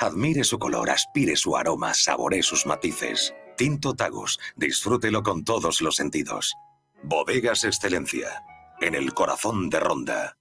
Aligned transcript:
Admire 0.00 0.44
su 0.44 0.60
color, 0.60 0.90
aspire 0.90 1.34
su 1.34 1.56
aroma, 1.56 1.92
saboree 1.92 2.42
sus 2.42 2.66
matices. 2.66 3.34
Tinto 3.56 3.94
Tagus, 3.94 4.38
disfrútelo 4.54 5.24
con 5.24 5.42
todos 5.42 5.80
los 5.80 5.96
sentidos. 5.96 6.54
Bodegas 7.02 7.64
Excelencia, 7.64 8.44
en 8.80 8.94
el 8.94 9.12
corazón 9.12 9.68
de 9.68 9.80
Ronda. 9.80 10.36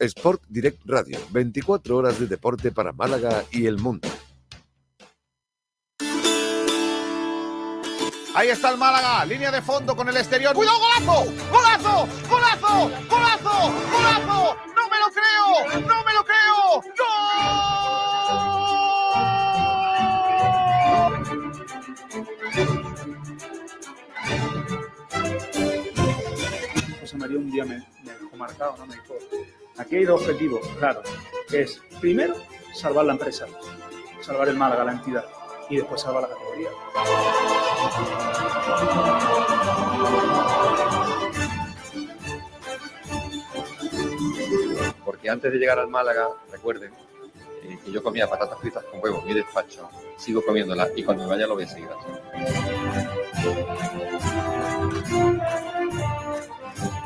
Sport 0.00 0.42
Direct 0.48 0.82
Radio, 0.86 1.20
24 1.30 1.96
horas 1.96 2.18
de 2.18 2.26
deporte 2.26 2.72
para 2.72 2.92
Málaga 2.92 3.44
y 3.52 3.66
el 3.66 3.78
mundo. 3.78 4.08
Ahí 8.34 8.48
está 8.48 8.70
el 8.70 8.76
Málaga, 8.76 9.24
línea 9.24 9.52
de 9.52 9.62
fondo 9.62 9.96
con 9.96 10.08
el 10.08 10.16
exterior. 10.16 10.52
¡Cuidado, 10.52 10.78
golazo! 10.80 11.32
¡Golazo! 11.50 12.08
¡Golazo! 12.28 12.90
¡Golazo! 13.08 13.72
¡Golazo! 13.92 14.56
¡No 14.74 14.88
me 14.90 14.98
lo 14.98 15.10
creo! 15.10 15.80
¡No 15.80 16.04
me 16.04 16.12
lo 16.12 16.24
creo! 16.24 16.82
¡Gol! 16.82 17.25
Un 27.34 27.50
día 27.50 27.64
me, 27.64 27.84
me 28.04 28.12
dejó 28.12 28.36
marcado, 28.36 28.76
¿no? 28.78 28.86
Me 28.86 28.94
dijo, 28.94 29.14
aquí 29.76 29.96
hay 29.96 30.04
dos 30.04 30.20
objetivos, 30.20 30.60
claro, 30.78 31.02
que 31.48 31.62
es, 31.62 31.82
primero, 32.00 32.34
salvar 32.72 33.04
la 33.04 33.14
empresa, 33.14 33.46
salvar 34.20 34.48
el 34.48 34.56
Málaga, 34.56 34.84
la 34.84 34.92
entidad, 34.92 35.24
y 35.68 35.76
después 35.76 36.00
salvar 36.00 36.22
la 36.22 36.28
categoría. 36.28 36.70
Porque 45.04 45.28
antes 45.28 45.52
de 45.52 45.58
llegar 45.58 45.80
al 45.80 45.88
Málaga, 45.88 46.28
recuerden 46.52 46.92
eh, 47.64 47.78
que 47.84 47.90
yo 47.90 48.02
comía 48.02 48.30
patatas 48.30 48.60
fritas 48.60 48.84
con 48.84 49.02
huevos 49.02 49.22
en 49.22 49.28
mi 49.28 49.34
despacho, 49.34 49.90
sigo 50.16 50.42
comiéndolas 50.44 50.90
y 50.94 51.02
cuando 51.02 51.24
me 51.24 51.30
vaya 51.30 51.48
lo 51.48 51.54
voy 51.54 51.64
a 51.64 51.68
seguir 51.68 51.88
haciendo. 51.90 52.20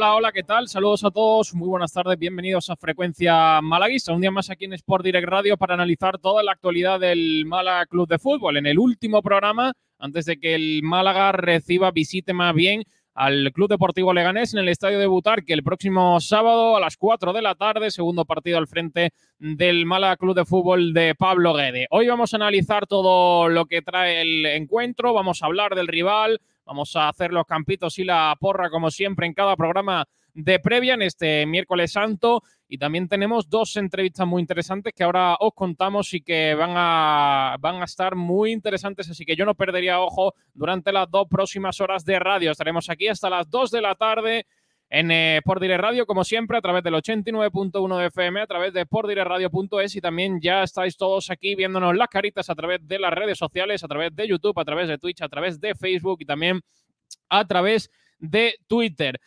Hola, 0.00 0.14
hola, 0.14 0.32
¿qué 0.32 0.42
tal? 0.42 0.66
Saludos 0.66 1.04
a 1.04 1.10
todos, 1.10 1.54
muy 1.54 1.68
buenas 1.68 1.92
tardes, 1.92 2.18
bienvenidos 2.18 2.70
a 2.70 2.76
Frecuencia 2.76 3.60
Malaguista, 3.60 4.14
un 4.14 4.22
día 4.22 4.30
más 4.30 4.48
aquí 4.48 4.64
en 4.64 4.72
Sport 4.72 5.04
Direct 5.04 5.28
Radio 5.28 5.58
para 5.58 5.74
analizar 5.74 6.16
toda 6.16 6.42
la 6.42 6.52
actualidad 6.52 6.98
del 6.98 7.44
Málaga 7.44 7.84
Club 7.84 8.08
de 8.08 8.18
Fútbol. 8.18 8.56
En 8.56 8.64
el 8.64 8.78
último 8.78 9.20
programa, 9.20 9.74
antes 9.98 10.24
de 10.24 10.38
que 10.38 10.54
el 10.54 10.80
Málaga 10.82 11.32
reciba, 11.32 11.90
visite 11.90 12.32
más 12.32 12.54
bien 12.54 12.82
al 13.12 13.52
Club 13.52 13.68
Deportivo 13.68 14.14
Leganés 14.14 14.54
en 14.54 14.60
el 14.60 14.70
Estadio 14.70 14.98
de 14.98 15.06
Butar, 15.06 15.44
que 15.44 15.52
el 15.52 15.62
próximo 15.62 16.18
sábado 16.20 16.78
a 16.78 16.80
las 16.80 16.96
4 16.96 17.34
de 17.34 17.42
la 17.42 17.54
tarde, 17.54 17.90
segundo 17.90 18.24
partido 18.24 18.56
al 18.56 18.68
frente 18.68 19.10
del 19.38 19.84
Málaga 19.84 20.16
Club 20.16 20.34
de 20.34 20.46
Fútbol 20.46 20.94
de 20.94 21.14
Pablo 21.14 21.52
Guede. 21.52 21.86
Hoy 21.90 22.08
vamos 22.08 22.32
a 22.32 22.38
analizar 22.38 22.86
todo 22.86 23.50
lo 23.50 23.66
que 23.66 23.82
trae 23.82 24.22
el 24.22 24.46
encuentro, 24.46 25.12
vamos 25.12 25.42
a 25.42 25.46
hablar 25.46 25.74
del 25.74 25.88
rival, 25.88 26.40
Vamos 26.70 26.94
a 26.94 27.08
hacer 27.08 27.32
los 27.32 27.46
campitos 27.46 27.98
y 27.98 28.04
la 28.04 28.32
porra, 28.38 28.70
como 28.70 28.92
siempre, 28.92 29.26
en 29.26 29.34
cada 29.34 29.56
programa 29.56 30.06
de 30.32 30.60
previa 30.60 30.94
en 30.94 31.02
este 31.02 31.44
miércoles 31.44 31.90
santo. 31.90 32.44
Y 32.68 32.78
también 32.78 33.08
tenemos 33.08 33.50
dos 33.50 33.76
entrevistas 33.76 34.24
muy 34.24 34.40
interesantes 34.40 34.92
que 34.94 35.02
ahora 35.02 35.34
os 35.40 35.52
contamos 35.52 36.14
y 36.14 36.20
que 36.20 36.54
van 36.54 36.74
a, 36.76 37.56
van 37.58 37.82
a 37.82 37.86
estar 37.86 38.14
muy 38.14 38.52
interesantes. 38.52 39.10
Así 39.10 39.24
que 39.24 39.34
yo 39.34 39.44
no 39.44 39.56
perdería 39.56 39.98
ojo 39.98 40.34
durante 40.54 40.92
las 40.92 41.10
dos 41.10 41.26
próximas 41.28 41.80
horas 41.80 42.04
de 42.04 42.20
radio. 42.20 42.52
Estaremos 42.52 42.88
aquí 42.88 43.08
hasta 43.08 43.28
las 43.28 43.50
2 43.50 43.72
de 43.72 43.80
la 43.80 43.96
tarde 43.96 44.46
en 44.92 45.12
eh, 45.12 45.40
Radio, 45.78 46.04
como 46.04 46.24
siempre, 46.24 46.58
a 46.58 46.60
través 46.60 46.82
del 46.82 46.94
89.1 46.94 47.98
de 47.98 48.06
FM, 48.06 48.40
a 48.40 48.46
través 48.46 48.72
de 48.72 48.82
sportdireradio.es 48.82 49.94
y 49.94 50.00
también 50.00 50.40
ya 50.40 50.64
estáis 50.64 50.96
todos 50.96 51.30
aquí 51.30 51.54
viéndonos 51.54 51.96
las 51.96 52.08
caritas 52.08 52.50
a 52.50 52.56
través 52.56 52.86
de 52.86 52.98
las 52.98 53.12
redes 53.12 53.38
sociales, 53.38 53.84
a 53.84 53.88
través 53.88 54.14
de 54.16 54.26
YouTube, 54.26 54.58
a 54.58 54.64
través 54.64 54.88
de 54.88 54.98
Twitch, 54.98 55.22
a 55.22 55.28
través 55.28 55.60
de 55.60 55.76
Facebook 55.76 56.18
y 56.20 56.24
también 56.24 56.60
a 57.28 57.46
través 57.46 57.88
de 58.18 58.56
Twitter. 58.66 59.20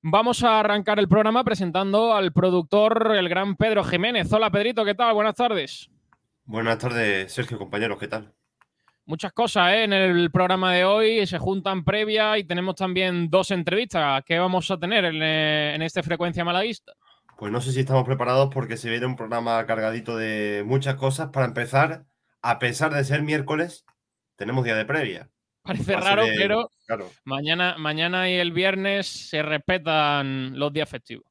Vamos 0.00 0.44
a 0.44 0.60
arrancar 0.60 1.00
el 1.00 1.08
programa 1.08 1.42
presentando 1.42 2.14
al 2.14 2.32
productor, 2.32 3.14
el 3.16 3.28
gran 3.28 3.56
Pedro 3.56 3.82
Jiménez. 3.82 4.32
Hola 4.32 4.50
Pedrito, 4.50 4.84
¿qué 4.84 4.94
tal? 4.94 5.12
Buenas 5.12 5.34
tardes. 5.34 5.90
Buenas 6.44 6.78
tardes, 6.78 7.32
Sergio, 7.32 7.58
compañeros, 7.58 7.98
¿qué 7.98 8.06
tal? 8.06 8.32
Muchas 9.06 9.32
cosas 9.32 9.72
¿eh? 9.72 9.84
en 9.84 9.92
el 9.92 10.30
programa 10.30 10.72
de 10.74 10.84
hoy, 10.84 11.26
se 11.26 11.38
juntan 11.38 11.84
previa 11.84 12.38
y 12.38 12.44
tenemos 12.44 12.76
también 12.76 13.28
dos 13.28 13.50
entrevistas 13.50 14.22
que 14.24 14.38
vamos 14.38 14.70
a 14.70 14.78
tener 14.78 15.04
en, 15.04 15.22
eh, 15.22 15.74
en 15.74 15.82
esta 15.82 16.02
frecuencia 16.02 16.44
malaguista. 16.44 16.92
Pues 17.38 17.50
no 17.50 17.60
sé 17.60 17.72
si 17.72 17.80
estamos 17.80 18.04
preparados 18.04 18.50
porque 18.52 18.76
se 18.76 18.90
viene 18.90 19.06
un 19.06 19.16
programa 19.16 19.64
cargadito 19.66 20.16
de 20.16 20.62
muchas 20.66 20.96
cosas. 20.96 21.30
Para 21.30 21.46
empezar, 21.46 22.04
a 22.42 22.58
pesar 22.58 22.92
de 22.92 23.02
ser 23.02 23.22
miércoles, 23.22 23.84
tenemos 24.36 24.64
día 24.64 24.76
de 24.76 24.84
previa. 24.84 25.30
Parece 25.62 25.96
raro, 25.96 26.24
pero 26.36 26.70
mañana, 27.24 27.76
mañana 27.78 28.30
y 28.30 28.34
el 28.34 28.52
viernes 28.52 29.06
se 29.06 29.42
respetan 29.42 30.58
los 30.58 30.72
días 30.72 30.88
festivos. 30.88 31.26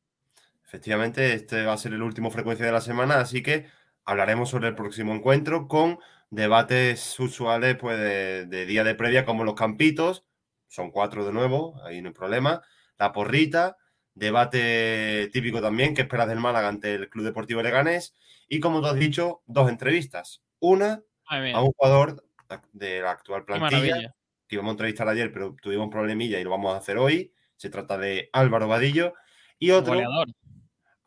Efectivamente, 0.66 1.34
este 1.34 1.66
va 1.66 1.74
a 1.74 1.78
ser 1.78 1.94
el 1.94 2.04
último 2.04 2.30
frecuencia 2.30 2.66
de 2.66 2.72
la 2.72 2.82
semana, 2.82 3.20
así 3.20 3.42
que 3.42 3.66
hablaremos 4.06 4.50
sobre 4.50 4.68
el 4.68 4.76
próximo 4.76 5.16
encuentro 5.16 5.68
con 5.68 6.00
debates 6.30 7.20
usuales 7.20 7.76
pues, 7.76 7.98
de, 7.98 8.66
día 8.66 8.84
de 8.84 8.96
previa, 8.96 9.26
como 9.26 9.44
los 9.44 9.56
campitos, 9.56 10.26
son 10.68 10.92
cuatro 10.92 11.26
de 11.26 11.34
nuevo, 11.34 11.82
ahí 11.84 12.02
no 12.02 12.10
hay 12.10 12.14
problema. 12.14 12.62
La 12.98 13.12
porrita, 13.12 13.78
debate 14.14 15.30
típico 15.34 15.62
también, 15.62 15.94
que 15.94 16.02
esperas 16.02 16.28
del 16.28 16.40
Málaga 16.40 16.68
ante 16.68 16.96
el 16.96 17.10
Club 17.10 17.26
Deportivo 17.26 17.62
Leganés. 17.62 18.16
Y 18.48 18.60
como 18.60 18.82
tú 18.82 18.88
has 18.88 18.96
dicho, 18.96 19.42
dos 19.48 19.70
entrevistas. 19.70 20.44
Una 20.60 21.02
a 21.26 21.62
un 21.62 21.72
jugador 21.72 22.24
de 22.74 23.02
la 23.02 23.12
actual 23.12 23.46
plantilla, 23.46 24.16
que 24.48 24.56
íbamos 24.56 24.72
a 24.72 24.74
entrevistar 24.74 25.08
ayer, 25.08 25.32
pero 25.32 25.56
tuvimos 25.62 25.86
un 25.86 25.92
problemilla 25.92 26.40
y 26.40 26.44
lo 26.44 26.50
vamos 26.50 26.74
a 26.74 26.78
hacer 26.78 26.98
hoy. 26.98 27.34
Se 27.56 27.70
trata 27.70 27.98
de 27.98 28.30
Álvaro 28.34 28.68
Vadillo. 28.68 29.14
Y 29.58 29.72
otro 29.72 30.00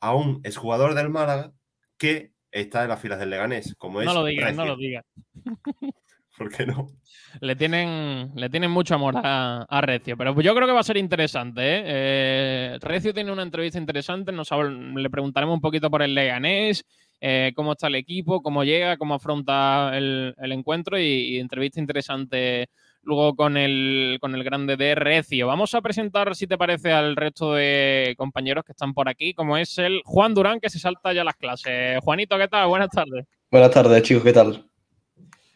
a 0.00 0.15
un 0.15 0.41
exjugador 0.44 0.94
del 0.94 1.09
Málaga 1.09 1.53
que 1.97 2.33
está 2.53 2.83
en 2.83 2.91
las 2.91 3.01
filas 3.01 3.19
del 3.19 3.31
Leganés. 3.31 3.75
Como 3.77 4.01
es 4.01 4.07
no 4.07 4.15
lo 4.15 4.25
digas, 4.25 4.55
no 4.55 4.67
lo 4.67 4.77
digas. 4.77 5.05
¿Por 6.37 6.51
qué 6.51 6.65
no? 6.65 6.89
Le 7.41 7.57
tienen, 7.57 8.31
le 8.35 8.49
tienen 8.49 8.71
mucho 8.71 8.95
amor 8.95 9.15
a, 9.17 9.81
Recio, 9.83 10.17
pero 10.17 10.39
yo 10.41 10.55
creo 10.55 10.67
que 10.67 10.73
va 10.73 10.81
a 10.81 10.85
ser 10.85 10.97
interesante. 10.97 11.61
¿eh? 11.63 11.83
Eh, 11.85 12.79
Recio 12.81 13.13
tiene 13.13 13.33
una 13.33 13.43
entrevista 13.43 13.79
interesante, 13.79 14.33
nos, 14.33 14.51
le 14.51 15.11
preguntaremos 15.11 15.55
un 15.55 15.61
poquito 15.61 15.91
por 15.91 16.03
el 16.03 16.15
Leganés, 16.15 16.85
eh, 17.21 17.53
cómo 17.55 17.73
está 17.73 17.89
el 17.89 17.97
equipo, 17.97 18.43
cómo 18.43 18.65
llega, 18.65 18.97
cómo 18.97 19.15
afronta 19.15 19.97
el, 19.97 20.34
encuentro 20.39 20.99
y, 20.99 21.03
y, 21.03 21.39
entrevista 21.39 21.81
interesante 21.81 22.69
luego 23.03 23.35
con 23.35 23.57
el, 23.57 24.19
con 24.21 24.35
el 24.35 24.45
grande 24.45 24.77
de 24.77 24.95
Recio. 24.95 25.47
Vamos 25.47 25.75
a 25.75 25.81
presentar, 25.81 26.35
si 26.35 26.47
te 26.47 26.59
parece, 26.59 26.93
al 26.93 27.17
resto 27.17 27.55
de 27.55 28.15
compañeros 28.17 28.65
que 28.65 28.73
están 28.73 28.95
por 28.95 29.09
aquí, 29.09 29.35
como 29.35 29.57
es 29.57 29.79
el 29.79 30.03
Juan 30.05 30.35
Durán, 30.35 30.61
que 30.61 30.71
se 30.71 30.79
salta 30.79 31.13
ya 31.13 31.25
las 31.25 31.37
clases. 31.37 31.99
Juanito, 32.03 32.39
¿qué 32.39 32.49
tal? 32.49 32.69
Buenas 32.69 32.91
tardes. 32.91 33.27
Buenas 33.51 33.71
tardes, 33.71 34.03
chicos, 34.03 34.23
¿qué 34.23 34.33
tal? 34.33 34.67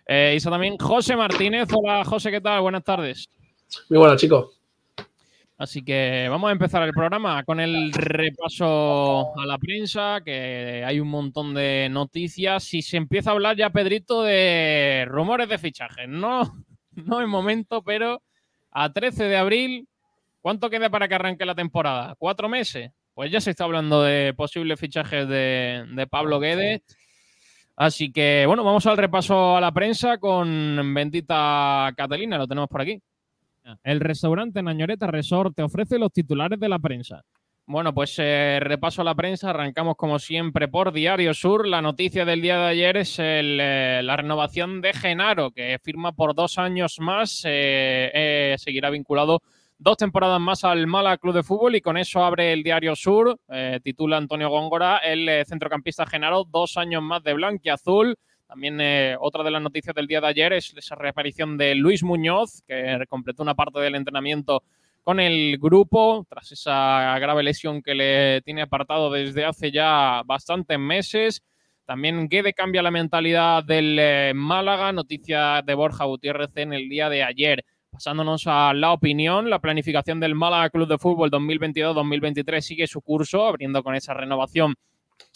Eh, 0.07 0.39
y 0.39 0.45
también 0.45 0.77
José 0.79 1.17
Martínez. 1.17 1.69
Hola, 1.73 2.05
José, 2.05 2.31
¿qué 2.31 2.41
tal? 2.41 2.61
Buenas 2.61 2.85
tardes. 2.85 3.29
Muy 3.89 3.99
buenas, 3.99 4.21
chicos. 4.21 4.61
Así 5.59 5.83
que 5.83 6.27
vamos 6.29 6.49
a 6.49 6.53
empezar 6.53 6.83
el 6.83 6.93
programa 6.93 7.43
con 7.45 7.61
el 7.61 7.91
repaso 7.95 9.33
a 9.41 9.47
la 9.47 9.57
prensa, 9.57 10.21
que 10.23 10.85
hay 10.87 11.01
un 11.01 11.09
montón 11.09 11.55
de 11.55 11.89
noticias 11.91 12.75
y 12.75 12.83
se 12.83 12.99
empieza 12.99 13.31
a 13.31 13.33
hablar 13.33 13.57
ya, 13.57 13.71
Pedrito, 13.71 14.23
de 14.23 15.07
rumores 15.09 15.49
de 15.49 15.57
fichajes, 15.57 16.09
¿no? 16.09 16.66
no 17.05 17.21
es 17.21 17.29
momento, 17.29 17.83
pero 17.83 18.23
a 18.71 18.93
13 18.93 19.25
de 19.25 19.37
abril, 19.37 19.89
¿cuánto 20.41 20.71
queda 20.71 20.91
para 20.91 21.09
que 21.09 21.15
arranque 21.15 21.47
la 21.47 21.55
temporada? 21.55 22.15
¿Cuatro 22.19 22.49
meses? 22.49 22.91
Pues 23.15 23.31
ya 23.31 23.41
se 23.41 23.51
está 23.51 23.65
hablando 23.65 24.03
de 24.03 24.35
posibles 24.35 24.79
fichajes 24.79 25.27
de, 25.29 26.07
Pablo 26.11 26.39
Guedes. 26.39 26.83
Así 27.75 28.13
que, 28.13 28.45
bueno, 28.47 28.65
vamos 28.65 28.87
al 28.87 28.97
repaso 28.97 29.57
a 29.57 29.61
la 29.61 29.73
prensa 29.73 30.19
con 30.19 30.95
Bendita 30.95 31.93
Catalina, 31.97 32.39
lo 32.39 32.47
tenemos 32.47 32.69
por 32.69 32.83
aquí. 32.83 33.01
El 33.83 34.01
restaurante 34.01 34.63
Nañoreta 34.63 35.07
Resort 35.07 35.57
te 35.57 35.63
ofrece 35.63 35.99
los 35.99 36.13
titulares 36.13 36.61
de 36.61 36.69
la 36.69 36.79
prensa. 36.79 37.23
Bueno, 37.69 37.93
pues 37.93 38.15
eh, 38.19 38.59
repaso 38.61 39.03
a 39.03 39.05
la 39.05 39.15
prensa. 39.15 39.51
Arrancamos 39.51 39.97
como 39.97 40.19
siempre 40.19 40.69
por 40.69 40.93
Diario 40.93 41.35
Sur. 41.35 41.67
La 41.67 41.83
noticia 41.83 42.25
del 42.25 42.41
día 42.41 42.59
de 42.59 42.67
ayer 42.67 42.97
es 42.97 43.17
eh, 43.19 44.01
la 44.05 44.17
renovación 44.17 44.81
de 44.81 44.93
Genaro, 44.93 45.51
que 45.51 45.79
firma 45.83 46.13
por 46.13 46.35
dos 46.35 46.59
años 46.59 46.99
más. 47.01 47.43
Eh, 47.45 48.55
seguirá 48.59 48.91
vinculado 48.91 49.43
dos 49.79 49.97
temporadas 49.97 50.41
más 50.41 50.65
al 50.65 50.87
Mala 50.87 51.19
Club 51.19 51.35
de 51.35 51.43
Fútbol 51.43 51.77
y 51.77 51.81
con 51.81 51.97
eso 51.97 52.25
abre 52.25 52.53
el 52.53 52.63
Diario 52.63 52.97
Sur, 52.97 53.39
eh, 53.49 53.81
titula 53.83 54.17
Antonio 54.17 54.49
Góngora, 54.49 54.99
el 54.99 55.29
eh, 55.29 55.45
centrocampista 55.45 56.07
Genaro, 56.07 56.45
dos 56.45 56.77
años 56.77 57.03
más 57.03 57.23
de 57.23 57.35
y 57.63 57.69
azul. 57.69 58.17
También 58.47 58.81
eh, 58.81 59.17
otra 59.19 59.43
de 59.43 59.51
las 59.51 59.61
noticias 59.61 59.95
del 59.95 60.07
día 60.07 60.21
de 60.21 60.29
ayer 60.29 60.53
es 60.53 60.73
esa 60.77 60.95
reaparición 60.95 61.59
de 61.59 61.75
Luis 61.75 62.03
Muñoz, 62.03 62.63
que 62.67 63.05
completó 63.09 63.43
una 63.43 63.55
parte 63.55 63.81
del 63.81 63.97
entrenamiento 63.97 64.63
con 65.07 65.21
el 65.21 65.59
grupo 65.59 66.27
tras 66.29 66.51
esa 66.51 67.17
grave 67.21 67.45
lesión 67.45 67.81
que 67.81 67.95
le 67.95 68.43
tiene 68.43 68.63
apartado 68.63 69.09
desde 69.09 69.45
hace 69.45 69.71
ya 69.71 70.23
bastantes 70.27 70.81
meses. 70.81 71.45
También 71.85 72.29
Guede 72.29 72.53
cambia 72.53 72.83
la 72.83 72.91
mentalidad 72.91 73.63
del 73.63 73.97
eh, 74.01 74.33
Málaga, 74.35 74.91
noticia 74.91 75.63
de 75.65 75.75
Borja 75.75 76.07
Gutiérrez 76.07 76.51
en 76.57 76.73
el 76.73 76.89
día 76.89 77.09
de 77.09 77.23
ayer. 77.23 77.65
Pasándonos 77.93 78.49
a 78.49 78.75
la 78.75 78.91
opinión, 78.91 79.49
la 79.49 79.61
planificación 79.61 80.19
del 80.19 80.35
Málaga 80.35 80.71
Club 80.71 80.89
de 80.89 80.99
Fútbol 80.99 81.31
2022-2023 81.31 82.61
sigue 82.61 82.89
su 82.89 83.01
curso, 83.01 83.47
abriendo 83.47 83.85
con 83.85 83.95
esa 83.95 84.13
renovación 84.13 84.75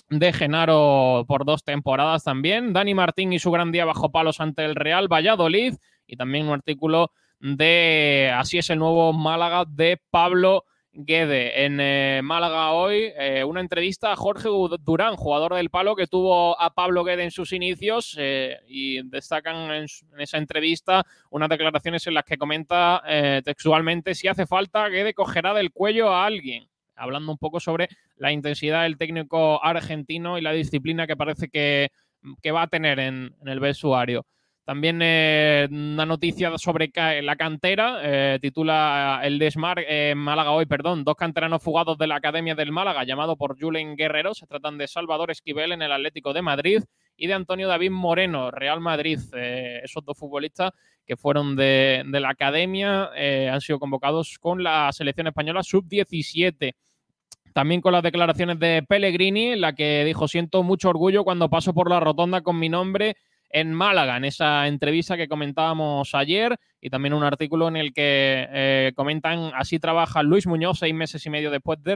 de 0.09 0.33
Genaro 0.33 1.25
por 1.29 1.45
dos 1.45 1.63
temporadas 1.63 2.25
también. 2.25 2.73
Dani 2.73 2.95
Martín 2.95 3.33
y 3.33 3.39
su 3.39 3.53
gran 3.53 3.71
día 3.71 3.85
bajo 3.85 4.11
palos 4.11 4.41
ante 4.41 4.65
el 4.65 4.75
Real 4.75 5.07
Valladolid 5.07 5.75
y 6.09 6.17
también 6.17 6.49
un 6.49 6.55
artículo 6.55 7.13
de 7.41 8.33
Así 8.35 8.59
es 8.59 8.71
el 8.71 8.79
nuevo 8.79 9.13
Málaga 9.13 9.65
de 9.67 10.01
Pablo 10.11 10.65
Guede. 10.93 11.65
En 11.65 11.79
eh, 11.81 12.21
Málaga 12.23 12.73
hoy, 12.73 13.13
eh, 13.17 13.45
una 13.45 13.61
entrevista 13.61 14.13
a 14.13 14.17
Jorge 14.17 14.49
Durán, 14.81 15.17
jugador 15.17 15.55
del 15.55 15.71
palo 15.71 15.97
que 15.97 16.07
tuvo 16.07 16.61
a 16.61 16.75
Pablo 16.75 17.05
Guede 17.05 17.25
en 17.25 17.31
sus 17.31 17.53
inicios 17.53 18.17
eh, 18.19 18.59
y 18.67 19.03
destacan 19.09 19.71
en, 19.71 19.87
esa 20.19 20.39
entrevista 20.39 21.07
unas 21.31 21.49
declaraciones 21.49 22.07
en 22.07 22.15
las 22.15 22.25
que 22.25 22.39
comenta 22.39 23.03
textualmente 23.45 24.15
si 24.15 24.29
hace 24.29 24.47
falta, 24.47 24.89
Guede 24.89 25.15
cogerá 25.15 25.55
del 25.55 25.73
cuello 25.73 26.11
a 26.11 26.27
alguien 26.27 26.71
hablando 27.01 27.33
un 27.33 27.39
poco 27.39 27.61
sobre 27.61 27.89
la 28.17 28.31
intensidad 28.31 28.83
del 28.83 28.99
técnico 28.99 29.65
argentino 29.65 30.39
y 30.39 30.43
la 30.43 30.53
disciplina 30.53 31.07
que 31.07 31.17
parece 31.17 31.49
que, 31.49 31.91
va 32.53 32.63
a 32.63 32.67
tener 32.69 32.99
en, 33.01 33.35
el 33.47 33.61
vestuario. 33.61 34.27
También 34.65 35.01
eh, 35.03 35.67
una 35.71 36.07
noticia 36.07 36.57
sobre 36.59 36.93
la 37.23 37.37
cantera, 37.37 38.01
eh, 38.03 38.39
titula 38.41 39.21
el 39.25 39.39
Desmar 39.39 39.83
eh, 39.87 40.15
Málaga 40.15 40.53
hoy, 40.53 40.67
perdón, 40.67 41.03
dos 41.03 41.17
canteranos 41.17 41.63
fugados 41.63 41.99
de 41.99 42.07
la 42.07 42.17
Academia 42.17 42.55
del 42.55 42.71
Málaga, 42.71 43.05
llamado 43.05 43.37
por 43.37 43.59
Julen 43.59 43.97
Guerrero, 43.97 44.35
se 44.35 44.47
tratan 44.47 44.79
de 44.79 44.87
Salvador 44.87 45.31
Esquivel 45.31 45.73
en 45.73 45.83
el 45.83 45.91
Atlético 45.91 46.33
de 46.33 46.43
Madrid 46.43 46.83
y 47.17 47.27
de 47.27 47.35
Antonio 47.35 47.69
David 47.69 47.91
Moreno, 47.91 48.51
Real 48.51 48.81
Madrid. 48.81 49.19
esos 49.35 50.05
dos 50.05 50.17
futbolistas 50.17 50.71
que 51.05 51.17
fueron 51.17 51.57
de, 51.57 52.05
de 52.07 52.21
la 52.21 52.31
Academia 52.31 53.11
han 53.53 53.61
sido 53.61 53.79
convocados 53.79 54.39
con 54.39 54.63
la 54.63 54.91
selección 54.93 55.27
española 55.27 55.63
sub-17. 55.63 56.75
También 57.53 57.81
con 57.81 57.93
las 57.93 58.03
declaraciones 58.03 58.59
de 58.61 58.85
Pellegrini, 58.89 59.49
en 59.49 59.61
la 59.61 59.75
que 59.75 60.05
dijo, 60.05 60.29
siento 60.29 60.63
mucho 60.63 60.89
orgullo 60.89 61.25
cuando 61.25 61.51
paso 61.51 61.75
por 61.75 61.91
la 61.91 61.99
rotonda 61.99 62.43
con 62.43 62.59
mi 62.59 62.69
nombre 62.69 63.17
en 63.51 63.75
Málaga, 63.75 64.17
en 64.17 64.25
esa 64.25 64.67
entrevista 64.69 65.17
que 65.17 65.29
comentábamos 65.29 66.15
ayer 66.15 66.57
y 66.81 66.89
también 66.89 67.15
un 67.15 67.25
artículo 67.25 67.69
en 67.69 67.77
el 67.77 67.93
que 67.93 68.47
eh, 68.51 68.93
comentan 68.95 69.51
así 69.55 69.79
trabaja 69.79 70.23
Luis 70.23 70.47
Muñoz 70.47 70.79
seis 70.79 70.95
meses 70.95 71.27
y 71.27 71.31
medio 71.31 71.51
después 71.51 71.83
de, 71.83 71.95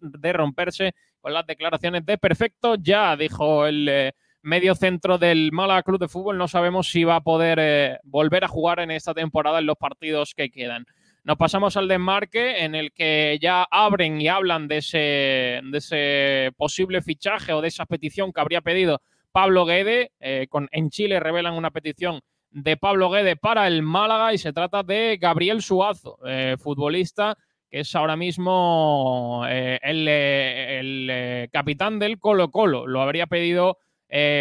de 0.00 0.32
romperse 0.32 0.94
con 1.20 1.34
las 1.34 1.46
declaraciones 1.46 2.04
de 2.06 2.18
perfecto. 2.18 2.76
Ya 2.76 3.16
dijo 3.16 3.66
el 3.66 3.88
eh, 3.88 4.12
medio 4.42 4.74
centro 4.74 5.18
del 5.18 5.52
Málaga 5.52 5.82
Club 5.82 6.00
de 6.00 6.08
Fútbol, 6.08 6.38
no 6.38 6.48
sabemos 6.48 6.90
si 6.90 7.04
va 7.04 7.16
a 7.16 7.20
poder 7.20 7.58
eh, 7.60 7.98
volver 8.04 8.44
a 8.44 8.48
jugar 8.48 8.80
en 8.80 8.90
esta 8.90 9.12
temporada 9.12 9.58
en 9.58 9.66
los 9.66 9.76
partidos 9.76 10.34
que 10.34 10.50
quedan. 10.50 10.86
Nos 11.22 11.36
pasamos 11.36 11.76
al 11.76 11.88
desmarque 11.88 12.64
en 12.64 12.74
el 12.74 12.92
que 12.92 13.38
ya 13.42 13.66
abren 13.70 14.18
y 14.18 14.28
hablan 14.28 14.66
de 14.66 14.78
ese 14.78 16.52
posible 16.56 17.02
fichaje 17.02 17.52
o 17.52 17.60
de 17.60 17.68
esa 17.68 17.84
petición 17.84 18.32
que 18.32 18.40
habría 18.40 18.62
pedido 18.62 19.02
Pablo 19.38 19.66
Guede. 19.66 20.10
Eh, 20.18 20.48
con, 20.50 20.68
en 20.72 20.90
Chile 20.90 21.20
revelan 21.20 21.54
una 21.54 21.70
petición 21.70 22.22
de 22.50 22.76
Pablo 22.76 23.08
Guede 23.08 23.36
para 23.36 23.68
el 23.68 23.84
Málaga 23.84 24.34
y 24.34 24.38
se 24.38 24.52
trata 24.52 24.82
de 24.82 25.16
Gabriel 25.20 25.62
Suazo, 25.62 26.18
eh, 26.26 26.56
futbolista 26.58 27.38
que 27.70 27.80
es 27.80 27.94
ahora 27.94 28.16
mismo 28.16 29.44
eh, 29.48 29.78
el, 29.80 30.08
el 30.08 31.48
capitán 31.52 32.00
del 32.00 32.18
Colo 32.18 32.50
Colo. 32.50 32.88
Lo 32.88 33.00
habría 33.00 33.28
pedido 33.28 33.78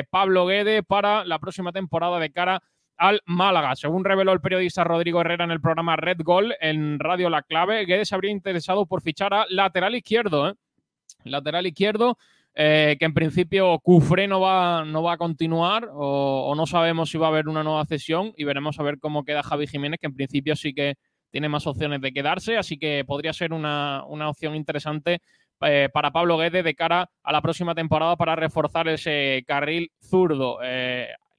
Pablo 0.09 0.47
Guede 0.47 0.81
para 0.81 1.25
la 1.25 1.37
próxima 1.37 1.71
temporada 1.71 2.17
de 2.17 2.31
cara 2.31 2.63
al 2.97 3.21
Málaga. 3.25 3.75
Según 3.75 4.03
reveló 4.03 4.31
el 4.31 4.41
periodista 4.41 4.83
Rodrigo 4.83 5.21
Herrera 5.21 5.43
en 5.43 5.51
el 5.51 5.61
programa 5.61 5.95
Red 5.95 6.21
Gol 6.23 6.55
en 6.59 6.97
Radio 6.97 7.29
La 7.29 7.43
Clave, 7.43 7.85
Guedes 7.85 8.13
habría 8.13 8.31
interesado 8.31 8.87
por 8.87 9.03
fichar 9.03 9.35
a 9.35 9.45
lateral 9.49 9.93
izquierdo. 9.93 10.55
Lateral 11.23 11.67
izquierdo, 11.67 12.17
eh, 12.59 12.95
que 12.97 13.05
en 13.05 13.13
principio 13.13 13.77
Cufré 13.83 14.27
no 14.27 14.41
va, 14.41 14.83
no 14.83 15.03
va 15.03 15.13
a 15.13 15.17
continuar 15.17 15.89
o, 15.93 16.55
no 16.57 16.65
sabemos 16.65 17.11
si 17.11 17.19
va 17.19 17.27
a 17.27 17.29
haber 17.29 17.47
una 17.47 17.63
nueva 17.63 17.85
cesión 17.85 18.33
y 18.35 18.45
veremos 18.45 18.79
a 18.79 18.83
ver 18.83 18.97
cómo 18.97 19.23
queda 19.23 19.43
Javi 19.43 19.67
Jiménez, 19.67 19.99
que 20.01 20.07
en 20.07 20.15
principio 20.15 20.55
sí 20.55 20.73
que 20.73 20.95
tiene 21.29 21.49
más 21.49 21.67
opciones 21.67 22.01
de 22.01 22.11
quedarse, 22.11 22.57
así 22.57 22.79
que 22.79 23.03
podría 23.05 23.31
ser 23.31 23.53
una, 23.53 24.03
opción 24.05 24.55
interesante 24.55 25.19
eh, 25.61 25.89
para 25.93 26.09
Pablo 26.09 26.35
Guedes 26.39 26.63
de 26.63 26.73
cara 26.73 27.07
a 27.21 27.31
la 27.31 27.43
próxima 27.43 27.75
temporada 27.75 28.15
para 28.15 28.35
reforzar 28.35 28.87
ese 28.87 29.43
carril 29.45 29.91
zurdo 30.01 30.57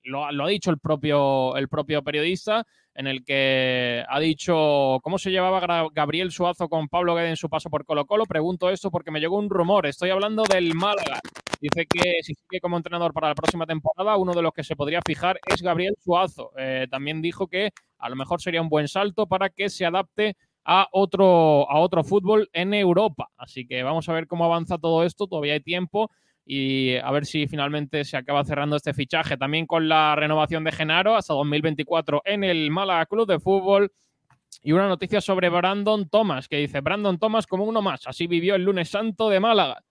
lo, 0.05 0.25
ha 0.25 0.49
dicho 0.49 0.71
el 0.71 0.79
propio, 0.79 1.56
el 1.56 1.69
propio 1.69 2.03
periodista, 2.03 2.67
en 2.95 3.06
el 3.06 3.25
que 3.25 4.05
ha 4.09 4.19
dicho 4.19 4.99
cómo 5.03 5.19
se 5.19 5.31
llevaba 5.31 5.89
Gabriel 5.93 6.33
Suazo 6.33 6.69
con 6.69 6.89
Pablo 6.89 7.15
Guede 7.15 7.31
en 7.31 7.37
su 7.37 7.49
paso 7.49 7.71
por 7.71 7.85
Colo 7.85 8.06
Colo. 8.06 8.25
Pregunto 8.27 8.71
esto 8.71 8.91
porque 8.91 9.11
me 9.11 9.21
llegó 9.21 9.39
un 9.39 9.50
rumor. 9.50 9.87
Estoy 9.87 10.11
hablando 10.11 10.43
del 10.43 10.75
Málaga. 10.75 11.21
Dice 11.61 11.87
que 11.87 12.15
si 12.23 12.35
sigue 12.35 12.61
como 12.61 12.77
entrenador 12.77 13.12
para 13.12 13.29
la 13.29 13.35
próxima 13.35 13.67
temporada, 13.67 14.17
uno 14.17 14.33
de 14.33 14.43
los 14.43 14.53
que 14.53 14.65
se 14.65 14.77
podría 14.77 15.00
fijar 15.05 15.41
es 15.47 15.62
Gabriel 15.62 15.95
Suazo. 16.03 16.53
Eh, 16.56 16.87
también 16.91 17.21
dijo 17.21 17.49
que 17.49 17.71
a 17.99 18.09
lo 18.09 18.17
mejor 18.17 18.41
sería 18.41 18.62
un 18.62 18.69
buen 18.69 18.89
salto 18.89 19.27
para 19.27 19.49
que 19.50 19.69
se 19.69 19.85
adapte 19.85 20.37
a 20.65 20.87
otro, 20.93 21.71
a 21.71 21.81
otro 21.81 22.05
fútbol 22.05 22.49
en 22.53 22.75
Europa. 22.75 23.29
Así 23.37 23.67
que 23.67 23.83
vamos 23.83 24.09
a 24.09 24.12
ver 24.12 24.27
cómo 24.27 24.45
avanza 24.45 24.79
todo 24.79 25.03
esto. 25.03 25.27
Todavía 25.27 25.55
hay 25.55 25.61
tiempo 25.61 26.11
y 26.50 26.97
a 26.97 27.11
ver 27.11 27.27
si 27.27 27.47
finalmente 27.47 28.06
se 28.06 28.17
acaba 28.17 28.43
cerrando 28.43 28.75
este 28.75 28.95
fichaje. 28.95 29.37
También 29.37 29.67
con 29.67 29.87
la 29.87 30.17
renovación 30.17 30.65
de 30.65 30.73
Genaro 30.73 31.15
hasta 31.15 31.35
2024 31.35 32.23
en 32.25 32.43
el 32.43 32.71
Málaga 32.71 33.05
Club 33.05 33.29
de 33.29 33.39
Fútbol. 33.39 33.93
Y 34.62 34.73
una 34.73 34.89
noticia 34.89 35.21
sobre 35.21 35.50
Brandon 35.50 36.09
Thomas, 36.09 36.49
que 36.49 36.56
dice 36.56 36.81
Brandon 36.81 37.19
Thomas 37.19 37.47
como 37.47 37.65
uno 37.65 37.83
más. 37.83 38.06
Así 38.06 38.27
vivió 38.27 38.55
el 38.55 38.65
lunes 38.65 38.89
santo 38.89 39.29
de 39.29 39.41
Málaga. 39.41 39.85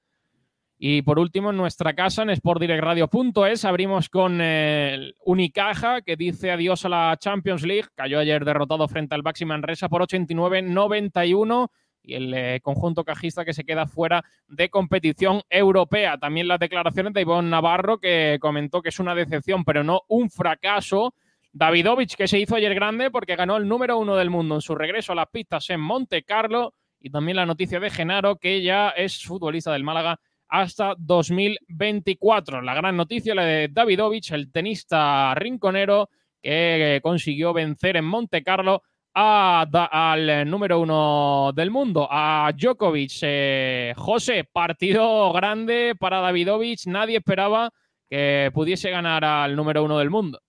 Y 0.79 1.03
por 1.03 1.19
último, 1.19 1.51
en 1.51 1.57
nuestra 1.57 1.93
casa, 1.93 2.23
en 2.23 2.35
sportdirectradio.es, 2.35 3.63
abrimos 3.63 4.09
con 4.09 4.41
el 4.41 5.15
Unicaja, 5.25 6.01
que 6.01 6.15
dice 6.15 6.51
adiós 6.51 6.85
a 6.85 6.89
la 6.89 7.17
Champions 7.19 7.61
League. 7.61 7.89
Cayó 7.93 8.17
ayer 8.17 8.43
derrotado 8.43 8.87
frente 8.87 9.13
al 9.13 9.21
Baxi 9.21 9.45
Manresa 9.45 9.89
por 9.89 10.01
89-91 10.01 11.69
y 12.07 12.15
el 12.15 12.33
eh, 12.33 12.61
conjunto 12.63 13.03
cajista 13.03 13.43
que 13.43 13.53
se 13.53 13.65
queda 13.65 13.85
fuera 13.85 14.23
de 14.47 14.69
competición 14.69 15.41
europea. 15.49 16.17
También 16.17 16.47
las 16.47 16.57
declaraciones 16.57 17.13
de 17.13 17.21
Ivonne 17.21 17.49
Navarro, 17.49 17.99
que 17.99 18.37
comentó 18.39 18.81
que 18.81 18.89
es 18.89 18.99
una 18.99 19.13
decepción, 19.13 19.65
pero 19.65 19.83
no 19.83 20.03
un 20.07 20.29
fracaso. 20.29 21.13
Davidovich, 21.51 22.15
que 22.15 22.29
se 22.29 22.39
hizo 22.39 22.55
ayer 22.55 22.73
grande 22.73 23.11
porque 23.11 23.35
ganó 23.35 23.57
el 23.57 23.67
número 23.67 23.97
uno 23.97 24.15
del 24.15 24.29
mundo 24.29 24.55
en 24.55 24.61
su 24.61 24.73
regreso 24.73 25.11
a 25.11 25.15
las 25.15 25.27
pistas 25.27 25.69
en 25.69 25.81
Monte 25.81 26.23
Carlo. 26.23 26.73
Y 27.01 27.09
también 27.09 27.35
la 27.35 27.45
noticia 27.45 27.79
de 27.79 27.89
Genaro, 27.89 28.37
que 28.37 28.63
ya 28.63 28.89
es 28.89 29.21
futbolista 29.25 29.73
del 29.73 29.83
Málaga 29.83 30.17
hasta 30.47 30.95
2024. 30.97 32.61
La 32.61 32.73
gran 32.73 32.95
noticia, 32.95 33.35
la 33.35 33.43
de 33.43 33.67
Davidovich, 33.67 34.31
el 34.31 34.49
tenista 34.49 35.35
rinconero, 35.35 36.09
que 36.41 37.01
consiguió 37.03 37.51
vencer 37.51 37.97
en 37.97 38.05
Monte 38.05 38.43
Carlo 38.43 38.81
al 39.19 40.49
número 40.49 40.79
uno 40.79 41.51
del 41.55 41.71
mundo, 41.71 42.07
a 42.09 42.51
Djokovic. 42.55 43.19
Eh, 43.21 43.93
José, 43.97 44.47
partido 44.51 45.33
grande 45.33 45.95
para 45.99 46.19
Davidovich. 46.19 46.85
Nadie 46.85 47.17
esperaba 47.17 47.71
que 48.07 48.51
pudiese 48.53 48.91
ganar 48.91 49.25
al 49.25 49.55
número 49.55 49.83
uno 49.83 49.97
del 49.97 50.09
mundo. 50.09 50.39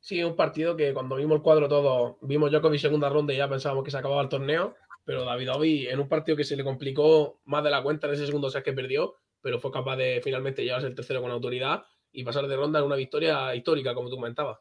Sí, 0.00 0.22
un 0.22 0.36
partido 0.36 0.76
que 0.76 0.92
cuando 0.92 1.16
vimos 1.16 1.36
el 1.36 1.42
cuadro 1.42 1.68
todos, 1.68 2.16
vimos 2.22 2.50
Djokovic 2.50 2.80
segunda 2.80 3.08
ronda 3.08 3.32
y 3.32 3.36
ya 3.36 3.48
pensábamos 3.48 3.84
que 3.84 3.90
se 3.90 3.98
acababa 3.98 4.22
el 4.22 4.28
torneo, 4.28 4.74
pero 5.04 5.24
Davidovich 5.24 5.88
en 5.88 6.00
un 6.00 6.08
partido 6.08 6.36
que 6.36 6.44
se 6.44 6.56
le 6.56 6.64
complicó 6.64 7.40
más 7.44 7.62
de 7.62 7.70
la 7.70 7.82
cuenta 7.82 8.08
en 8.08 8.14
ese 8.14 8.26
segundo 8.26 8.50
set 8.50 8.64
que 8.64 8.72
perdió, 8.72 9.14
pero 9.40 9.60
fue 9.60 9.70
capaz 9.70 9.96
de 9.96 10.20
finalmente 10.22 10.64
llevarse 10.64 10.88
el 10.88 10.94
tercero 10.94 11.22
con 11.22 11.30
autoridad 11.30 11.84
y 12.12 12.24
pasar 12.24 12.46
de 12.46 12.56
ronda 12.56 12.80
en 12.80 12.84
una 12.86 12.96
victoria 12.96 13.54
histórica, 13.54 13.94
como 13.94 14.10
tú 14.10 14.16
comentabas. 14.16 14.58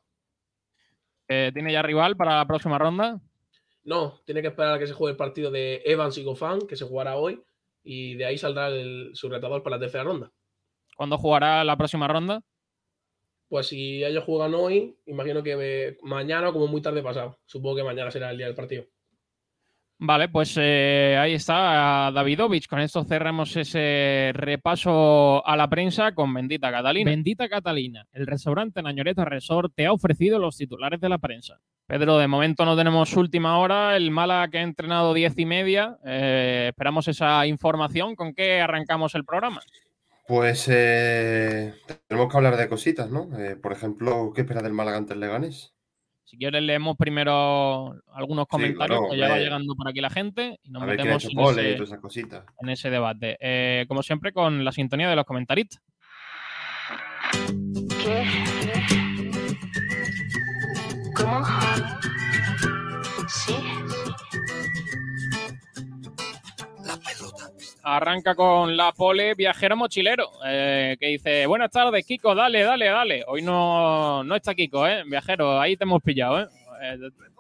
Eh, 1.27 1.51
¿Tiene 1.53 1.71
ya 1.71 1.81
rival 1.81 2.15
para 2.15 2.37
la 2.37 2.45
próxima 2.45 2.77
ronda? 2.77 3.19
No, 3.83 4.19
tiene 4.25 4.41
que 4.41 4.47
esperar 4.47 4.75
a 4.75 4.79
que 4.79 4.87
se 4.87 4.93
juegue 4.93 5.11
el 5.11 5.17
partido 5.17 5.51
de 5.51 5.81
Evans 5.85 6.17
y 6.17 6.23
Gofan, 6.23 6.61
que 6.67 6.75
se 6.75 6.85
jugará 6.85 7.15
hoy, 7.15 7.43
y 7.83 8.15
de 8.15 8.25
ahí 8.25 8.37
saldrá 8.37 8.67
el, 8.67 9.11
su 9.13 9.29
retador 9.29 9.61
para 9.63 9.77
la 9.77 9.81
tercera 9.81 10.03
ronda. 10.03 10.31
¿Cuándo 10.95 11.17
jugará 11.17 11.63
la 11.63 11.77
próxima 11.77 12.07
ronda? 12.07 12.41
Pues 13.49 13.67
si 13.67 14.03
ellos 14.03 14.23
juegan 14.23 14.55
hoy, 14.55 14.97
imagino 15.05 15.43
que 15.43 15.97
mañana 16.01 16.49
o 16.49 16.53
como 16.53 16.67
muy 16.67 16.81
tarde 16.81 17.03
pasado. 17.03 17.39
Supongo 17.45 17.77
que 17.77 17.83
mañana 17.83 18.09
será 18.09 18.31
el 18.31 18.37
día 18.37 18.47
del 18.47 18.55
partido. 18.55 18.85
Vale, 20.05 20.27
pues 20.27 20.55
eh, 20.59 21.17
ahí 21.17 21.35
está 21.35 22.11
Davidovich. 22.13 22.67
Con 22.67 22.81
esto 22.81 23.05
cerramos 23.05 23.55
ese 23.55 24.31
repaso 24.33 25.41
a 25.47 25.55
la 25.55 25.69
prensa 25.69 26.13
con 26.13 26.33
Bendita 26.33 26.69
Catalina. 26.71 27.09
Bendita 27.09 27.47
Catalina, 27.47 28.05
el 28.11 28.27
restaurante 28.27 28.81
Nañoreta 28.81 29.23
Resort 29.23 29.71
te 29.73 29.85
ha 29.85 29.93
ofrecido 29.93 30.39
los 30.39 30.57
titulares 30.57 30.99
de 30.99 31.07
la 31.07 31.19
prensa. 31.19 31.61
Pedro, 31.87 32.17
de 32.17 32.27
momento 32.27 32.65
no 32.65 32.75
tenemos 32.75 33.15
última 33.15 33.57
hora. 33.59 33.95
El 33.95 34.11
Mala 34.11 34.49
que 34.51 34.57
ha 34.57 34.63
entrenado 34.63 35.13
diez 35.13 35.39
y 35.39 35.45
media. 35.45 35.97
Eh, 36.03 36.65
esperamos 36.71 37.07
esa 37.07 37.47
información. 37.47 38.17
¿Con 38.17 38.33
qué 38.33 38.59
arrancamos 38.59 39.15
el 39.15 39.23
programa? 39.23 39.61
Pues 40.27 40.67
eh, 40.69 41.75
tenemos 42.07 42.29
que 42.29 42.35
hablar 42.35 42.57
de 42.57 42.67
cositas, 42.67 43.09
¿no? 43.09 43.29
Eh, 43.39 43.55
por 43.55 43.71
ejemplo, 43.71 44.33
¿qué 44.35 44.41
espera 44.41 44.61
del 44.61 44.73
Málaga 44.73 44.97
ante 44.97 45.13
el 45.13 45.21
Leganés? 45.21 45.72
Si 46.33 46.39
quieres, 46.39 46.63
leemos 46.63 46.97
primero 46.97 47.93
algunos 48.11 48.47
comentarios 48.47 49.01
claro, 49.01 49.11
que 49.11 49.17
ya 49.19 49.29
va 49.29 49.37
llegando 49.37 49.75
por 49.75 49.87
aquí 49.87 50.01
la 50.01 50.09
gente 50.09 50.59
y 50.63 50.71
nos 50.71 50.81
metemos 50.83 51.23
hecho 51.23 51.29
en 51.29 51.35
pole 51.35 51.61
y 51.61 51.65
ese, 51.67 51.75
todas 51.75 51.89
esas 51.89 51.99
cositas. 51.99 52.45
en 52.59 52.69
ese 52.69 52.89
debate. 52.89 53.37
Eh, 53.39 53.85
como 53.87 54.01
siempre, 54.01 54.33
con 54.33 54.65
la 54.65 54.71
sintonía 54.71 55.07
de 55.07 55.15
los 55.15 55.25
comentaristas. 55.25 55.79
¿Qué? 58.03 58.25
¿Cómo? 61.15 61.45
¿Sí? 63.27 63.62
Arranca 67.85 68.33
con 68.33 68.77
la 68.77 68.93
pole 68.93 69.35
viajero 69.35 69.75
mochilero, 69.75 70.29
eh, 70.45 70.95
que 70.97 71.07
dice, 71.07 71.45
buenas 71.47 71.69
tardes, 71.69 72.05
Kiko, 72.05 72.33
dale, 72.33 72.63
dale, 72.63 72.85
dale. 72.85 73.23
Hoy 73.27 73.41
no, 73.41 74.23
no 74.23 74.35
está 74.35 74.55
Kiko, 74.55 74.87
¿eh? 74.87 75.03
Viajero, 75.05 75.59
ahí 75.59 75.75
te 75.75 75.83
hemos 75.83 76.01
pillado, 76.01 76.41
¿eh? 76.41 76.47
Eh, 76.81 76.97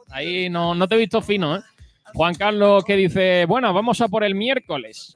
ahí 0.09 0.49
no, 0.49 0.75
no 0.75 0.85
te 0.85 0.95
he 0.95 0.97
visto 0.97 1.21
fino, 1.21 1.55
¿eh? 1.55 1.61
Juan 2.13 2.35
Carlos 2.35 2.83
que 2.83 2.97
dice, 2.97 3.45
bueno, 3.45 3.73
vamos 3.73 4.01
a 4.01 4.09
por 4.09 4.25
el 4.25 4.35
miércoles. 4.35 5.15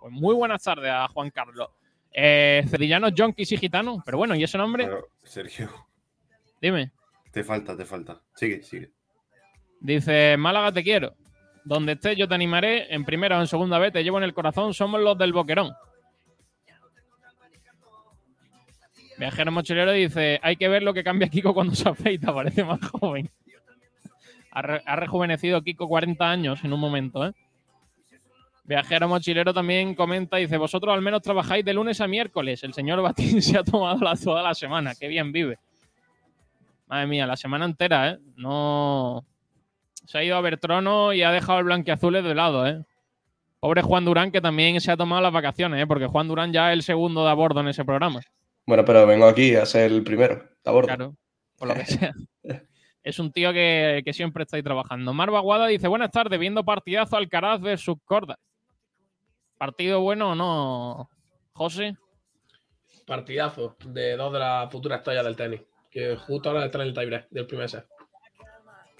Pues 0.00 0.10
muy 0.12 0.34
buenas 0.34 0.62
tardes 0.62 0.90
a 0.90 1.06
Juan 1.08 1.30
Carlos. 1.30 1.68
Eh, 2.10 2.64
Cedillanos, 2.70 3.12
Jonquis 3.14 3.52
y 3.52 3.58
Gitanos, 3.58 3.98
pero 4.06 4.16
bueno, 4.16 4.34
¿y 4.34 4.42
ese 4.42 4.56
nombre? 4.56 4.84
Pero, 4.86 5.08
Sergio, 5.22 5.68
Dime. 6.62 6.92
te 7.30 7.44
falta, 7.44 7.76
te 7.76 7.84
falta. 7.84 8.22
Sigue, 8.34 8.62
sigue. 8.62 8.90
Dice, 9.80 10.36
Málaga 10.38 10.72
te 10.72 10.82
quiero. 10.82 11.14
Donde 11.66 11.92
estés 11.94 12.16
yo 12.16 12.28
te 12.28 12.34
animaré. 12.34 12.94
En 12.94 13.04
primera 13.04 13.36
o 13.36 13.40
en 13.40 13.46
segunda 13.48 13.78
vez 13.78 13.92
te 13.92 14.02
llevo 14.02 14.18
en 14.18 14.24
el 14.24 14.32
corazón. 14.32 14.72
Somos 14.72 15.00
los 15.00 15.18
del 15.18 15.32
Boquerón. 15.32 15.72
Viajero 19.18 19.50
mochilero 19.50 19.92
dice, 19.92 20.38
hay 20.42 20.56
que 20.56 20.68
ver 20.68 20.82
lo 20.82 20.92
que 20.92 21.02
cambia 21.02 21.28
Kiko 21.28 21.54
cuando 21.54 21.74
se 21.74 21.88
afeita. 21.88 22.32
Parece 22.34 22.64
más 22.64 22.80
joven. 22.90 23.30
Ha, 24.50 24.62
re- 24.62 24.82
ha 24.86 24.96
rejuvenecido 24.96 25.62
Kiko 25.62 25.88
40 25.88 26.30
años 26.30 26.62
en 26.64 26.72
un 26.72 26.80
momento, 26.80 27.26
¿eh? 27.26 27.32
Viajero 28.64 29.08
mochilero 29.08 29.54
también 29.54 29.94
comenta, 29.94 30.36
dice, 30.38 30.56
vosotros 30.56 30.92
al 30.92 31.00
menos 31.00 31.22
trabajáis 31.22 31.64
de 31.64 31.72
lunes 31.72 32.00
a 32.00 32.08
miércoles. 32.08 32.62
El 32.64 32.74
señor 32.74 33.00
Batín 33.00 33.40
se 33.42 33.56
ha 33.58 33.62
tomado 33.64 33.98
la, 34.04 34.14
toda 34.16 34.42
la 34.42 34.54
semana. 34.54 34.94
Qué 34.94 35.08
bien 35.08 35.32
vive. 35.32 35.58
Madre 36.88 37.06
mía, 37.06 37.26
la 37.26 37.36
semana 37.36 37.64
entera, 37.64 38.10
¿eh? 38.10 38.18
No... 38.36 39.24
Se 40.06 40.18
ha 40.18 40.24
ido 40.24 40.36
a 40.36 40.40
ver 40.40 40.58
trono 40.58 41.12
y 41.12 41.22
ha 41.22 41.30
dejado 41.30 41.58
el 41.58 41.64
blanquiazules 41.64 42.24
de 42.24 42.34
lado, 42.34 42.66
¿eh? 42.66 42.84
Pobre 43.60 43.82
Juan 43.82 44.04
Durán, 44.04 44.30
que 44.30 44.40
también 44.40 44.80
se 44.80 44.92
ha 44.92 44.96
tomado 44.96 45.20
las 45.20 45.32
vacaciones, 45.32 45.82
¿eh? 45.82 45.86
Porque 45.86 46.06
Juan 46.06 46.28
Durán 46.28 46.52
ya 46.52 46.70
es 46.70 46.74
el 46.74 46.82
segundo 46.82 47.24
de 47.24 47.30
a 47.30 47.34
bordo 47.34 47.60
en 47.60 47.68
ese 47.68 47.84
programa. 47.84 48.20
Bueno, 48.66 48.84
pero 48.84 49.06
vengo 49.06 49.26
aquí 49.26 49.56
a 49.56 49.66
ser 49.66 49.90
el 49.90 50.04
primero, 50.04 50.36
de 50.36 50.70
a 50.70 50.72
bordo. 50.72 50.86
Claro, 50.86 51.16
por 51.56 51.68
lo 51.68 51.74
que 51.74 51.86
sea. 51.86 52.14
Es 53.02 53.20
un 53.20 53.30
tío 53.30 53.52
que, 53.52 54.02
que 54.04 54.12
siempre 54.12 54.42
está 54.42 54.56
ahí 54.56 54.64
trabajando. 54.64 55.14
Marva 55.14 55.38
Guada 55.38 55.68
dice, 55.68 55.86
buenas 55.86 56.10
tardes, 56.10 56.40
viendo 56.40 56.64
partidazo 56.64 57.16
Alcaraz 57.16 57.60
versus 57.60 57.98
Corda. 58.04 58.36
¿Partido 59.56 60.00
bueno 60.00 60.32
o 60.32 60.34
no, 60.34 61.08
José? 61.52 61.96
Partidazo 63.06 63.76
de 63.84 64.16
dos 64.16 64.32
de 64.32 64.40
las 64.40 64.72
futuras 64.72 64.98
estrellas 64.98 65.24
del 65.24 65.36
tenis. 65.36 65.60
Que 65.88 66.16
justo 66.16 66.48
ahora 66.48 66.66
están 66.66 66.80
en 66.80 66.88
el 66.88 66.94
tiebreak 66.94 67.28
del 67.30 67.46
primer 67.46 67.68
set. 67.68 67.86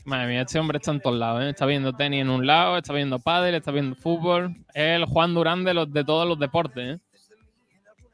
Madre 0.06 0.28
mía, 0.28 0.42
este 0.42 0.60
hombre 0.60 0.78
está 0.78 0.92
en 0.92 1.00
todos 1.00 1.18
lados, 1.18 1.42
¿eh? 1.42 1.50
Está 1.50 1.66
viendo 1.66 1.92
tenis 1.92 2.20
en 2.20 2.30
un 2.30 2.46
lado, 2.46 2.78
está 2.78 2.92
viendo 2.92 3.18
pádel, 3.18 3.56
está 3.56 3.72
viendo 3.72 3.96
fútbol. 3.96 4.54
Es 4.72 5.00
el 5.00 5.04
Juan 5.04 5.34
Durán 5.34 5.64
de, 5.64 5.74
los, 5.74 5.92
de 5.92 6.04
todos 6.04 6.28
los 6.28 6.38
deportes, 6.38 6.96
¿eh? 6.96 7.00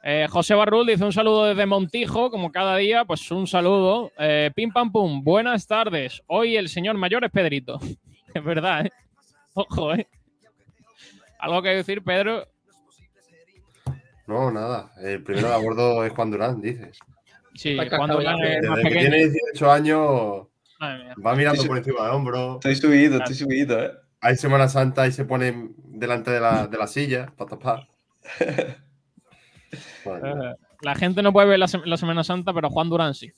Eh, 0.05 0.27
José 0.31 0.55
Barrul 0.55 0.87
dice 0.87 1.05
un 1.05 1.13
saludo 1.13 1.45
desde 1.45 1.67
Montijo, 1.67 2.31
como 2.31 2.51
cada 2.51 2.79
día, 2.79 3.05
pues 3.05 3.31
un 3.31 3.47
saludo. 3.47 4.11
Eh, 4.19 4.51
pim 4.57 4.73
pam 4.73 4.91
pum, 4.91 5.23
buenas 5.23 5.67
tardes. 5.67 6.23
Hoy 6.29 6.57
el 6.57 6.71
señor 6.71 6.97
mayor 6.97 7.25
es 7.25 7.31
Pedrito. 7.31 7.79
es 8.35 8.43
verdad, 8.43 8.87
¿eh? 8.87 8.91
Ojo, 9.53 9.95
¿eh? 9.95 10.09
¿Algo 11.39 11.61
que 11.61 11.69
decir, 11.69 12.03
Pedro? 12.03 12.49
No, 14.27 14.51
nada. 14.51 14.93
El 15.03 15.23
primero 15.23 15.49
de 15.49 15.55
a 15.55 15.59
bordo 15.59 16.05
es 16.07 16.13
Juan 16.15 16.31
Durán, 16.31 16.61
dices. 16.63 16.99
Sí, 17.55 17.77
Juan 17.77 18.11
Durán 18.11 18.43
es 18.43 18.67
más 18.67 18.81
pequeño. 18.81 19.11
tiene 19.11 19.29
18 19.29 19.71
años. 19.71 20.47
Va 21.25 21.35
mirando 21.35 21.65
por 21.65 21.79
encima 21.79 22.05
del 22.05 22.12
hombro. 22.12 22.55
Estoy 22.55 22.77
subido, 22.77 23.19
estoy 23.19 23.35
subido, 23.35 23.83
¿eh? 23.83 23.93
Hay 24.21 24.37
Semana 24.37 24.69
Santa 24.69 25.07
y 25.07 25.12
se 25.12 25.25
pone 25.25 25.71
delante 25.85 26.31
de 26.31 26.41
la, 26.41 26.67
de 26.67 26.79
la 26.79 26.87
silla 26.87 27.33
para 27.37 27.51
tapar. 27.51 27.89
Eh, 30.05 30.55
La 30.83 30.95
gente 30.95 31.23
no 31.23 31.33
puede 31.33 31.47
ver 31.47 31.59
la, 31.59 31.67
Sem- 31.67 31.85
la 31.87 31.97
Semana 31.97 32.25
Santa, 32.25 32.53
pero 32.53 32.69
Juan 32.69 32.91
Durán 32.91 33.15
sí. 33.15 33.33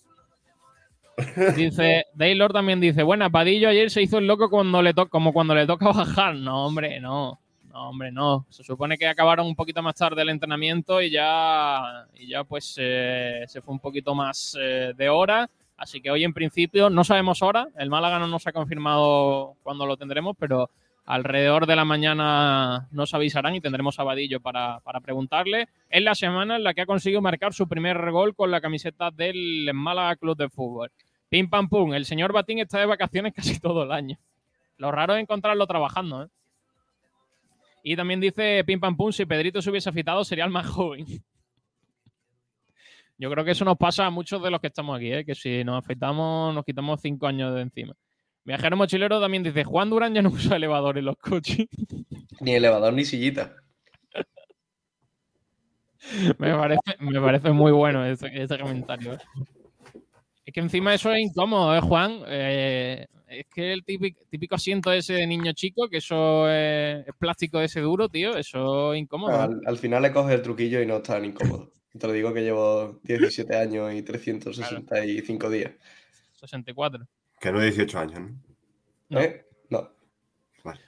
Dice, 1.56 2.06
Taylor 2.18 2.52
también 2.52 2.80
dice, 2.80 3.02
bueno, 3.04 3.30
Padillo 3.30 3.68
ayer 3.68 3.88
se 3.90 4.02
hizo 4.02 4.18
el 4.18 4.26
loco 4.26 4.50
cuando 4.50 4.82
le 4.82 4.94
to- 4.94 5.08
como 5.08 5.32
cuando 5.32 5.54
le 5.54 5.64
toca 5.66 5.86
bajar. 5.92 6.34
No, 6.34 6.66
hombre, 6.66 7.00
no. 7.00 7.38
No, 7.70 7.90
hombre, 7.90 8.10
no. 8.12 8.46
Se 8.50 8.64
supone 8.64 8.96
que 8.98 9.06
acabaron 9.06 9.46
un 9.46 9.54
poquito 9.56 9.82
más 9.82 9.94
tarde 9.96 10.22
el 10.22 10.28
entrenamiento 10.28 11.00
y 11.00 11.10
ya, 11.10 12.06
y 12.14 12.28
ya 12.28 12.44
pues 12.44 12.74
eh, 12.78 13.44
se 13.46 13.60
fue 13.62 13.74
un 13.74 13.80
poquito 13.80 14.14
más 14.14 14.56
eh, 14.60 14.92
de 14.96 15.08
hora. 15.08 15.48
Así 15.76 16.00
que 16.00 16.10
hoy 16.10 16.24
en 16.24 16.32
principio 16.32 16.90
no 16.90 17.04
sabemos 17.04 17.42
hora. 17.42 17.68
El 17.76 17.90
Málaga 17.90 18.18
no 18.18 18.28
nos 18.28 18.46
ha 18.46 18.52
confirmado 18.52 19.56
cuándo 19.62 19.86
lo 19.86 19.96
tendremos, 19.96 20.36
pero 20.38 20.70
alrededor 21.04 21.66
de 21.66 21.76
la 21.76 21.84
mañana 21.84 22.88
nos 22.90 23.12
avisarán 23.12 23.54
y 23.54 23.60
tendremos 23.60 23.98
a 23.98 24.04
Vadillo 24.04 24.40
para, 24.40 24.80
para 24.80 25.00
preguntarle. 25.00 25.68
Es 25.90 26.02
la 26.02 26.14
semana 26.14 26.56
en 26.56 26.64
la 26.64 26.74
que 26.74 26.82
ha 26.82 26.86
conseguido 26.86 27.20
marcar 27.20 27.52
su 27.52 27.68
primer 27.68 28.10
gol 28.10 28.34
con 28.34 28.50
la 28.50 28.60
camiseta 28.60 29.10
del 29.10 29.70
Málaga 29.74 30.16
Club 30.16 30.36
de 30.36 30.48
Fútbol. 30.48 30.90
Pim 31.28 31.50
pam 31.50 31.68
pum. 31.68 31.92
El 31.94 32.04
señor 32.04 32.32
Batín 32.32 32.60
está 32.60 32.78
de 32.78 32.86
vacaciones 32.86 33.32
casi 33.36 33.58
todo 33.58 33.82
el 33.82 33.92
año. 33.92 34.18
Lo 34.76 34.92
raro 34.92 35.14
es 35.14 35.22
encontrarlo 35.22 35.66
trabajando, 35.66 36.24
¿eh? 36.24 36.28
Y 37.86 37.96
también 37.96 38.20
dice 38.20 38.64
Pim 38.64 38.80
pam 38.80 38.96
pum, 38.96 39.12
si 39.12 39.26
Pedrito 39.26 39.60
se 39.60 39.70
hubiese 39.70 39.90
afitado 39.90 40.24
sería 40.24 40.44
el 40.44 40.50
más 40.50 40.66
joven. 40.70 41.06
Yo 43.24 43.30
creo 43.30 43.42
que 43.42 43.52
eso 43.52 43.64
nos 43.64 43.78
pasa 43.78 44.04
a 44.04 44.10
muchos 44.10 44.42
de 44.42 44.50
los 44.50 44.60
que 44.60 44.66
estamos 44.66 44.94
aquí, 44.94 45.10
¿eh? 45.10 45.24
que 45.24 45.34
si 45.34 45.64
nos 45.64 45.82
afeitamos 45.82 46.54
nos 46.54 46.62
quitamos 46.62 47.00
cinco 47.00 47.26
años 47.26 47.54
de 47.54 47.62
encima. 47.62 47.94
Viajero 48.44 48.76
mochilero 48.76 49.18
también 49.18 49.42
dice, 49.42 49.64
Juan 49.64 49.88
Durán 49.88 50.12
ya 50.12 50.20
no 50.20 50.28
usa 50.28 50.56
elevador 50.56 50.98
en 50.98 51.06
los 51.06 51.16
coches. 51.16 51.66
Ni 52.40 52.52
elevador 52.52 52.92
ni 52.92 53.06
sillita. 53.06 53.56
me, 56.38 56.54
parece, 56.54 56.96
me 56.98 57.18
parece 57.18 57.50
muy 57.52 57.72
bueno 57.72 58.04
ese, 58.04 58.28
ese 58.30 58.58
comentario. 58.58 59.14
¿eh? 59.14 59.18
Es 60.44 60.52
que 60.52 60.60
encima 60.60 60.92
eso 60.92 61.10
es 61.10 61.22
incómodo, 61.22 61.74
¿eh, 61.74 61.80
Juan? 61.80 62.20
Eh, 62.26 63.06
es 63.26 63.46
que 63.54 63.72
el 63.72 63.86
típico, 63.86 64.20
típico 64.28 64.56
asiento 64.56 64.92
ese 64.92 65.14
de 65.14 65.26
niño 65.26 65.54
chico, 65.54 65.88
que 65.88 65.96
eso 65.96 66.46
es, 66.50 67.08
es 67.08 67.14
plástico 67.18 67.58
ese 67.58 67.80
duro, 67.80 68.10
tío, 68.10 68.36
eso 68.36 68.92
es 68.92 69.00
incómodo. 69.00 69.32
¿eh? 69.32 69.44
Al, 69.44 69.60
al 69.64 69.78
final 69.78 70.02
le 70.02 70.12
coges 70.12 70.34
el 70.34 70.42
truquillo 70.42 70.82
y 70.82 70.86
no 70.86 70.96
es 70.96 71.04
tan 71.04 71.24
incómodo. 71.24 71.72
Te 71.98 72.06
lo 72.06 72.12
digo 72.12 72.32
que 72.32 72.42
llevo 72.42 73.00
17 73.02 73.56
años 73.56 73.92
y 73.94 74.02
365 74.02 75.50
días. 75.50 75.72
64. 76.32 77.06
Que 77.40 77.52
no 77.52 77.60
18 77.60 77.98
años, 77.98 78.20
¿no? 78.20 78.40
No. 79.10 79.20
¿Eh? 79.20 79.44
No. 79.70 79.90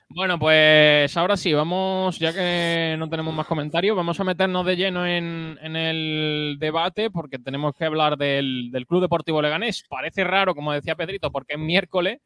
Bueno, 0.09 0.39
pues 0.39 1.15
ahora 1.17 1.37
sí, 1.37 1.53
vamos, 1.53 2.19
ya 2.19 2.33
que 2.33 2.97
no 2.99 3.11
tenemos 3.11 3.35
más 3.35 3.47
comentarios, 3.47 3.97
vamos 3.97 4.19
a 4.19 4.25
meternos 4.25 4.65
de 4.65 4.77
lleno 4.77 5.07
en, 5.07 5.59
en 5.61 5.77
el 5.77 6.57
debate 6.59 7.11
porque 7.11 7.39
tenemos 7.39 7.75
que 7.75 7.85
hablar 7.85 8.17
del, 8.17 8.71
del 8.73 8.87
Club 8.87 9.03
Deportivo 9.03 9.43
Leganés. 9.43 9.85
Parece 9.89 10.25
raro, 10.25 10.55
como 10.55 10.73
decía 10.73 10.95
Pedrito, 10.95 11.31
porque 11.31 11.55
es 11.55 11.59
miércoles, 11.59 12.21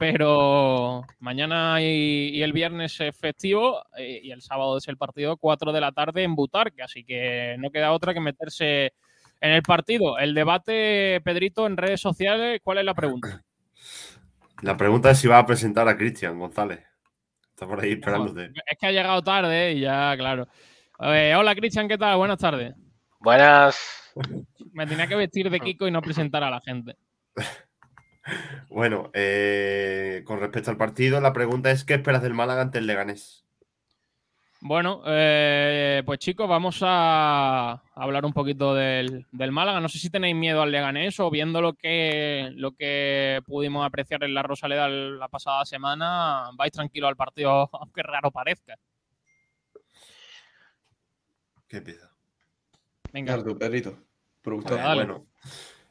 pero 0.00 1.04
mañana 1.18 1.82
y, 1.82 2.30
y 2.30 2.42
el 2.42 2.54
viernes 2.54 2.98
es 3.02 3.14
festivo 3.14 3.84
eh, 3.98 4.18
y 4.22 4.30
el 4.30 4.40
sábado 4.40 4.78
es 4.78 4.88
el 4.88 4.96
partido 4.96 5.36
4 5.36 5.72
de 5.74 5.80
la 5.82 5.92
tarde 5.92 6.22
en 6.22 6.34
Butarque, 6.34 6.82
así 6.82 7.04
que 7.04 7.56
no 7.58 7.68
queda 7.70 7.92
otra 7.92 8.14
que 8.14 8.20
meterse 8.20 8.94
en 9.42 9.50
el 9.50 9.60
partido. 9.60 10.18
El 10.18 10.32
debate, 10.32 11.20
Pedrito, 11.22 11.66
en 11.66 11.76
redes 11.76 12.00
sociales, 12.00 12.62
¿cuál 12.64 12.78
es 12.78 12.86
la 12.86 12.94
pregunta? 12.94 13.42
La 14.62 14.76
pregunta 14.76 15.10
es 15.10 15.18
si 15.18 15.28
va 15.28 15.38
a 15.38 15.46
presentar 15.46 15.86
a 15.88 15.96
Cristian 15.96 16.38
González. 16.38 16.80
Está 17.50 17.66
por 17.66 17.80
ahí 17.80 17.92
esperándote. 17.92 18.52
Es 18.66 18.78
que 18.78 18.86
ha 18.86 18.92
llegado 18.92 19.22
tarde 19.22 19.72
y 19.72 19.80
ya, 19.80 20.14
claro. 20.18 20.48
Eh, 20.98 21.34
hola, 21.34 21.54
Cristian, 21.54 21.88
¿qué 21.88 21.96
tal? 21.96 22.18
Buenas 22.18 22.38
tardes. 22.38 22.74
Buenas. 23.20 24.12
Me 24.72 24.86
tenía 24.86 25.06
que 25.06 25.16
vestir 25.16 25.48
de 25.48 25.60
Kiko 25.60 25.88
y 25.88 25.90
no 25.90 26.02
presentar 26.02 26.44
a 26.44 26.50
la 26.50 26.60
gente. 26.60 26.96
Bueno, 28.68 29.10
eh, 29.14 30.22
con 30.24 30.40
respecto 30.40 30.70
al 30.70 30.76
partido, 30.76 31.20
la 31.20 31.32
pregunta 31.32 31.70
es: 31.70 31.84
¿qué 31.84 31.94
esperas 31.94 32.22
del 32.22 32.34
Málaga 32.34 32.62
ante 32.62 32.78
el 32.78 32.86
Leganés? 32.86 33.44
Bueno, 34.62 35.02
eh, 35.06 36.02
pues 36.04 36.18
chicos, 36.18 36.46
vamos 36.46 36.80
a 36.82 37.82
hablar 37.94 38.26
un 38.26 38.34
poquito 38.34 38.74
del, 38.74 39.26
del, 39.32 39.52
Málaga. 39.52 39.80
No 39.80 39.88
sé 39.88 39.98
si 39.98 40.10
tenéis 40.10 40.36
miedo 40.36 40.60
al 40.60 40.70
Leganés 40.70 41.18
o 41.18 41.30
viendo 41.30 41.62
lo 41.62 41.72
que, 41.72 42.50
lo 42.56 42.72
que 42.72 43.40
pudimos 43.46 43.86
apreciar 43.86 44.22
en 44.22 44.34
la 44.34 44.42
Rosaleda 44.42 44.86
la 44.86 45.28
pasada 45.28 45.64
semana, 45.64 46.50
vais 46.56 46.72
tranquilo 46.72 47.08
al 47.08 47.16
partido, 47.16 47.70
aunque 47.72 48.02
raro 48.02 48.30
parezca. 48.30 48.76
¿Qué 51.66 51.78
empieza? 51.78 52.10
Venga. 53.14 53.42
tu 53.42 53.56
Pedrito. 53.58 53.98
bueno, 54.44 55.26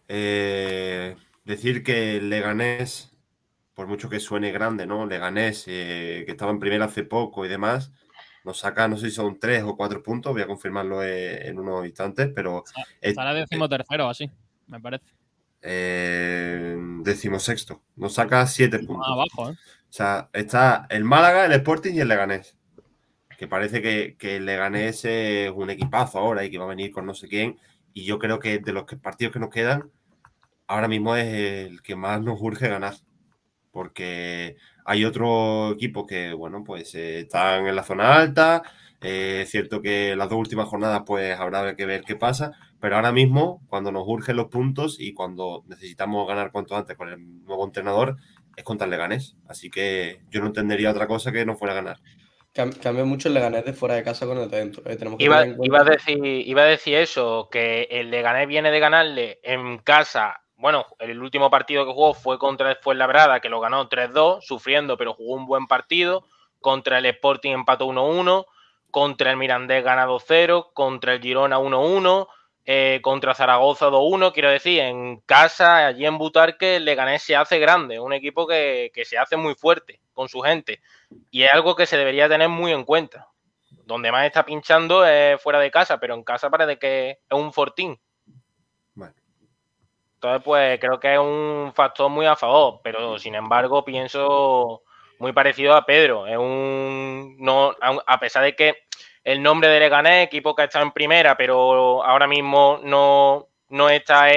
eh, 0.08 1.16
decir 1.50 1.84
que 1.84 2.18
el 2.18 2.30
Leganés, 2.30 3.16
por 3.74 3.88
mucho 3.88 4.10
que 4.10 4.20
suene 4.20 4.52
grande, 4.52 4.86
¿no? 4.86 5.06
Leganés, 5.06 5.66
eh, 5.68 6.24
que 6.26 6.32
estaba 6.32 6.52
en 6.52 6.60
primera 6.60 6.86
hace 6.86 7.04
poco 7.04 7.46
y 7.46 7.50
demás 7.50 7.92
nos 8.44 8.60
saca, 8.60 8.88
no 8.88 8.98
sé 8.98 9.10
si 9.10 9.16
son 9.16 9.40
tres 9.40 9.64
o 9.64 9.76
cuatro 9.76 10.02
puntos, 10.02 10.32
voy 10.32 10.42
a 10.42 10.48
confirmarlo 10.48 11.04
eh, 11.04 11.48
en 11.48 11.60
unos 11.60 11.86
instantes, 11.86 12.30
pero... 12.34 12.64
Estará 13.02 13.34
décimo 13.34 13.68
tercero, 13.68 14.08
así, 14.08 14.30
me 14.68 14.80
parece. 14.80 15.06
Eh, 15.62 16.78
décimo 17.02 17.40
sexto, 17.40 17.82
nos 17.96 18.14
saca 18.14 18.46
siete 18.48 18.80
puntos. 18.80 19.08
abajo, 19.08 19.52
¿eh? 19.52 19.54
O 19.54 19.92
sea, 19.92 20.30
está 20.34 20.88
el 20.90 21.04
Málaga, 21.04 21.46
el 21.46 21.52
Sporting 21.54 21.94
y 21.94 22.00
el 22.00 22.08
Leganés. 22.08 22.56
Que 23.38 23.48
parece 23.48 23.82
que, 23.82 24.36
el 24.36 24.46
Leganés 24.46 25.04
es 25.06 25.52
un 25.52 25.70
equipazo 25.70 26.20
ahora 26.20 26.44
y 26.44 26.52
que 26.52 26.58
va 26.58 26.66
a 26.66 26.70
venir 26.70 26.92
con 26.92 27.06
no 27.06 27.14
sé 27.14 27.28
quién. 27.28 27.58
Y 27.94 28.06
yo 28.06 28.20
creo 28.20 28.40
que 28.40 28.60
de 28.60 28.74
los 28.74 28.84
partidos 29.02 29.34
que 29.34 29.40
nos 29.40 29.50
quedan, 29.50 29.92
ahora 30.70 30.88
mismo 30.88 31.16
es 31.16 31.26
el 31.68 31.82
que 31.82 31.96
más 31.96 32.22
nos 32.22 32.40
urge 32.42 32.70
ganar. 32.70 32.94
Porque 33.72 34.56
hay 34.86 35.04
otros 35.04 35.74
equipos 35.74 36.06
que, 36.08 36.34
bueno, 36.34 36.64
pues 36.64 36.96
eh, 36.96 37.22
están 37.22 37.68
en 37.68 37.76
la 37.76 37.84
zona 37.84 38.16
alta. 38.16 38.64
Eh, 39.02 39.42
es 39.44 39.50
cierto 39.50 39.82
que 39.82 40.16
las 40.16 40.30
dos 40.30 40.40
últimas 40.40 40.68
jornadas, 40.68 41.04
pues 41.06 41.38
habrá 41.38 41.76
que 41.76 41.86
ver 41.86 42.04
qué 42.04 42.16
pasa. 42.16 42.52
Pero 42.80 42.96
ahora 42.96 43.12
mismo, 43.12 43.62
cuando 43.68 43.92
nos 43.92 44.08
urgen 44.08 44.38
los 44.38 44.48
puntos 44.48 44.98
y 45.00 45.14
cuando 45.14 45.64
necesitamos 45.68 46.28
ganar 46.28 46.52
cuanto 46.52 46.76
antes 46.76 46.96
con 46.96 47.10
el 47.10 47.46
nuevo 47.46 47.66
entrenador, 47.66 48.18
es 48.56 48.64
contra 48.64 48.86
el 48.86 48.92
Leganés. 48.92 49.36
Así 49.48 49.70
que 49.70 50.22
yo 50.30 50.40
no 50.40 50.48
entendería 50.48 50.92
otra 50.92 51.08
cosa 51.08 51.32
que 51.32 51.46
no 51.46 51.56
fuera 51.56 51.74
a 51.74 51.78
ganar. 51.78 51.98
Cambia 52.54 53.06
mucho 53.06 53.28
el 53.28 53.36
Leganés 53.36 53.66
de 53.66 53.74
fuera 53.74 53.96
de 53.96 54.04
casa 54.04 54.26
con 54.26 54.38
el 54.38 54.50
de 54.50 54.58
dentro. 54.58 54.84
Eh, 54.86 54.98
iba, 55.20 55.46
iba, 55.46 55.82
a 55.82 55.84
decir, 55.84 56.24
iba 56.24 56.64
a 56.64 56.66
decir 56.66 56.96
eso, 56.96 57.48
que 57.52 57.88
el 57.92 58.10
Leganés 58.12 58.48
viene 58.48 58.72
de 58.72 58.80
ganarle 58.80 59.40
en 59.44 59.78
casa 59.80 60.42
bueno, 60.60 60.86
el 61.00 61.22
último 61.22 61.50
partido 61.50 61.86
que 61.86 61.94
jugó 61.94 62.14
fue 62.14 62.38
contra 62.38 62.70
el 62.70 62.76
Fuenlabrada, 62.76 63.40
que 63.40 63.48
lo 63.48 63.62
ganó 63.62 63.88
3-2, 63.88 64.42
sufriendo, 64.42 64.98
pero 64.98 65.14
jugó 65.14 65.36
un 65.36 65.46
buen 65.46 65.68
partido. 65.68 66.26
Contra 66.60 66.98
el 66.98 67.06
Sporting 67.06 67.52
empató 67.52 67.88
1-1. 67.88 68.46
Contra 68.92 69.32
el 69.32 69.38
Mirandés 69.38 69.86
gana 69.86 70.06
2-0. 70.06 70.74
Contra 70.74 71.14
el 71.14 71.22
Girona 71.22 71.60
1-1. 71.60 72.28
Eh, 72.66 73.00
contra 73.02 73.34
Zaragoza 73.34 73.88
2-1. 73.88 74.34
Quiero 74.34 74.52
decir, 74.52 74.82
en 74.82 75.22
casa, 75.22 75.88
allí 75.88 76.06
en 76.06 76.18
Butarque, 76.18 76.82
Leganés 76.82 77.24
se 77.24 77.38
hace 77.38 77.58
grande. 77.58 78.02
Un 78.02 78.12
equipo 78.12 78.46
que, 78.46 78.92
que 78.94 79.06
se 79.06 79.18
hace 79.18 79.38
muy 79.38 79.56
fuerte 79.56 80.02
con 80.12 80.28
su 80.28 80.42
gente. 80.42 80.82
Y 81.32 81.44
es 81.44 81.54
algo 81.54 81.74
que 81.78 81.86
se 81.86 81.98
debería 81.98 82.28
tener 82.28 82.50
muy 82.50 82.74
en 82.74 82.84
cuenta. 82.84 83.30
Donde 83.86 84.12
más 84.12 84.26
está 84.26 84.44
pinchando 84.44 85.06
es 85.06 85.42
fuera 85.42 85.60
de 85.60 85.72
casa, 85.72 86.02
pero 86.02 86.16
en 86.16 86.24
casa 86.24 86.50
parece 86.50 86.78
que 86.78 87.12
es 87.12 87.18
un 87.32 87.54
fortín. 87.54 87.98
Entonces, 90.20 90.44
pues 90.44 90.80
creo 90.82 91.00
que 91.00 91.14
es 91.14 91.20
un 91.20 91.72
factor 91.74 92.10
muy 92.10 92.26
a 92.26 92.36
favor, 92.36 92.82
pero 92.84 93.18
sin 93.18 93.36
embargo 93.36 93.86
pienso 93.86 94.84
muy 95.18 95.32
parecido 95.32 95.76
a 95.76 95.86
Pedro. 95.86 96.28
Es 96.28 96.38
un 96.38 97.38
no, 97.40 97.74
a 97.80 98.20
pesar 98.20 98.44
de 98.44 98.54
que 98.54 98.76
el 99.24 99.42
nombre 99.42 99.70
de 99.70 99.80
Leganés, 99.80 100.26
equipo 100.26 100.54
que 100.54 100.66
está 100.66 100.82
en 100.82 100.92
primera, 100.92 101.38
pero 101.38 102.04
ahora 102.04 102.28
mismo 102.28 102.82
no, 102.84 103.48
no 103.70 103.90
está 103.90 104.28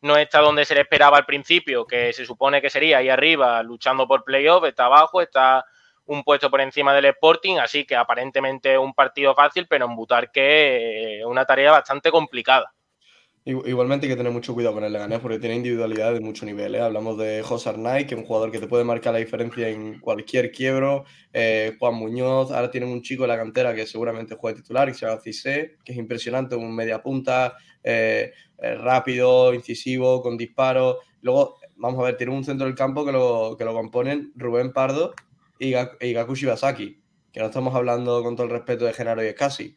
no 0.00 0.16
está 0.16 0.40
donde 0.40 0.64
se 0.64 0.74
le 0.74 0.80
esperaba 0.80 1.18
al 1.18 1.24
principio, 1.26 1.86
que 1.86 2.12
se 2.12 2.26
supone 2.26 2.60
que 2.60 2.68
sería 2.68 2.98
ahí 2.98 3.08
arriba 3.08 3.62
luchando 3.62 4.08
por 4.08 4.24
playoff, 4.24 4.64
está 4.64 4.86
abajo, 4.86 5.20
está 5.22 5.64
un 6.06 6.24
puesto 6.24 6.50
por 6.50 6.60
encima 6.60 6.92
del 6.94 7.04
Sporting, 7.04 7.58
así 7.58 7.84
que 7.84 7.94
aparentemente 7.94 8.76
un 8.76 8.92
partido 8.92 9.36
fácil, 9.36 9.68
pero 9.68 9.86
en 9.86 9.94
que 10.32 11.20
es 11.20 11.24
una 11.26 11.44
tarea 11.44 11.70
bastante 11.70 12.10
complicada. 12.10 12.72
Igualmente 13.44 14.06
hay 14.06 14.12
que 14.12 14.16
tener 14.16 14.32
mucho 14.32 14.54
cuidado 14.54 14.74
con 14.74 14.84
el 14.84 14.92
Leganés 14.92 15.18
porque 15.18 15.40
tiene 15.40 15.56
individualidad 15.56 16.14
de 16.14 16.20
mucho 16.20 16.46
nivel. 16.46 16.76
¿eh? 16.76 16.80
Hablamos 16.80 17.18
de 17.18 17.42
José 17.42 17.70
Arnaiz, 17.70 18.06
que 18.06 18.14
es 18.14 18.20
un 18.20 18.24
jugador 18.24 18.52
que 18.52 18.60
te 18.60 18.68
puede 18.68 18.84
marcar 18.84 19.12
la 19.14 19.18
diferencia 19.18 19.68
en 19.68 19.98
cualquier 19.98 20.52
quiebro. 20.52 21.04
Eh, 21.32 21.74
Juan 21.80 21.94
Muñoz, 21.94 22.52
ahora 22.52 22.70
tienen 22.70 22.90
un 22.90 23.02
chico 23.02 23.24
en 23.24 23.30
la 23.30 23.36
cantera 23.36 23.74
que 23.74 23.84
seguramente 23.84 24.36
juega 24.36 24.58
titular 24.58 24.88
y 24.88 24.94
se 24.94 25.06
llama 25.06 25.20
Cissé, 25.20 25.76
que 25.84 25.90
es 25.90 25.98
impresionante, 25.98 26.54
un 26.54 26.72
media 26.72 27.02
punta, 27.02 27.56
eh, 27.82 28.32
rápido, 28.58 29.52
incisivo, 29.54 30.22
con 30.22 30.36
disparos. 30.36 30.98
Luego, 31.20 31.56
vamos 31.74 31.98
a 31.98 32.04
ver, 32.04 32.16
tiene 32.16 32.32
un 32.32 32.44
centro 32.44 32.68
del 32.68 32.76
campo 32.76 33.04
que 33.04 33.10
lo, 33.10 33.56
que 33.58 33.64
lo 33.64 33.74
componen 33.74 34.32
Rubén 34.36 34.72
Pardo 34.72 35.14
y, 35.58 35.72
Gaku 35.72 36.36
Shibasaki, 36.36 37.02
que 37.32 37.40
no 37.40 37.46
estamos 37.46 37.74
hablando 37.74 38.22
con 38.22 38.36
todo 38.36 38.46
el 38.46 38.52
respeto 38.52 38.84
de 38.84 38.92
Genaro 38.92 39.24
y 39.24 39.26
Escasi. 39.26 39.74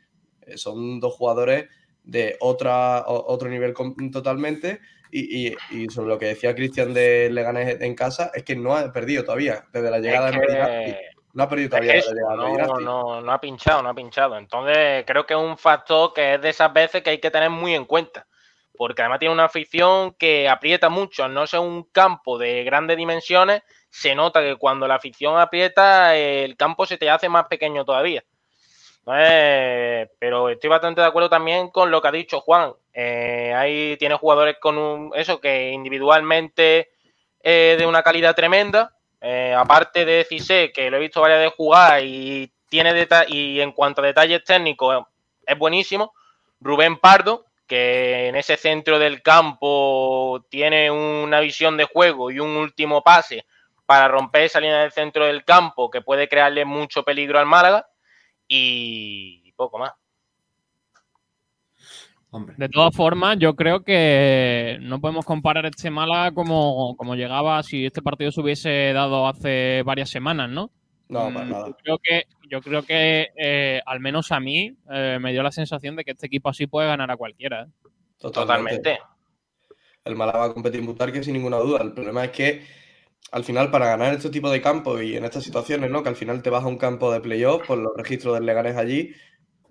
son 0.56 1.00
dos 1.00 1.16
jugadores 1.16 1.66
de 2.06 2.38
otra, 2.40 3.04
otro 3.08 3.50
nivel 3.50 3.74
totalmente. 4.12 4.80
Y, 5.12 5.56
sobre 5.90 6.10
lo 6.10 6.20
que 6.20 6.26
decía 6.26 6.56
Cristian 6.56 6.94
de 6.94 7.30
Leganés 7.30 7.80
en 7.80 7.96
casa, 7.96 8.32
es 8.34 8.44
que 8.44 8.56
no 8.56 8.76
ha 8.76 8.92
perdido 8.92 9.24
todavía 9.24 9.66
desde 9.72 9.90
la 9.90 10.00
llegada 10.00 10.32
de 10.32 10.98
No 11.34 11.44
ha 11.44 11.50
perdido 11.50 11.70
todavía 11.70 12.02
no, 12.36 12.80
no, 12.80 13.22
no 13.22 13.32
ha 13.32 13.40
pinchado, 13.40 13.82
no 13.82 13.90
ha 13.90 13.94
pinchado. 13.94 14.38
Entonces 14.38 15.06
creo 15.08 15.26
que 15.26 15.34
es 15.34 15.40
un 15.40 15.58
factor 15.58 16.14
que 16.14 16.34
es 16.34 16.42
de 16.42 16.50
esas 16.50 16.74
veces 16.74 17.02
que 17.02 17.12
hay 17.12 17.20
que 17.20 17.32
tener 17.32 17.50
muy 17.50 17.74
en 17.74 17.86
cuenta. 17.86 18.28
Porque 18.78 19.04
además 19.04 19.20
tiene 19.20 19.34
una 19.34 19.46
afición 19.46 20.14
que 20.16 20.50
aprieta 20.50 20.90
mucho. 20.90 21.30
no 21.30 21.48
ser 21.48 21.62
un 21.62 21.84
campo 21.84 22.38
de 22.38 22.66
grandes 22.66 22.98
dimensiones, 22.98 23.62
se 23.90 24.16
nota 24.16 24.42
que 24.42 24.58
cuando 24.58 24.86
la 24.86 24.96
afición 24.96 25.40
aprieta, 25.40 26.18
el 26.18 26.58
campo 26.58 26.86
se 26.86 26.98
te 26.98 27.10
hace 27.10 27.30
más 27.30 27.46
pequeño 27.48 27.86
todavía. 27.86 28.26
Eh, 29.08 30.10
pero 30.18 30.50
estoy 30.50 30.70
bastante 30.70 31.02
de 31.02 31.08
acuerdo 31.08 31.30
también 31.30 31.70
con 31.70 31.92
lo 31.92 32.02
que 32.02 32.08
ha 32.08 32.12
dicho 32.12 32.42
Juan. 32.42 32.74
Eh, 32.94 33.54
ahí 33.56 33.98
tiene 33.98 34.16
jugadores 34.16 34.58
con 34.60 34.78
un, 34.78 35.12
eso 35.16 35.40
que 35.40 35.72
individualmente 35.72 36.90
eh, 37.44 37.76
de 37.78 37.86
una 37.86 38.02
calidad 38.02 38.36
tremenda. 38.36 38.92
aparte 39.58 40.06
de 40.06 40.24
Cise, 40.24 40.72
que 40.72 40.90
lo 40.90 40.98
he 40.98 41.00
visto 41.00 41.22
varias 41.22 41.40
veces 41.40 41.56
jugar 41.56 42.04
y 42.04 42.52
tiene 42.70 43.08
y 43.30 43.62
en 43.62 43.72
cuanto 43.72 44.02
a 44.02 44.06
detalles 44.06 44.44
técnicos 44.44 45.06
es 45.46 45.58
buenísimo. 45.58 46.14
Rubén 46.60 46.98
Pardo, 46.98 47.46
que 47.68 48.28
en 48.28 48.36
ese 48.36 48.58
centro 48.58 49.00
del 49.00 49.22
campo 49.22 50.46
tiene 50.50 50.92
una 50.92 51.40
visión 51.40 51.78
de 51.78 51.86
juego 51.86 52.32
y 52.32 52.40
un 52.40 52.52
último 52.58 53.04
pase 53.04 53.46
para 53.86 54.08
romper 54.08 54.44
esa 54.44 54.60
línea 54.60 54.82
del 54.82 54.92
centro 54.92 55.26
del 55.26 55.44
campo 55.44 55.90
que 55.90 56.02
puede 56.02 56.28
crearle 56.28 56.66
mucho 56.66 57.04
peligro 57.04 57.40
al 57.40 57.46
Málaga 57.46 57.88
y 58.48 59.52
poco 59.54 59.80
más. 59.80 59.94
De 62.58 62.68
todas 62.68 62.94
formas, 62.94 63.38
yo 63.40 63.56
creo 63.56 63.84
que 63.84 64.78
no 64.82 65.00
podemos 65.00 65.26
comparar 65.26 65.66
este 65.66 65.90
Mala 65.90 66.32
como, 66.34 66.96
como 66.98 67.16
llegaba 67.16 67.64
si 67.64 67.86
este 67.86 68.02
partido 68.02 68.32
se 68.32 68.42
hubiese 68.42 68.92
dado 68.94 69.28
hace 69.28 69.84
varias 69.84 70.10
semanas, 70.10 70.50
¿no? 70.50 70.70
No, 71.08 71.32
para 71.34 71.46
mm, 71.46 71.50
nada. 71.50 71.68
Yo 71.68 71.76
creo 71.76 71.98
que, 72.00 72.24
yo 72.50 72.62
creo 72.62 72.84
que 72.84 73.30
eh, 73.38 73.82
al 73.86 74.00
menos 74.02 74.32
a 74.32 74.40
mí 74.40 74.76
eh, 74.92 75.18
me 75.22 75.32
dio 75.32 75.44
la 75.44 75.52
sensación 75.52 75.96
de 75.96 76.04
que 76.04 76.12
este 76.12 76.28
equipo 76.28 76.50
así 76.50 76.68
puede 76.68 76.88
ganar 76.88 77.10
a 77.10 77.18
cualquiera. 77.18 77.64
¿eh? 77.64 77.90
Totalmente. 78.20 79.00
El 80.04 80.16
Málaga 80.16 80.40
va 80.40 80.46
a 80.46 80.54
competir 80.54 80.82
en 80.82 80.88
Butarque 80.88 81.24
sin 81.24 81.34
ninguna 81.34 81.58
duda. 81.58 81.82
El 81.82 81.94
problema 81.94 82.26
es 82.26 82.32
que 82.32 82.66
al 83.32 83.44
final, 83.44 83.72
para 83.72 83.88
ganar 83.88 84.14
este 84.14 84.30
tipo 84.30 84.50
de 84.50 84.62
campos 84.62 85.02
y 85.02 85.18
en 85.18 85.26
estas 85.26 85.44
situaciones, 85.44 85.90
¿no? 85.92 86.04
Que 86.04 86.10
al 86.10 86.16
final 86.16 86.42
te 86.42 86.50
vas 86.50 86.64
a 86.64 86.68
un 86.68 86.78
campo 86.78 87.12
de 87.12 87.22
playoff 87.22 87.66
por 87.68 87.78
los 87.78 87.92
registros 87.98 88.36
del 88.36 88.46
Leganés 88.46 88.78
allí, 88.78 89.14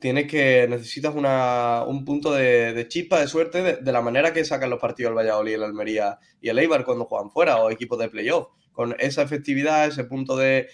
tienes 0.04 0.26
que, 0.26 0.66
necesitas 0.68 1.14
un 1.14 2.04
punto 2.04 2.30
de, 2.30 2.86
chispa, 2.88 3.20
de 3.20 3.26
suerte, 3.26 3.62
de, 3.80 3.92
la 3.92 4.02
manera 4.02 4.34
que 4.34 4.44
sacan 4.44 4.68
los 4.68 4.78
partidos 4.78 5.08
el 5.08 5.16
Valladolid, 5.16 5.54
el 5.54 5.62
Almería 5.62 6.18
y 6.42 6.50
el 6.50 6.58
Eibar 6.58 6.84
cuando 6.84 7.06
juegan 7.06 7.30
fuera 7.30 7.56
o 7.56 7.70
equipos 7.70 7.98
de 7.98 8.10
playoff. 8.10 8.48
Con 8.72 8.94
esa 8.98 9.22
efectividad, 9.22 9.86
ese 9.86 10.04
punto 10.04 10.36
de, 10.36 10.68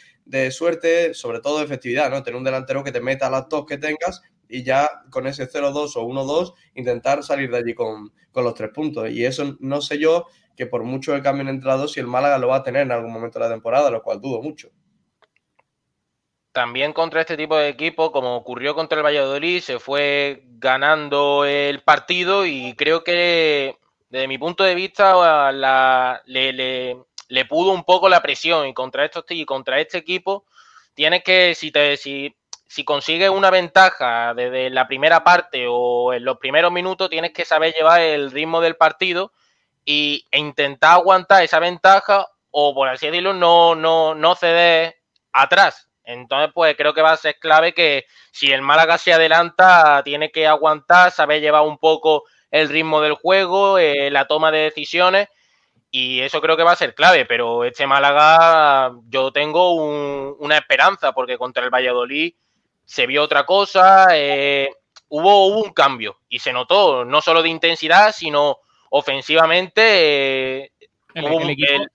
suerte, 0.50 1.14
sobre 1.14 1.38
todo 1.38 1.58
de 1.58 1.64
efectividad, 1.64 2.10
¿no? 2.10 2.24
Tener 2.24 2.38
un 2.38 2.42
delantero 2.42 2.82
que 2.82 2.90
te 2.90 3.00
meta 3.00 3.30
las 3.30 3.48
dos 3.48 3.66
que 3.66 3.78
tengas 3.78 4.20
y 4.48 4.64
ya 4.64 4.90
con 5.10 5.28
ese 5.28 5.48
0-2 5.48 5.92
o 5.94 6.08
1-2 6.08 6.54
intentar 6.74 7.22
salir 7.22 7.52
de 7.52 7.58
allí 7.58 7.74
con, 7.74 8.12
con, 8.32 8.42
los 8.42 8.54
tres 8.54 8.70
puntos. 8.74 9.10
Y 9.10 9.24
eso 9.24 9.56
no 9.60 9.80
sé 9.80 9.98
yo 9.98 10.26
que 10.60 10.66
por 10.66 10.84
mucho 10.84 11.14
que 11.14 11.22
cambien 11.22 11.48
entrados, 11.48 11.94
si 11.94 12.00
el 12.00 12.06
Málaga 12.06 12.36
lo 12.36 12.48
va 12.48 12.56
a 12.56 12.62
tener 12.62 12.82
en 12.82 12.92
algún 12.92 13.10
momento 13.10 13.38
de 13.38 13.46
la 13.46 13.50
temporada, 13.50 13.90
lo 13.90 14.02
cual 14.02 14.20
dudo 14.20 14.42
mucho. 14.42 14.68
También 16.52 16.92
contra 16.92 17.22
este 17.22 17.38
tipo 17.38 17.56
de 17.56 17.70
equipo, 17.70 18.12
como 18.12 18.36
ocurrió 18.36 18.74
contra 18.74 18.98
el 18.98 19.04
Valladolid, 19.06 19.62
se 19.62 19.78
fue 19.78 20.42
ganando 20.58 21.46
el 21.46 21.82
partido 21.82 22.44
y 22.44 22.74
creo 22.74 23.02
que 23.02 23.78
desde 24.10 24.28
mi 24.28 24.36
punto 24.36 24.62
de 24.62 24.74
vista, 24.74 25.50
la, 25.50 26.20
le, 26.26 26.52
le, 26.52 27.44
pudo 27.46 27.72
un 27.72 27.84
poco 27.84 28.10
la 28.10 28.20
presión 28.20 28.68
y 28.68 28.74
contra 28.74 29.06
estos 29.06 29.24
y 29.30 29.46
contra 29.46 29.80
este 29.80 29.96
equipo 29.96 30.44
tienes 30.92 31.22
que, 31.24 31.54
si 31.54 31.70
te, 31.70 31.96
si, 31.96 32.36
si 32.66 32.84
consigues 32.84 33.30
una 33.30 33.48
ventaja 33.48 34.34
desde 34.34 34.68
la 34.68 34.86
primera 34.86 35.24
parte 35.24 35.64
o 35.70 36.12
en 36.12 36.22
los 36.22 36.36
primeros 36.36 36.70
minutos, 36.70 37.08
tienes 37.08 37.32
que 37.32 37.46
saber 37.46 37.72
llevar 37.72 38.02
el 38.02 38.30
ritmo 38.30 38.60
del 38.60 38.76
partido 38.76 39.32
y, 39.84 40.24
e 40.30 40.38
intentar 40.38 40.92
aguantar 40.92 41.42
esa 41.42 41.58
ventaja 41.58 42.26
o, 42.50 42.74
por 42.74 42.88
así 42.88 43.06
decirlo, 43.06 43.32
no, 43.32 43.74
no, 43.74 44.14
no 44.14 44.34
ceder 44.34 44.96
atrás. 45.32 45.88
Entonces, 46.04 46.50
pues 46.52 46.76
creo 46.76 46.92
que 46.92 47.02
va 47.02 47.12
a 47.12 47.16
ser 47.16 47.38
clave 47.38 47.72
que 47.72 48.06
si 48.32 48.50
el 48.50 48.62
Málaga 48.62 48.98
se 48.98 49.12
adelanta, 49.12 50.02
tiene 50.04 50.30
que 50.30 50.46
aguantar, 50.46 51.12
saber 51.12 51.40
llevar 51.40 51.62
un 51.62 51.78
poco 51.78 52.24
el 52.50 52.68
ritmo 52.68 53.00
del 53.00 53.14
juego, 53.14 53.78
eh, 53.78 54.10
la 54.10 54.26
toma 54.26 54.50
de 54.50 54.58
decisiones, 54.58 55.28
y 55.90 56.20
eso 56.20 56.40
creo 56.40 56.56
que 56.56 56.64
va 56.64 56.72
a 56.72 56.76
ser 56.76 56.94
clave. 56.94 57.26
Pero 57.26 57.64
este 57.64 57.86
Málaga, 57.86 58.92
yo 59.08 59.32
tengo 59.32 59.74
un, 59.74 60.34
una 60.40 60.56
esperanza, 60.58 61.12
porque 61.12 61.38
contra 61.38 61.64
el 61.64 61.70
Valladolid 61.70 62.34
se 62.84 63.06
vio 63.06 63.22
otra 63.22 63.46
cosa, 63.46 64.08
eh, 64.12 64.70
hubo, 65.08 65.46
hubo, 65.46 65.62
un 65.62 65.72
cambio, 65.72 66.18
y 66.28 66.40
se 66.40 66.52
notó, 66.52 67.04
no 67.04 67.20
solo 67.20 67.42
de 67.42 67.48
intensidad, 67.48 68.12
sino 68.12 68.58
ofensivamente. 68.90 70.62
Eh, 70.64 70.70
el, 71.14 71.24
el 71.24 71.50
equipo, 71.50 71.72
el, 71.72 71.88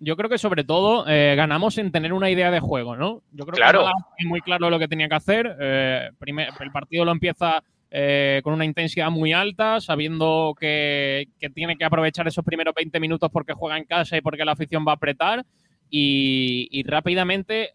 yo 0.00 0.16
creo 0.16 0.28
que 0.28 0.38
sobre 0.38 0.64
todo 0.64 1.06
eh, 1.08 1.34
ganamos 1.36 1.78
en 1.78 1.92
tener 1.92 2.12
una 2.12 2.30
idea 2.30 2.50
de 2.50 2.60
juego, 2.60 2.96
¿no? 2.96 3.22
Yo 3.32 3.44
creo 3.44 3.56
claro. 3.56 3.84
que 4.16 4.24
es 4.24 4.28
muy 4.28 4.40
claro 4.40 4.70
lo 4.70 4.78
que 4.78 4.88
tenía 4.88 5.08
que 5.08 5.14
hacer. 5.14 5.56
Eh, 5.60 6.10
primer, 6.18 6.48
el 6.60 6.70
partido 6.70 7.04
lo 7.04 7.12
empieza 7.12 7.62
eh, 7.90 8.40
con 8.42 8.54
una 8.54 8.64
intensidad 8.64 9.10
muy 9.10 9.32
alta, 9.32 9.80
sabiendo 9.80 10.54
que, 10.58 11.28
que, 11.38 11.48
tiene 11.50 11.76
que 11.76 11.84
aprovechar 11.84 12.26
esos 12.26 12.44
primeros 12.44 12.74
20 12.74 12.98
minutos 13.00 13.30
porque 13.32 13.52
juega 13.52 13.78
en 13.78 13.84
casa 13.84 14.16
y 14.16 14.20
porque 14.20 14.44
la 14.44 14.52
afición 14.52 14.84
va 14.86 14.92
a 14.92 14.96
apretar. 14.96 15.44
Y, 15.90 16.68
y 16.72 16.82
rápidamente 16.82 17.72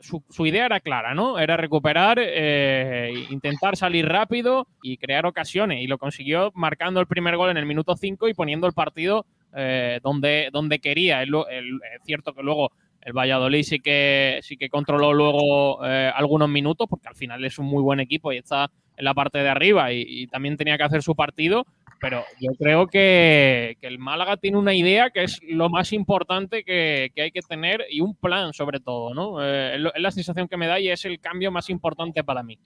su, 0.00 0.46
idea 0.46 0.66
era 0.66 0.80
clara, 0.80 1.14
¿no? 1.14 1.38
Era 1.38 1.56
recuperar, 1.56 2.18
eh, 2.20 3.12
intentar 3.30 3.76
salir 3.76 4.06
rápido 4.06 4.66
y 4.82 4.96
crear 4.96 5.26
ocasiones. 5.26 5.82
Y 5.82 5.86
lo 5.86 5.98
consiguió 5.98 6.52
marcando 6.54 7.00
el 7.00 7.06
primer 7.06 7.36
gol 7.36 7.50
en 7.50 7.56
el 7.56 7.66
minuto 7.66 7.96
5 7.96 8.28
y 8.28 8.34
poniendo 8.34 8.66
el 8.66 8.72
partido 8.72 9.26
eh, 9.54 10.00
donde, 10.02 10.48
donde 10.52 10.78
quería. 10.78 11.22
Es 11.22 11.28
cierto 12.04 12.34
que 12.34 12.42
luego 12.42 12.72
el 13.02 13.12
Valladolid 13.12 13.62
sí 13.62 13.80
que, 13.80 14.40
sí 14.42 14.56
que 14.56 14.68
controló 14.68 15.12
luego 15.12 15.84
eh, 15.84 16.10
algunos 16.14 16.48
minutos, 16.48 16.86
porque 16.88 17.08
al 17.08 17.16
final 17.16 17.44
es 17.44 17.58
un 17.58 17.66
muy 17.66 17.82
buen 17.82 18.00
equipo 18.00 18.32
y 18.32 18.38
está 18.38 18.70
en 19.00 19.04
la 19.04 19.14
parte 19.14 19.38
de 19.38 19.48
arriba 19.48 19.92
y, 19.92 20.26
también 20.28 20.56
tenía 20.56 20.76
que 20.76 20.84
hacer 20.84 21.02
su 21.02 21.16
partido. 21.16 21.66
Pero 22.00 22.24
yo 22.40 22.52
creo 22.58 22.86
que, 22.86 23.76
el 23.82 23.98
Málaga 23.98 24.36
tiene 24.36 24.56
una 24.56 24.74
idea 24.74 25.10
que 25.10 25.24
es 25.24 25.40
lo 25.42 25.68
más 25.68 25.92
importante 25.92 26.64
que, 26.64 27.10
que 27.14 27.22
hay 27.22 27.30
que 27.30 27.42
tener 27.42 27.84
y 27.90 28.00
un 28.00 28.14
plan 28.14 28.52
sobre 28.52 28.80
todo, 28.80 29.12
¿no? 29.12 29.44
Eh, 29.44 29.76
es 29.76 30.02
la 30.02 30.10
sensación 30.10 30.48
que 30.48 30.56
me 30.56 30.66
da 30.66 30.78
y 30.80 30.88
es 30.88 31.04
el 31.04 31.20
cambio 31.20 31.50
más 31.50 31.68
importante 31.68 32.24
para 32.24 32.42
mí. 32.42 32.58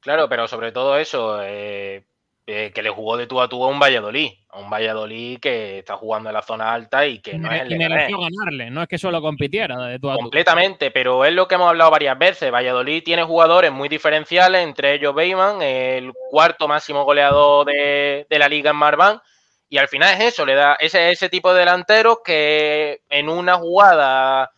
Claro, 0.00 0.28
pero 0.28 0.46
sobre 0.46 0.72
todo 0.72 0.96
eso, 0.96 1.42
eh, 1.42 2.04
eh, 2.48 2.70
que 2.72 2.80
le 2.80 2.90
jugó 2.90 3.16
de 3.16 3.26
tú 3.26 3.40
a 3.40 3.48
tú 3.48 3.64
a 3.64 3.66
un 3.66 3.80
Valladolid, 3.80 4.30
a 4.50 4.58
un 4.60 4.70
Valladolid 4.70 5.40
que 5.40 5.78
está 5.80 5.96
jugando 5.96 6.30
en 6.30 6.34
la 6.34 6.42
zona 6.42 6.72
alta 6.72 7.04
y 7.04 7.18
que 7.18 7.36
no 7.36 7.50
es 7.50 7.62
el 7.62 7.72
y 7.72 7.76
mereció 7.76 8.18
ganarle, 8.20 8.70
no 8.70 8.82
es 8.82 8.88
que 8.88 8.98
solo 8.98 9.20
compitiera 9.20 9.76
de 9.86 9.98
tú 9.98 10.08
a 10.08 10.14
tú. 10.14 10.20
Completamente, 10.20 10.92
pero 10.92 11.24
es 11.24 11.32
lo 11.32 11.48
que 11.48 11.56
hemos 11.56 11.68
hablado 11.68 11.90
varias 11.90 12.16
veces. 12.16 12.52
Valladolid 12.52 13.02
tiene 13.02 13.24
jugadores 13.24 13.72
muy 13.72 13.88
diferenciales, 13.88 14.62
entre 14.62 14.94
ellos 14.94 15.12
Beyman, 15.12 15.60
el 15.60 16.12
cuarto 16.30 16.68
máximo 16.68 17.04
goleador 17.04 17.66
de, 17.66 18.28
de 18.30 18.38
la 18.38 18.48
liga 18.48 18.70
en 18.70 18.76
Marván. 18.76 19.20
Y 19.68 19.78
al 19.78 19.88
final 19.88 20.14
es 20.14 20.34
eso, 20.34 20.46
le 20.46 20.54
da 20.54 20.74
ese, 20.78 21.10
ese 21.10 21.28
tipo 21.28 21.52
de 21.52 21.58
delanteros 21.58 22.18
que 22.24 23.00
en 23.08 23.28
una 23.28 23.56
jugada 23.56 24.52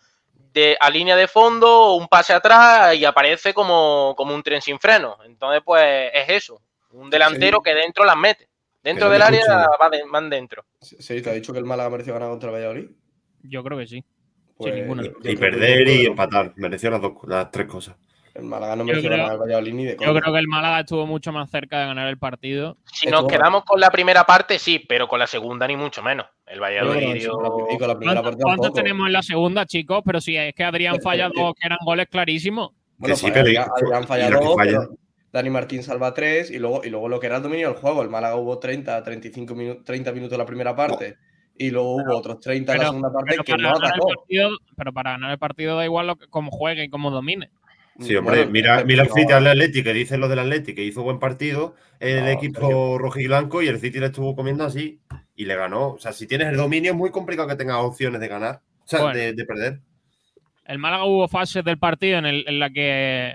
de, 0.53 0.77
a 0.79 0.91
línea 0.91 1.17
de 1.17 1.27
fondo, 1.27 1.95
un 1.95 2.09
pase 2.09 2.35
atrás 2.35 2.95
y 2.95 3.07
aparece 3.07 3.55
como, 3.55 4.13
como 4.15 4.35
un 4.35 4.43
tren 4.43 4.61
sin 4.61 4.79
freno. 4.79 5.17
Entonces, 5.25 5.63
pues 5.65 6.11
es 6.13 6.29
eso, 6.29 6.61
un 6.93 7.11
delantero 7.11 7.59
sí. 7.59 7.71
que 7.71 7.75
dentro 7.75 8.05
las 8.05 8.17
mete. 8.17 8.49
Dentro 8.83 9.11
del 9.11 9.23
área 9.23 9.43
va 9.81 9.91
de, 9.91 10.03
van 10.11 10.31
dentro. 10.31 10.65
Sí, 10.81 11.21
¿te 11.21 11.31
ha 11.31 11.35
dicho 11.35 11.53
que 11.53 11.59
el 11.59 11.65
Málaga 11.65 11.91
mereció 11.91 12.15
ganar 12.15 12.31
contra 12.31 12.51
el 12.51 12.55
Valladolid? 12.55 12.91
Yo 13.43 13.63
creo 13.63 13.79
que 13.79 13.87
sí. 13.87 14.05
Pues, 14.57 14.73
Sin 14.73 14.83
ninguna. 14.83 15.03
Y, 15.05 15.31
y 15.31 15.37
perder 15.37 15.89
y 15.89 16.07
empatar. 16.07 16.53
Mereció 16.57 16.91
las, 16.91 17.03
dos, 17.03 17.13
las 17.27 17.51
tres 17.51 17.67
cosas. 17.67 17.97
El 18.35 18.45
Málaga 18.45 18.77
no 18.77 18.85
mereció 18.85 19.11
ganar 19.11 19.33
el 19.33 19.39
Valladolid 19.39 19.75
ni 19.75 19.85
de 19.85 19.97
Yo 20.01 20.15
creo 20.15 20.33
que 20.33 20.39
el 20.39 20.47
Málaga 20.47 20.81
estuvo 20.81 21.07
mucho 21.07 21.33
más 21.33 21.51
cerca 21.51 21.81
de 21.81 21.87
ganar 21.87 22.09
el 22.09 22.19
partido. 22.19 22.79
Si 22.85 23.09
nos 23.09 23.27
quedamos 23.27 23.65
con 23.65 23.81
la 23.81 23.91
primera 23.91 24.25
parte, 24.25 24.59
sí, 24.61 24.79
pero 24.79 25.09
con 25.09 25.19
la 25.19 25.27
segunda 25.27 25.67
ni 25.67 25.77
mucho 25.77 26.03
menos. 26.03 26.27
El 26.47 26.61
Valladolid. 26.61 27.15
Dio... 27.15 27.33
Y 27.71 27.79
con 27.79 27.89
la 27.89 27.99
primera 27.99 28.23
parte 28.23 28.41
¿Cuántos 28.41 28.73
tenemos 28.73 29.07
en 29.09 29.13
la 29.13 29.23
segunda, 29.23 29.67
chicos? 29.67 30.03
Pero 30.05 30.21
si 30.21 30.37
es 30.37 30.55
que 30.55 30.63
Adrián 30.65 31.01
falla 31.03 31.31
dos 31.35 31.55
que 31.61 31.67
eran 31.67 31.79
goles 31.85 32.07
clarísimos. 32.09 32.71
Bueno, 32.97 33.17
sí, 33.17 33.27
pero 33.33 33.45
Adrián 33.45 34.07
falla 34.07 34.31
dos. 34.31 34.57
Dani 35.39 35.51
Martín 35.51 35.85
salva 35.85 36.13
3 36.13 36.51
y 36.51 36.59
luego, 36.59 36.85
y 36.85 36.91
luego 36.91 37.09
lo 37.09 37.21
que 37.21 37.27
era 37.27 37.37
el 37.37 37.43
dominio 37.45 37.69
del 37.69 37.77
juego. 37.77 38.03
El 38.03 38.11
Málaga 38.11 38.35
hubo 38.35 38.59
30, 38.59 39.05
35 39.05 39.55
minutos, 39.55 39.85
30 39.85 40.11
minutos 40.11 40.33
en 40.33 40.39
la 40.39 40.47
primera 40.47 40.75
parte 40.75 41.17
y 41.57 41.71
luego 41.71 41.95
hubo 41.95 42.17
otros 42.17 42.41
30 42.41 42.73
en 42.73 42.79
la 42.79 42.85
segunda 42.87 43.13
parte 43.13 43.37
que 43.45 43.57
no 43.57 43.69
atacó. 43.71 44.09
Partido, 44.09 44.51
pero 44.77 44.93
para 44.93 45.13
ganar 45.13 45.31
el 45.31 45.39
partido 45.39 45.77
da 45.77 45.85
igual 45.85 46.09
lo 46.09 46.17
que, 46.17 46.27
cómo 46.27 46.51
juegue 46.51 46.83
y 46.83 46.91
cómo 46.91 47.13
domine. 47.13 47.51
Sí, 48.01 48.17
hombre, 48.17 48.39
bueno, 48.39 48.51
mira, 48.51 48.85
mira 48.85 49.05
el 49.05 49.11
City 49.11 49.33
al 49.33 49.47
Atleti, 49.47 49.85
que 49.85 49.93
dice 49.93 50.19
lo 50.19 50.29
del 50.29 50.41
Atleti, 50.41 50.75
que 50.75 50.85
hizo 50.85 51.05
buen 51.05 51.21
partido, 51.21 51.77
el 52.01 52.25
no, 52.25 52.31
equipo 52.31 52.99
rojo 52.99 53.21
y 53.21 53.29
blanco, 53.29 53.63
y 53.63 53.69
el 53.69 53.79
City 53.79 54.01
le 54.01 54.07
estuvo 54.07 54.35
comiendo 54.35 54.65
así 54.65 55.01
y 55.37 55.45
le 55.45 55.55
ganó. 55.55 55.91
O 55.91 55.99
sea, 55.99 56.13
si 56.13 56.27
tienes 56.27 56.49
el 56.49 56.57
dominio 56.57 56.93
es 56.93 56.97
muy 56.97 57.11
complicado 57.11 57.49
que 57.49 57.57
tengas 57.57 57.77
opciones 57.79 58.21
de 58.21 58.27
ganar, 58.27 58.61
o 58.85 58.89
sea, 58.89 59.03
bueno. 59.03 59.19
de, 59.19 59.33
de 59.35 59.45
perder. 59.45 59.81
El 60.69 60.79
Málaga 60.79 61.07
hubo 61.07 61.27
fases 61.29 61.65
del 61.65 61.79
partido 61.79 62.19
en, 62.19 62.59
la 62.59 62.69
que 62.69 62.83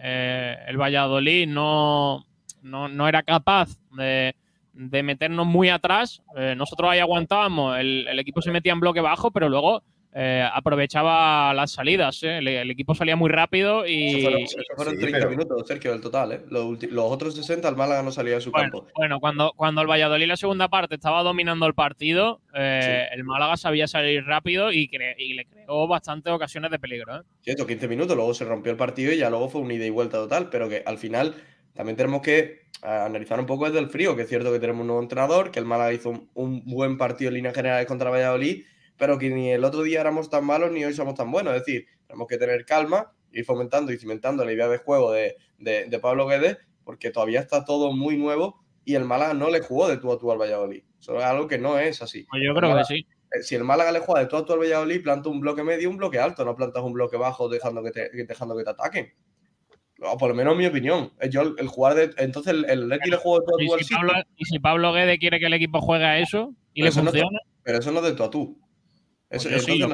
eh, 0.04 0.56
el 0.68 0.78
Valladolid 0.80 1.48
no, 1.48 2.28
no, 2.62 2.88
no, 2.88 3.08
era 3.08 3.24
capaz 3.24 3.70
de, 3.92 4.36
de 4.74 5.04
meternos 5.04 5.48
muy 5.48 5.70
atrás. 5.70 6.22
Eh, 6.38 6.54
nosotros 6.56 6.92
ahí 6.92 7.00
aguantábamos, 7.00 7.80
el, 7.80 8.08
el, 8.08 8.20
equipo 8.20 8.44
se 8.44 8.52
metía 8.52 8.74
en 8.74 8.80
bloque 8.80 9.02
bajo, 9.02 9.32
pero 9.32 9.50
luego 9.50 9.82
eh, 10.16 10.48
aprovechaba 10.54 11.54
las 11.54 11.72
salidas. 11.72 12.22
El, 12.22 12.48
el, 12.48 12.70
equipo 12.70 12.94
salía 12.94 13.16
muy 13.16 13.30
rápido 13.30 13.88
y. 13.88 14.10
Eso 14.10 14.22
fueron, 14.22 14.42
eso 14.42 14.58
fueron 14.76 14.94
sí, 14.96 15.00
30 15.02 15.18
pero... 15.18 15.30
minutos, 15.32 15.68
Sergio, 15.68 15.92
del 15.92 16.02
total. 16.02 16.32
¿eh? 16.34 16.42
Los, 16.50 16.84
los, 16.84 17.12
otros 17.12 17.36
60, 17.36 17.68
el 17.68 17.76
Málaga 17.76 18.04
no 18.04 18.12
salía 18.12 18.36
de 18.36 18.42
su 18.42 18.52
bueno, 18.52 18.72
campo. 18.72 18.88
Bueno, 18.96 19.20
cuando, 19.20 19.54
cuando 19.56 19.82
el 19.82 19.88
Valladolid 19.88 20.28
la 20.28 20.38
segunda 20.38 20.68
parte 20.68 20.96
estaba 20.96 21.24
dominando 21.24 21.66
el 21.66 21.74
partido, 21.74 22.42
eh, 22.54 23.08
sí. 23.10 23.16
el 23.18 23.24
Málaga 23.24 23.58
sabía 23.58 23.88
salir 23.88 24.24
rápido 24.26 24.72
y, 24.72 24.88
cre 24.88 25.16
y 25.18 25.34
le 25.34 25.46
creó 25.46 25.88
bastantes 25.88 26.32
ocasiones 26.32 26.70
de 26.70 26.78
peligro. 26.78 27.18
¿eh? 27.18 27.22
Cierto, 27.42 27.66
15 27.66 27.88
minutos, 27.88 28.16
luego 28.16 28.36
se 28.36 28.46
rompió 28.46 28.72
el 28.72 28.78
partido 28.78 29.12
y 29.14 29.18
ya 29.18 29.32
luego 29.32 29.50
fue 29.50 29.62
un 29.62 29.72
ida 29.72 29.86
y 29.86 29.90
vuelta 29.90 30.18
total, 30.18 30.50
pero 30.52 30.70
que 30.70 30.84
al 30.86 31.00
final 31.00 31.34
también 31.74 31.98
tenemos 31.98 32.22
que 32.22 32.68
analizar 32.84 33.40
un 33.40 33.46
poco 33.48 33.66
desde 33.66 33.80
el 33.80 33.90
frío, 33.90 34.16
que 34.16 34.24
es 34.24 34.30
cierto 34.30 34.52
que 34.52 34.60
tenemos 34.60 34.82
un 34.82 34.88
nuevo 34.88 35.02
entrenador, 35.02 35.50
que 35.50 35.58
el 35.58 35.66
Málaga 35.66 35.94
hizo 35.94 36.10
un, 36.10 36.30
un 36.36 36.66
buen 36.66 36.98
partido 37.00 37.30
en 37.30 37.36
líneas 37.36 37.56
generales 37.56 37.88
contra 37.88 38.12
Valladolid 38.12 38.64
pero 38.98 39.18
que 39.18 39.30
ni 39.30 39.52
el 39.52 39.64
otro 39.64 39.84
día 39.84 40.02
éramos 40.02 40.30
tan 40.30 40.46
malos 40.46 40.72
ni 40.72 40.84
hoy 40.84 40.94
somos 40.94 41.16
tan 41.16 41.32
buenos. 41.32 41.56
Es 41.56 41.66
decir, 41.66 41.86
tenemos 42.08 42.28
que 42.28 42.38
tener 42.38 42.66
calma, 42.66 43.14
ir 43.32 43.46
fomentando 43.46 43.92
y 43.92 43.98
cimentando 43.98 44.46
la 44.46 44.54
idea 44.54 44.68
de 44.68 44.78
juego 44.78 45.12
de, 45.12 45.36
de, 45.58 45.86
de 45.86 46.00
Pablo 46.00 46.28
Guedes, 46.28 46.58
porque 46.84 47.10
todavía 47.12 47.40
está 47.40 47.66
todo 47.66 47.92
muy 47.92 48.18
nuevo 48.18 48.64
y 48.86 48.96
el 48.96 49.06
Málaga 49.06 49.34
no 49.34 49.50
le 49.50 49.62
jugó 49.62 49.88
de 49.88 49.98
tú 49.98 50.12
a 50.12 50.18
tú 50.18 50.32
al 50.32 50.38
Valladolid. 50.40 50.84
Eso 51.00 51.18
es 51.18 51.24
algo 51.24 51.48
que 51.48 51.58
no 51.58 51.80
es 51.80 52.02
así. 52.02 52.26
Pues 52.30 52.42
yo 52.46 52.54
creo 52.54 52.70
Málaga, 52.70 52.88
que 52.88 52.96
sí. 52.96 53.08
Eh, 53.34 53.44
Si 53.44 53.56
el 53.56 53.64
Málaga 53.64 53.92
le 53.92 54.00
juega 54.00 54.22
de 54.22 54.28
tú 54.28 54.38
a 54.38 54.46
tú 54.46 54.54
al 54.54 54.60
Valladolid, 54.60 55.02
planta 55.02 55.30
un 55.30 55.40
bloque 55.40 55.64
medio 55.64 55.90
un 55.90 55.98
bloque 55.98 56.20
alto, 56.20 56.46
no 56.46 56.56
plantas 56.56 56.84
un 56.84 56.94
bloque 56.94 57.18
bajo 57.18 57.50
dejando 57.50 57.84
que 57.84 57.92
te, 57.92 58.10
dejando 58.26 58.56
que 58.58 58.64
te 58.64 58.70
ataquen. 58.70 59.14
O 60.02 60.18
por 60.18 60.30
lo 60.30 60.36
menos 60.36 60.58
mi 60.58 60.66
opinión. 60.66 61.14
Yo, 61.30 61.42
el, 61.42 61.56
el 61.58 61.68
jugar 61.68 61.96
de. 61.96 62.12
Entonces, 62.18 62.54
el, 62.54 62.66
el 62.70 62.90
Leti 62.90 63.10
le 63.10 63.18
juego 63.18 63.40
de 63.40 63.46
tú 63.46 63.54
a 63.54 63.58
tú 63.58 63.64
¿Y 63.64 63.72
al 63.72 63.84
si, 63.86 63.94
Pablo, 63.96 64.14
¿Y 64.36 64.46
si 64.46 64.60
Pablo 64.60 64.94
Guede 64.94 65.18
quiere 65.18 65.40
que 65.40 65.46
el 65.46 65.54
equipo 65.54 65.80
juegue 65.80 66.04
a 66.06 66.20
eso 66.20 66.54
y 66.74 66.82
pero 66.82 66.86
le 66.86 66.90
eso 66.90 67.04
funciona? 67.04 67.30
No, 67.32 67.40
pero 67.64 67.78
eso 67.78 67.92
no 67.92 68.00
es 68.00 68.06
de 68.06 68.12
tú 68.14 68.24
a 68.24 68.30
tú. 68.30 68.60
Eso, 69.34 69.50
pues 69.50 69.66
sí, 69.66 69.80
no, 69.80 69.90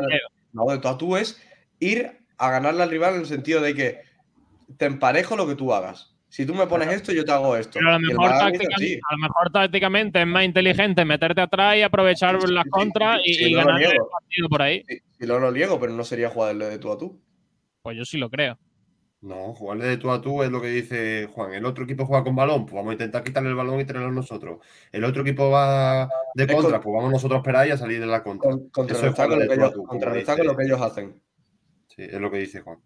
no, 0.51 0.71
de 0.71 0.95
tú 0.97 1.15
es 1.15 1.41
ir 1.79 2.19
a 2.37 2.51
ganarle 2.51 2.83
al 2.83 2.89
rival 2.89 3.15
en 3.15 3.21
el 3.21 3.25
sentido 3.25 3.61
de 3.61 3.73
que 3.73 4.01
te 4.77 4.85
emparejo 4.85 5.35
lo 5.35 5.47
que 5.47 5.55
tú 5.55 5.73
hagas. 5.73 6.13
Si 6.27 6.45
tú 6.45 6.53
me 6.53 6.67
pones 6.67 6.89
esto, 6.89 7.11
yo 7.11 7.25
te 7.25 7.31
hago 7.31 7.55
esto. 7.55 7.79
Pero 7.79 7.89
a 7.89 7.93
lo 7.93 7.99
mejor, 7.99 8.29
tácticamente, 8.29 8.99
a 9.09 9.13
lo 9.13 9.17
mejor 9.17 9.51
tácticamente 9.51 10.21
es 10.21 10.27
más 10.27 10.43
inteligente 10.43 11.05
meterte 11.05 11.41
atrás 11.41 11.77
y 11.77 11.81
aprovechar 11.81 12.39
sí, 12.39 12.53
las 12.53 12.65
contras 12.69 13.19
y, 13.25 13.47
y 13.47 13.53
no 13.53 13.65
ganar 13.65 13.81
el 13.81 13.97
partido 14.11 14.49
por 14.49 14.61
ahí. 14.61 14.83
Sí, 14.87 15.25
lo, 15.25 15.39
lo 15.39 15.51
niego, 15.51 15.79
pero 15.79 15.93
no 15.93 16.03
sería 16.03 16.29
jugarle 16.29 16.65
de 16.65 16.77
tú 16.77 16.91
a 16.91 16.97
tú. 16.97 17.19
Pues 17.81 17.97
yo 17.97 18.05
sí 18.05 18.17
lo 18.17 18.29
creo. 18.29 18.59
No, 19.21 19.53
jugarle 19.53 19.85
de 19.85 19.97
tú 19.97 20.11
a 20.11 20.21
tú 20.21 20.43
es 20.43 20.49
lo 20.49 20.61
que 20.61 20.69
dice 20.69 21.27
Juan. 21.33 21.53
El 21.53 21.65
otro 21.65 21.83
equipo 21.83 22.05
juega 22.05 22.23
con 22.23 22.37
balón, 22.37 22.65
pues 22.65 22.75
vamos 22.75 22.91
a 22.91 22.93
intentar 22.93 23.23
quitarle 23.23 23.49
el 23.49 23.55
balón 23.55 23.79
y 23.79 23.85
tenerlo 23.85 24.11
nosotros. 24.11 24.59
El 24.93 25.03
otro 25.03 25.23
equipo 25.23 25.49
va 25.49 26.09
de 26.35 26.43
es 26.43 26.53
contra, 26.53 26.79
con... 26.79 26.81
pues 26.83 26.93
vamos 26.95 27.11
nosotros 27.11 27.37
a 27.37 27.41
esperar 27.41 27.67
y 27.67 27.71
a 27.71 27.77
salir 27.77 27.99
de 27.99 28.05
la 28.05 28.23
contra. 28.23 28.49
Con, 28.49 28.69
contrarrestar 28.69 29.27
con, 29.27 29.39
lo 29.39 29.47
que, 29.47 29.53
ellos, 29.55 29.73
tú, 29.73 29.83
con 29.83 29.99
lo 29.99 30.57
que 30.57 30.63
ellos 30.63 30.81
hacen. 30.81 31.21
Sí, 31.87 32.03
es 32.03 32.21
lo 32.21 32.31
que 32.31 32.37
dice 32.37 32.61
Juan. 32.61 32.79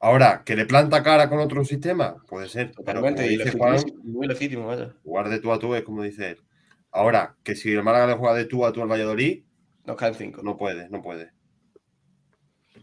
Ahora, 0.00 0.42
¿que 0.44 0.56
le 0.56 0.66
planta 0.66 1.04
cara 1.04 1.28
con 1.28 1.38
otro 1.38 1.64
sistema? 1.64 2.16
Puede 2.28 2.48
ser. 2.48 2.72
Totalmente, 2.72 3.22
pero 3.22 3.32
y 3.32 3.36
legítimo, 3.36 3.64
Juan, 3.64 3.82
muy 4.02 4.26
legítimo, 4.26 4.66
vaya. 4.66 4.92
Jugar 5.04 5.28
de 5.28 5.38
tú 5.38 5.52
a 5.52 5.58
tú 5.60 5.74
es 5.76 5.82
como 5.82 6.02
dice 6.02 6.30
él. 6.30 6.42
Ahora, 6.90 7.36
que 7.44 7.54
si 7.54 7.72
el 7.72 7.82
Málaga 7.84 8.08
le 8.08 8.14
juega 8.14 8.34
de 8.34 8.44
tú 8.44 8.66
a 8.66 8.72
tú 8.72 8.82
al 8.82 8.90
Valladolid, 8.90 9.44
nos 9.84 9.96
caen 9.96 10.14
cinco. 10.14 10.42
No 10.42 10.56
puede, 10.56 10.88
no 10.90 11.00
puede. 11.00 11.30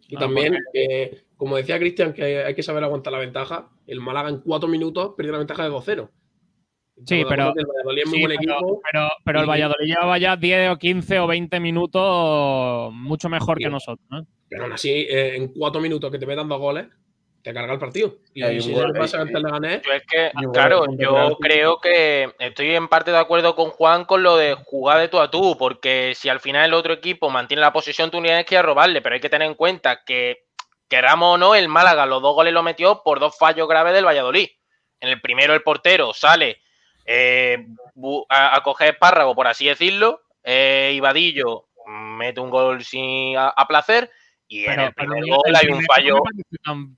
Y 0.08 0.18
también, 0.18 0.58
eh, 0.74 1.24
como 1.41 1.58
decía 1.58 1.80
Cristian, 1.80 2.13
que 2.13 2.43
hay 2.43 2.54
que 2.54 2.62
saber 2.62 2.84
aguantar 2.84 3.12
la 3.12 3.17
ventaja. 3.17 3.67
El 3.88 3.99
Málaga 3.99 4.30
en 4.30 4.41
cuatro 4.41 4.69
minutos 4.69 5.13
perdió 5.17 5.32
la 5.32 5.39
ventaja 5.39 5.63
de 5.63 5.71
2-0. 5.71 6.08
Sí, 7.04 7.23
pero, 7.27 7.51
el 7.58 7.65
Valladolid 7.65 8.01
es 8.04 8.10
muy 8.10 8.19
sí, 8.19 8.25
buen 8.27 8.38
pero, 8.38 8.54
equipo. 8.54 8.82
pero, 8.84 9.10
pero 9.25 9.39
el 9.39 9.45
y- 9.45 9.49
Valladolid 9.49 9.88
llevaba 9.88 10.19
ya 10.19 10.36
10 10.36 10.69
o 10.69 10.77
15 10.77 11.19
o 11.19 11.25
20 11.25 11.60
minutos 11.60 12.93
mucho 12.93 13.27
mejor 13.27 13.58
que 13.58 13.71
nosotros. 13.71 14.06
¿no? 14.12 14.23
Pero 14.47 14.65
aún 14.65 14.73
así, 14.73 14.91
eh, 14.91 15.38
en 15.38 15.47
cuatro 15.47 15.82
minutos 15.82 16.12
que 16.12 16.19
te 16.19 16.27
metan 16.27 16.47
dos 16.47 16.60
goles, 16.60 16.86
te 17.41 17.56
carga 17.56 17.73
el 17.73 17.80
partido. 17.80 18.17
Y, 18.36 18.43
un 18.43 18.62
si 18.62 18.71
gol, 18.71 18.93
pasa 18.93 19.21
ante 19.21 19.36
el 19.36 19.41
Leganés, 19.41 19.82
Yo 19.82 19.93
es 19.93 20.04
que, 20.06 20.32
claro, 20.54 20.86
yo 20.95 21.38
creo 21.39 21.80
que 21.80 22.30
estoy 22.38 22.75
en 22.75 22.88
parte 22.88 23.10
de 23.10 23.17
acuerdo 23.17 23.56
con 23.56 23.71
Juan 23.71 24.06
con 24.06 24.21
lo 24.21 24.38
de 24.38 24.54
jugar 24.54 24.99
de 24.99 25.08
tú 25.08 25.17
a 25.17 25.32
tú, 25.32 25.58
porque 25.58 26.13
si 26.15 26.30
al 26.30 26.39
final 26.39 26.67
el 26.67 26.75
otro 26.75 26.93
equipo 26.93 27.32
mantiene 27.32 27.62
la 27.62 27.73
posesión, 27.73 28.12
tú 28.12 28.21
tienes 28.21 28.45
que 28.45 28.54
ir 28.54 28.60
a 28.60 28.62
robarle, 28.62 29.01
pero 29.01 29.15
hay 29.15 29.21
que 29.21 29.30
tener 29.30 29.47
en 29.47 29.56
cuenta 29.56 30.04
que, 30.06 30.45
queramos 30.91 31.34
o 31.34 31.38
no, 31.39 31.56
el 31.56 31.67
Málaga 31.69 32.06
los 32.06 32.21
dos 32.21 32.36
goles 32.36 32.54
lo 32.54 32.62
metió 32.62 33.01
por 33.01 33.19
dos 33.19 33.36
fallos 33.38 33.67
graves 33.67 33.93
del 33.93 34.06
Valladolid. 34.06 34.47
En 34.99 35.10
el 35.10 35.19
primero 35.19 35.56
el 35.56 35.63
portero 35.63 36.13
sale 36.13 36.62
eh, 37.06 37.65
a, 38.30 38.56
a 38.56 38.62
coger 38.62 38.89
espárrago, 38.89 39.34
por 39.34 39.47
así 39.47 39.65
decirlo, 39.65 40.21
eh, 40.43 40.91
y 40.93 40.99
Vadillo 40.99 41.65
mete 41.88 42.39
un 42.39 42.51
gol 42.51 42.84
sin 42.84 43.36
a, 43.38 43.47
a 43.49 43.67
placer, 43.67 44.12
y 44.47 44.65
en 44.65 44.80
el 44.82 44.93
primer 44.93 45.23
gol 45.25 45.41
el 45.45 45.56
hay 45.56 45.67
un 45.69 45.84
fallo... 45.86 46.19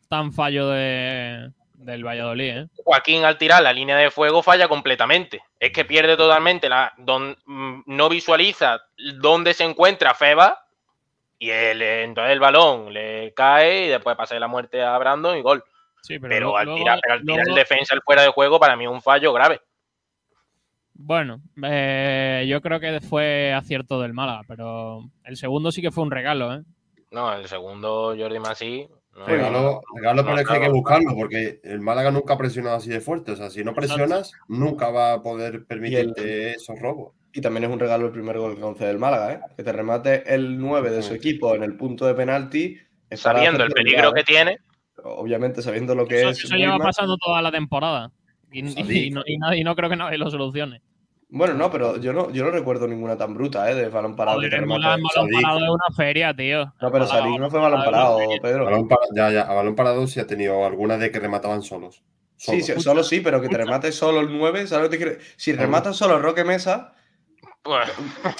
tan 0.09 0.33
fallo 0.33 0.69
de, 0.69 1.51
del 1.75 2.03
Valladolid. 2.05 2.57
¿eh? 2.57 2.67
Joaquín 2.83 3.23
al 3.23 3.37
tirar 3.37 3.61
la 3.61 3.71
línea 3.71 3.95
de 3.95 4.11
fuego 4.11 4.41
falla 4.41 4.67
completamente. 4.67 5.43
Es 5.59 5.71
que 5.71 5.85
pierde 5.85 6.17
totalmente 6.17 6.67
la. 6.67 6.91
don- 6.97 7.37
mm, 7.45 7.83
no 7.85 8.09
visualiza 8.09 8.81
dónde 9.21 9.53
se 9.53 9.63
encuentra 9.63 10.13
Feba. 10.15 10.62
Y 11.43 11.51
el, 11.51 11.81
entonces 11.81 12.31
el 12.31 12.39
balón 12.39 12.93
le 12.93 13.33
cae 13.33 13.87
y 13.87 13.89
después 13.89 14.15
pasa 14.15 14.33
de 14.33 14.39
la 14.39 14.47
muerte 14.47 14.81
a 14.81 14.97
Brandon 14.97 15.37
y 15.37 15.41
gol. 15.41 15.61
Sí, 16.01 16.17
pero, 16.17 16.55
al 16.55 16.73
tirar, 16.73 16.99
pero 17.01 17.15
al 17.15 17.21
tirar 17.21 17.49
el 17.49 17.53
defensa 17.53 17.93
el 17.93 18.01
fuera 18.01 18.21
de 18.21 18.29
juego, 18.29 18.61
para 18.61 18.77
mí 18.77 18.85
es 18.85 18.89
un 18.89 19.01
fallo 19.01 19.33
grave. 19.33 19.59
Bueno, 20.93 21.41
eh, 21.61 22.45
yo 22.47 22.61
creo 22.61 22.79
que 22.79 23.01
fue 23.01 23.51
acierto 23.51 23.99
del 23.99 24.13
Málaga, 24.13 24.43
pero 24.47 25.01
el 25.25 25.35
segundo 25.35 25.73
sí 25.73 25.81
que 25.81 25.91
fue 25.91 26.05
un 26.05 26.11
regalo. 26.11 26.53
¿eh? 26.53 26.63
No, 27.11 27.33
el 27.33 27.45
segundo 27.49 28.15
Jordi 28.17 28.39
Masí. 28.39 28.87
no, 29.11 29.25
Regalo, 29.25 29.81
regalo, 29.97 30.23
pero 30.23 30.39
es 30.39 30.47
que 30.47 30.53
hay 30.53 30.61
que 30.61 30.69
buscarlo, 30.69 31.13
porque 31.13 31.59
el 31.65 31.81
Málaga 31.81 32.09
nunca 32.11 32.35
ha 32.35 32.37
presionado 32.37 32.77
así 32.77 32.89
de 32.89 33.01
fuerte. 33.01 33.33
O 33.33 33.35
sea, 33.35 33.49
si 33.49 33.65
no 33.65 33.73
presionas, 33.73 34.31
nunca 34.47 34.91
va 34.91 35.11
a 35.11 35.21
poder 35.21 35.65
permitirte 35.65 36.51
esos 36.51 36.79
robos. 36.79 37.15
Y 37.33 37.41
también 37.41 37.63
es 37.63 37.69
un 37.71 37.79
regalo 37.79 38.05
el 38.05 38.11
primer 38.11 38.37
gol 38.37 38.55
que 38.55 38.61
concede 38.61 38.91
el 38.91 38.99
Málaga, 38.99 39.33
¿eh? 39.33 39.39
Que 39.57 39.63
te 39.63 39.71
remate 39.71 40.33
el 40.33 40.59
9 40.59 40.91
de 40.91 41.01
su 41.01 41.13
equipo 41.15 41.55
en 41.55 41.63
el 41.63 41.75
punto 41.75 42.05
de 42.05 42.13
penalti. 42.13 42.77
Sabiendo 43.11 43.63
el 43.63 43.71
peligro 43.71 44.09
olvidar, 44.09 44.13
que 44.13 44.19
¿eh? 44.21 44.23
tiene. 44.35 44.57
Obviamente, 45.03 45.61
sabiendo 45.61 45.95
lo 45.95 46.05
que 46.07 46.19
Eso, 46.21 46.29
es. 46.29 46.43
eso 46.45 46.55
lleva 46.55 46.73
Weidman. 46.73 46.87
pasando 46.87 47.17
toda 47.17 47.41
la 47.41 47.51
temporada. 47.51 48.11
Y, 48.51 48.59
y 48.59 49.09
no, 49.09 49.23
y 49.25 49.37
nadie- 49.37 49.63
no 49.63 49.75
creo 49.75 49.89
que 49.89 49.95
nadie 49.95 50.17
lo 50.17 50.29
solucione. 50.29 50.81
Bueno, 51.29 51.55
no, 51.55 51.71
pero 51.71 51.97
yo 51.99 52.13
no, 52.13 52.29
yo 52.29 52.43
no 52.43 52.51
recuerdo 52.51 52.87
ninguna 52.87 53.17
tan 53.17 53.33
bruta, 53.33 53.69
¿eh? 53.71 53.73
De 53.73 53.89
balón 53.89 54.15
parado. 54.15 54.37
Joder, 54.37 54.53
el 54.53 54.59
remate. 54.61 54.85
balón 54.85 55.01
parado 55.41 55.57
es 55.65 55.69
una 55.71 55.95
feria, 55.97 56.35
tío. 56.35 56.71
No, 56.79 56.91
pero 56.91 57.07
Sadik 57.07 57.39
no 57.39 57.49
fue 57.49 57.59
balón 57.59 57.83
parado. 57.83 58.19
Pedro. 58.39 58.65
Balón 58.65 58.87
para- 58.87 59.01
ya, 59.15 59.31
ya, 59.31 59.41
a 59.41 59.53
balón 59.55 59.75
parado 59.75 60.05
sí 60.05 60.19
ha 60.19 60.27
tenido 60.27 60.63
algunas 60.65 60.99
de 60.99 61.09
que 61.09 61.19
remataban 61.19 61.63
solos. 61.63 62.03
Sí, 62.35 62.61
Solos. 62.61 62.65
sí, 62.65 62.79
solo 62.83 63.03
sí, 63.03 63.21
pero 63.21 63.41
que 63.41 63.47
te 63.49 63.57
remate 63.57 63.91
solo 63.91 64.19
el 64.19 64.37
9, 64.37 64.67
¿sabes 64.67 64.83
lo 64.85 64.89
que 64.91 64.97
te 64.97 65.03
quiero? 65.03 65.19
Si 65.37 65.53
remata 65.53 65.93
solo 65.93 66.19
Roque 66.19 66.43
Mesa, 66.43 66.93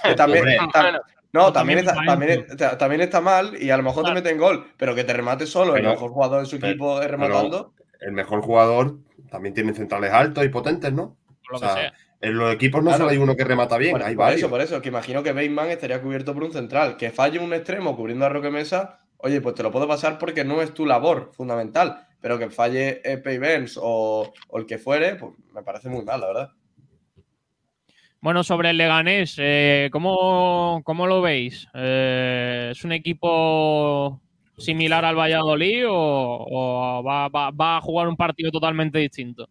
que 0.03 0.15
también, 0.15 0.43
Bueno. 0.73 0.99
no, 1.31 1.53
también 1.53 1.53
también 1.53 1.79
está, 1.79 1.93
también, 2.05 2.45
está- 2.49 2.77
también 2.77 3.01
está 3.01 3.21
mal 3.21 3.61
y 3.61 3.69
a 3.69 3.77
lo 3.77 3.83
mejor 3.83 4.05
te 4.05 4.13
meten 4.13 4.37
gol, 4.37 4.67
pero 4.77 4.93
que 4.95 5.03
te 5.03 5.13
remate 5.13 5.45
solo 5.45 5.75
el 5.75 5.83
mejor 5.83 6.11
jugador 6.11 6.41
de 6.41 6.45
su 6.45 6.59
pero- 6.59 6.71
equipo 6.71 6.93
es 6.95 7.07
pero- 7.07 7.11
rematando. 7.11 7.73
El 8.01 8.11
mejor 8.11 8.41
jugador 8.41 8.97
también 9.31 9.53
tiene 9.55 9.73
centrales 9.73 10.11
altos 10.11 10.43
y 10.43 10.49
potentes, 10.49 10.91
¿no? 10.91 11.15
Por 11.47 11.51
lo 11.53 11.55
O 11.57 11.59
sea, 11.59 11.73
que 11.75 11.81
sea. 11.81 11.93
En 12.19 12.37
los 12.37 12.53
equipos 12.53 12.81
no 12.81 12.89
Claro. 12.89 12.99
solo 13.03 13.11
hay 13.11 13.17
uno 13.17 13.35
que 13.35 13.43
remata 13.43 13.77
bien, 13.77 13.91
Por, 13.93 14.03
hay 14.03 14.15
por 14.15 14.23
varios. 14.25 14.39
eso, 14.41 14.49
por 14.49 14.61
eso, 14.61 14.81
que 14.81 14.89
imagino 14.89 15.23
que 15.23 15.33
Bateman 15.33 15.69
estaría 15.69 16.01
cubierto 16.01 16.33
por 16.33 16.43
un 16.43 16.51
central. 16.53 16.95
Que 16.97 17.11
falle 17.11 17.39
un 17.39 17.53
extremo 17.53 17.95
cubriendo 17.97 18.25
a 18.25 18.29
Roque 18.29 18.49
Mesa, 18.49 18.99
oye, 19.17 19.41
pues 19.41 19.55
te 19.55 19.63
lo 19.63 19.71
puedo 19.71 19.87
pasar 19.87 20.17
porque 20.19 20.43
no 20.45 20.61
es 20.61 20.73
tu 20.73 20.85
labor 20.85 21.31
fundamental. 21.33 22.07
Pero 22.21 22.39
que 22.39 22.49
falle 22.49 23.01
Pay 23.23 23.37
Benz 23.39 23.77
o, 23.81 24.31
o 24.49 24.57
el 24.57 24.65
que 24.65 24.77
fuere, 24.77 25.15
pues 25.15 25.33
me 25.53 25.63
parece 25.63 25.89
muy 25.89 26.03
mal, 26.05 26.21
la 26.21 26.27
verdad. 26.27 26.49
Bueno, 28.23 28.41
sobre 28.45 28.69
el 28.69 28.77
Leganés, 28.77 29.35
eh, 29.37 29.89
¿cómo, 29.91 30.81
cómo 30.85 31.07
lo 31.07 31.21
veis? 31.21 31.67
Eh, 31.73 32.69
¿Es 32.71 32.85
un 32.85 32.93
equipo 32.93 34.21
similar 34.57 35.03
al 35.03 35.17
Valladolid 35.17 35.85
o, 35.89 35.93
o 35.93 37.03
va, 37.03 37.27
va- 37.27 37.51
va 37.51 37.77
a 37.77 37.81
jugar 37.81 38.07
un 38.07 38.15
partido 38.15 38.49
totalmente 38.49 38.97
distinto? 38.99 39.49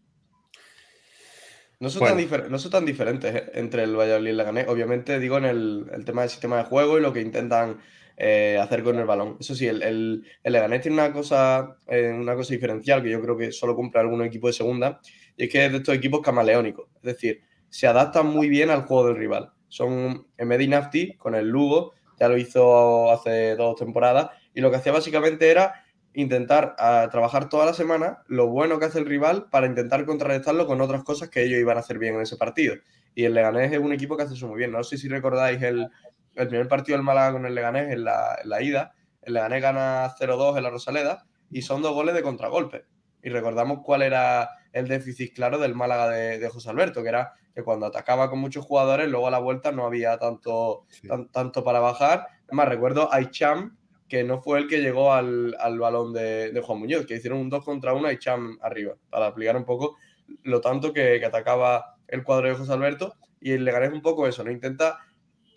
No 1.80 1.90
son, 1.90 2.00
Bueno. 2.00 2.16
tan, 2.16 2.24
difer- 2.24 2.48
no 2.48 2.58
son 2.58 2.70
tan 2.70 2.86
diferentes 2.86 3.34
eh, 3.34 3.50
entre 3.54 3.82
el 3.82 3.94
Valladolid 3.96 4.28
y 4.28 4.30
el 4.30 4.36
Leganés. 4.38 4.68
Obviamente, 4.68 5.18
digo, 5.18 5.36
en 5.38 5.44
el, 5.44 5.86
el 5.92 6.04
tema 6.04 6.22
del 6.22 6.30
sistema 6.30 6.56
de 6.58 6.64
juego 6.64 6.96
y 6.98 7.02
lo 7.02 7.12
que 7.12 7.20
intentan 7.20 7.78
eh, 8.16 8.58
hacer 8.58 8.82
con 8.84 8.98
el 8.98 9.04
balón. 9.04 9.36
Eso 9.40 9.54
sí, 9.54 9.66
el, 9.66 9.82
el, 9.82 10.24
el 10.44 10.52
Leganés 10.52 10.80
tiene 10.80 10.94
una 10.96 11.12
cosa, 11.12 11.76
eh, 11.88 12.10
una 12.16 12.36
cosa 12.36 12.54
diferencial 12.54 13.02
que 13.02 13.10
yo 13.10 13.20
creo 13.20 13.36
que 13.36 13.52
solo 13.52 13.74
cumple 13.74 14.00
algún 14.00 14.22
equipo 14.24 14.46
de 14.46 14.52
segunda, 14.54 15.00
y 15.36 15.44
es 15.44 15.50
que 15.50 15.66
es 15.66 15.72
de 15.72 15.78
estos 15.78 15.94
equipos 15.94 16.20
camaleónicos. 16.22 16.88
Es 16.96 17.02
decir, 17.02 17.42
se 17.72 17.86
adaptan 17.86 18.26
muy 18.26 18.50
bien 18.50 18.68
al 18.68 18.82
juego 18.82 19.06
del 19.06 19.16
rival. 19.16 19.50
Son 19.68 20.26
Emedi 20.36 20.68
Nafti 20.68 21.16
con 21.16 21.34
el 21.34 21.48
Lugo, 21.48 21.94
ya 22.20 22.28
lo 22.28 22.36
hizo 22.36 23.10
hace 23.10 23.56
dos 23.56 23.76
temporadas, 23.76 24.28
y 24.52 24.60
lo 24.60 24.70
que 24.70 24.76
hacía 24.76 24.92
básicamente 24.92 25.50
era 25.50 25.82
intentar 26.12 26.76
ah, 26.78 27.08
trabajar 27.10 27.48
toda 27.48 27.64
la 27.64 27.72
semana 27.72 28.18
lo 28.26 28.48
bueno 28.48 28.78
que 28.78 28.84
hace 28.84 28.98
el 28.98 29.06
rival 29.06 29.48
para 29.50 29.66
intentar 29.66 30.04
contrarrestarlo 30.04 30.66
con 30.66 30.82
otras 30.82 31.02
cosas 31.02 31.30
que 31.30 31.42
ellos 31.44 31.58
iban 31.58 31.78
a 31.78 31.80
hacer 31.80 31.98
bien 31.98 32.14
en 32.14 32.20
ese 32.20 32.36
partido. 32.36 32.74
Y 33.14 33.24
el 33.24 33.32
Leganés 33.32 33.72
es 33.72 33.78
un 33.78 33.94
equipo 33.94 34.18
que 34.18 34.24
hace 34.24 34.34
eso 34.34 34.48
muy 34.48 34.58
bien. 34.58 34.70
No 34.70 34.84
sé 34.84 34.98
si 34.98 35.08
recordáis 35.08 35.62
el, 35.62 35.88
el 36.34 36.48
primer 36.48 36.68
partido 36.68 36.98
del 36.98 37.06
Málaga 37.06 37.32
con 37.32 37.46
el 37.46 37.54
Leganés 37.54 37.90
en 37.90 38.04
la, 38.04 38.36
en 38.42 38.50
la 38.50 38.60
ida. 38.60 38.94
El 39.22 39.32
Leganés 39.32 39.62
gana 39.62 40.14
0-2 40.20 40.58
en 40.58 40.62
la 40.62 40.68
Rosaleda 40.68 41.24
y 41.50 41.62
son 41.62 41.80
dos 41.80 41.94
goles 41.94 42.14
de 42.14 42.20
contragolpe. 42.20 42.84
Y 43.22 43.30
recordamos 43.30 43.80
cuál 43.84 44.02
era 44.02 44.48
el 44.72 44.88
déficit 44.88 45.34
claro 45.34 45.58
del 45.58 45.74
Málaga 45.74 46.08
de, 46.08 46.38
de 46.38 46.48
José 46.48 46.70
Alberto, 46.70 47.02
que 47.02 47.08
era 47.10 47.34
que 47.54 47.62
cuando 47.62 47.86
atacaba 47.86 48.30
con 48.30 48.38
muchos 48.38 48.64
jugadores, 48.64 49.08
luego 49.08 49.28
a 49.28 49.30
la 49.30 49.38
vuelta 49.38 49.72
no 49.72 49.84
había 49.86 50.16
tanto, 50.18 50.84
Sí. 50.88 51.06
tan- 51.08 51.28
tanto 51.28 51.62
para 51.62 51.80
bajar. 51.80 52.26
Es 52.48 52.54
más, 52.54 52.68
recuerdo 52.68 53.12
a 53.12 53.20
Icham, 53.20 53.76
que 54.08 54.24
no 54.24 54.40
fue 54.42 54.58
el 54.58 54.68
que 54.68 54.80
llegó 54.80 55.12
al, 55.12 55.54
al 55.60 55.78
balón 55.78 56.12
de, 56.12 56.50
de 56.52 56.60
Juan 56.62 56.78
Muñoz, 56.78 57.06
que 57.06 57.16
hicieron 57.16 57.38
un 57.40 57.48
2 57.50 57.64
contra 57.64 57.92
1 57.94 58.08
a 58.08 58.12
Icham 58.12 58.58
arriba, 58.62 58.94
para 59.10 59.26
aplicar 59.26 59.56
un 59.56 59.64
poco 59.64 59.96
lo 60.44 60.60
tanto 60.60 60.92
que, 60.92 61.18
que 61.20 61.26
atacaba 61.26 61.96
el 62.08 62.22
cuadro 62.24 62.48
de 62.48 62.54
José 62.54 62.72
Alberto. 62.72 63.14
Y 63.40 63.52
el 63.52 63.64
Leganés 63.64 63.92
un 63.92 64.02
poco 64.02 64.26
eso, 64.26 64.42
¿no? 64.44 64.50
Intenta 64.50 64.98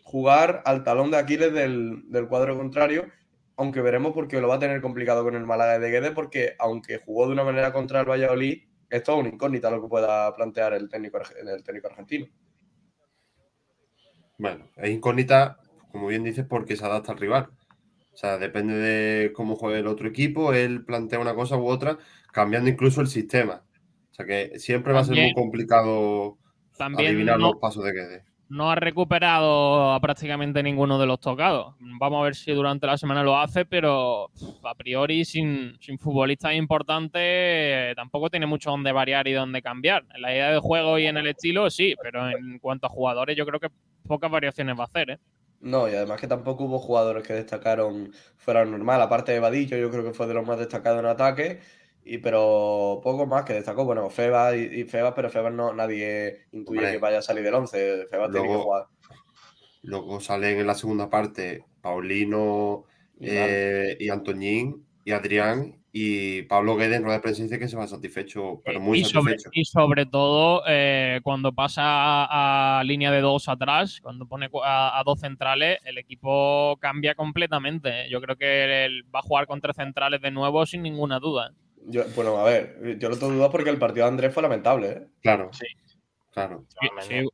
jugar 0.04 0.62
al 0.65 0.84
talón 0.84 1.12
de 1.12 1.17
Aquiles 1.17 1.54
del, 1.54 2.04
del 2.10 2.28
cuadro 2.28 2.56
contrario, 2.58 3.06
aunque 3.58 3.82
veremos 3.82 4.13
porque 4.13 4.41
lo 4.41 4.48
va 4.48 4.56
a 4.56 4.60
tener 4.60 4.82
complicado 4.82 5.24
con 5.24 5.36
el 5.36 5.46
Málaga 5.46 5.80
de 5.80 5.89
Guedes, 5.89 6.12
porque 6.12 6.56
aunque 6.60 7.00
jugó 7.00 7.28
de 7.28 7.34
una 7.34 7.44
manera 7.44 7.72
contra 7.74 8.02
el 8.02 8.10
Valladolid, 8.10 8.63
es 8.89 9.04
todo 9.04 9.18
una 9.18 9.30
incógnita 9.30 9.72
lo 9.72 9.82
que 9.82 9.88
pueda 9.88 10.34
plantear 10.36 10.74
el 10.74 10.89
técnico, 10.89 11.20
el 11.39 11.63
técnico 11.63 11.88
argentino. 11.88 12.28
Bueno, 14.38 14.70
es 14.76 14.89
incógnita, 14.89 15.60
como 15.91 16.08
bien 16.08 16.24
dices, 16.24 16.46
porque 16.48 16.76
se 16.76 16.86
adapta 16.86 17.13
al 17.13 17.18
rival. 17.18 17.50
O 18.13 18.18
sea, 18.18 18.38
depende 18.38 18.76
de 18.76 19.34
cómo 19.34 19.56
juegue 19.56 19.80
el 19.80 19.88
otro 19.88 20.08
equipo, 20.08 20.54
él 20.54 20.86
plantea 20.86 21.20
una 21.20 21.36
cosa 21.36 21.58
u 21.58 21.68
otra, 21.68 21.98
cambiando 22.32 22.70
incluso 22.70 23.02
el 23.02 23.08
sistema. 23.08 23.63
O 24.12 24.13
sea 24.13 24.26
que 24.26 24.58
siempre 24.60 24.94
va 24.94 25.02
a 25.02 25.04
ser 25.04 25.18
muy 25.18 25.34
complicado 25.34 26.38
adivinar 26.80 27.38
no, 27.38 27.52
los 27.52 27.58
pasos 27.60 27.84
de 27.84 27.91
Guedes. 27.91 28.24
No 28.49 28.69
ha 28.69 28.75
recuperado 28.75 29.91
a 29.91 29.99
prácticamente 29.99 30.62
ninguno 30.62 30.99
de 30.99 31.05
los 31.05 31.19
tocados. 31.19 31.75
Vamos 31.79 32.21
a 32.21 32.23
ver 32.23 32.36
si 32.36 32.51
durante 32.51 32.86
la 32.88 32.97
semana 32.97 33.23
lo 33.23 33.38
hace, 33.38 33.65
pero 33.65 34.29
a 34.63 34.75
priori 34.75 35.25
sin, 35.25 35.77
sin 35.79 35.97
futbolistas 35.97 36.53
importantes 36.53 37.95
tampoco 37.95 38.29
tiene 38.29 38.45
mucho 38.45 38.69
donde 38.69 38.91
variar 38.91 39.27
y 39.27 39.34
donde 39.34 39.62
cambiar. 39.62 40.05
En 40.13 40.21
la 40.21 40.31
idea 40.31 40.51
de 40.51 40.60
juego 40.60 40.99
y 40.99 41.08
en 41.08 41.17
el 41.17 41.27
estilo 41.27 41.69
sí, 41.69 41.95
pero 42.01 42.29
en 42.29 42.60
cuanto 42.60 42.86
a 42.88 42.89
jugadores 42.89 43.36
yo 43.36 43.45
creo 43.45 43.60
que 43.60 43.69
pocas 44.08 44.29
variaciones 44.29 44.77
va 44.77 44.84
a 44.84 44.88
hacer. 44.88 45.10
¿eh? 45.12 45.19
No, 45.62 45.89
y 45.89 45.95
además 45.95 46.21
que 46.21 46.27
tampoco 46.27 46.65
hubo 46.65 46.77
jugadores 46.77 47.25
que 47.25 47.34
destacaron 47.34 48.12
fuera 48.38 48.63
normal. 48.65 49.01
Aparte 49.01 49.31
de 49.31 49.39
Vadillo, 49.39 49.77
yo 49.77 49.89
creo 49.89 50.03
que 50.03 50.13
fue 50.13 50.27
de 50.27 50.36
los 50.36 50.45
más 50.45 50.60
destacados 50.60 50.99
en 50.99 51.08
ataque. 51.08 51.60
Y, 52.06 52.20
pero 52.20 53.02
poco 53.04 53.26
más 53.26 53.44
que 53.46 53.54
destacó. 53.54 53.84
Bueno, 53.84 54.10
Febas 54.12 54.56
y, 54.56 54.82
y 54.82 54.84
Febas, 54.86 55.13
pero 55.15 55.30
Febas 55.30 55.54
no, 55.54 55.74
nadie 55.74 56.46
intuye 56.52 56.80
Hombre. 56.80 56.91
que 56.94 56.98
vaya 57.00 57.18
a 57.20 57.22
salir 57.24 57.44
del 57.44 57.56
11. 57.56 58.08
Febas 58.10 58.32
tiene 58.32 58.48
que 58.48 58.54
jugar. 58.56 58.86
Luego 59.82 60.20
salen 60.20 60.60
en 60.60 60.68
la 60.68 60.76
segunda 60.76 61.10
parte 61.10 61.65
Paulino 61.82 62.86
Y 63.20 63.28
eh, 63.30 63.98
y 64.00 64.10
Antoñín 64.10 64.86
y 65.04 65.12
Adrián 65.12 65.84
Y 65.91 66.41
Pablo 66.44 66.76
Guedes 66.76 66.98
en 66.98 67.04
rueda 67.04 67.18
de 67.18 67.22
prensa 67.24 67.44
dice 67.44 67.60
que 67.60 67.68
se 67.68 67.78
va 67.78 67.88
satisfecho, 67.88 68.62
pero 68.65 68.80
muy 68.80 69.00
y, 69.00 69.06
sobre, 69.06 69.38
satisfecho. 69.38 69.50
y 69.54 69.65
sobre 69.65 70.06
todo 70.08 70.63
eh, 70.68 71.20
cuando 71.24 71.54
pasa 71.54 71.84
a, 71.86 72.80
a 72.80 72.84
línea 72.84 73.12
de 73.12 73.22
dos 73.22 73.48
atrás, 73.48 74.00
cuando 74.02 74.28
pone 74.28 74.50
a, 74.63 75.00
a 75.00 75.04
dos 75.04 75.20
centrales, 75.22 75.80
el 75.86 75.98
equipo 75.98 76.78
cambia 76.82 77.15
completamente. 77.15 78.06
¿eh? 78.06 78.10
Yo 78.10 78.22
creo 78.22 78.36
que 78.36 78.86
él 78.86 79.04
va 79.13 79.20
a 79.20 79.24
jugar 79.24 79.48
con 79.48 79.62
tres 79.62 79.76
centrales 79.78 80.22
de 80.22 80.32
nuevo 80.32 80.65
sin 80.65 80.82
ninguna 80.84 81.20
duda. 81.20 81.54
Yo, 81.88 82.04
bueno, 82.15 82.38
a 82.38 82.43
ver, 82.43 82.98
yo 83.00 83.10
no 83.10 83.17
tengo 83.17 83.34
dudas 83.34 83.50
porque 83.52 83.69
el 83.69 83.78
partido 83.78 84.06
de 84.06 84.12
Andrés 84.12 84.34
fue 84.34 84.43
lamentable, 84.43 84.89
¿eh? 84.89 85.08
Claro, 85.21 85.50
Sí. 85.54 85.65
claro. 86.32 86.65
Sí, 86.67 86.88
sí, 87.08 87.28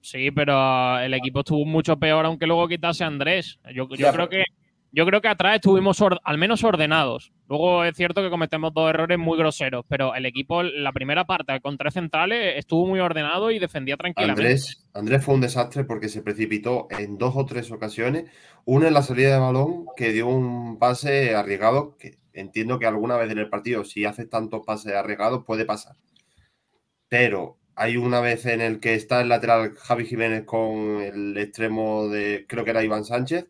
sí, 0.00 0.30
pero 0.30 0.98
el 0.98 1.14
equipo 1.14 1.40
estuvo 1.40 1.64
mucho 1.64 1.96
peor 1.98 2.24
aunque 2.26 2.46
luego 2.46 2.66
quitase 2.68 3.04
a 3.04 3.08
Andrés. 3.08 3.58
Yo, 3.74 3.88
yo 3.88 3.96
Ya, 3.96 4.12
creo 4.12 4.28
que 4.28 4.44
yo 4.92 5.06
creo 5.06 5.20
que 5.20 5.28
atrás 5.28 5.56
estuvimos 5.56 6.00
or- 6.00 6.20
al 6.24 6.36
menos 6.36 6.64
ordenados. 6.64 7.32
Luego 7.48 7.84
es 7.84 7.96
cierto 7.96 8.22
que 8.22 8.30
cometemos 8.30 8.74
dos 8.74 8.90
errores 8.90 9.18
muy 9.18 9.38
groseros, 9.38 9.84
pero 9.88 10.14
el 10.16 10.26
equipo, 10.26 10.64
la 10.64 10.92
primera 10.92 11.24
parte 11.26 11.60
con 11.60 11.78
tres 11.78 11.94
centrales, 11.94 12.56
estuvo 12.56 12.86
muy 12.86 12.98
ordenado 12.98 13.52
y 13.52 13.60
defendía 13.60 13.96
tranquilamente. 13.96 14.42
Andrés, 14.42 14.88
Andrés 14.92 15.24
fue 15.24 15.34
un 15.34 15.40
desastre 15.42 15.84
porque 15.84 16.08
se 16.08 16.22
precipitó 16.22 16.88
en 16.90 17.18
dos 17.18 17.34
o 17.36 17.46
tres 17.46 17.70
ocasiones. 17.70 18.24
Una 18.64 18.88
en 18.88 18.94
la 18.94 19.02
salida 19.02 19.32
de 19.34 19.38
balón 19.38 19.86
que 19.96 20.10
dio 20.10 20.26
un 20.26 20.78
pase 20.80 21.36
arriesgado, 21.36 21.96
que 21.96 22.18
entiendo 22.32 22.78
que 22.78 22.86
alguna 22.86 23.16
vez 23.16 23.30
en 23.30 23.38
el 23.38 23.48
partido, 23.48 23.84
si 23.84 24.04
haces 24.04 24.28
tantos 24.28 24.62
pases 24.64 24.94
arriesgados, 24.94 25.44
puede 25.44 25.64
pasar. 25.64 25.96
Pero 27.08 27.58
hay 27.74 27.96
una 27.96 28.20
vez 28.20 28.46
en 28.46 28.60
el 28.60 28.80
que 28.80 28.94
está 28.94 29.20
el 29.20 29.28
lateral 29.28 29.74
Javi 29.74 30.06
Jiménez 30.06 30.44
con 30.44 31.00
el 31.00 31.36
extremo 31.38 32.08
de, 32.08 32.44
creo 32.48 32.64
que 32.64 32.70
era 32.70 32.84
Iván 32.84 33.04
Sánchez, 33.04 33.48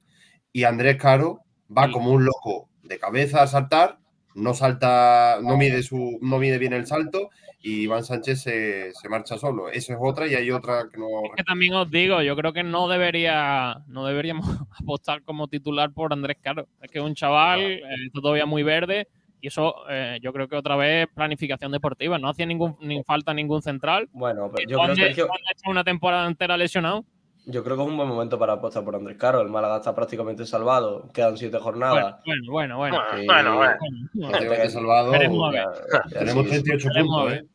y 0.52 0.64
Andrés 0.64 0.96
Caro 0.96 1.44
va 1.76 1.90
como 1.90 2.12
un 2.12 2.24
loco 2.24 2.68
de 2.82 2.98
cabeza 2.98 3.42
a 3.42 3.46
saltar, 3.46 3.98
no 4.34 4.54
salta, 4.54 5.40
no 5.42 5.56
mide 5.56 5.82
su, 5.82 6.18
no 6.22 6.38
mide 6.38 6.58
bien 6.58 6.72
el 6.72 6.86
salto, 6.86 7.30
y 7.62 7.82
Iván 7.82 8.04
Sánchez 8.04 8.42
se, 8.42 8.92
se 8.92 9.08
marcha 9.08 9.36
solo. 9.36 9.68
Eso 9.68 9.92
es 9.92 9.98
otra, 10.00 10.26
y 10.26 10.34
hay 10.34 10.50
otra 10.50 10.84
que 10.90 10.98
no. 10.98 11.06
Es 11.24 11.32
que 11.36 11.44
también 11.44 11.74
os 11.74 11.90
digo, 11.90 12.22
yo 12.22 12.34
creo 12.36 12.52
que 12.52 12.62
no 12.62 12.88
debería, 12.88 13.82
no 13.86 14.06
deberíamos 14.06 14.46
apostar 14.80 15.22
como 15.22 15.48
titular 15.48 15.92
por 15.92 16.12
Andrés 16.12 16.38
Caro. 16.40 16.66
Es 16.80 16.90
que 16.90 16.98
es 16.98 17.04
un 17.04 17.14
chaval, 17.14 17.60
eh, 17.60 17.82
está 18.06 18.20
todavía 18.20 18.46
muy 18.46 18.62
verde, 18.62 19.08
y 19.40 19.48
eso 19.48 19.74
eh, 19.90 20.18
yo 20.22 20.32
creo 20.32 20.48
que 20.48 20.56
otra 20.56 20.76
vez 20.76 21.06
planificación 21.14 21.72
deportiva. 21.72 22.18
No 22.18 22.28
hacía 22.28 22.46
ningún, 22.46 22.76
ni 22.80 23.02
falta 23.04 23.34
ningún 23.34 23.62
central. 23.62 24.08
Bueno, 24.12 24.50
pero 24.54 24.68
yo 24.68 24.78
Juan 24.78 24.94
creo, 24.94 25.06
Sergio, 25.06 25.26
Juan 25.26 25.40
ha 25.46 25.52
hecho 25.52 25.70
una 25.70 25.84
temporada 25.84 26.26
entera 26.26 26.56
lesionado. 26.56 27.04
Yo 27.50 27.62
creo 27.64 27.76
que 27.76 27.82
es 27.82 27.88
un 27.88 27.96
buen 27.96 28.08
momento 28.08 28.38
para 28.38 28.54
apostar 28.54 28.84
por 28.84 28.94
Andrés 28.96 29.16
Caro. 29.18 29.40
El 29.40 29.48
Málaga 29.48 29.76
está 29.78 29.94
prácticamente 29.94 30.46
salvado, 30.46 31.08
quedan 31.12 31.36
siete 31.36 31.58
jornadas. 31.58 32.16
bueno, 32.24 32.42
bueno, 32.50 32.78
bueno. 32.78 32.96
Bueno, 32.96 33.22
Y- 33.22 33.26
bueno, 33.26 33.56
bueno. 33.56 33.76
Bueno, 34.14 34.28
Prácticamente 34.30 34.70
salvado. 34.70 35.12
Tenemos 35.12 36.46
sí, 36.46 36.56
sí. 36.56 36.62
38 36.62 36.88
Veremos 36.88 37.16
a 37.18 37.20
puntos. 37.24 37.32
¿eh? 37.38 37.46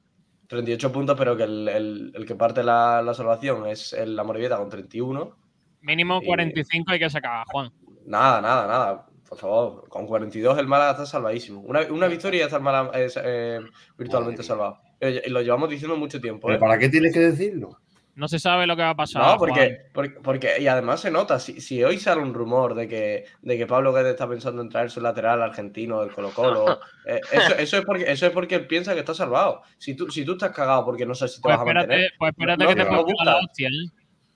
38 0.47 0.91
puntos, 0.91 1.17
pero 1.17 1.35
que 1.35 1.43
el, 1.43 1.67
el- 1.67 2.11
el 2.15 2.25
que 2.25 2.35
parte 2.35 2.63
la, 2.63 3.01
la 3.01 3.13
salvación 3.13 3.65
es 3.67 3.93
el, 3.93 4.15
la 4.15 4.23
Morevieta 4.23 4.57
con 4.57 4.69
31. 4.69 5.35
Mínimo 5.81 6.19
Y- 6.21 6.25
45 6.25 6.91
hay 6.91 6.99
que 6.99 7.09
sacar, 7.09 7.45
Juan. 7.51 7.71
Nada, 8.05 8.41
nada, 8.41 8.67
nada. 8.67 9.05
Por 9.27 9.39
favor, 9.39 9.89
con 9.89 10.05
42 10.05 10.57
el 10.59 10.67
Málaga 10.67 10.91
está 10.91 11.05
salvadísimo. 11.07 11.61
Una, 11.61 11.81
una 11.91 12.07
victoria 12.07 12.37
y 12.37 12.39
ya 12.41 12.45
está 12.45 12.57
el 12.57 12.63
Málaga 12.63 12.91
eh, 12.93 13.07
eh, 13.23 13.59
virtualmente 13.97 14.41
Madre 14.43 14.47
salvado. 14.47 14.77
Eh, 14.99 15.23
Y 15.25 15.29
lo 15.31 15.41
llevamos 15.41 15.67
diciendo 15.69 15.97
mucho 15.97 16.21
tiempo. 16.21 16.45
¿Pero 16.47 16.57
¿eh? 16.57 16.59
para 16.59 16.77
qué 16.77 16.89
tienes 16.89 17.11
que 17.11 17.19
decirlo? 17.21 17.79
No 18.15 18.27
se 18.29 18.39
sabe 18.39 18.65
lo 18.65 18.75
que 18.77 18.81
va 18.81 18.91
a 18.91 18.95
pasar. 18.95 19.21
No, 19.21 19.37
porque, 19.37 19.87
porque, 19.93 20.19
porque- 20.21 20.61
y 20.61 20.67
además 20.67 21.01
se 21.01 21.11
nota, 21.11 21.37
si, 21.37 21.59
si 21.59 21.83
hoy 21.83 21.99
sale 21.99 22.21
un 22.21 22.33
rumor 22.33 22.73
de 22.73 22.87
que, 22.87 23.25
de 23.41 23.57
que 23.57 23.67
Pablo 23.67 23.91
Guedes 23.91 24.11
está 24.13 24.27
pensando 24.27 24.61
en 24.61 24.69
traer 24.69 24.89
su 24.89 25.01
lateral 25.01 25.41
argentino 25.41 25.99
del 25.99 26.11
Colo 26.13 26.31
Colo, 26.31 26.79
eh, 27.05 27.19
eso, 27.31 27.55
eso, 27.57 27.77
es 27.77 27.85
porque, 27.85 28.09
eso 28.09 28.25
es 28.25 28.31
porque 28.31 28.55
él 28.55 28.67
piensa 28.67 28.93
que 28.93 29.01
está 29.01 29.13
salvado. 29.13 29.61
Si 29.77 29.95
tú, 29.95 30.09
si 30.09 30.23
tú 30.23 30.33
estás 30.33 30.51
cagado 30.51 30.85
porque 30.85 31.05
no 31.05 31.13
sabes 31.13 31.33
si 31.33 31.41
te 31.41 31.43
Pues 31.43 31.57
vas 31.57 31.61
a 31.61 31.73
mantener, 31.73 32.11
pues 32.17 32.31
espérate 32.31 32.63
No, 32.63 32.69
que 32.69 32.75
te 32.75 32.83
no 32.85 33.05
la 33.25 33.37
hostia, 33.37 33.67
¿eh? 33.67 33.91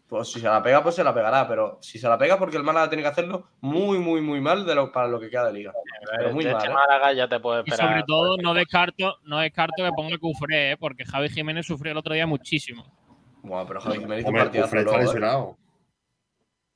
pues 0.10 0.28
si 0.28 0.40
se 0.40 0.48
la 0.48 0.62
pega, 0.64 0.82
pues 0.82 0.96
se 0.96 1.04
la 1.04 1.14
pegará. 1.14 1.48
Pero 1.48 1.78
si 1.82 2.00
se 2.00 2.10
la 2.10 2.18
pega 2.18 2.38
porque 2.38 2.58
el 2.58 2.64
Málaga 2.64 2.90
tiene 2.90 3.04
que 3.04 3.10
hacerlo 3.10 3.50
muy, 3.62 4.00
muy, 4.00 4.22
muy 4.22 4.42
mal 4.42 4.66
de 4.66 4.74
lo, 4.76 4.92
para 4.92 5.08
lo 5.08 5.20
que 5.20 5.30
queda 5.30 5.46
de 5.46 5.54
liga. 5.54 5.72
Pero 6.18 6.34
muy 6.34 6.46
mal, 6.46 6.66
¿eh? 6.66 6.74
Málaga 6.74 7.14
ya 7.14 7.28
te 7.30 7.40
puedes 7.40 7.66
Y 7.68 7.70
esperar. 7.70 7.92
sobre 7.92 8.04
todo, 8.08 8.36
no 8.38 8.54
descarto, 8.56 9.18
no 9.24 9.38
descarto 9.38 9.84
que 9.84 9.92
ponga 9.96 10.18
Cufré, 10.18 10.72
¿eh? 10.72 10.78
porque 10.78 11.06
Javi 11.06 11.30
Jiménez 11.30 11.66
sufrió 11.68 11.92
el 11.92 11.98
otro 12.00 12.14
día 12.16 12.26
muchísimo. 12.26 12.92
Bueno, 13.42 13.66
pero 13.68 13.82
Javi 13.82 14.00
Jiménez 14.00 14.22
hizo 14.22 14.30
un 14.30 14.36
partidazo 14.36 14.68
Cufré 14.68 14.82
está 14.82 14.96
¿eh? 14.96 15.00
lesionado. 15.04 15.58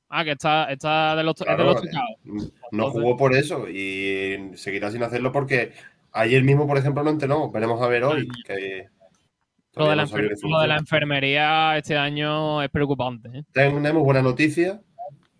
Ah, 0.08 0.24
que 0.24 0.32
está, 0.32 0.70
está 0.70 1.16
de 1.16 1.24
los, 1.24 1.34
es 1.34 1.38
de 1.40 1.44
Claro, 1.44 1.64
los 1.64 1.84
eh, 1.84 1.88
tocados. 1.88 2.52
No 2.70 2.90
jugó 2.90 3.16
por 3.16 3.34
eso 3.34 3.68
y 3.68 4.52
seguirá 4.54 4.90
sin 4.90 5.02
hacerlo 5.02 5.32
porque 5.32 5.72
ayer 6.12 6.42
mismo, 6.44 6.66
por 6.66 6.78
ejemplo, 6.78 7.02
no 7.02 7.10
entrenó. 7.10 7.50
Veremos 7.50 7.82
a 7.82 7.88
ver 7.88 8.04
hoy. 8.04 8.28
Que 8.46 8.86
Lo 9.74 9.88
de, 9.88 9.96
la 9.96 10.04
no 10.04 10.16
de 10.16 10.36
lo 10.42 10.60
de 10.60 10.74
enfermería 10.74 11.76
este 11.76 11.96
año 11.96 12.62
es 12.62 12.70
preocupante. 12.70 13.28
¿eh? 13.34 13.42
Tenemos 13.52 14.04
buena 14.04 14.22
noticia. 14.22 14.80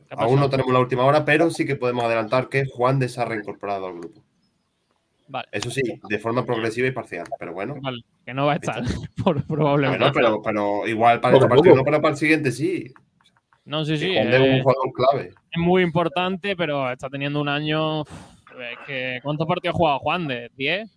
¿Qué 0.08 0.14
ha 0.16 0.24
Aún 0.24 0.40
no 0.40 0.50
tenemos 0.50 0.72
la 0.72 0.80
última 0.80 1.04
hora, 1.04 1.24
pero 1.24 1.50
sí 1.50 1.64
que 1.64 1.76
podemos 1.76 2.04
adelantar 2.04 2.48
que 2.48 2.66
Juan 2.66 2.98
de 2.98 3.08
se 3.08 3.20
ha 3.20 3.26
reincorporado 3.26 3.86
al 3.86 3.98
grupo. 3.98 4.23
Vale, 5.26 5.48
Eso 5.52 5.70
sí, 5.70 5.82
de 6.08 6.18
forma 6.18 6.44
progresiva 6.44 6.86
y 6.86 6.90
parcial. 6.90 7.26
Pero 7.38 7.52
bueno. 7.54 7.76
vale, 7.80 8.02
que 8.26 8.34
no 8.34 8.46
va 8.46 8.52
a 8.52 8.56
estar, 8.56 8.82
por- 9.24 9.44
probablemente. 9.46 9.98
Bueno, 9.98 10.12
pero, 10.12 10.42
pero 10.42 10.86
igual 10.86 11.20
para 11.20 11.36
este 11.36 11.48
partido 11.48 11.76
no, 11.76 11.82
pero 11.84 12.00
para 12.02 12.12
el 12.12 12.18
siguiente 12.18 12.52
sí. 12.52 12.92
No, 13.64 13.84
sí, 13.84 13.96
sí. 13.96 14.08
Que 14.08 14.14
Juan 14.18 14.30
de 14.30 14.36
es 14.36 14.42
eh, 14.42 14.56
un 14.56 14.62
jugador 14.62 14.92
clave. 14.92 15.28
es 15.50 15.58
muy 15.58 15.82
importante, 15.82 16.54
pero 16.56 16.90
está 16.92 17.08
teniendo 17.08 17.40
un 17.40 17.48
año. 17.48 18.02
es 18.02 18.78
que, 18.86 19.20
¿Cuántos 19.22 19.46
partidos 19.46 19.74
ha 19.74 19.78
jugado 19.78 19.98
Juan 20.00 20.28
de? 20.28 20.50
¿10? 20.52 20.90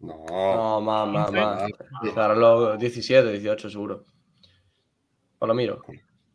No. 0.00 0.24
No, 0.26 0.80
más, 0.80 1.08
más, 1.08 1.32
más. 1.32 1.70
Claro, 2.14 2.34
los 2.34 2.78
17, 2.78 3.32
18 3.32 3.68
seguro. 3.70 4.04
Pues 5.38 5.46
lo 5.48 5.54
miro. 5.54 5.82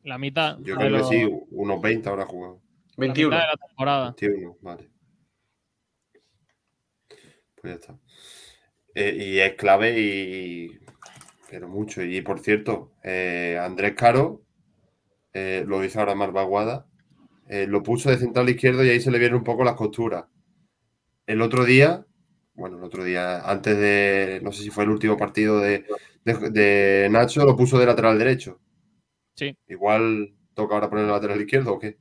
La 0.04 0.18
mitad. 0.20 0.58
Yo 0.60 0.76
creo 0.76 0.88
que 0.88 0.90
los- 1.00 1.10
sí, 1.10 1.28
unos 1.52 1.82
20 1.82 2.08
habrá 2.10 2.26
jugado. 2.26 2.60
la 2.96 3.02
21. 3.02 3.30
mitad 3.36 3.42
de 3.42 3.48
la 3.48 3.68
temporada. 3.68 4.16
21, 4.20 4.56
vale. 4.62 4.90
Pues 7.62 7.74
ya 7.74 7.80
está. 7.80 8.00
Eh, 8.96 9.16
y 9.20 9.40
es 9.40 9.54
clave 9.56 10.00
y. 10.00 10.80
Pero 11.50 11.68
mucho. 11.68 12.04
Y 12.04 12.22
por 12.22 12.40
cierto, 12.40 12.92
eh, 13.04 13.58
Andrés 13.62 13.94
Caro, 13.96 14.44
eh, 15.34 15.64
lo 15.68 15.82
dice 15.82 16.00
ahora 16.00 16.16
Marvaguada, 16.16 16.86
eh, 17.48 17.66
lo 17.68 17.82
puso 17.84 18.10
de 18.10 18.18
central 18.18 18.50
izquierdo 18.50 18.84
y 18.84 18.90
ahí 18.90 19.00
se 19.02 19.12
le 19.12 19.20
vieron 19.20 19.40
un 19.40 19.44
poco 19.44 19.64
las 19.64 19.76
costuras. 19.76 20.26
El 21.26 21.42
otro 21.42 21.66
día, 21.66 22.06
bueno, 22.54 22.78
el 22.78 22.84
otro 22.84 23.04
día, 23.04 23.40
antes 23.50 23.78
de, 23.78 24.40
no 24.44 24.52
sé 24.52 24.64
si 24.64 24.70
fue 24.70 24.84
el 24.84 24.90
último 24.92 25.18
partido 25.18 25.60
de, 25.60 25.86
de- 26.26 26.50
de 26.52 27.10
Nacho, 27.10 27.46
lo 27.46 27.56
puso 27.56 27.80
de 27.80 27.86
lateral 27.86 28.18
derecho. 28.20 28.60
Sí. 29.36 29.56
Igual 29.68 30.34
toca 30.54 30.76
ahora 30.76 30.90
poner 30.90 31.06
el 31.06 31.12
lateral 31.12 31.40
izquierdo 31.42 31.74
o 31.74 31.80
qué. 31.80 31.98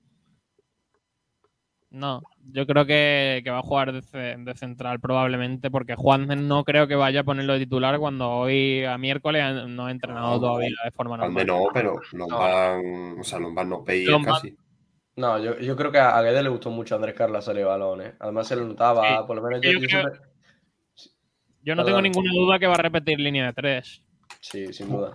No, 1.90 2.20
yo 2.50 2.66
creo 2.66 2.86
que, 2.86 3.40
que 3.44 3.50
va 3.50 3.58
a 3.58 3.62
jugar 3.62 3.92
de, 3.92 4.02
ce- 4.02 4.36
de 4.38 4.54
central 4.54 5.00
probablemente, 5.00 5.70
porque 5.70 5.94
Juan 5.94 6.26
no 6.48 6.64
creo 6.64 6.86
que 6.88 6.94
vaya 6.94 7.20
a 7.20 7.24
ponerlo 7.24 7.52
de 7.54 7.60
titular 7.60 7.98
cuando 7.98 8.30
hoy 8.30 8.84
a 8.84 8.96
miércoles 8.98 9.66
no 9.68 9.86
ha 9.86 9.90
entrenado 9.90 10.34
No, 10.34 10.40
todavía 10.40 10.70
de 10.84 10.90
forma 10.90 11.14
Al 11.16 11.20
normal. 11.32 11.44
menos, 11.46 11.62
pero 11.74 12.00
Lombán, 12.12 13.16
o 13.20 13.24
sea, 13.24 13.38
Lombán 13.38 13.68
no 13.68 13.82
veía 13.82 14.10
Lombán- 14.10 14.34
casi. 14.34 14.56
No, 15.16 15.38
yo, 15.38 15.58
yo 15.58 15.74
creo 15.76 15.90
que 15.90 15.98
a 15.98 16.20
Guedes 16.22 16.42
le 16.44 16.48
gustó 16.48 16.70
mucho 16.70 16.94
a 16.94 16.96
Andrés 16.96 17.14
Carlos 17.14 17.44
salir 17.44 17.62
de 17.62 17.68
balón, 17.68 18.00
¿eh? 18.02 18.14
Además 18.20 18.46
se 18.46 18.54
le 18.56 18.64
notaba, 18.64 19.02
Sí, 19.08 19.14
por 19.26 19.36
lo 19.36 19.42
menos 19.42 19.60
yo 19.60 19.70
yo, 19.72 19.78
yo 19.80 19.86
creo- 19.88 20.00
siempre- 20.02 20.20
Yo 21.62 21.74
no 21.74 21.82
Perdón. 21.84 21.86
tengo 21.86 22.02
ninguna 22.02 22.30
duda 22.32 22.58
que 22.58 22.66
va 22.68 22.74
a 22.74 22.82
repetir 22.82 23.18
línea 23.18 23.46
de 23.46 23.52
tres. 23.52 24.02
Sí, 24.40 24.72
sin 24.72 24.88
duda. 24.90 25.12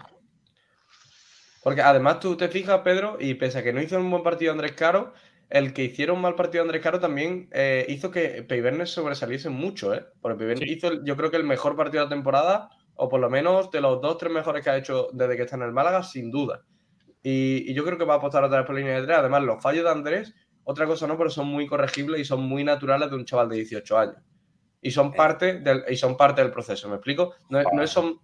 Porque 1.64 1.82
además 1.82 2.20
tú 2.20 2.36
te 2.36 2.50
fijas, 2.50 2.82
Pedro, 2.82 3.18
y 3.20 3.34
pese 3.36 3.60
a 3.60 3.64
que 3.64 3.72
no 3.72 3.82
hizo 3.82 3.98
un 3.98 4.12
buen 4.12 4.22
partido 4.24 4.52
Andrés 4.52 4.74
Caro, 4.74 5.14
el 5.50 5.74
que 5.74 5.84
hiciera 5.84 6.14
un 6.14 6.22
mal 6.22 6.36
partido 6.36 6.64
Andrés 6.64 6.82
Caro 6.82 7.00
también 7.00 7.48
eh, 7.52 7.86
hizo 7.90 8.10
que 8.12 8.44
Peibernes 8.44 8.90
sobresaliese 8.92 9.50
mucho, 9.50 9.94
¿eh? 9.94 10.06
Porque 10.22 10.38
Peibernes 10.40 10.68
Sí. 10.70 10.76
hizo, 10.76 10.88
el- 10.88 11.04
yo 11.06 11.16
creo 11.16 11.30
que 11.32 11.38
el 11.38 11.44
mejor 11.44 11.76
partido 11.76 12.04
de 12.04 12.10
la 12.10 12.16
temporada, 12.16 12.70
o 12.96 13.10
por 13.10 13.20
lo 13.20 13.30
menos 13.30 13.70
de 13.72 13.82
los 13.82 14.02
dos, 14.02 14.18
tres 14.18 14.32
mejores 14.32 14.64
que 14.64 14.70
ha 14.70 14.78
hecho 14.78 15.10
desde 15.14 15.36
que 15.36 15.44
está 15.44 15.56
en 15.56 15.64
el 15.64 15.72
Málaga, 15.72 16.04
sin 16.04 16.32
duda. 16.32 16.64
Y, 17.22 17.70
y 17.70 17.74
yo 17.74 17.84
creo 17.86 17.98
que 17.98 18.06
va 18.06 18.16
a 18.16 18.18
apostar 18.18 18.44
otra 18.44 18.58
vez 18.60 18.68
por 18.68 18.76
línea 18.76 19.00
de 19.00 19.06
tres. 19.06 19.18
Además, 19.18 19.44
los 19.44 19.62
fallos 19.62 19.84
de 19.84 19.90
Andrés, 19.92 20.34
otra 20.64 20.86
cosa 20.86 21.08
no, 21.08 21.18
pero 21.18 21.30
son 21.30 21.48
muy 21.48 21.68
corregibles 21.68 22.20
y 22.22 22.26
son 22.26 22.42
muy 22.44 22.64
naturales 22.64 23.10
de 23.10 23.16
un 23.16 23.26
chaval 23.26 23.50
de 23.50 23.58
18 23.58 23.98
años. 23.98 24.18
Y 24.82 24.92
son 24.92 25.14
parte 25.14 25.60
del, 25.60 25.84
y 25.90 25.96
son 25.96 26.18
parte 26.18 26.42
del 26.42 26.52
proceso, 26.52 26.90
¿me 26.90 26.96
explico? 26.96 27.36
No, 27.50 27.62
no 27.74 27.84
es 27.84 27.90
son... 27.90 28.20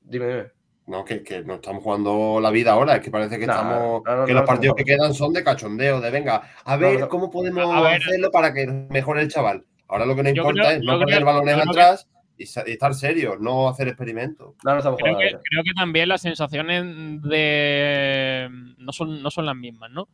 Dime, 0.00 0.26
dime. 0.26 0.52
No, 0.92 1.06
que, 1.06 1.22
que 1.22 1.42
no 1.42 1.54
estamos 1.54 1.82
jugando 1.82 2.38
la 2.38 2.50
vida 2.50 2.72
ahora, 2.72 2.96
es 2.96 3.00
que 3.02 3.10
parece 3.10 3.38
que 3.38 3.46
No, 3.46 3.52
estamos. 3.54 4.02
no, 4.04 4.16
no, 4.16 4.24
que 4.26 4.32
no 4.32 4.40
los 4.40 4.42
lo 4.42 4.44
partidos 4.44 4.74
que 4.76 4.84
quedan 4.84 5.14
son 5.14 5.32
de 5.32 5.42
cachondeo, 5.42 6.02
de 6.02 6.10
venga, 6.10 6.42
a 6.66 6.76
ver 6.76 7.00
no. 7.00 7.08
cómo 7.08 7.30
podemos 7.30 7.66
ver. 7.82 7.94
hacerlo 8.02 8.30
para 8.30 8.52
que 8.52 8.66
mejore 8.66 9.22
el 9.22 9.28
chaval. 9.28 9.64
Ahora 9.88 10.04
lo 10.04 10.14
que 10.14 10.22
nos 10.22 10.34
importa 10.36 10.62
creo- 10.62 10.70
es 10.72 10.82
no 10.82 10.98
poner 10.98 11.24
balones 11.24 11.56
atrás 11.56 12.06
y, 12.36 12.42
estar 12.42 12.94
serios, 12.94 13.40
no 13.40 13.70
hacer 13.70 13.88
experimentos. 13.88 14.54
No, 14.64 14.72
no 14.72 14.78
estamos 14.78 14.98
Creo 15.00 15.14
jugando. 15.14 15.38
que, 15.38 15.42
creo 15.48 15.62
que 15.64 15.72
también 15.74 16.08
las 16.10 16.20
sensaciones 16.20 16.84
de 17.22 18.50
no 18.76 18.92
son, 18.92 19.22
no 19.22 19.30
son 19.30 19.46
las 19.46 19.56
mismas, 19.56 19.90
¿no? 19.90 20.08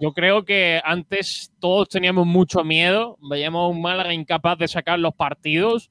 yo 0.00 0.12
creo 0.14 0.42
que 0.46 0.80
antes 0.82 1.52
todos 1.60 1.90
teníamos 1.90 2.26
mucho 2.26 2.64
miedo, 2.64 3.18
veíamos 3.28 3.70
un 3.70 3.82
Málaga 3.82 4.14
incapaz 4.14 4.56
de 4.56 4.66
sacar 4.66 4.98
los 4.98 5.14
partidos, 5.14 5.90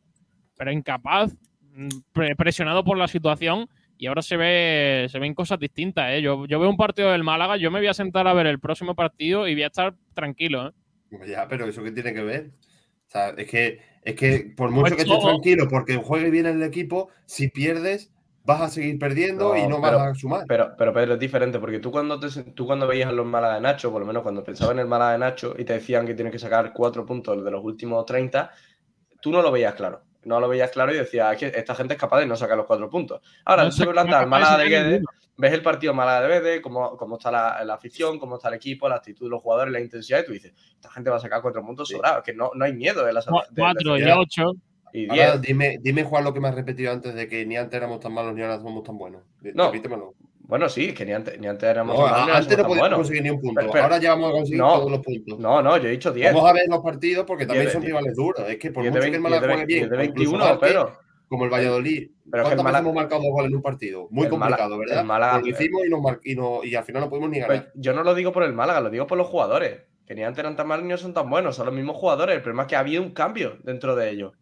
pero 0.57 0.71
incapaz, 0.71 1.35
mm, 1.75 1.89
presionado 2.35 2.83
por 2.83 2.97
la 2.97 3.07
situación 3.07 3.69
y 3.99 4.07
ahora 4.07 4.21
se 4.21 4.37
ve 4.37 5.07
se 5.11 5.19
ven 5.19 5.35
cosas 5.35 5.59
distintas. 5.59 6.11
¿eh? 6.13 6.21
Yo, 6.21 6.47
yo 6.47 6.57
veo 6.57 6.69
un 6.69 6.77
partido 6.77 7.11
del 7.11 7.25
Málaga, 7.25 7.57
yo 7.57 7.69
me 7.69 7.79
voy 7.79 7.87
a 7.87 7.93
sentar 7.93 8.27
a 8.27 8.33
ver 8.33 8.47
el 8.47 8.59
próximo 8.59 8.95
partido 8.95 9.45
y 9.45 9.53
voy 9.53 9.63
a 9.63 9.67
estar 9.67 9.93
tranquilo. 10.13 10.69
¿eh? 10.69 10.71
Ya, 11.27 11.47
pero 11.49 11.67
¿eso 11.67 11.83
qué 11.83 11.91
tiene 11.91 12.13
que 12.13 12.23
ver? 12.23 12.51
O 13.07 13.11
sea, 13.11 13.29
es 13.29 13.49
que, 13.49 13.81
es 14.03 14.15
que 14.15 14.53
por 14.55 14.71
mucho 14.71 14.95
que 14.95 15.01
estés 15.01 15.19
tranquilo, 15.19 15.67
porque 15.69 15.97
juegue 15.97 16.29
bien 16.29 16.45
el 16.45 16.63
equipo, 16.63 17.09
si 17.25 17.49
pierdes, 17.49 18.13
vas 18.45 18.61
a 18.61 18.69
seguir 18.69 18.97
perdiendo 18.97 19.57
y 19.57 19.67
no 19.67 19.81
vas 19.81 19.95
a 19.95 20.15
sumar. 20.15 20.45
Pero, 20.47 20.75
pero 20.77 20.93
Pedro, 20.93 21.15
es 21.15 21.19
diferente, 21.19 21.59
porque 21.59 21.79
tú 21.79 21.91
cuando, 21.91 22.21
tú 22.55 22.65
cuando 22.65 22.87
veías 22.87 23.09
a 23.09 23.11
los 23.11 23.25
Málaga 23.25 23.55
de 23.55 23.61
Nacho, 23.61 23.91
por 23.91 23.99
lo 23.99 24.07
menos 24.07 24.23
cuando 24.23 24.45
pensabas 24.45 24.75
en 24.75 24.79
el 24.79 24.87
Málaga 24.87 25.11
de 25.11 25.17
Nacho 25.17 25.55
y 25.57 25.65
te 25.65 25.73
decían 25.73 26.05
que 26.05 26.13
tienes 26.13 26.31
que 26.31 26.39
sacar 26.39 26.71
cuatro 26.71 27.05
puntos 27.05 27.43
de 27.43 27.51
los 27.51 27.61
últimos 27.65 28.05
30, 28.05 28.49
tú 29.21 29.31
no 29.31 29.41
lo 29.41 29.51
veías 29.51 29.73
claro. 29.73 30.03
No 30.23 30.39
lo 30.39 30.49
veías 30.49 30.71
claro 30.71 30.93
y 30.93 30.97
decías, 30.97 31.37
que 31.37 31.47
esta 31.47 31.75
gente 31.75 31.93
es 31.93 31.99
capaz 31.99 32.19
de 32.19 32.25
no 32.25 32.35
sacar 32.35 32.57
los 32.57 32.65
cuatro 32.65 32.89
puntos. 32.89 33.21
Ahora, 33.45 33.69
tú 33.69 33.77
te 33.77 33.87
plantas 33.87 34.21
al 34.21 34.27
Málaga 34.27 34.57
de 34.57 34.69
Guedes, 34.69 35.03
ves 35.37 35.53
el 35.53 35.61
partido 35.61 35.93
Málaga 35.93 36.27
de 36.27 36.39
Guedes, 36.39 36.61
cómo, 36.61 36.97
cómo 36.97 37.17
está 37.17 37.31
la, 37.31 37.63
la, 37.63 37.75
afición, 37.75 38.19
cómo 38.19 38.35
está 38.35 38.49
el 38.49 38.55
equipo, 38.55 38.89
la 38.89 38.95
actitud 38.95 39.27
de 39.27 39.29
los 39.29 39.41
jugadores, 39.41 39.71
la 39.71 39.79
intensidad, 39.79 40.19
y 40.19 40.25
tú 40.25 40.33
dices, 40.33 40.53
esta 40.75 40.91
gente 40.91 41.09
va 41.09 41.17
a 41.17 41.19
sacar 41.19 41.41
cuatro 41.41 41.65
puntos 41.65 41.87
sobrados, 41.87 42.23
que 42.23 42.33
no, 42.33 42.51
no 42.53 42.65
hay 42.65 42.73
miedo 42.73 43.05
de 43.05 43.13
la 43.13 43.21
Cuatro 43.55 43.97
y 43.97 44.03
ocho. 44.03 44.53
Y 44.91 45.07
dime, 45.41 45.77
dime, 45.81 46.03
Juan, 46.03 46.23
lo 46.23 46.33
que 46.33 46.39
me 46.39 46.47
has 46.47 46.55
repetido 46.55 46.91
antes 46.91 47.13
de 47.13 47.27
que 47.27 47.45
ni 47.45 47.55
antes 47.57 47.77
éramos 47.77 47.99
tan 47.99 48.13
malos 48.13 48.33
ni 48.33 48.41
ahora 48.41 48.57
somos 48.57 48.83
tan 48.83 48.97
buenos. 48.97 49.23
No. 49.53 49.71
Bueno, 50.49 50.67
sí, 50.67 50.95
que 50.95 51.05
ni 51.05 51.11
antes, 51.11 51.39
ni 51.39 51.45
antes 51.45 51.69
éramos 51.69 51.95
no, 51.95 52.07
Antes 52.07 52.57
no 52.57 52.65
podíamos 52.65 52.95
conseguir 52.95 53.21
ni 53.21 53.29
un 53.29 53.39
punto. 53.39 53.61
ahora 53.61 53.99
ya 53.99 54.15
vamos 54.15 54.29
a 54.29 54.31
conseguir 54.31 54.59
todos 54.59 54.89
los 54.89 54.99
puntos. 55.01 55.37
No, 55.37 55.61
no, 55.61 55.77
yo 55.77 55.87
he 55.87 55.91
dicho 55.91 56.11
10. 56.11 56.33
Vamos 56.33 56.49
a 56.49 56.53
ver 56.53 56.63
los 56.67 56.79
partidos 56.79 57.23
porque 57.27 57.45
también 57.45 57.69
son 57.69 57.83
rivales 57.83 58.15
duros. 58.15 58.49
Es 58.49 58.57
que 58.57 58.71
por 58.71 58.83
mucho 58.83 58.99
que 58.99 59.07
el 59.09 59.21
Málaga 59.21 59.47
juegue 59.47 59.65
bien, 59.67 59.89
21, 59.89 60.57
pero 60.59 60.97
como 61.27 61.45
el 61.45 61.51
Valladolid. 61.51 62.09
Pero 62.31 62.43
¿Cuántas 62.45 62.65
veces 62.65 62.79
hemos 62.79 62.95
marcado 62.95 63.21
dos 63.21 63.31
goles 63.31 63.51
en 63.51 63.57
un 63.57 63.61
partido? 63.61 64.07
Muy 64.09 64.27
complicado, 64.27 64.79
¿verdad? 64.79 65.03
Málaga, 65.03 65.39
lo 65.39 65.45
hicimos 65.45 65.85
y, 65.85 65.89
nos 65.89 66.01
y, 66.23 66.35
no, 66.35 66.63
y, 66.63 66.73
al 66.73 66.83
final 66.83 67.03
no 67.03 67.09
pudimos 67.09 67.29
ni 67.29 67.39
ganar. 67.39 67.65
Pues 67.65 67.73
yo 67.75 67.93
no 67.93 68.03
lo 68.03 68.15
digo 68.15 68.31
por 68.31 68.41
el 68.41 68.53
Málaga, 68.53 68.81
lo 68.81 68.89
digo 68.89 69.05
por 69.05 69.19
los 69.19 69.27
jugadores. 69.27 69.83
Que 70.07 70.15
ni 70.15 70.23
antes 70.23 70.39
eran 70.39 70.55
tan 70.55 70.67
malos 70.67 70.83
ni 70.83 70.89
no 70.89 70.97
son 70.97 71.13
tan 71.13 71.29
buenos, 71.29 71.55
son 71.55 71.67
los 71.67 71.75
mismos 71.75 71.95
jugadores. 71.95 72.35
El 72.35 72.41
problema 72.41 72.63
es 72.63 72.69
que 72.69 72.75
ha 72.75 72.79
habido 72.79 73.03
un 73.03 73.11
cambio 73.11 73.59
dentro 73.63 73.95
de 73.95 74.09
ellos. 74.09 74.33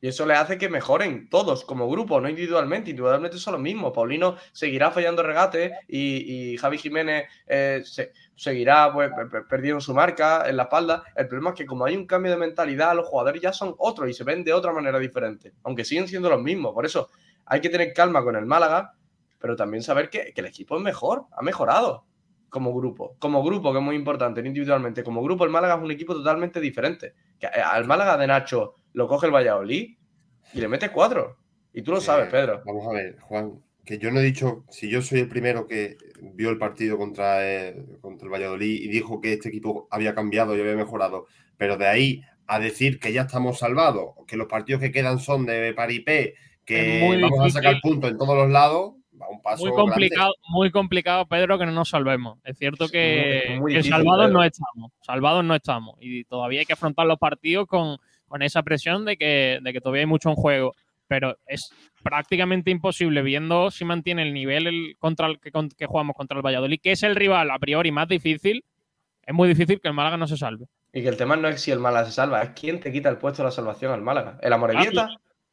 Y 0.00 0.08
eso 0.08 0.26
le 0.26 0.34
hace 0.34 0.58
que 0.58 0.68
mejoren 0.68 1.28
todos 1.30 1.64
como 1.64 1.88
grupo, 1.88 2.20
no 2.20 2.28
individualmente. 2.28 2.90
Individualmente 2.90 3.38
son 3.38 3.54
los 3.54 3.62
mismos. 3.62 3.92
Paulino 3.94 4.36
seguirá 4.52 4.90
fallando 4.90 5.22
regate 5.22 5.72
y, 5.88 6.56
Javi 6.58 6.78
Jiménez 6.78 7.28
eh, 7.46 7.82
seguirá 8.34 8.92
pues, 8.92 9.10
perdiendo 9.48 9.80
su 9.80 9.94
marca 9.94 10.48
en 10.48 10.56
la 10.56 10.64
espalda. 10.64 11.02
El 11.14 11.28
problema 11.28 11.50
es 11.50 11.56
que 11.56 11.66
como 11.66 11.84
hay 11.84 11.96
un 11.96 12.06
cambio 12.06 12.32
de 12.32 12.38
mentalidad, 12.38 12.94
los 12.94 13.08
jugadores 13.08 13.40
ya 13.40 13.52
son 13.52 13.74
otros 13.78 14.08
y 14.10 14.12
se 14.12 14.24
ven 14.24 14.44
de 14.44 14.52
otra 14.52 14.72
manera 14.72 14.98
diferente, 14.98 15.54
aunque 15.62 15.84
siguen 15.84 16.08
siendo 16.08 16.28
los 16.28 16.42
mismos. 16.42 16.74
Por 16.74 16.84
eso 16.84 17.08
hay 17.46 17.60
que 17.60 17.70
tener 17.70 17.92
calma 17.92 18.22
con 18.22 18.36
el 18.36 18.44
Málaga, 18.44 18.94
pero 19.38 19.56
también 19.56 19.82
saber 19.82 20.10
que, 20.10 20.32
que 20.34 20.40
el 20.40 20.46
equipo 20.46 20.76
es 20.76 20.82
mejor, 20.82 21.24
ha 21.32 21.42
mejorado 21.42 22.04
como 22.56 22.74
grupo. 22.74 23.16
Como 23.18 23.42
grupo, 23.42 23.72
que 23.72 23.78
es 23.78 23.84
muy 23.84 23.96
importante, 23.96 24.40
individualmente. 24.40 25.04
Como 25.04 25.22
grupo, 25.22 25.44
el 25.44 25.50
Málaga 25.50 25.74
es 25.74 25.82
un 25.82 25.90
equipo 25.90 26.14
totalmente 26.14 26.60
diferente. 26.60 27.14
Que 27.38 27.46
eh, 27.46 27.60
al 27.62 27.86
Málaga 27.86 28.16
de 28.16 28.26
Nacho 28.26 28.76
lo 28.96 29.06
coge 29.06 29.26
el 29.26 29.34
Valladolid 29.34 29.94
y 30.54 30.60
le 30.60 30.68
mete 30.68 30.90
cuatro. 30.90 31.36
Y 31.74 31.82
tú 31.82 31.92
lo 31.92 32.00
sabes, 32.00 32.30
Pedro. 32.30 32.62
Vamos 32.64 32.88
a 32.88 32.94
ver, 32.94 33.18
Juan, 33.20 33.62
que 33.84 33.98
yo 33.98 34.10
no 34.10 34.20
he 34.20 34.22
dicho, 34.22 34.64
si 34.70 34.88
yo 34.88 35.02
soy 35.02 35.20
el 35.20 35.28
primero 35.28 35.66
que 35.66 35.98
vio 36.34 36.48
el 36.48 36.56
partido 36.56 36.96
contra, 36.96 37.42
contra 38.00 38.24
el 38.24 38.32
Valladolid 38.32 38.82
y 38.82 38.88
dijo 38.88 39.20
que 39.20 39.34
este 39.34 39.50
equipo 39.50 39.86
había 39.90 40.14
cambiado 40.14 40.56
y 40.56 40.62
había 40.62 40.74
mejorado, 40.74 41.26
pero 41.58 41.76
de 41.76 41.86
ahí 41.86 42.22
a 42.46 42.58
decir 42.58 42.98
que 42.98 43.12
ya 43.12 43.22
estamos 43.22 43.58
salvados, 43.58 44.14
que 44.26 44.38
los 44.38 44.48
partidos 44.48 44.80
que 44.80 44.92
quedan 44.92 45.18
son 45.18 45.44
de 45.44 45.74
paripé, 45.74 46.34
que 46.64 47.18
vamos 47.20 47.40
a 47.44 47.50
sacar 47.50 47.76
puntos 47.82 48.10
en 48.10 48.16
todos 48.16 48.34
los 48.34 48.48
lados, 48.48 48.94
va 49.20 49.28
un 49.28 49.42
paso 49.42 49.62
muy 49.62 49.74
complicado, 49.74 50.32
muy 50.48 50.70
complicado, 50.70 51.26
Pedro, 51.26 51.58
que 51.58 51.66
no 51.66 51.72
nos 51.72 51.90
salvemos. 51.90 52.38
Es 52.44 52.56
cierto 52.56 52.88
que, 52.88 53.60
salvados 53.86 54.32
no 54.32 54.42
estamos, 54.42 54.92
salvados 55.02 55.44
no 55.44 55.54
estamos. 55.54 55.96
Y 56.00 56.24
todavía 56.24 56.60
hay 56.60 56.66
que 56.66 56.72
afrontar 56.72 57.06
los 57.06 57.18
partidos 57.18 57.66
con, 57.66 57.98
con 58.28 58.42
esa 58.42 58.62
presión 58.62 59.04
de 59.04 59.16
que, 59.16 59.58
de 59.62 59.72
que 59.72 59.80
todavía 59.80 60.02
hay 60.02 60.06
mucho 60.06 60.28
en 60.28 60.36
juego. 60.36 60.74
Pero 61.08 61.36
es 61.46 61.70
prácticamente 62.02 62.70
imposible, 62.70 63.22
viendo 63.22 63.70
si 63.70 63.84
mantiene 63.84 64.22
el 64.22 64.34
nivel 64.34 64.66
el, 64.66 64.96
contra 64.98 65.28
el 65.28 65.38
que, 65.38 65.52
que 65.76 65.86
jugamos 65.86 66.16
contra 66.16 66.36
el 66.36 66.44
Valladolid, 66.44 66.80
que 66.82 66.92
es 66.92 67.02
el 67.02 67.14
rival 67.14 67.50
a 67.50 67.58
priori 67.58 67.92
más 67.92 68.08
difícil, 68.08 68.64
es 69.26 69.34
muy 69.34 69.48
difícil 69.48 69.80
que 69.80 69.88
el 69.88 69.94
Málaga 69.94 70.16
no 70.16 70.26
se 70.26 70.36
salve. 70.36 70.66
Y 70.92 71.02
que 71.02 71.08
el 71.08 71.16
tema 71.16 71.36
no 71.36 71.48
es 71.48 71.60
si 71.60 71.70
el 71.70 71.78
Málaga 71.78 72.06
se 72.06 72.12
salva, 72.12 72.42
es 72.42 72.50
quién 72.50 72.80
te 72.80 72.92
quita 72.92 73.08
el 73.08 73.18
puesto 73.18 73.42
de 73.42 73.48
la 73.48 73.50
salvación 73.50 73.92
al 73.92 74.02
Málaga. 74.02 74.38
¿El 74.40 74.52
Amorebieta? 74.52 75.08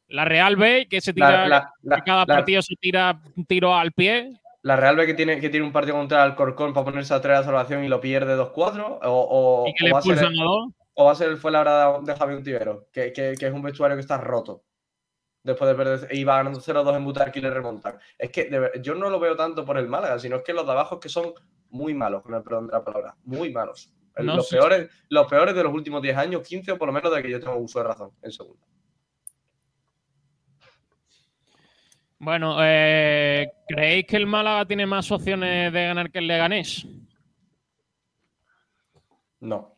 La 0.08 0.24
Real 0.24 0.56
B, 0.56 0.86
que 0.88 1.00
se 1.00 1.12
tira, 1.12 1.72
cada 2.04 2.26
partido 2.26 2.62
se 2.62 2.76
tira 2.76 3.20
un 3.36 3.44
tiro 3.44 3.74
al 3.74 3.92
pie. 3.92 4.32
La 4.62 4.76
Real 4.76 4.96
B 4.96 5.06
que 5.06 5.14
tiene, 5.14 5.40
que 5.40 5.50
tiene 5.50 5.66
un 5.66 5.72
partido 5.72 5.96
contra 5.96 6.24
el 6.24 6.34
Corcón 6.34 6.72
para 6.72 6.84
ponerse 6.84 7.14
a 7.14 7.20
traer 7.20 7.40
la 7.40 7.44
salvación 7.44 7.84
y 7.84 7.88
lo 7.88 8.00
pierde 8.00 8.36
2-4. 8.36 9.00
O, 9.02 9.64
¿Y 9.68 9.74
que 9.74 9.84
le 9.84 9.90
expulsan 9.90 10.38
a 10.38 10.44
dos? 10.44 10.72
O 10.94 11.04
va 11.04 11.12
a 11.12 11.14
ser 11.14 11.28
el 11.28 11.36
fue 11.36 11.50
la 11.50 11.60
hora 11.60 12.00
de 12.00 12.16
Javier 12.16 12.38
Untivero, 12.38 12.88
que, 12.92 13.12
que, 13.12 13.32
es 13.32 13.52
un 13.52 13.62
vestuario 13.62 13.96
que 13.96 14.00
está 14.00 14.16
roto. 14.16 14.64
Después 15.42 15.68
de 15.68 15.74
perder, 15.74 16.14
y 16.14 16.24
va 16.24 16.38
ganando 16.38 16.60
0-2 16.60 16.96
en 16.96 17.04
Butarque 17.04 17.38
y 17.38 17.42
le 17.42 17.50
remontan. 17.50 17.98
Es 18.16 18.30
que 18.30 18.48
yo 18.80 18.94
no 18.94 19.10
lo 19.10 19.20
veo 19.20 19.36
tanto 19.36 19.64
por 19.64 19.76
el 19.76 19.88
Málaga, 19.88 20.18
sino 20.18 20.36
es 20.36 20.42
que 20.42 20.54
los 20.54 20.64
de 20.64 20.72
abajo 20.72 20.98
que 20.98 21.10
son 21.10 21.34
muy 21.68 21.92
malos, 21.92 22.22
con 22.22 22.34
el 22.34 22.42
perdón 22.42 22.68
de 22.68 22.72
la 22.72 22.84
palabra, 22.84 23.16
muy 23.24 23.52
malos. 23.52 23.92
los, 24.16 24.48
peores, 24.48 24.88
los 25.10 25.26
peores 25.26 25.54
de 25.54 25.64
los 25.64 25.74
últimos 25.74 26.00
10 26.00 26.16
años, 26.16 26.48
15 26.48 26.72
o 26.72 26.78
por 26.78 26.86
lo 26.86 26.94
menos 26.94 27.14
de 27.14 27.22
que 27.22 27.30
yo 27.30 27.40
tengo 27.40 27.56
uso 27.56 27.80
de 27.80 27.84
razón 27.84 28.10
en 28.22 28.32
segundo. 28.32 28.64
Bueno, 32.18 32.56
eh, 32.60 33.52
¿creéis 33.68 34.06
que 34.06 34.16
el 34.16 34.26
Málaga 34.26 34.64
tiene 34.64 34.86
más 34.86 35.10
opciones 35.10 35.70
de 35.70 35.84
ganar 35.84 36.10
que 36.10 36.20
el 36.20 36.26
Leganés? 36.26 36.86
No. 39.40 39.73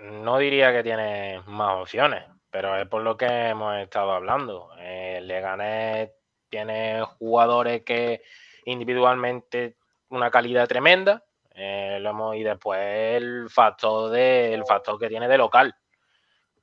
No 0.00 0.38
diría 0.38 0.72
que 0.72 0.82
tiene 0.82 1.42
más 1.46 1.76
opciones, 1.76 2.24
pero 2.50 2.76
es 2.76 2.86
por 2.88 3.02
lo 3.02 3.16
que 3.16 3.26
hemos 3.26 3.76
estado 3.78 4.12
hablando. 4.12 4.70
Eh, 4.78 5.20
Leganés 5.22 6.10
tiene 6.48 7.02
jugadores 7.18 7.82
que 7.82 8.22
individualmente 8.64 9.76
una 10.10 10.30
calidad 10.30 10.68
tremenda. 10.68 11.24
Eh, 11.54 12.00
y 12.34 12.42
después 12.44 12.78
el 12.80 13.50
factor 13.50 14.10
de, 14.10 14.62
factor 14.66 14.98
que 14.98 15.08
tiene 15.08 15.26
de 15.28 15.38
local. 15.38 15.74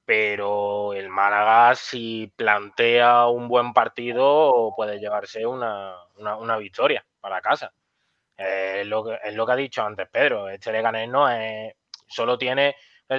Pero 0.05 0.93
el 0.93 1.09
Málaga, 1.09 1.75
si 1.75 2.31
plantea 2.35 3.27
un 3.27 3.47
buen 3.47 3.73
partido, 3.73 4.71
puede 4.75 4.99
llevarse 4.99 5.45
una, 5.45 5.95
victoria 6.59 7.05
para 7.19 7.41
casa. 7.41 7.73
Es, 8.37 8.85
lo 8.85 9.03
que, 9.03 9.19
es 9.23 9.33
lo 9.33 9.45
que 9.45 9.51
ha 9.51 9.55
dicho 9.55 9.83
antes 9.83 10.07
Pedro. 10.09 10.47
Este 10.47 10.71
Leganés 10.71 11.09
no 11.09 11.29
es, 11.29 11.73
solo 12.07 12.37
tiene 12.37 12.75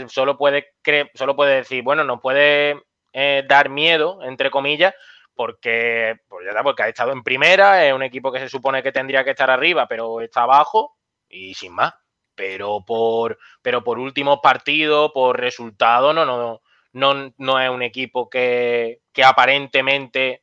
solo 0.09 0.37
puede, 0.37 0.74
solo 1.14 1.37
puede 1.37 1.57
decir, 1.57 1.82
bueno, 1.82 2.05
no 2.05 2.20
puede 2.20 2.82
eh, 3.12 3.45
dar 3.49 3.68
miedo, 3.68 4.22
entre 4.22 4.51
comillas, 4.51 4.95
porque, 5.34 6.16
pues 6.28 6.47
ya 6.47 6.62
porque 6.62 6.82
ha 6.82 6.89
estado 6.89 7.12
en 7.12 7.22
primera, 7.22 7.87
es 7.87 7.93
un 7.93 8.03
equipo 8.03 8.32
que 8.32 8.41
se 8.41 8.49
supone 8.49 8.82
que 8.82 8.93
tendría 8.93 9.24
que 9.24 9.30
estar 9.30 9.51
arriba, 9.51 9.87
pero 9.87 10.20
está 10.20 10.43
abajo 10.43 10.97
y 11.28 11.55
sin 11.55 11.72
más. 11.72 11.95
Pero 12.34 12.84
por, 12.84 13.39
pero 13.62 13.82
por 13.82 13.99
últimos 13.99 14.41
partidos, 14.43 15.12
por 15.12 15.39
resultados, 15.41 16.14
no, 16.14 16.24
no, 16.26 16.61
no, 16.93 17.32
no 17.37 17.61
es 17.61 17.70
un 17.70 17.82
equipo 17.82 18.28
que, 18.28 19.01
que 19.12 19.24
aparentemente 19.24 20.43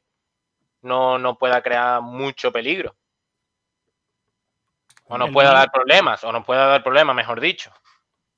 no, 0.81 1.17
no 1.17 1.37
pueda 1.37 1.61
crear 1.61 2.01
mucho 2.01 2.51
peligro. 2.51 2.95
O 5.05 5.17
no 5.17 5.31
pueda 5.31 5.53
dar 5.53 5.71
problemas, 5.71 6.23
o 6.23 6.31
no 6.31 6.43
pueda 6.43 6.65
dar 6.65 6.83
problemas, 6.83 7.15
mejor 7.15 7.39
dicho. 7.39 7.71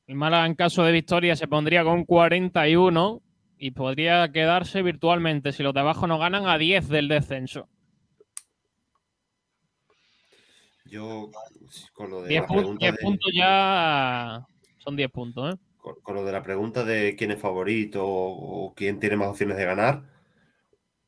El 0.08 0.16
Málaga 0.16 0.45
en 0.45 0.53
caso 0.53 0.84
de 0.84 0.91
victoria 0.91 1.36
se 1.36 1.47
pondría 1.47 1.84
con 1.84 2.06
41 2.06 3.22
y 3.58 3.72
podría 3.72 4.32
quedarse 4.32 4.84
virtualmente, 4.84 5.51
si 5.51 5.64
los 5.64 5.74
de 5.74 5.80
abajo 5.80 6.06
no 6.06 6.20
ganan, 6.20 6.47
a 6.47 6.58
10 6.60 6.89
del 6.89 7.08
descenso. 7.08 7.68
Yo, 10.86 11.32
con 11.93 12.12
lo 12.12 12.22
de 12.22 12.30
10, 12.30 12.43
puntos 13.01 13.32
ya 13.34 14.45
son 14.78 14.95
10 14.95 15.10
puntos. 15.10 15.56
¿eh? 15.56 15.58
Con, 15.78 16.16
lo 16.16 16.24
de 16.24 16.32
la 16.32 16.43
pregunta 16.43 16.84
de 16.84 17.16
quién 17.16 17.32
es 17.32 17.39
favorito 17.39 18.03
o, 18.06 18.74
quién 18.76 18.99
tiene 18.99 19.18
más 19.18 19.30
opciones 19.30 19.58
de 19.58 19.66
ganar, 19.66 20.03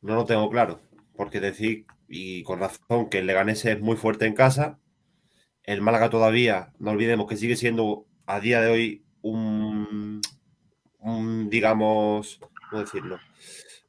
no 0.02 0.16
lo 0.16 0.26
tengo 0.26 0.50
claro. 0.50 0.82
Porque 1.16 1.40
decir, 1.40 1.86
y 2.08 2.42
con 2.44 2.60
razón, 2.60 3.10
que 3.10 3.20
el 3.20 3.28
Leganés 3.28 3.64
es 3.66 3.80
muy 3.80 3.96
fuerte 3.96 4.26
en 4.26 4.34
casa. 4.34 4.80
El 5.62 5.82
Málaga 5.82 6.10
todavía, 6.10 6.74
no 6.80 6.92
olvidemos 6.92 7.28
que 7.28 7.38
sigue 7.38 7.56
siendo 7.56 8.07
a 8.28 8.40
día 8.40 8.62
de 8.62 8.70
hoy 8.70 9.04
un, 9.22 10.22
digamos, 11.50 12.40
¿cómo 12.70 12.82
decirlo? 12.82 13.20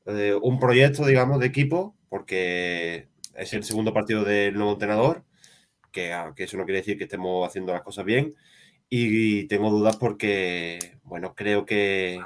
Eh, 0.06 0.34
un 0.40 0.58
proyecto, 0.58 1.04
digamos, 1.04 1.40
de 1.40 1.46
equipo, 1.46 1.94
porque 2.08 3.08
es 3.34 3.52
el 3.52 3.64
segundo 3.64 3.92
partido 3.92 4.24
del 4.24 4.54
nuevo 4.54 4.72
entrenador 4.72 5.24
que, 5.92 6.12
ah, 6.12 6.32
que 6.34 6.44
eso 6.44 6.56
no 6.56 6.64
quiere 6.64 6.78
decir 6.78 6.96
que 6.96 7.04
estemos 7.04 7.46
haciendo 7.46 7.72
las 7.72 7.82
cosas 7.82 8.04
bien. 8.04 8.34
Y 8.88 9.46
tengo 9.48 9.70
dudas 9.70 9.96
porque, 9.96 10.96
bueno, 11.02 11.34
creo 11.34 11.66
que, 11.66 12.20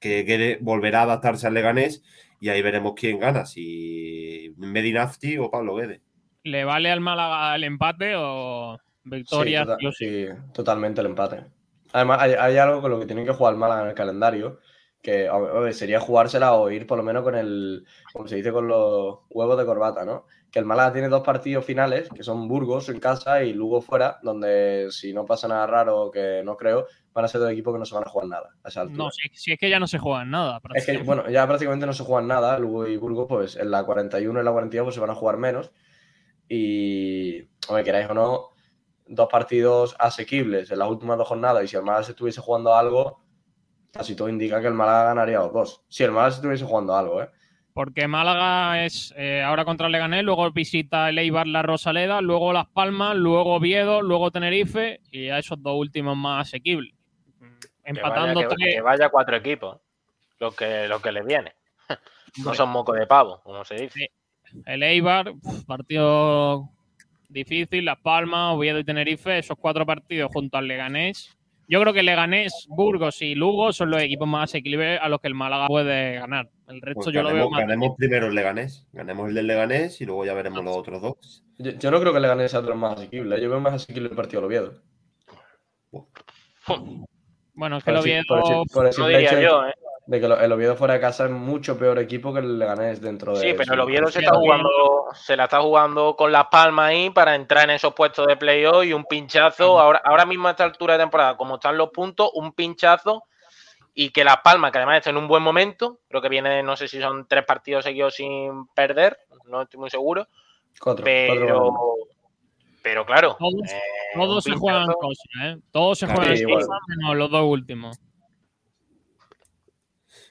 que 0.00 0.58
volverá 0.60 1.00
a 1.00 1.04
adaptarse 1.04 1.46
al 1.46 1.54
Leganés 1.54 2.02
y 2.40 2.50
ahí 2.50 2.60
veremos 2.60 2.92
quién 2.94 3.18
gana, 3.18 3.46
si 3.46 4.52
Medinafti 4.58 5.38
o 5.38 5.50
Pablo 5.50 5.76
Guede. 5.76 6.02
¿Le 6.42 6.64
vale 6.64 6.90
al 6.90 7.00
Málaga 7.00 7.56
el 7.56 7.64
empate 7.64 8.14
o 8.16 8.78
victoria? 9.06 9.60
Sí, 9.60 9.66
tota- 9.66 9.92
sí 9.92 10.26
totalmente 10.52 11.00
el 11.00 11.06
empate. 11.08 11.44
Además, 11.92 12.20
hay, 12.20 12.32
hay 12.32 12.56
algo 12.58 12.80
con 12.80 12.90
lo 12.90 13.00
que 13.00 13.06
tienen 13.06 13.24
que 13.24 13.32
jugar 13.32 13.56
Málaga 13.56 13.82
en 13.82 13.88
el 13.88 13.94
calendario, 13.94 14.60
que 15.00 15.28
a 15.28 15.38
ver, 15.38 15.72
sería 15.72 16.00
jugársela 16.00 16.54
o 16.54 16.70
ir 16.70 16.86
por 16.86 16.98
lo 16.98 17.04
menos 17.04 17.22
con 17.22 17.36
el, 17.36 17.86
como 18.12 18.26
se 18.26 18.36
dice, 18.36 18.52
con 18.52 18.66
los 18.66 19.20
huevos 19.30 19.56
de 19.56 19.64
corbata, 19.64 20.04
¿no? 20.04 20.26
Que 20.50 20.58
el 20.58 20.64
Málaga 20.64 20.92
tiene 20.92 21.08
dos 21.08 21.22
partidos 21.22 21.64
finales, 21.64 22.08
que 22.08 22.24
son 22.24 22.48
Burgos 22.48 22.88
en 22.88 22.98
casa 22.98 23.42
y 23.44 23.52
Lugo 23.52 23.80
fuera, 23.80 24.18
donde 24.22 24.88
si 24.90 25.12
no 25.12 25.24
pasa 25.24 25.46
nada 25.46 25.66
raro, 25.66 26.10
que 26.10 26.42
no 26.44 26.56
creo, 26.56 26.86
van 27.12 27.24
a 27.24 27.28
ser 27.28 27.40
dos 27.40 27.50
equipos 27.50 27.72
que 27.72 27.78
no 27.78 27.86
se 27.86 27.94
van 27.94 28.04
a 28.04 28.10
jugar 28.10 28.28
nada 28.28 28.50
a 28.64 28.68
esa 28.68 28.80
altura. 28.80 29.04
No, 29.04 29.10
si, 29.10 29.28
si 29.32 29.52
es 29.52 29.58
que 29.58 29.70
ya 29.70 29.78
no 29.78 29.86
se 29.86 29.98
juegan 29.98 30.30
nada. 30.30 30.60
Es 30.74 30.84
que, 30.84 30.98
bueno, 30.98 31.30
ya 31.30 31.46
prácticamente 31.46 31.86
no 31.86 31.92
se 31.92 32.04
juegan 32.04 32.26
nada. 32.26 32.58
Lugo 32.58 32.86
y 32.86 32.96
Burgos, 32.96 33.26
pues 33.28 33.56
en 33.56 33.70
la 33.70 33.84
41 33.84 34.40
y 34.40 34.44
la 34.44 34.52
42 34.52 34.86
pues, 34.86 34.94
se 34.94 35.00
van 35.00 35.10
a 35.10 35.14
jugar 35.14 35.36
menos. 35.36 35.70
Y, 36.48 37.42
hombre, 37.68 37.84
queráis 37.84 38.10
o 38.10 38.14
no, 38.14 38.55
dos 39.06 39.28
partidos 39.30 39.94
asequibles 39.98 40.70
en 40.70 40.78
las 40.78 40.88
últimas 40.88 41.18
dos 41.18 41.28
jornadas. 41.28 41.64
Y 41.64 41.68
si 41.68 41.76
el 41.76 41.82
Málaga 41.82 42.04
se 42.04 42.10
estuviese 42.12 42.40
jugando 42.40 42.74
algo, 42.74 43.22
casi 43.92 44.14
todo 44.16 44.28
indica 44.28 44.60
que 44.60 44.66
el 44.66 44.74
Málaga 44.74 45.04
ganaría 45.04 45.38
los 45.38 45.52
dos. 45.52 45.84
Si 45.88 46.04
el 46.04 46.10
Málaga 46.12 46.32
se 46.32 46.36
estuviese 46.36 46.64
jugando 46.64 46.94
algo, 46.96 47.22
¿eh? 47.22 47.30
Porque 47.72 48.08
Málaga 48.08 48.84
es 48.86 49.12
eh, 49.18 49.42
ahora 49.42 49.66
contra 49.66 49.86
el 49.86 49.92
Leganés, 49.92 50.24
luego 50.24 50.50
visita 50.50 51.10
el 51.10 51.18
Eibar 51.18 51.46
la 51.46 51.60
Rosaleda, 51.62 52.22
luego 52.22 52.54
Las 52.54 52.68
Palmas, 52.68 53.14
luego 53.16 53.54
Oviedo, 53.56 54.00
luego 54.00 54.30
Tenerife 54.30 55.00
y 55.10 55.28
a 55.28 55.38
esos 55.38 55.62
dos 55.62 55.74
últimos 55.76 56.16
más 56.16 56.48
asequibles. 56.48 56.94
Empatando 57.84 58.40
que 58.40 58.46
vaya, 58.46 58.48
que- 58.48 58.54
tres. 58.56 58.74
que 58.76 58.80
vaya 58.80 59.08
cuatro 59.10 59.36
equipos. 59.36 59.78
Lo 60.38 60.52
que, 60.52 60.88
lo 60.88 61.00
que 61.00 61.12
les 61.12 61.24
viene. 61.26 61.54
No 62.44 62.52
son 62.54 62.68
moco 62.68 62.92
de 62.92 63.06
pavo, 63.06 63.40
como 63.42 63.64
se 63.64 63.76
dice. 63.76 64.10
El 64.66 64.82
Eibar, 64.82 65.32
partido 65.66 66.68
difícil, 67.36 67.84
Las 67.84 67.98
Palmas, 68.00 68.54
Oviedo 68.56 68.78
y 68.80 68.84
Tenerife, 68.84 69.38
esos 69.38 69.56
cuatro 69.60 69.86
partidos 69.86 70.30
junto 70.32 70.56
al 70.58 70.66
Leganés. 70.66 71.36
Yo 71.68 71.80
creo 71.80 71.92
que 71.92 72.02
Leganés, 72.04 72.66
Burgos 72.68 73.22
y 73.22 73.34
Lugo 73.34 73.72
son 73.72 73.90
los 73.90 74.00
equipos 74.00 74.28
más 74.28 74.50
asequibles 74.50 75.00
a 75.02 75.08
los 75.08 75.20
que 75.20 75.26
el 75.28 75.34
Málaga 75.34 75.66
puede 75.66 76.14
ganar. 76.14 76.48
El 76.68 76.80
resto 76.80 77.00
Pues 77.04 77.14
yo 77.14 77.22
lo 77.22 77.28
veo 77.28 77.36
ganemos, 77.48 77.50
más. 77.50 77.60
ganemos 77.60 77.96
primero 77.96 78.26
el 78.26 78.34
Leganés. 78.36 78.86
Ganemos 78.92 79.28
el 79.28 79.34
del 79.34 79.46
Leganés 79.48 80.00
y 80.00 80.06
luego 80.06 80.24
ya 80.24 80.34
veremos 80.34 80.64
los 80.64 80.76
otros 80.76 81.02
dos. 81.02 81.44
Yo, 81.58 81.72
yo 81.72 81.90
no 81.90 82.00
creo 82.00 82.12
que 82.12 82.20
le 82.20 82.28
gane 82.28 82.48
sea 82.48 82.60
de 82.60 82.68
los 82.68 82.76
más 82.76 82.96
asequibles. 82.98 83.40
Yo 83.42 83.50
veo 83.50 83.60
más 83.60 83.74
asequible 83.74 84.08
el 84.08 84.14
partido 84.16 84.42
del 84.42 84.46
Oviedo. 84.46 84.82
Bueno, 87.54 87.78
es 87.78 87.84
que 87.84 87.90
el 87.90 87.96
Por 87.96 88.06
el 88.06 88.12
Oviedo. 88.44 88.64
por 88.72 88.86
el 88.86 88.92
el 88.92 88.98
No 88.98 89.06
diría 89.08 89.30
hecho 89.30 89.40
yo, 89.40 89.66
¿eh? 89.66 89.74
De 90.06 90.20
que 90.20 90.26
el 90.26 90.52
Oviedo 90.52 90.76
fuera 90.76 90.94
de 90.94 91.00
casa 91.00 91.24
es 91.24 91.32
mucho 91.32 91.76
peor 91.76 91.98
equipo 91.98 92.32
que 92.32 92.38
el 92.38 92.60
Leganés 92.60 93.00
dentro 93.00 93.36
de. 93.36 93.40
Sí, 93.40 93.54
pero 93.56 93.74
el 93.74 93.80
Oviedo 93.80 94.06
se 94.06 94.20
está 94.20 94.36
jugando, 94.36 95.06
se 95.14 95.36
la 95.36 95.44
está 95.44 95.60
jugando 95.60 96.14
con 96.14 96.30
las 96.30 96.46
palmas 96.46 96.90
ahí 96.90 97.10
para 97.10 97.34
entrar 97.34 97.64
en 97.64 97.70
esos 97.70 97.92
puestos 97.92 98.26
de 98.28 98.36
playoff 98.36 98.84
y 98.84 98.92
un 98.92 99.04
pinchazo. 99.04 99.80
Ahora, 99.80 100.00
ahora 100.04 100.24
mismo 100.24 100.46
a 100.46 100.52
esta 100.52 100.62
altura 100.62 100.94
de 100.94 101.02
temporada, 101.02 101.36
como 101.36 101.56
están 101.56 101.76
los 101.76 101.90
puntos, 101.90 102.30
un 102.34 102.52
pinchazo 102.52 103.24
y 103.98 104.10
que 104.10 104.22
las 104.22 104.36
palmas, 104.44 104.70
que 104.70 104.78
además 104.78 104.98
está 104.98 105.10
en 105.10 105.16
un 105.16 105.26
buen 105.26 105.42
momento, 105.42 106.00
creo 106.06 106.20
que 106.20 106.28
viene, 106.28 106.62
no 106.62 106.76
sé 106.76 106.86
si 106.86 107.00
son 107.00 107.26
tres 107.26 107.44
partidos 107.44 107.82
seguidos 107.82 108.14
sin 108.14 108.68
perder, 108.68 109.18
no 109.46 109.62
estoy 109.62 109.80
muy 109.80 109.90
seguro, 109.90 110.28
Cuatro, 110.78 111.02
pero, 111.02 111.72
pero 112.82 113.06
claro, 113.06 113.36
Todos, 113.38 113.72
eh, 113.72 113.80
todos 114.14 114.44
se 114.44 114.52
juegan 114.52 114.86
cosas, 114.92 115.26
¿eh? 115.42 115.56
Todos 115.72 115.98
se 115.98 116.06
juegan 116.06 116.36
sí, 116.36 116.44
cosas, 116.44 116.68
menos 116.88 117.16
los 117.16 117.30
dos 117.30 117.44
últimos. 117.44 117.98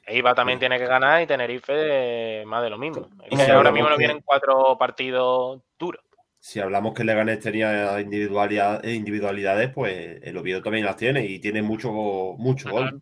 Eibar 0.08 0.36
también 0.36 0.60
tiene 0.60 0.78
que 0.78 0.86
ganar 0.86 1.22
y 1.22 1.28
Tenerife 1.28 1.74
eh, 2.42 2.46
más 2.46 2.62
de 2.64 2.70
lo 2.70 2.78
mismo. 2.78 3.10
Si 3.30 3.36
ahora 3.42 3.56
hablamos 3.70 3.74
mismo 3.74 3.90
que- 3.90 3.98
vienen 3.98 4.22
cuatro 4.24 4.78
partidos 4.78 5.62
duros. 5.80 6.02
Si 6.40 6.60
hablamos 6.60 6.94
que 6.94 7.02
el 7.02 7.08
Leganés 7.08 7.40
tenía 7.40 8.00
individualidad- 8.00 8.84
individualidades, 8.86 9.72
pues 9.74 10.20
el 10.22 10.38
Oviedo 10.38 10.62
también 10.62 10.86
las 10.86 10.96
tiene 10.96 11.26
y 11.26 11.40
tiene 11.40 11.64
mucho, 11.64 11.90
mucho 12.38 12.70
gol. 12.70 13.02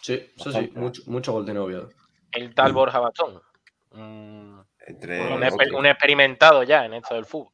Sí, 0.00 0.32
eso 0.36 0.50
sí, 0.50 0.72
mucho, 0.74 1.02
mucho 1.06 1.32
gol 1.32 1.44
tiene 1.44 1.60
Oviedo. 1.60 1.90
El 2.32 2.54
tal 2.54 2.72
Borja 2.72 3.00
Bastón. 3.00 3.42
Mm, 3.92 4.60
Entre 4.86 5.20
un, 5.20 5.42
otros. 5.42 5.52
exper- 5.52 5.78
un 5.78 5.86
experimentado 5.86 6.62
ya 6.62 6.86
en 6.86 6.94
esto 6.94 7.14
del 7.14 7.26
fútbol. 7.26 7.52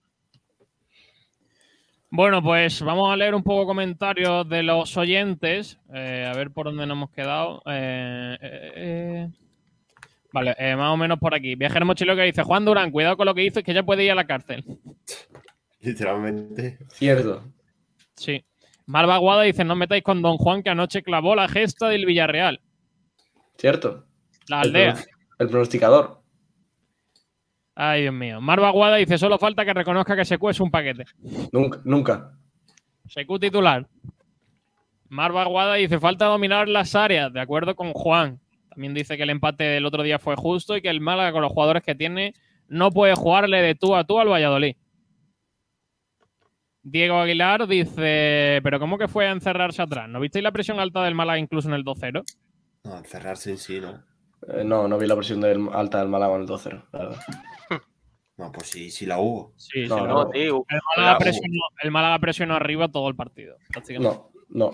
Bueno, 2.11 2.43
pues 2.43 2.83
vamos 2.83 3.13
a 3.13 3.17
leer 3.17 3.35
un 3.35 3.43
poco 3.43 3.67
comentarios 3.67 4.49
de 4.49 4.63
los 4.63 4.97
oyentes. 4.97 5.79
eh, 5.95 6.29
a 6.29 6.37
ver 6.37 6.51
por 6.51 6.67
dónde 6.67 6.87
nos 6.87 6.97
hemos 6.97 7.11
quedado. 7.11 7.63
Eh, 7.67 8.37
eh. 8.43 9.29
Vale, 10.33 10.55
eh, 10.59 10.77
más 10.77 10.91
o 10.93 10.97
menos 10.97 11.19
por 11.19 11.35
aquí. 11.35 11.55
Viajero 11.55 11.87
mochilero 11.87 12.17
que 12.17 12.25
dice: 12.25 12.43
Juan 12.43 12.65
Durán, 12.65 12.91
cuidado 12.91 13.17
con 13.17 13.27
lo 13.27 13.35
que 13.35 13.43
dices, 13.43 13.63
que 13.63 13.75
ya 13.75 13.83
puede 13.85 14.05
ir 14.05 14.11
a 14.13 14.17
la 14.17 14.27
cárcel. 14.27 14.65
Literalmente. 15.81 16.79
Cierto. 16.91 17.45
Sí. 18.17 18.45
Malva 18.87 19.19
Guada 19.19 19.43
dice: 19.43 19.65
No 19.65 19.77
metáis 19.77 20.03
con 20.03 20.21
Don 20.21 20.37
Juan, 20.37 20.63
que 20.63 20.71
anoche 20.71 21.03
clavó 21.03 21.35
la 21.37 21.49
gesta 21.49 21.89
del 21.89 22.07
Villarreal. 22.07 22.61
Cierto. 23.57 24.05
La 24.49 24.63
El 24.63 24.69
aldea. 24.69 24.95
pronos- 24.95 25.07
El 25.39 25.49
pronosticador. 25.49 26.20
Ay, 27.75 28.03
Dios 28.03 28.15
mío. 28.15 28.41
Marva 28.41 28.71
Guada 28.71 28.97
dice: 28.97 29.19
Solo 29.19 29.39
falta 29.39 29.65
que 29.65 29.75
reconozca 29.75 30.17
que 30.17 30.25
Secu 30.25 30.51
es 30.51 30.61
un 30.61 30.71
paquete. 30.71 31.05
Nunca. 31.53 31.81
nunca. 31.85 32.33
Secu 33.07 33.39
titular. 33.39 33.87
Marva 35.09 35.45
Guada 35.45 35.75
dice: 35.75 35.99
Falta 35.99 36.27
dominar 36.27 36.69
las 36.69 36.95
áreas. 36.95 37.33
De 37.33 37.41
acuerdo 37.41 37.75
con 37.75 37.93
Juan. 37.93 38.41
También 38.69 38.95
dice 38.95 39.17
que 39.17 39.25
el 39.25 39.31
empate 39.31 39.65
del 39.65 39.87
otro 39.87 40.03
día 40.03 40.19
fue 40.19 40.37
justo 40.37 40.77
y 40.77 40.83
que 40.83 40.91
el 40.91 41.01
Málaga, 41.01 41.33
con 41.33 41.43
los 41.43 41.53
jugadores 41.53 41.83
que 41.83 41.97
tiene, 41.97 42.35
no 42.69 42.93
puede 42.93 43.15
jugarle 43.15 43.61
de 43.63 43.75
tú 43.75 43.97
a 43.97 44.05
tú 44.05 44.21
al 44.21 44.29
Valladolid. 44.29 44.77
Diego 46.83 47.19
Aguilar 47.19 47.67
dice: 47.67 48.61
¿Pero 48.63 48.79
cómo 48.79 48.99
que 48.99 49.09
fue 49.09 49.27
a 49.27 49.33
encerrarse 49.33 49.83
atrás? 49.83 50.09
¿No 50.09 50.21
visteis 50.21 50.43
la 50.43 50.53
presión 50.53 50.81
alta 50.81 51.03
del 51.05 51.15
Málaga 51.15 51.39
incluso 51.39 51.69
en 51.69 51.75
el 51.75 51.85
2-0? 51.85 52.25
No, 52.85 52.99
encerrarse 52.99 53.51
en 53.51 53.59
sí, 53.59 53.81
¿no? 53.81 54.03
Eh, 54.49 54.65
no, 54.65 54.89
no 54.89 54.99
vi 54.99 55.07
la 55.07 55.17
presión 55.17 55.41
del, 55.41 55.69
alta 55.73 55.99
del 55.99 56.09
Málaga 56.09 56.35
en 56.37 56.43
el 56.43 56.47
2-0, 56.49 56.85
la 56.93 56.99
verdad. 56.99 57.21
No, 58.37 58.51
pues 58.53 58.69
sí, 58.71 58.91
sí 58.91 59.05
la 59.05 59.19
hubo. 59.19 59.53
Sí, 59.59 59.87
No, 59.87 59.97
sí, 59.97 60.01
no. 60.01 60.07
no. 60.09 60.15
No, 60.25 60.31
tío. 60.31 60.65
El 60.67 60.81
Málaga, 60.97 61.13
la- 61.13 61.19
presionó, 61.19 61.61
el 61.83 61.91
Málaga 61.91 62.19
presionó 62.21 62.55
arriba 62.55 62.89
todo 62.89 63.07
el 63.11 63.15
partido. 63.15 63.57
prácticamente. 63.69 64.17
No, 64.17 64.31
no. 64.49 64.73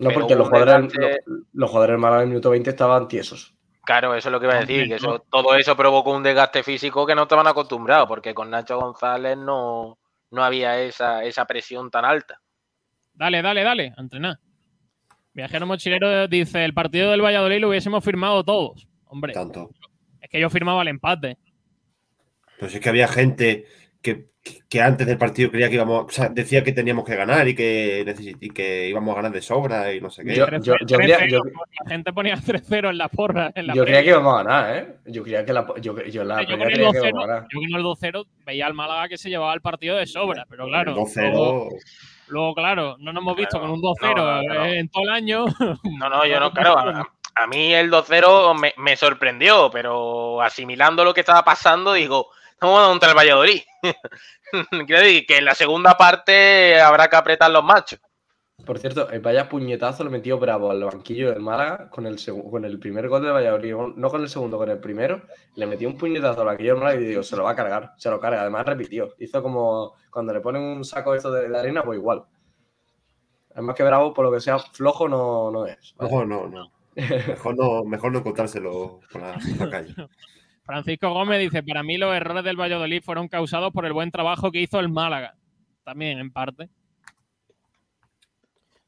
No, 0.00 0.08
Pero 0.08 0.14
porque 0.14 0.34
los 0.34 0.48
jugadores, 0.48 0.92
desgaste- 0.92 1.20
los, 1.26 1.40
los 1.52 1.70
jugadores 1.70 1.92
del 1.94 2.00
Málaga 2.00 2.22
en 2.22 2.24
el 2.24 2.28
minuto 2.30 2.50
20 2.50 2.70
estaban 2.70 3.06
tiesos. 3.06 3.54
Claro, 3.84 4.16
eso 4.16 4.28
es 4.28 4.32
lo 4.32 4.40
que 4.40 4.46
iba 4.46 4.54
a 4.54 4.58
Hombre, 4.58 4.74
decir, 4.74 4.88
que 4.88 4.94
eso, 4.96 5.24
todo 5.30 5.54
eso 5.54 5.76
provocó 5.76 6.10
un 6.12 6.24
desgaste 6.24 6.64
físico 6.64 7.06
que 7.06 7.14
no 7.14 7.22
estaban 7.22 7.46
acostumbrados, 7.46 8.08
porque 8.08 8.34
con 8.34 8.50
Nacho 8.50 8.80
González 8.80 9.36
no, 9.36 9.96
no 10.32 10.42
había 10.44 10.80
esa, 10.80 11.22
esa 11.22 11.44
presión 11.44 11.88
tan 11.88 12.04
alta. 12.04 12.40
Dale, 13.14 13.42
dale, 13.42 13.62
dale, 13.62 13.94
a 13.96 14.00
entrenar. 14.00 14.38
Viajero 15.34 15.66
Mochilero 15.66 16.28
dice: 16.28 16.64
El 16.64 16.74
partido 16.74 17.10
del 17.10 17.22
Valladolid 17.22 17.60
lo 17.60 17.68
hubiésemos 17.70 18.04
firmado 18.04 18.44
todos. 18.44 18.86
Hombre, 19.06 19.32
Tanto. 19.32 19.70
es 20.20 20.28
que 20.30 20.40
yo 20.40 20.50
firmaba 20.50 20.82
el 20.82 20.88
empate. 20.88 21.38
Pues 22.58 22.74
es 22.74 22.80
que 22.80 22.88
había 22.88 23.08
gente 23.08 23.64
que, 24.00 24.30
antes 24.80 25.06
del 25.06 25.18
partido 25.18 25.50
creía 25.50 25.68
que 25.68 25.76
íbamos, 25.76 26.04
o 26.06 26.10
sea, 26.10 26.28
decía 26.28 26.64
que 26.64 26.72
teníamos 26.72 27.04
que 27.04 27.14
ganar 27.14 27.46
y 27.46 27.54
que, 27.54 28.04
y 28.40 28.50
que 28.50 28.88
íbamos 28.88 29.12
a 29.12 29.16
ganar 29.16 29.32
de 29.32 29.40
sobra 29.42 29.92
y 29.94 30.00
no 30.00 30.10
sé 30.10 30.24
qué. 30.24 30.34
Yo- 30.34 30.46
13 30.46 30.66
yo- 30.66 30.74
yo 30.86 30.96
creía- 30.96 31.26
yo- 31.28 31.40
La 31.84 31.90
gente 31.90 32.12
ponía 32.12 32.36
3-0 32.36 32.90
en 32.90 32.98
la 32.98 33.08
porra. 33.08 33.52
En 33.54 33.66
la 33.68 33.74
Yo 33.74 33.84
creía 33.84 34.02
que 34.02 34.08
íbamos 34.08 34.34
a 34.34 34.42
ganar, 34.44 34.76
¿eh? 34.76 34.94
Yo 35.06 35.22
creía 35.22 35.44
que 35.44 35.52
la, 35.52 35.66
yo, 35.80 35.96
yo 36.04 36.22
en 36.22 36.28
la 36.28 36.40
yo 36.42 36.46
con 36.48 36.62
el 36.62 36.72
creía 36.72 36.90
que 36.90 36.98
2-0 36.98 37.08
íbamos 37.08 37.24
a 37.24 37.26
ganar. 37.26 37.48
yo 37.52 37.60
con 37.60 37.78
el 37.78 37.82
2-0 37.84 38.26
veía 38.46 38.66
al 38.66 38.74
Málaga 38.74 39.08
que 39.08 39.18
se 39.18 39.28
llevaba 39.30 39.54
el 39.54 39.60
partido 39.60 39.96
de 39.96 40.06
sobra, 40.06 40.46
pero 40.48 40.66
claro, 40.66 40.92
El 40.92 40.96
luego, 40.96 41.68
2-0. 41.70 41.70
Luego, 42.32 42.54
claro, 42.54 42.96
no 42.98 43.12
nos 43.12 43.22
hemos 43.22 43.36
visto 43.36 43.58
Claro, 43.58 43.60
con 43.60 43.70
un 43.70 43.82
2-0 43.82 44.16
no, 44.16 44.42
no, 44.42 44.54
no. 44.54 44.64
en 44.66 44.88
todo 44.88 45.02
el 45.04 45.10
año. 45.10 45.44
No, 45.98 46.08
no, 46.08 46.26
yo 46.26 46.40
no, 46.40 46.50
claro, 46.52 46.78
a, 46.78 47.08
a 47.34 47.46
mí 47.46 47.72
el 47.74 47.90
2-0 47.90 48.58
me, 48.58 48.74
me 48.78 48.96
sorprendió, 48.96 49.70
pero 49.70 50.40
asimilando 50.42 51.04
lo 51.04 51.14
que 51.14 51.20
estaba 51.20 51.44
pasando, 51.44 51.92
digo, 51.92 52.28
jugando 52.60 52.90
contra 52.90 53.10
el 53.10 53.16
Valladolid. 53.16 53.62
Quiero 54.86 55.02
decir 55.02 55.26
que 55.26 55.38
en 55.38 55.44
la 55.44 55.54
segunda 55.54 55.96
parte 55.96 56.80
habrá 56.80 57.08
que 57.08 57.16
apretar 57.16 57.50
los 57.50 57.64
machos. 57.64 58.00
Por 58.64 58.78
cierto, 58.78 59.10
el 59.10 59.20
vaya 59.20 59.48
puñetazo 59.48 60.04
le 60.04 60.10
metió 60.10 60.38
Bravo 60.38 60.70
al 60.70 60.84
banquillo 60.84 61.30
del 61.30 61.40
Málaga 61.40 61.90
con 61.90 62.06
el, 62.06 62.16
con 62.50 62.64
el 62.64 62.78
primer 62.78 63.08
gol 63.08 63.22
de 63.22 63.30
Valladolid, 63.30 63.74
no 63.96 64.08
con 64.08 64.22
el 64.22 64.28
segundo, 64.28 64.56
con 64.56 64.70
el 64.70 64.78
primero. 64.78 65.22
Le 65.56 65.66
metió 65.66 65.88
un 65.88 65.96
puñetazo 65.96 66.40
al 66.40 66.46
banquillo 66.46 66.74
del 66.74 66.82
Málaga 66.82 67.00
y 67.00 67.04
digo, 67.04 67.22
se 67.22 67.36
lo 67.36 67.44
va 67.44 67.50
a 67.50 67.56
cargar, 67.56 67.92
se 67.96 68.10
lo 68.10 68.20
carga. 68.20 68.42
Además 68.42 68.66
repitió. 68.66 69.14
Hizo 69.18 69.42
como 69.42 69.94
cuando 70.10 70.32
le 70.32 70.40
ponen 70.40 70.62
un 70.62 70.84
saco 70.84 71.14
esto 71.14 71.32
de, 71.32 71.48
de 71.48 71.58
arena, 71.58 71.82
pues 71.82 71.98
igual. 71.98 72.24
Además 73.54 73.76
que 73.76 73.82
Bravo, 73.82 74.14
por 74.14 74.24
lo 74.24 74.32
que 74.32 74.40
sea, 74.40 74.58
flojo 74.58 75.08
no, 75.08 75.50
no 75.50 75.66
es. 75.66 75.94
¿vale? 75.96 76.10
Mejor 76.10 76.28
no, 76.28 76.48
no. 76.48 76.72
Mejor 76.94 77.56
no, 77.56 77.84
mejor 77.84 78.12
no 78.12 78.22
contárselo 78.22 79.00
por 79.10 79.22
la, 79.22 79.32
por 79.34 79.66
la 79.66 79.70
calle. 79.70 79.94
Francisco 80.64 81.12
Gómez 81.12 81.40
dice, 81.40 81.62
para 81.62 81.82
mí 81.82 81.98
los 81.98 82.14
errores 82.14 82.44
del 82.44 82.60
Valladolid 82.60 83.02
fueron 83.02 83.28
causados 83.28 83.72
por 83.72 83.84
el 83.84 83.92
buen 83.92 84.10
trabajo 84.10 84.52
que 84.52 84.60
hizo 84.60 84.78
el 84.78 84.88
Málaga. 84.88 85.34
También, 85.84 86.18
en 86.18 86.32
parte. 86.32 86.70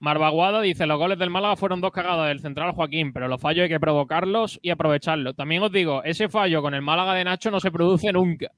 Marvaguada 0.05 0.61
dice, 0.61 0.87
los 0.87 0.99
goles 0.99 1.19
del 1.19 1.31
Málaga 1.31 1.57
fueron 1.57 1.81
dos 1.81 1.91
cagadas 1.91 2.29
del 2.29 2.41
central 2.41 2.73
Joaquín, 2.73 3.15
pero 3.15 3.27
los 3.27 3.41
fallos 3.41 3.63
hay 3.63 3.71
que 3.71 3.81
provocarlos 3.81 4.61
y 4.61 4.69
aprovecharlos. 4.69 5.35
También 5.35 5.63
os 5.63 5.73
digo, 5.73 6.05
ese 6.05 6.29
fallo 6.29 6.61
con 6.61 6.75
el 6.75 6.83
Málaga 6.83 7.15
de 7.15 7.25
Nacho 7.25 7.51
no 7.51 7.59
se 7.59 7.71
produce 7.71 8.13
nunca. 8.13 8.51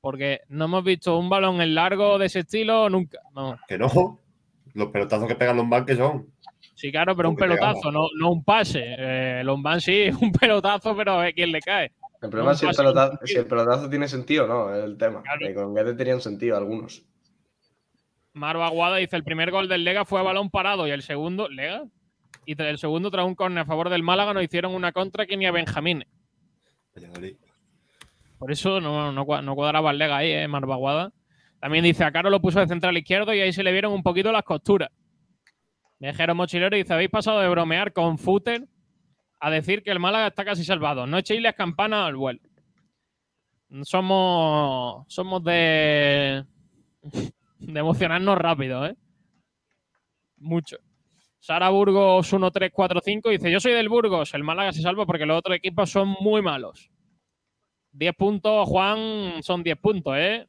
Porque 0.00 0.40
no 0.48 0.64
hemos 0.64 0.82
visto 0.82 1.16
un 1.16 1.28
balón 1.28 1.60
en 1.60 1.76
largo 1.76 2.18
de 2.18 2.26
ese 2.26 2.40
estilo 2.40 2.90
nunca. 2.90 3.20
No. 3.32 3.56
Que 3.68 3.78
no. 3.78 4.18
Los 4.74 4.88
pelotazos 4.88 5.28
que 5.28 5.36
pegan 5.36 5.56
los 5.56 5.68
banques 5.68 5.96
son. 5.96 6.26
Sí, 6.74 6.90
claro, 6.90 7.14
pero 7.14 7.28
un 7.28 7.36
pelotazo, 7.36 7.92
no, 7.92 8.08
no 8.18 8.32
un 8.32 8.42
pase. 8.42 8.82
Eh, 8.84 9.42
Lombán 9.44 9.80
sí, 9.80 10.10
un 10.20 10.32
pelotazo, 10.32 10.96
pero 10.96 11.20
a 11.20 11.30
quién 11.30 11.52
le 11.52 11.60
cae. 11.60 11.92
El 12.20 12.28
problema 12.28 12.52
es 12.52 12.62
el, 12.64 12.74
pelotazo, 12.74 13.18
si 13.24 13.36
el 13.36 13.46
pelotazo 13.46 13.88
tiene 13.88 14.08
sentido 14.08 14.46
o 14.46 14.48
no, 14.48 14.74
es 14.74 14.84
el 14.84 14.98
tema. 14.98 15.22
Claro. 15.22 15.46
Que 15.46 15.54
con 15.54 15.74
Guedes 15.74 15.96
tenían 15.96 16.20
sentido 16.20 16.56
algunos. 16.56 17.04
Marva 18.34 18.66
Aguada 18.66 18.96
dice: 18.96 19.16
el 19.16 19.24
primer 19.24 19.50
gol 19.50 19.68
del 19.68 19.84
Lega 19.84 20.04
fue 20.04 20.20
a 20.20 20.22
balón 20.22 20.50
parado 20.50 20.86
y 20.86 20.90
el 20.90 21.02
segundo, 21.02 21.48
¿Lega? 21.48 21.84
Y 22.44 22.60
el 22.60 22.78
segundo, 22.78 23.10
tras 23.10 23.26
un 23.26 23.34
córner 23.34 23.62
a 23.62 23.66
favor 23.66 23.88
del 23.88 24.02
Málaga, 24.02 24.34
nos 24.34 24.42
hicieron 24.42 24.74
una 24.74 24.92
contra 24.92 25.26
que 25.26 25.36
ni 25.36 25.46
a 25.46 25.52
Benjamín. 25.52 26.04
Por 28.38 28.50
eso 28.50 28.80
no, 28.80 29.12
no, 29.12 29.42
no 29.42 29.54
cuadraba 29.54 29.90
el 29.92 29.98
Lega 29.98 30.16
ahí, 30.16 30.30
¿eh? 30.30 30.44
Aguada. 30.44 31.12
También 31.60 31.84
dice: 31.84 32.04
a 32.04 32.10
Caro 32.10 32.30
lo 32.30 32.40
puso 32.40 32.58
de 32.58 32.66
central 32.66 32.96
izquierdo 32.96 33.32
y 33.32 33.40
ahí 33.40 33.52
se 33.52 33.62
le 33.62 33.70
vieron 33.70 33.92
un 33.92 34.02
poquito 34.02 34.32
las 34.32 34.42
costuras. 34.42 34.90
Viajero 36.00 36.34
Mochilero 36.34 36.76
dice: 36.76 36.92
habéis 36.92 37.10
pasado 37.10 37.40
de 37.40 37.48
bromear 37.48 37.92
con 37.92 38.18
Footer 38.18 38.66
a 39.38 39.50
decir 39.50 39.82
que 39.82 39.90
el 39.90 40.00
Málaga 40.00 40.28
está 40.28 40.44
casi 40.44 40.64
salvado. 40.64 41.06
No 41.06 41.18
echéis 41.18 41.42
las 41.42 41.54
campanas 41.54 42.08
al 42.08 42.16
vuelo. 42.16 42.40
Somos, 43.82 45.04
somos 45.08 45.42
de, 45.44 46.44
de 47.62 47.80
emocionarnos 47.80 48.36
rápido, 48.38 48.86
¿eh? 48.86 48.96
Mucho. 50.36 50.76
Sara 51.40 51.70
Burgos 51.70 52.26
1345 52.32 53.30
dice: 53.30 53.50
Yo 53.50 53.60
soy 53.60 53.72
del 53.72 53.88
Burgos, 53.88 54.32
el 54.34 54.44
Málaga 54.44 54.72
se 54.72 54.82
salva 54.82 55.06
porque 55.06 55.26
los 55.26 55.38
otros 55.38 55.56
equipos 55.56 55.90
son 55.90 56.14
muy 56.20 56.42
malos. 56.42 56.90
10 57.92 58.14
puntos, 58.14 58.68
Juan, 58.68 59.42
son 59.42 59.62
10 59.62 59.76
puntos, 59.78 60.14
¿eh? 60.16 60.46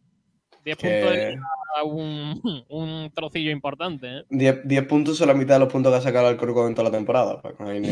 10 0.64 0.78
Que- 0.78 1.02
puntos 1.02 1.18
es 1.18 1.40
un, 1.84 2.66
un 2.70 3.12
trocillo 3.14 3.52
importante, 3.52 4.20
¿eh? 4.20 4.24
10, 4.30 4.68
10 4.68 4.86
puntos 4.88 5.18
son 5.18 5.28
la 5.28 5.34
mitad 5.34 5.56
de 5.56 5.60
los 5.62 5.72
puntos 5.74 5.92
que 5.92 5.98
ha 5.98 6.02
sacado 6.02 6.28
el 6.28 6.34
Alcorcón 6.36 6.68
en 6.68 6.76
toda 6.76 6.90
la 6.90 6.96
temporada. 6.98 7.42
Para 7.42 7.56
que, 7.56 7.80
no. 7.82 7.88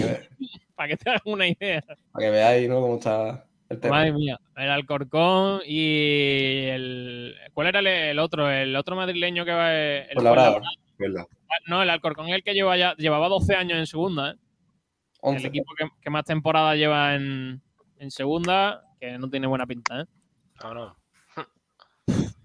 Para 0.75 0.89
que 0.89 0.97
te 0.97 1.09
hagas 1.09 1.21
una 1.25 1.47
idea. 1.47 1.83
Para 2.11 2.25
que 2.25 2.31
veáis 2.31 2.69
¿no? 2.69 2.79
cómo 2.81 2.95
está. 2.95 3.45
Madre 3.89 4.13
mía, 4.13 4.39
el 4.55 4.69
Alcorcón 4.69 5.61
y 5.65 6.65
el. 6.67 7.35
¿Cuál 7.53 7.67
era 7.67 7.79
el, 7.79 7.87
el 7.87 8.19
otro? 8.19 8.49
El 8.49 8.75
otro 8.75 8.95
madrileño 8.95 9.45
que 9.45 9.51
va. 9.51 9.73
El. 9.73 10.07
¿Verdad? 10.97 11.27
No, 11.67 11.81
el 11.81 11.89
Alcorcón 11.89 12.27
es 12.29 12.35
el 12.35 12.43
que 12.43 12.53
lleva 12.53 12.77
ya, 12.77 12.95
llevaba 12.95 13.27
12 13.27 13.55
años 13.55 13.79
en 13.79 13.87
segunda, 13.87 14.31
¿eh? 14.31 14.35
El 15.23 15.35
11. 15.35 15.47
equipo 15.47 15.73
que, 15.77 15.87
que 16.01 16.09
más 16.09 16.25
temporada 16.25 16.75
lleva 16.75 17.15
en, 17.15 17.61
en 17.97 18.11
segunda, 18.11 18.83
que 18.99 19.17
no 19.17 19.29
tiene 19.29 19.47
buena 19.47 19.67
pinta, 19.67 20.01
¿eh? 20.01 20.05
No, 20.63 20.73
no. 20.73 20.97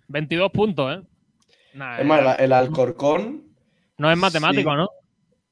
22 0.09 0.51
puntos, 0.53 0.99
¿eh? 0.99 1.07
Nah, 1.74 1.99
Es 1.99 2.07
más, 2.07 2.20
eh, 2.20 2.37
el, 2.39 2.45
el 2.47 2.53
Alcorcón 2.53 3.47
no 3.99 4.11
es 4.11 4.18
matemático, 4.18 4.70
sí. 4.70 4.77
¿no? 4.77 4.89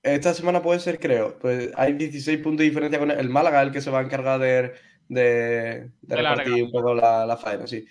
Esta 0.03 0.35
semana 0.35 0.62
puede 0.62 0.81
ser, 0.81 0.99
creo. 0.99 1.39
Pues 1.39 1.70
hay 1.77 1.95
16 1.95 2.39
puntos 2.39 2.59
de 2.59 2.64
diferencia 2.64 2.99
con 2.99 3.11
el, 3.11 3.18
el 3.18 3.31
Málaga, 3.31 3.62
el 3.62 3.72
que 3.72 3.81
se 3.81 3.91
va 3.91 4.01
a 4.01 4.03
encargar 4.03 4.39
de, 4.39 4.75
de, 5.09 5.91
repartir 6.03 6.65
un 6.65 6.71
poco 6.71 6.95
la, 6.95 7.27
la 7.27 7.37
faena, 7.37 7.67
sí. 7.67 7.85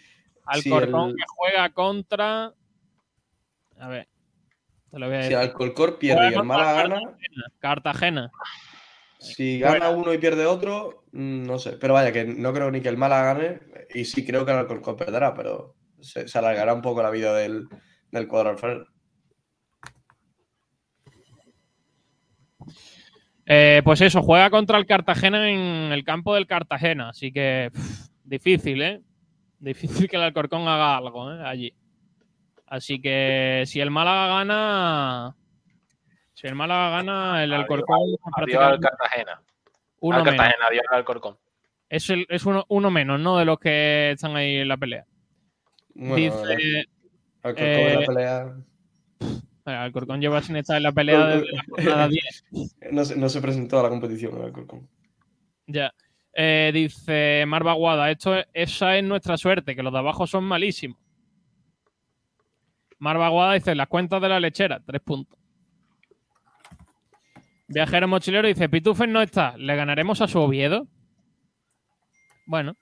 Sí, 0.53 0.69
Alcorcón 0.71 1.09
el- 1.11 1.15
que 1.15 1.23
juega 1.27 1.69
contra. 1.71 2.53
A 3.79 3.87
ver. 3.87 4.07
Te 4.91 4.99
lo 4.99 5.07
voy 5.07 5.15
a 5.15 5.17
Si 5.19 5.23
decir. 5.29 5.37
el 5.37 5.43
Alcorcón 5.49 5.97
pierde 5.99 6.29
y 6.29 6.33
el 6.33 6.43
Málaga 6.43 6.73
gana, 6.73 6.99
Cartagena. 7.59 8.31
si 9.19 9.57
gana 9.59 9.89
uno 9.89 10.13
y 10.13 10.17
pierde 10.17 10.45
otro, 10.45 11.05
mm, 11.13 11.43
no 11.43 11.57
sé. 11.59 11.77
Pero 11.77 11.93
vaya, 11.93 12.11
que 12.11 12.25
no 12.25 12.53
creo 12.53 12.69
ni 12.69 12.81
que 12.81 12.89
el 12.89 12.97
Málaga 12.97 13.33
gane, 13.33 13.59
y 13.93 14.05
sí 14.05 14.25
creo 14.25 14.45
que 14.45 14.51
el 14.51 14.57
Alcorcón 14.59 14.97
perderá, 14.97 15.33
pero 15.33 15.75
se, 15.99 16.27
se 16.27 16.37
alargará 16.37 16.73
un 16.73 16.81
poco 16.81 17.01
la 17.01 17.09
vida 17.09 17.33
del, 17.35 17.67
del 18.11 18.27
cuadro 18.27 18.49
alfarero. 18.51 18.85
Eh, 23.45 23.81
pues 23.83 23.99
eso, 24.01 24.21
juega 24.21 24.49
contra 24.49 24.77
el 24.77 24.85
Cartagena 24.85 25.49
en 25.49 25.91
el 25.91 26.03
campo 26.03 26.33
del 26.33 26.47
Cartagena. 26.47 27.09
Así 27.09 27.31
que 27.31 27.69
pff, 27.73 28.07
difícil, 28.23 28.81
¿eh? 28.81 29.01
Difícil 29.59 30.09
que 30.09 30.15
el 30.15 30.23
Alcorcón 30.23 30.67
haga 30.67 30.97
algo 30.97 31.31
¿eh? 31.33 31.41
allí. 31.45 31.73
Así 32.67 32.99
que 33.01 33.63
si 33.65 33.79
el 33.81 33.91
Málaga 33.91 34.27
gana. 34.27 35.35
Si 36.33 36.47
el 36.47 36.55
Málaga 36.55 36.89
gana, 36.89 37.43
el 37.43 37.53
Alcorcón 37.53 37.99
Adiós 38.35 38.61
al 38.61 38.79
Cartagena. 38.79 39.41
uno 39.99 40.17
al 40.17 40.23
menos. 40.23 40.37
Cartagena, 40.37 40.65
adiós 40.67 40.83
al 40.89 40.97
Alcorcón. 40.97 41.37
Es, 41.89 42.09
el- 42.09 42.25
es 42.29 42.45
uno, 42.45 42.65
uno 42.69 42.89
menos, 42.89 43.19
¿no? 43.19 43.37
De 43.37 43.45
los 43.45 43.59
que 43.59 44.11
están 44.11 44.35
ahí 44.35 44.55
en 44.57 44.67
la 44.67 44.77
pelea. 44.77 45.05
Bueno, 45.93 46.15
Dice. 46.15 46.53
el 46.53 46.87
Alcorcón 47.43 47.65
en 47.65 47.89
eh, 47.89 47.99
la 47.99 48.05
pelea 48.07 48.41
El 49.21 49.43
Alcorcón 49.65 50.19
lleva 50.21 50.41
sin 50.41 50.55
estar 50.57 50.77
en 50.77 50.83
la 50.83 50.91
pelea 50.91 51.25
desde 51.27 51.51
la 51.53 51.63
jornada 51.69 52.07
10. 52.09 52.45
no 52.91 53.05
se, 53.05 53.15
no 53.15 53.29
se 53.29 53.41
presentó 53.41 53.79
a 53.79 53.83
la 53.83 53.89
competición, 53.89 54.35
el 54.37 54.43
Alcorcón. 54.43 54.87
Ya. 55.67 55.93
Eh, 56.33 56.71
dice 56.73 57.45
Marva 57.47 57.73
Guada, 57.73 58.09
esto, 58.11 58.35
es- 58.35 58.47
esa 58.53 58.97
es 58.97 59.03
nuestra 59.03 59.37
suerte, 59.37 59.75
que 59.75 59.83
los 59.83 59.93
de 59.93 59.99
abajo 59.99 60.25
son 60.27 60.43
malísimos. 60.43 60.97
Marva 62.99 63.29
Guada 63.29 63.53
dice, 63.53 63.75
las 63.75 63.87
cuentas 63.87 64.21
de 64.21 64.29
la 64.29 64.39
lechera, 64.39 64.81
tres 64.85 65.01
puntos. 65.01 65.37
Viajero 67.67 68.07
Mochilero 68.07 68.47
dice, 68.47 68.69
Pitufes 68.69 69.07
no 69.07 69.21
está, 69.21 69.55
¿le 69.57 69.75
ganaremos 69.75 70.21
a 70.21 70.27
su 70.27 70.39
Oviedo? 70.39 70.87
Bueno. 72.45 72.75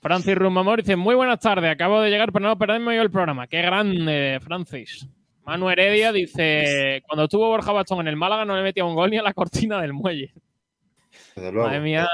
Francis 0.00 0.34
Rumamor 0.36 0.82
dice, 0.82 0.96
muy 0.96 1.14
buenas 1.14 1.40
tardes, 1.40 1.70
acabo 1.70 2.00
de 2.00 2.10
llegar, 2.10 2.30
pero 2.32 2.46
no 2.46 2.58
perderme 2.58 2.94
yo 2.94 3.02
el 3.02 3.10
programa. 3.10 3.46
Qué 3.46 3.62
grande, 3.62 4.38
Francis. 4.42 5.08
Manu 5.44 5.68
Heredia 5.68 6.10
dice, 6.12 7.02
cuando 7.06 7.24
estuvo 7.24 7.48
Borja 7.48 7.72
Bastón 7.72 8.00
en 8.00 8.08
el 8.08 8.16
Málaga 8.16 8.44
no 8.44 8.56
le 8.56 8.62
metía 8.62 8.84
un 8.84 8.94
gol 8.94 9.10
ni 9.10 9.18
a 9.18 9.22
la 9.22 9.34
cortina 9.34 9.80
del 9.80 9.92
muelle. 9.92 10.32
Desde 11.36 11.52
luego. 11.52 11.68
Madre 11.68 11.80
mía, 11.80 12.08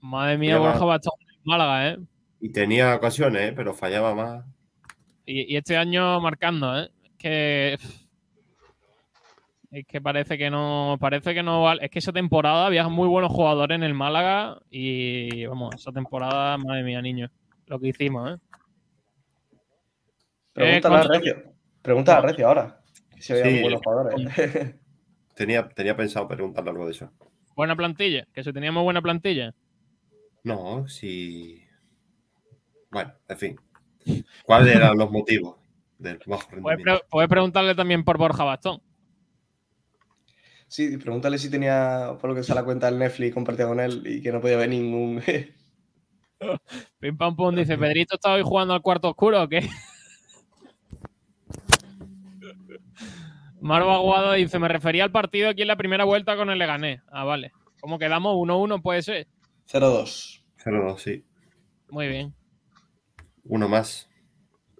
madre 0.00 0.38
mía, 0.38 0.58
Borja 0.58 0.84
Bastón 0.84 1.14
en 1.20 1.28
el 1.30 1.40
Málaga, 1.44 1.88
¿eh? 1.88 1.98
Y 2.40 2.50
tenía 2.52 2.94
ocasiones, 2.94 3.50
¿eh? 3.50 3.52
pero 3.56 3.74
fallaba 3.74 4.14
más. 4.14 4.44
Y, 5.24 5.52
y 5.52 5.56
este 5.56 5.76
año 5.76 6.20
marcando, 6.20 6.78
¿eh? 6.78 6.90
Es 7.02 7.10
que. 7.18 7.78
Es 9.72 9.86
que 9.86 10.00
parece 10.00 10.38
que 10.38 10.48
no. 10.48 10.96
Parece 11.00 11.34
que 11.34 11.42
no 11.42 11.62
vale. 11.62 11.84
Es 11.84 11.90
que 11.90 11.98
esa 11.98 12.12
temporada 12.12 12.66
había 12.66 12.86
muy 12.88 13.08
buenos 13.08 13.32
jugadores 13.32 13.74
en 13.74 13.82
el 13.82 13.94
Málaga. 13.94 14.60
Y 14.70 15.44
vamos, 15.46 15.74
esa 15.74 15.90
temporada, 15.90 16.56
madre 16.56 16.84
mía, 16.84 17.02
niño. 17.02 17.28
Lo 17.66 17.80
que 17.80 17.88
hicimos, 17.88 18.30
¿eh? 18.30 18.38
Pregúntale 20.52 20.94
a 20.94 20.98
¿cuánto- 21.08 21.55
Pregúntale 21.86 22.18
a 22.18 22.22
Recio 22.22 22.48
ahora. 22.48 22.80
Si 23.20 23.32
había 23.32 23.44
Sí. 23.44 23.50
muy 23.52 23.60
buenos 23.62 23.80
jugadores. 23.84 24.16
Tenía, 25.36 25.68
tenía 25.68 25.94
pensado 25.96 26.26
preguntarle 26.26 26.70
algo 26.70 26.86
de 26.86 26.92
eso. 26.92 27.12
Buena 27.54 27.76
plantilla. 27.76 28.26
Que 28.32 28.42
si 28.42 28.52
teníamos 28.52 28.82
buena 28.82 29.00
plantilla. 29.02 29.54
No, 30.42 30.88
sí. 30.88 31.62
Bueno, 32.90 33.12
en 33.28 33.38
fin. 33.38 33.56
¿Cuáles 34.44 34.74
eran 34.74 34.96
los 34.96 35.10
motivos 35.10 35.56
del 35.98 36.18
bajo 36.26 36.48
Puedes, 36.48 36.64
rendimiento? 36.64 36.98
pre- 37.00 37.08
puedes 37.10 37.28
preguntarle 37.28 37.74
también 37.74 38.02
por 38.04 38.18
Borja 38.18 38.42
Bastón. 38.44 38.80
Sí, 40.68 40.96
pregúntale 40.96 41.38
si 41.38 41.50
tenía, 41.50 42.16
por 42.20 42.30
lo 42.30 42.34
que 42.36 42.42
sea 42.42 42.54
la 42.56 42.64
cuenta 42.64 42.86
del 42.90 42.98
Netflix 42.98 43.32
compartida 43.34 43.68
con 43.68 43.78
él 43.78 44.02
y 44.06 44.22
que 44.22 44.32
no 44.32 44.40
podía 44.40 44.56
ver 44.56 44.70
ningún. 44.70 45.22
Pim 46.98 47.16
Pam 47.16 47.36
Pum 47.36 47.54
dice: 47.54 47.78
¿Pedrito 47.78 48.16
está 48.16 48.32
hoy 48.32 48.42
jugando 48.42 48.74
al 48.74 48.82
cuarto 48.82 49.08
oscuro 49.08 49.42
o 49.42 49.48
qué? 49.48 49.68
Marva 53.66 53.96
Aguado 53.96 54.32
dice: 54.32 54.58
Me 54.58 54.68
refería 54.68 55.04
al 55.04 55.10
partido 55.10 55.50
aquí 55.50 55.62
en 55.62 55.68
la 55.68 55.76
primera 55.76 56.04
vuelta 56.04 56.36
con 56.36 56.50
el 56.50 56.58
Leganés. 56.58 57.02
Ah, 57.08 57.24
vale. 57.24 57.52
¿Cómo 57.80 57.98
quedamos? 57.98 58.36
1-1 58.36 58.80
puede 58.80 59.02
ser. 59.02 59.26
0-2. 59.68 60.44
0-2, 60.64 60.98
sí. 60.98 61.24
Muy 61.90 62.08
bien. 62.08 62.34
Uno 63.44 63.68
más. 63.68 64.08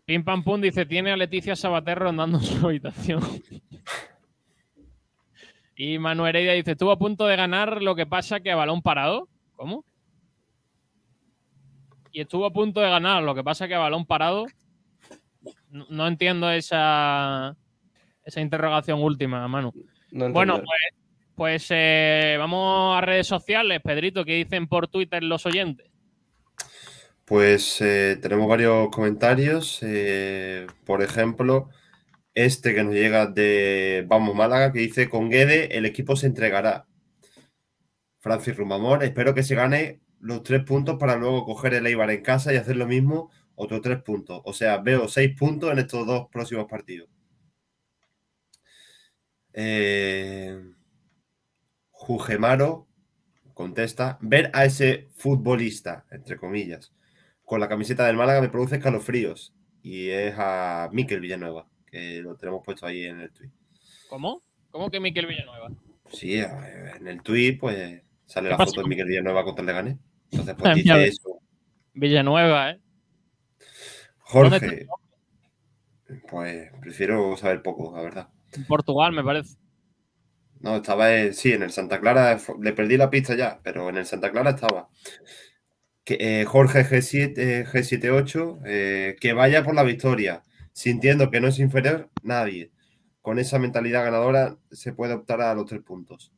Pim 0.05 0.24
Pam 0.24 0.45
Pum 0.45 0.61
dice: 0.61 0.87
Tiene 0.87 1.12
a 1.12 1.16
Leticia 1.16 1.57
Sabater 1.57 1.99
rondando 1.99 2.39
en 2.39 2.45
su 2.45 2.64
habitación. 2.64 3.20
y 5.76 5.99
Manu 5.99 6.26
Heredia 6.26 6.53
dice: 6.53 6.72
Estuvo 6.72 6.93
a 6.93 6.99
punto 6.99 7.26
de 7.26 7.37
ganar, 7.37 7.82
lo 7.82 7.97
que 7.97 8.07
pasa 8.07 8.41
que 8.41 8.53
a 8.53 8.57
balón 8.57 8.82
parado. 8.82 9.28
¿Cómo? 9.57 9.84
Y 12.12 12.20
estuvo 12.20 12.47
a 12.47 12.53
punto 12.53 12.80
de 12.80 12.89
ganar, 12.89 13.22
lo 13.22 13.34
que 13.34 13.43
pasa 13.43 13.66
que 13.66 13.74
a 13.74 13.80
balón 13.80 14.07
parado. 14.07 14.47
No, 15.70 15.87
no 15.91 16.07
entiendo 16.07 16.51
esa, 16.51 17.57
esa 18.26 18.40
interrogación 18.40 19.02
última, 19.02 19.46
Manu. 19.48 19.72
No 20.10 20.30
Bueno, 20.30 20.56
pues, 20.56 21.04
pues 21.34 21.66
eh, 21.70 22.36
vamos 22.38 22.98
a 22.98 23.00
redes 23.00 23.26
sociales, 23.26 23.80
Pedrito, 23.82 24.24
¿qué 24.24 24.34
dicen 24.34 24.66
por 24.66 24.88
Twitter 24.88 25.22
los 25.22 25.46
oyentes? 25.46 25.86
Pues 27.24 27.80
eh, 27.80 28.18
tenemos 28.20 28.48
varios 28.48 28.88
comentarios. 28.90 29.78
eh, 29.82 30.66
por 30.84 31.02
ejemplo, 31.02 31.70
este 32.34 32.74
que 32.74 32.84
nos 32.84 32.94
llega 32.94 33.26
de 33.26 34.04
Vamos 34.08 34.34
Málaga, 34.34 34.72
que 34.72 34.80
dice: 34.80 35.08
Con 35.08 35.30
Guede 35.30 35.76
el 35.76 35.86
equipo 35.86 36.16
se 36.16 36.26
entregará. 36.26 36.86
Francis 38.20 38.56
Rumamor, 38.56 39.04
espero 39.04 39.34
que 39.34 39.44
se 39.44 39.54
gane 39.54 40.00
los 40.20 40.42
tres 40.42 40.64
puntos 40.64 40.96
para 40.98 41.16
luego 41.16 41.44
coger 41.44 41.74
el 41.74 41.86
Eibar 41.86 42.10
en 42.10 42.22
casa 42.22 42.52
y 42.52 42.56
hacer 42.56 42.76
lo 42.76 42.86
mismo, 42.86 43.30
otros 43.54 43.82
tres 43.82 44.02
puntos. 44.02 44.40
O 44.44 44.52
sea, 44.52 44.78
veo 44.78 45.06
seis 45.08 45.36
puntos 45.38 45.70
en 45.70 45.78
estos 45.78 46.06
dos 46.06 46.26
próximos 46.30 46.66
partidos. 46.66 47.08
Eh, 49.57 50.54
Jugemaro 51.90 52.86
contesta: 53.54 54.18
Ver 54.20 54.50
a 54.52 54.66
ese 54.66 55.09
futbolista, 55.16 56.04
entre 56.11 56.36
comillas, 56.36 56.92
con 57.42 57.59
la 57.59 57.68
camiseta 57.68 58.07
del 58.07 58.16
Málaga 58.16 58.42
me 58.42 58.50
produce 58.50 58.76
escalofríos. 58.76 59.54
Y 59.82 60.11
es 60.11 60.34
a 60.36 60.90
Miquel 60.92 61.20
Villanueva, 61.20 61.66
que 61.86 62.20
lo 62.20 62.36
tenemos 62.36 62.62
puesto 62.64 62.86
ahí 62.86 63.04
en 63.04 63.20
el 63.20 63.30
tweet. 63.32 63.50
¿Cómo? 64.09 64.42
¿Cómo 64.70 64.90
que 64.90 65.00
Miquel 65.00 65.26
Villanueva? 65.26 65.70
Sí, 66.11 66.38
en 66.38 67.07
el 67.07 67.22
tweet 67.22 67.59
pues 67.59 68.02
sale 68.26 68.48
¿Qué 68.48 68.57
la 68.57 68.64
foto 68.64 68.82
de 68.82 68.88
Miquel 68.88 69.07
Villanueva 69.07 69.42
contra 69.42 69.62
el 69.62 69.66
Leganés. 69.66 69.96
Entonces 70.30 70.54
pues 70.59 70.74
dice 70.74 71.04
eso. 71.07 71.40
Villanueva, 71.94 72.72
¿eh? 72.72 72.80
¿Dónde 74.32 74.59
Jorge, 74.59 74.86
pues 76.28 76.70
prefiero 76.80 77.36
saber 77.36 77.62
poco, 77.62 77.96
la 77.96 78.02
verdad. 78.02 78.28
En 78.57 78.64
Portugal, 78.66 79.12
me 79.12 79.22
parece. 79.22 79.57
No, 80.61 80.76
estaba, 80.76 81.14
en- 81.14 81.34
sí, 81.34 81.52
en 81.52 81.62
el 81.62 81.70
Santa 81.70 82.00
Clara, 82.00 82.38
le 82.61 82.72
perdí 82.72 82.96
la 82.96 83.11
pista 83.11 83.34
ya, 83.36 83.61
pero 83.62 83.88
en 83.88 83.98
el 83.98 84.07
Santa 84.07 84.30
Clara 84.32 84.50
estaba. 84.50 84.88
Que, 86.04 86.16
eh, 86.20 86.44
Jorge 86.44 86.84
G7, 86.84 87.34
eh, 87.36 87.64
G78, 87.66 88.61
eh, 88.64 89.16
que 89.20 89.32
vaya 89.32 89.62
por 89.64 89.74
la 89.74 89.82
victoria, 89.82 90.42
sintiendo 90.72 91.30
que 91.30 91.40
no 91.40 91.48
es 91.48 91.59
inferior 91.59 92.11
nadie. 92.22 92.70
Con 93.20 93.38
esa 93.38 93.59
mentalidad 93.59 94.04
ganadora 94.04 94.57
se 94.70 94.92
puede 94.92 95.14
optar 95.14 95.40
a 95.40 95.52
los 95.54 95.66
tres 95.66 95.82
puntos. 95.82 96.32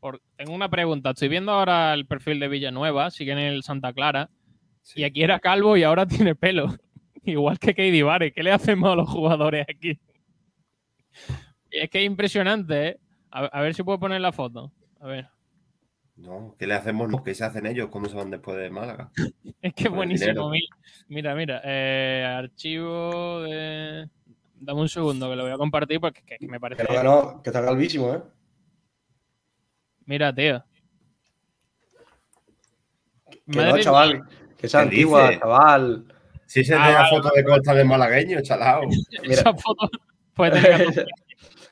Por- 0.00 0.22
tengo 0.36 0.54
una 0.54 0.68
pregunta. 0.70 1.10
Estoy 1.10 1.28
viendo 1.28 1.50
ahora 1.52 1.92
el 1.94 2.06
perfil 2.06 2.38
de 2.38 2.46
Villanueva, 2.48 3.10
sigue 3.10 3.32
en 3.32 3.38
el 3.38 3.64
Santa 3.64 3.92
Clara, 3.92 4.30
y 4.94 5.02
aquí 5.02 5.22
era 5.24 5.40
calvo 5.40 5.76
y 5.76 5.82
ahora 5.82 6.06
tiene 6.30 6.34
pelo. 6.36 6.74
Igual 7.24 7.58
que 7.58 7.74
Katie 7.74 8.02
Vare. 8.04 8.32
¿Qué 8.32 8.42
le 8.44 8.52
hacemos 8.52 8.90
a 8.92 8.96
los 8.96 9.08
jugadores 9.10 9.66
aquí? 9.68 9.98
Y 11.70 11.78
es 11.80 11.90
que 11.90 11.98
es 12.00 12.04
impresionante, 12.06 12.88
¿eh? 12.88 13.00
A, 13.30 13.44
a 13.46 13.60
ver 13.60 13.74
si 13.74 13.82
puedo 13.82 13.98
poner 14.00 14.20
la 14.20 14.32
foto. 14.32 14.72
A 15.00 15.06
ver. 15.06 15.28
No, 16.16 16.56
¿qué 16.58 16.66
le 16.66 16.74
hacemos? 16.74 17.08
¿Qué 17.22 17.34
se 17.34 17.44
hacen 17.44 17.66
ellos 17.66 17.88
cuando 17.90 18.10
se 18.10 18.16
van 18.16 18.30
después 18.30 18.56
de 18.58 18.70
Málaga? 18.70 19.10
Es 19.62 19.74
que 19.74 19.84
es 19.84 19.90
buenísimo. 19.90 20.50
Mira, 21.08 21.34
mira. 21.34 21.60
eh, 21.64 22.24
archivo 22.26 23.42
de. 23.42 24.08
Dame 24.60 24.80
un 24.80 24.88
segundo 24.88 25.28
que 25.30 25.36
lo 25.36 25.44
voy 25.44 25.52
a 25.52 25.56
compartir 25.56 26.00
porque 26.00 26.22
es 26.26 26.38
que 26.38 26.48
me 26.48 26.58
parece. 26.60 26.84
Que 26.84 26.92
que 26.94 27.02
no, 27.02 27.40
que 27.42 27.50
está 27.50 27.64
calvísimo, 27.64 28.14
¿eh? 28.14 28.22
Mira, 30.06 30.34
tío. 30.34 30.64
Que 33.30 33.56
Madre 33.56 33.68
no, 33.68 33.74
mía. 33.74 33.82
chaval. 33.84 34.28
Que 34.56 34.68
sea 34.68 34.80
¿Qué 34.80 34.84
antigua, 34.86 35.38
chaval. 35.38 36.04
Si 36.46 36.64
se 36.64 36.74
Ah, 36.74 36.86
ve 36.88 36.92
la 36.94 37.06
foto 37.08 37.30
de 37.34 37.44
cómo 37.44 37.56
están 37.56 37.78
en 37.78 37.86
malagueño, 37.86 38.40
chalao. 38.42 38.82
Esa 39.22 39.54
foto 39.54 39.88
puede 40.34 40.52
tener 40.60 41.06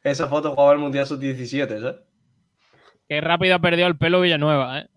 Esa 0.07 0.28
foto 0.28 0.50
jugaba 0.54 0.72
el 0.72 0.78
Mundial 0.78 1.04
Sub-17, 1.04 1.80
¿sabes? 1.80 1.96
Qué 3.09 3.20
rápido 3.20 3.57
ha 3.57 3.59
perdido 3.59 3.88
el 3.88 3.98
pelo 3.98 4.20
Villanueva, 4.20 4.78
¿eh? 4.78 4.88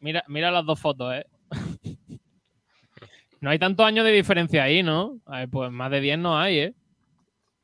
Mira, 0.00 0.22
mira 0.28 0.52
las 0.52 0.64
dos 0.64 0.78
fotos, 0.78 1.12
¿eh? 1.14 1.26
No 3.40 3.50
hay 3.50 3.58
tantos 3.58 3.84
años 3.84 4.04
de 4.04 4.12
diferencia 4.12 4.62
ahí, 4.62 4.84
¿no? 4.84 5.18
A 5.26 5.40
ver, 5.40 5.48
pues 5.48 5.72
más 5.72 5.90
de 5.90 6.00
10 6.00 6.18
no 6.20 6.38
hay, 6.38 6.58
¿eh? 6.60 6.74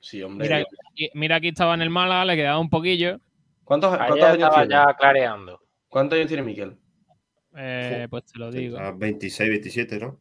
Sí, 0.00 0.24
hombre. 0.24 0.48
Mira, 0.48 0.66
aquí- 0.90 1.10
mira 1.14 1.36
aquí 1.36 1.48
estaba 1.48 1.74
en 1.74 1.82
el 1.82 1.90
Málaga, 1.90 2.24
le 2.24 2.34
quedaba 2.34 2.58
un 2.58 2.68
poquillo. 2.68 3.20
¿Cuántos, 3.62 3.96
cuántos 3.96 4.18
años 4.20 4.34
estaba 4.34 4.54
tiene? 4.66 4.68
ya 4.70 4.94
clareando. 4.94 5.60
¿Cuántos 5.88 6.16
años 6.16 6.28
tiene 6.28 6.42
Miquel? 6.42 6.76
Eh, 7.56 8.08
pues 8.10 8.24
te 8.24 8.40
lo 8.40 8.50
digo. 8.50 8.76
A 8.80 8.90
26, 8.90 9.48
27, 9.50 10.00
¿no? 10.00 10.18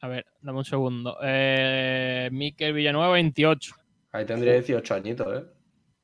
A 0.00 0.08
ver, 0.08 0.26
dame 0.40 0.58
un 0.58 0.64
segundo. 0.64 1.18
Eh, 1.22 2.28
Miquel 2.32 2.72
Villanueva, 2.72 3.12
28. 3.12 3.76
Ahí 4.12 4.26
tendría 4.26 4.52
18 4.54 4.94
añitos, 4.94 5.26
¿eh? 5.42 5.46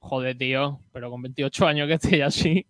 Joder, 0.01 0.37
tío. 0.37 0.81
Pero 0.93 1.11
con 1.11 1.23
28 1.23 1.67
años 1.67 1.87
que 1.89 1.95
esté 1.95 2.23
así. 2.23 2.67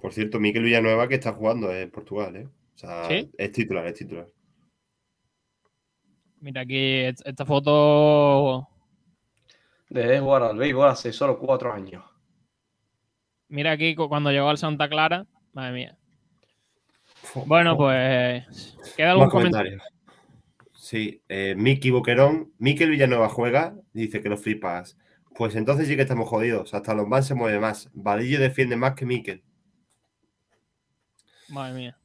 Por 0.00 0.12
cierto, 0.12 0.38
Miquel 0.40 0.62
Villanueva 0.64 1.08
que 1.08 1.14
está 1.14 1.32
jugando 1.32 1.72
en 1.72 1.90
Portugal, 1.90 2.36
¿eh? 2.36 2.46
O 2.74 2.78
sea, 2.78 3.04
¿Sí? 3.08 3.30
es 3.38 3.52
titular, 3.52 3.86
es 3.86 3.94
titular. 3.94 4.26
Mira 6.40 6.60
aquí 6.62 6.98
esta 7.24 7.46
foto. 7.46 8.68
De 9.88 10.18
jugar 10.20 10.42
al 10.42 10.58
béisbol 10.58 10.88
hace 10.88 11.12
solo 11.12 11.38
4 11.38 11.72
años. 11.72 12.04
Mira 13.48 13.72
aquí 13.72 13.94
cu- 13.94 14.08
cuando 14.08 14.30
llegó 14.30 14.48
al 14.48 14.58
Santa 14.58 14.88
Clara. 14.88 15.24
Madre 15.52 15.72
mía. 15.72 15.98
Bueno, 17.46 17.76
pues. 17.76 18.76
¿Queda 18.96 19.12
algún 19.12 19.30
comentario? 19.30 19.78
Sí, 20.86 21.20
eh, 21.28 21.56
Miki 21.56 21.90
Boquerón. 21.90 22.52
Miquel 22.58 22.90
Villanueva 22.90 23.28
juega, 23.28 23.76
dice 23.92 24.20
que 24.20 24.28
lo 24.28 24.36
flipas. 24.36 24.96
Pues 25.34 25.56
entonces 25.56 25.88
sí 25.88 25.96
que 25.96 26.02
estamos 26.02 26.28
jodidos. 26.28 26.74
Hasta 26.74 26.94
los 26.94 27.08
van 27.08 27.24
se 27.24 27.34
mueve 27.34 27.58
más. 27.58 27.90
Vadillo 27.92 28.38
defiende 28.38 28.76
más 28.76 28.94
que 28.94 29.04
Miquel. 29.04 29.42
Madre 31.48 31.74
mía. 31.74 31.98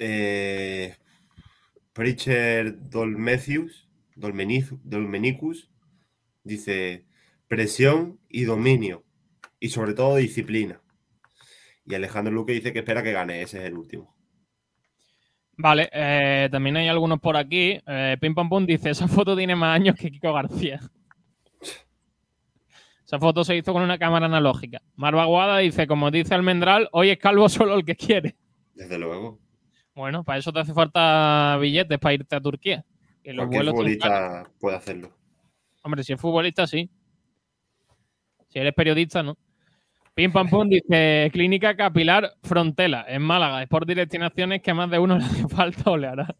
Eh, 0.00 0.96
Preacher 1.92 2.76
Dolmecius, 2.90 3.88
Dolmeniz- 4.16 4.80
Dolmenicus, 4.82 5.70
dice 6.42 7.06
presión 7.46 8.18
y 8.28 8.42
dominio. 8.42 9.04
Y 9.60 9.68
sobre 9.68 9.94
todo 9.94 10.16
disciplina. 10.16 10.80
Y 11.86 11.94
Alejandro 11.94 12.34
Luque 12.34 12.54
dice 12.54 12.72
que 12.72 12.80
espera 12.80 13.04
que 13.04 13.12
gane. 13.12 13.40
Ese 13.42 13.58
es 13.58 13.66
el 13.66 13.74
último. 13.74 14.17
Vale, 15.60 15.90
eh, 15.92 16.48
también 16.52 16.76
hay 16.76 16.86
algunos 16.86 17.18
por 17.18 17.36
aquí. 17.36 17.80
Eh, 17.84 18.16
Pim 18.20 18.32
Pam 18.32 18.48
Pum 18.48 18.64
dice: 18.64 18.90
Esa 18.90 19.08
foto 19.08 19.36
tiene 19.36 19.56
más 19.56 19.74
años 19.74 19.96
que 19.96 20.08
Kiko 20.08 20.32
García. 20.32 20.78
Esa 23.04 23.18
foto 23.18 23.42
se 23.42 23.56
hizo 23.56 23.72
con 23.72 23.82
una 23.82 23.98
cámara 23.98 24.26
analógica. 24.26 24.80
Marva 24.94 25.24
Guada 25.24 25.58
dice: 25.58 25.88
Como 25.88 26.12
dice 26.12 26.34
Almendral, 26.34 26.88
hoy 26.92 27.10
es 27.10 27.18
calvo 27.18 27.48
solo 27.48 27.74
el 27.74 27.84
que 27.84 27.96
quiere. 27.96 28.36
Desde 28.72 28.98
luego. 28.98 29.40
Bueno, 29.96 30.22
para 30.22 30.38
eso 30.38 30.52
te 30.52 30.60
hace 30.60 30.72
falta 30.72 31.58
billetes 31.60 31.98
para 31.98 32.14
irte 32.14 32.36
a 32.36 32.40
Turquía. 32.40 32.84
Que 33.24 33.32
los 33.32 33.48
Cualquier 33.48 33.72
futbolista 33.72 34.48
puede 34.60 34.76
hacerlo. 34.76 35.12
Hombre, 35.82 36.04
si 36.04 36.12
es 36.12 36.20
futbolista, 36.20 36.68
sí. 36.68 36.88
Si 38.46 38.60
eres 38.60 38.74
periodista, 38.74 39.24
no. 39.24 39.36
Pim 40.18 40.32
Pam 40.32 40.48
Pum 40.50 40.68
dice: 40.68 41.30
Clínica 41.32 41.76
Capilar 41.76 42.32
Frontela, 42.42 43.04
en 43.06 43.22
Málaga. 43.22 43.62
Es 43.62 43.68
por 43.68 43.86
destinaciones 43.86 44.60
que 44.60 44.72
a 44.72 44.74
más 44.74 44.90
de 44.90 44.98
uno 44.98 45.16
le 45.16 45.24
hace 45.24 45.46
falta 45.46 45.92
o 45.92 45.96
le 45.96 46.08
hará. 46.08 46.34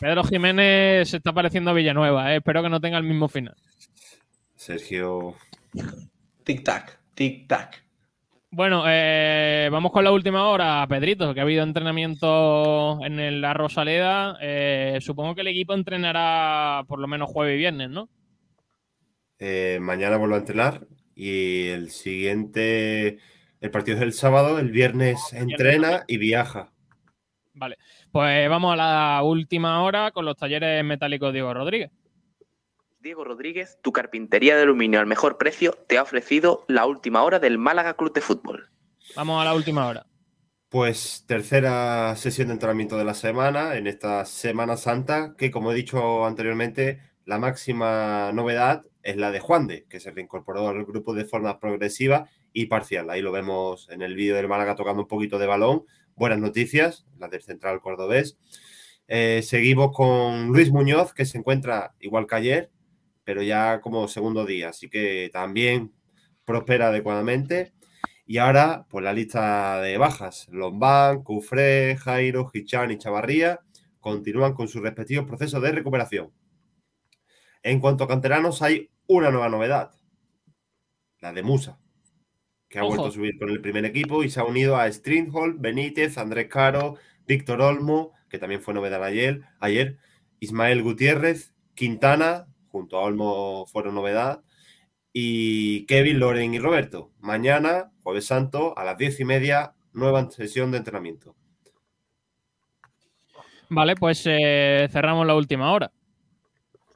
Pedro 0.00 0.24
Jiménez 0.24 1.10
se 1.10 1.18
está 1.18 1.34
pareciendo 1.34 1.72
a 1.72 1.74
Villanueva, 1.74 2.32
¿eh? 2.32 2.38
espero 2.38 2.62
que 2.62 2.70
no 2.70 2.80
tenga 2.80 2.96
el 2.96 3.04
mismo 3.04 3.28
final. 3.28 3.54
Sergio. 4.54 5.34
Tic-tac, 6.42 6.98
tic-tac. 7.14 7.82
Bueno, 8.50 8.84
eh, 8.86 9.68
vamos 9.70 9.92
con 9.92 10.04
la 10.04 10.10
última 10.10 10.48
hora, 10.48 10.86
Pedrito, 10.88 11.34
que 11.34 11.40
ha 11.40 11.42
habido 11.42 11.64
entrenamiento 11.64 12.98
en 13.04 13.20
el- 13.20 13.42
la 13.42 13.52
Rosaleda. 13.52 14.38
Eh, 14.40 14.96
supongo 15.02 15.34
que 15.34 15.42
el 15.42 15.48
equipo 15.48 15.74
entrenará 15.74 16.82
por 16.88 16.98
lo 16.98 17.06
menos 17.06 17.28
jueves 17.30 17.56
y 17.56 17.58
viernes, 17.58 17.90
¿no? 17.90 18.08
Eh, 19.38 19.78
mañana 19.80 20.16
vuelvo 20.16 20.34
a 20.34 20.38
entrenar 20.38 20.86
y 21.14 21.68
el 21.68 21.90
siguiente, 21.90 23.18
el 23.60 23.70
partido 23.70 23.96
es 23.96 24.02
el 24.02 24.12
sábado, 24.12 24.58
el 24.58 24.70
viernes 24.70 25.18
entrena 25.32 26.04
y 26.06 26.16
viaja. 26.16 26.72
Vale, 27.54 27.76
pues 28.12 28.48
vamos 28.48 28.72
a 28.72 28.76
la 28.76 29.22
última 29.24 29.82
hora 29.82 30.12
con 30.12 30.24
los 30.24 30.36
talleres 30.36 30.84
metálicos 30.84 31.32
Diego 31.32 31.52
Rodríguez. 31.52 31.90
Diego 33.00 33.24
Rodríguez, 33.24 33.78
tu 33.82 33.92
carpintería 33.92 34.56
de 34.56 34.62
aluminio 34.62 35.00
al 35.00 35.06
mejor 35.06 35.38
precio, 35.38 35.72
te 35.86 35.98
ha 35.98 36.02
ofrecido 36.02 36.64
la 36.68 36.86
última 36.86 37.22
hora 37.22 37.38
del 37.38 37.58
Málaga 37.58 37.94
Club 37.94 38.12
de 38.12 38.20
Fútbol. 38.20 38.70
Vamos 39.16 39.40
a 39.40 39.44
la 39.44 39.54
última 39.54 39.86
hora. 39.86 40.06
Pues 40.68 41.24
tercera 41.26 42.14
sesión 42.16 42.48
de 42.48 42.54
entrenamiento 42.54 42.98
de 42.98 43.04
la 43.04 43.14
semana, 43.14 43.76
en 43.76 43.86
esta 43.86 44.24
Semana 44.24 44.76
Santa, 44.76 45.34
que 45.38 45.50
como 45.50 45.72
he 45.72 45.74
dicho 45.74 46.26
anteriormente, 46.26 47.00
la 47.28 47.38
máxima 47.38 48.32
novedad 48.32 48.86
es 49.02 49.18
la 49.18 49.30
de 49.30 49.38
Juan 49.38 49.66
de, 49.66 49.84
que 49.84 50.00
se 50.00 50.10
reincorporó 50.10 50.66
al 50.66 50.86
grupo 50.86 51.12
de 51.12 51.26
forma 51.26 51.60
progresiva 51.60 52.30
y 52.54 52.66
parcial. 52.66 53.10
Ahí 53.10 53.20
lo 53.20 53.32
vemos 53.32 53.86
en 53.90 54.00
el 54.00 54.14
vídeo 54.14 54.34
del 54.34 54.48
Málaga 54.48 54.76
tocando 54.76 55.02
un 55.02 55.08
poquito 55.08 55.38
de 55.38 55.46
balón. 55.46 55.84
Buenas 56.16 56.38
noticias, 56.38 57.06
la 57.18 57.28
del 57.28 57.42
central 57.42 57.82
cordobés. 57.82 58.38
Eh, 59.08 59.42
seguimos 59.42 59.92
con 59.94 60.46
Luis 60.46 60.70
Muñoz, 60.70 61.12
que 61.12 61.26
se 61.26 61.36
encuentra 61.36 61.94
igual 62.00 62.26
que 62.26 62.34
ayer, 62.34 62.70
pero 63.24 63.42
ya 63.42 63.82
como 63.82 64.08
segundo 64.08 64.46
día, 64.46 64.70
así 64.70 64.88
que 64.88 65.28
también 65.30 65.92
prospera 66.46 66.88
adecuadamente. 66.88 67.74
Y 68.24 68.38
ahora, 68.38 68.86
pues 68.88 69.04
la 69.04 69.12
lista 69.12 69.82
de 69.82 69.98
bajas. 69.98 70.48
Lombán, 70.50 71.22
Cufré, 71.22 71.94
Jairo, 71.98 72.50
Hichán 72.54 72.90
y 72.90 72.96
Chavarría 72.96 73.60
continúan 74.00 74.54
con 74.54 74.66
sus 74.66 74.80
respectivos 74.80 75.26
procesos 75.26 75.60
de 75.60 75.72
recuperación. 75.72 76.32
En 77.68 77.80
cuanto 77.80 78.04
a 78.04 78.08
canteranos, 78.08 78.62
hay 78.62 78.88
una 79.06 79.30
nueva 79.30 79.50
novedad. 79.50 79.90
La 81.20 81.34
de 81.34 81.42
Musa, 81.42 81.78
que 82.66 82.78
ha 82.78 82.82
Ojo. 82.82 82.94
vuelto 82.94 83.08
a 83.08 83.12
subir 83.12 83.38
con 83.38 83.50
el 83.50 83.60
primer 83.60 83.84
equipo 83.84 84.24
y 84.24 84.30
se 84.30 84.40
ha 84.40 84.44
unido 84.44 84.78
a 84.78 84.90
Stringhold, 84.90 85.60
Benítez, 85.60 86.16
Andrés 86.16 86.48
Caro, 86.48 86.96
Víctor 87.26 87.60
Olmo, 87.60 88.12
que 88.30 88.38
también 88.38 88.62
fue 88.62 88.72
novedad 88.72 89.04
ayer, 89.04 89.42
ayer 89.60 89.98
Ismael 90.40 90.82
Gutiérrez, 90.82 91.52
Quintana, 91.74 92.46
junto 92.68 92.96
a 92.96 93.02
Olmo 93.02 93.66
fueron 93.66 93.96
novedad, 93.96 94.42
y 95.12 95.84
Kevin, 95.84 96.20
Loren 96.20 96.54
y 96.54 96.58
Roberto. 96.60 97.12
Mañana, 97.18 97.92
jueves 98.02 98.24
santo, 98.24 98.78
a 98.78 98.84
las 98.84 98.96
diez 98.96 99.20
y 99.20 99.26
media, 99.26 99.74
nueva 99.92 100.30
sesión 100.30 100.70
de 100.70 100.78
entrenamiento. 100.78 101.36
Vale, 103.68 103.94
pues 103.94 104.22
eh, 104.24 104.88
cerramos 104.90 105.26
la 105.26 105.34
última 105.34 105.70
hora. 105.70 105.92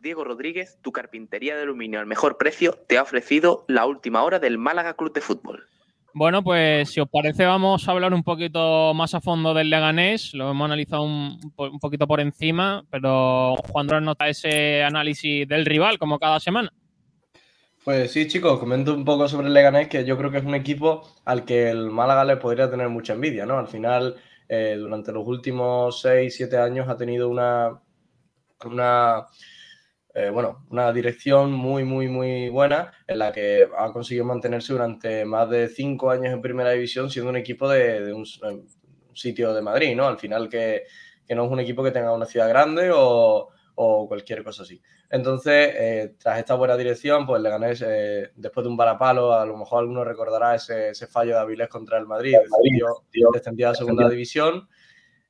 Diego 0.03 0.25
Rodríguez, 0.25 0.79
tu 0.83 0.91
carpintería 0.91 1.55
de 1.55 1.63
aluminio 1.63 2.01
al 2.01 2.07
mejor 2.07 2.37
precio, 2.37 2.77
te 2.89 2.99
ha 2.99 3.03
ofrecido 3.03 3.65
la 3.69 3.87
última 3.87 4.25
hora 4.25 4.41
del 4.41 4.59
Málaga 4.59 4.95
Club 4.95 5.13
de 5.13 5.21
Fútbol. 5.21 5.65
Bueno, 6.13 6.43
pues 6.43 6.91
si 6.91 7.01
os 7.01 7.09
parece 7.09 7.47
vamos 7.47 7.89
a 7.89 7.93
hablar 7.93 8.13
un 8.13 8.25
poquito 8.25 8.93
más 8.95 9.15
a 9.15 9.21
fondo 9.21 9.55
del 9.55 9.71
Leganés. 9.71 10.35
Lo 10.35 10.51
hemos 10.51 10.67
analizado 10.67 11.05
un, 11.05 11.39
un 11.57 11.79
poquito 11.79 12.07
por 12.09 12.21
encima, 12.21 12.85
pero 12.91 13.55
Juan 13.69 13.87
Dros 13.87 14.03
nota 14.03 14.29
ese 14.29 14.83
análisis 14.83 15.47
del 15.49 15.65
rival 15.65 15.99
como 15.99 16.19
cada 16.19 16.41
semana. 16.41 16.71
Pues 17.85 18.11
sí, 18.13 18.27
chicos, 18.27 18.59
comento 18.59 18.95
un 18.95 19.05
poco 19.05 19.29
sobre 19.29 19.47
el 19.47 19.55
Leganés, 19.55 19.89
que 19.89 20.05
yo 20.05 20.19
creo 20.19 20.33
que 20.33 20.39
es 20.39 20.45
un 20.45 20.55
equipo 20.57 21.03
al 21.25 21.45
que 21.45 21.71
el 21.71 21.91
Málaga 21.91 22.25
le 22.25 22.37
podría 22.37 22.69
tener 22.69 22.89
mucha 22.89 23.13
envidia, 23.13 23.47
¿no? 23.47 23.57
Al 23.59 23.69
final, 23.69 24.17
eh, 24.49 24.77
durante 24.79 25.13
los 25.13 25.27
últimos 25.27 26.01
6, 26.01 26.35
7 26.35 26.59
años 26.59 26.89
ha 26.89 26.97
tenido 26.97 27.29
una, 27.29 27.81
una, 28.65 29.27
eh, 30.15 30.31
bueno, 30.31 30.67
una 30.71 30.93
dirección 30.93 31.53
muy, 31.53 31.85
muy, 31.85 32.09
muy 32.09 32.49
buena 32.49 32.93
en 33.07 33.19
la 33.19 33.33
que 33.33 33.69
ha 33.77 33.93
conseguido 33.93 34.25
mantenerse 34.25 34.73
durante 34.73 35.25
más 35.25 35.49
de 35.49 35.69
5 35.69 36.11
años 36.11 36.33
en 36.33 36.43
Primera 36.43 36.71
División 36.71 37.11
siendo 37.11 37.31
un 37.31 37.37
equipo 37.37 37.69
de, 37.69 38.05
de 38.05 38.13
un, 38.13 38.27
sitio 39.15 39.53
de 39.53 39.63
Madrid, 39.63 39.95
¿no? 39.95 40.07
Al 40.07 40.19
final 40.19 40.49
que, 40.49 40.85
que 41.27 41.35
no 41.35 41.45
es 41.45 41.51
un 41.51 41.61
equipo 41.61 41.83
que 41.83 41.91
tenga 41.91 42.13
una 42.13 42.27
ciudad 42.27 42.49
grande 42.49 42.91
o, 42.93 43.51
o 43.75 44.09
cualquier 44.09 44.45
cosa 44.45 44.63
así. 44.63 44.81
Entonces, 45.11 45.75
eh, 45.77 46.15
tras 46.19 46.39
esta 46.39 46.55
buena 46.55 46.77
dirección, 46.77 47.27
pues 47.27 47.43
Leganés, 47.43 47.85
eh, 47.87 48.31
después 48.35 48.65
de 48.65 48.71
un 48.71 48.77
varapalo, 48.77 49.35
a 49.35 49.45
lo 49.45 49.57
mejor 49.57 49.81
alguno 49.81 50.05
recordará 50.05 50.55
ese, 50.55 50.91
ese 50.91 51.07
fallo 51.07 51.35
de 51.35 51.41
Avilés 51.41 51.69
contra 51.69 51.99
el 51.99 52.07
Madrid, 52.07 52.35
descendió, 52.43 53.31
descendió 53.33 53.69
a 53.71 53.75
segunda 53.75 54.09
división. 54.09 54.69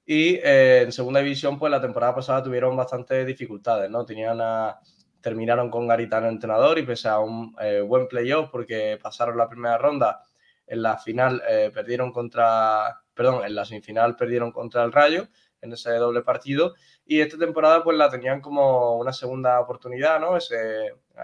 Y 0.04 0.34
eh, 0.42 0.82
en 0.82 0.92
segunda 0.92 1.20
división, 1.20 1.58
pues 1.58 1.70
la 1.70 1.80
temporada 1.80 2.14
pasada 2.14 2.42
tuvieron 2.42 2.76
bastantes 2.76 3.24
dificultades, 3.26 3.88
¿no? 3.90 4.04
Tenían 4.04 4.40
a- 4.40 4.78
terminaron 5.20 5.70
con 5.70 5.86
Garitano 5.86 6.28
entrenador 6.28 6.78
y 6.78 6.82
pese 6.82 7.08
a 7.08 7.20
un 7.20 7.54
eh, 7.60 7.80
buen 7.80 8.08
playoff, 8.08 8.50
porque 8.50 8.98
pasaron 9.00 9.36
la 9.38 9.48
primera 9.48 9.78
ronda, 9.78 10.20
en 10.66 10.82
la 10.82 10.98
final 10.98 11.40
eh, 11.48 11.70
perdieron 11.72 12.10
contra, 12.12 13.00
perdón, 13.14 13.44
en 13.44 13.54
la 13.54 13.64
semifinal 13.64 14.16
perdieron 14.16 14.50
contra 14.52 14.82
el 14.84 14.92
Rayo 14.92 15.28
en 15.60 15.72
ese 15.72 15.92
doble 15.94 16.22
partido 16.22 16.74
y 17.04 17.20
esta 17.20 17.38
temporada 17.38 17.84
pues 17.84 17.96
la 17.96 18.10
tenían 18.10 18.40
como 18.40 18.96
una 18.98 19.12
segunda 19.12 19.60
oportunidad, 19.60 20.18
¿no? 20.20 20.36
Ese, 20.36 20.56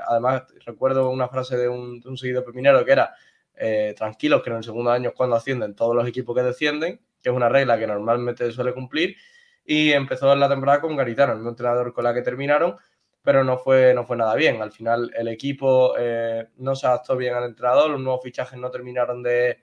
además 0.07 0.45
recuerdo 0.65 1.11
una 1.11 1.29
frase 1.29 1.57
de 1.57 1.69
un, 1.69 2.01
de 2.01 2.09
un 2.09 2.17
seguidor 2.17 2.45
pepinero 2.45 2.85
que 2.85 2.93
era 2.93 3.15
eh, 3.55 3.95
tranquilos 3.97 4.43
que 4.43 4.51
en 4.51 4.57
el 4.57 4.65
segundo 4.65 4.91
año 4.93 5.09
es 5.11 5.15
cuando 5.17 5.35
ascienden 5.37 5.75
todos 5.75 5.95
los 5.97 6.07
equipos 6.07 6.37
que 6.37 6.43
descienden, 6.43 7.01
que 7.23 7.31
es 7.31 7.35
una 7.35 7.49
regla 7.49 7.79
que 7.79 7.87
normalmente 7.87 8.51
suele 8.53 8.73
cumplir 8.75 9.17
y 9.65 9.93
empezó 9.93 10.35
la 10.35 10.49
temporada 10.49 10.81
con 10.81 10.97
Garitano, 10.97 11.35
el 11.35 11.47
entrenador 11.47 11.93
con 11.93 12.05
la 12.05 12.15
que 12.15 12.23
terminaron, 12.23 12.77
pero 13.23 13.45
no 13.45 13.59
fue, 13.59 13.93
no 13.95 14.05
fue 14.05 14.17
nada 14.17 14.35
bien. 14.35 14.63
Al 14.63 14.73
final 14.73 15.11
el 15.15 15.29
equipo 15.29 15.95
eh, 15.99 16.49
no 16.57 16.75
se 16.75 16.87
adaptó 16.87 17.17
bien 17.17 17.35
al 17.35 17.45
entrenador, 17.45 17.91
los 17.91 18.01
nuevos 18.01 18.23
fichajes 18.23 18.59
no 18.59 18.71
terminaron 18.71 19.23
de, 19.23 19.59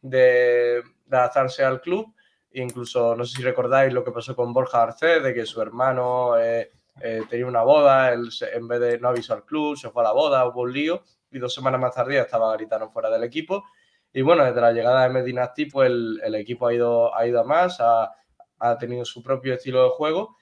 de- 0.00 0.82
de 1.06 1.16
adaptarse 1.16 1.64
al 1.64 1.80
club. 1.80 2.14
Incluso, 2.52 3.16
no 3.16 3.24
sé 3.24 3.36
si 3.38 3.42
recordáis 3.42 3.92
lo 3.92 4.04
que 4.04 4.12
pasó 4.12 4.34
con 4.36 4.52
Borja 4.52 4.78
Garcés, 4.78 5.22
de 5.22 5.34
que 5.34 5.44
su 5.46 5.60
hermano 5.60 6.38
eh, 6.38 6.70
eh, 7.00 7.22
tenía 7.28 7.46
una 7.46 7.62
boda, 7.62 8.12
él 8.12 8.30
se- 8.30 8.54
en 8.56 8.68
vez 8.68 8.80
de 8.80 8.98
no 8.98 9.08
avisó 9.08 9.34
al 9.34 9.44
club, 9.44 9.76
se 9.76 9.90
fue 9.90 10.02
a 10.02 10.06
la 10.06 10.12
boda, 10.12 10.46
hubo 10.46 10.62
un 10.62 10.72
lío, 10.72 11.02
y 11.30 11.38
dos 11.38 11.52
semanas 11.54 11.80
más 11.80 11.94
tarde 11.94 12.14
ya 12.14 12.22
estaba 12.22 12.50
Garitano 12.50 12.90
fuera 12.90 13.10
del 13.10 13.24
equipo. 13.24 13.64
Y 14.14 14.22
bueno, 14.22 14.44
desde 14.44 14.60
la 14.60 14.72
llegada 14.72 15.02
de 15.02 15.10
Medinasti, 15.10 15.66
pues 15.66 15.90
el, 15.90 16.20
el 16.24 16.36
equipo 16.36 16.68
ha 16.68 16.72
ido, 16.72 17.14
ha 17.14 17.26
ido 17.26 17.40
a 17.40 17.44
más, 17.44 17.80
ha, 17.80 18.12
ha 18.60 18.78
tenido 18.78 19.04
su 19.04 19.22
propio 19.22 19.54
estilo 19.54 19.82
de 19.82 19.90
juego 19.90 20.36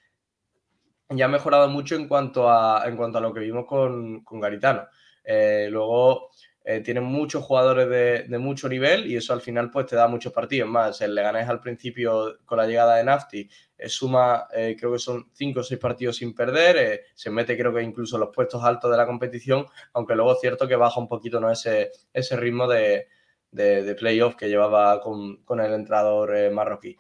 y 1.09 1.23
ha 1.23 1.29
mejorado 1.29 1.68
mucho 1.68 1.97
en 1.97 2.07
cuanto 2.07 2.51
a, 2.51 2.85
en 2.87 2.97
cuanto 2.97 3.16
a 3.16 3.20
lo 3.23 3.33
que 3.33 3.41
vimos 3.41 3.64
con, 3.66 4.23
con 4.25 4.41
Garitano. 4.41 4.87
Eh, 5.25 5.68
luego 5.70 6.29
eh, 6.64 6.81
tienen 6.81 7.05
muchos 7.05 7.45
jugadores 7.45 7.89
de, 7.89 8.25
de 8.29 8.39
mucho 8.39 8.68
nivel 8.68 9.11
y 9.11 9.16
eso 9.16 9.33
al 9.33 9.41
final 9.41 9.70
pues 9.70 9.87
te 9.87 9.97
da 9.97 10.07
muchos 10.07 10.35
partidos 10.35 10.68
más. 10.68 11.01
El 11.01 11.14
Leganés 11.14 11.49
al 11.49 11.61
principio 11.61 12.39
con 12.45 12.59
la 12.59 12.66
llegada 12.66 12.97
de 12.97 13.05
Nafti 13.05 13.49
eh, 13.79 13.89
suma 13.89 14.49
eh, 14.55 14.77
creo 14.79 14.93
que 14.93 14.99
son 14.99 15.31
cinco 15.33 15.61
o 15.61 15.62
seis 15.62 15.81
partidos 15.81 16.16
sin 16.16 16.35
perder, 16.35 17.07
se 17.14 17.31
mete 17.31 17.57
creo 17.57 17.73
que 17.73 17.83
incluso 17.83 18.18
los 18.18 18.29
puestos 18.35 18.62
altos 18.62 18.91
de 18.91 18.99
la 18.99 19.07
competición, 19.07 19.66
aunque 19.95 20.14
luego 20.14 20.35
es 20.35 20.41
cierto 20.41 20.68
que 20.68 20.77
baja 20.77 21.01
un 21.01 21.09
poquito 21.09 21.41
¿no? 21.41 21.51
ese, 21.51 21.91
ese 22.12 22.37
ritmo 22.37 22.68
de, 22.68 23.09
de, 23.53 23.83
de 23.85 23.95
playoff 23.95 24.35
que 24.37 24.49
llevaba 24.49 25.01
con, 25.01 25.39
con 25.45 25.61
el 25.61 25.73
entrenador 25.73 26.37
eh, 26.37 26.51
marroquí. 26.51 26.97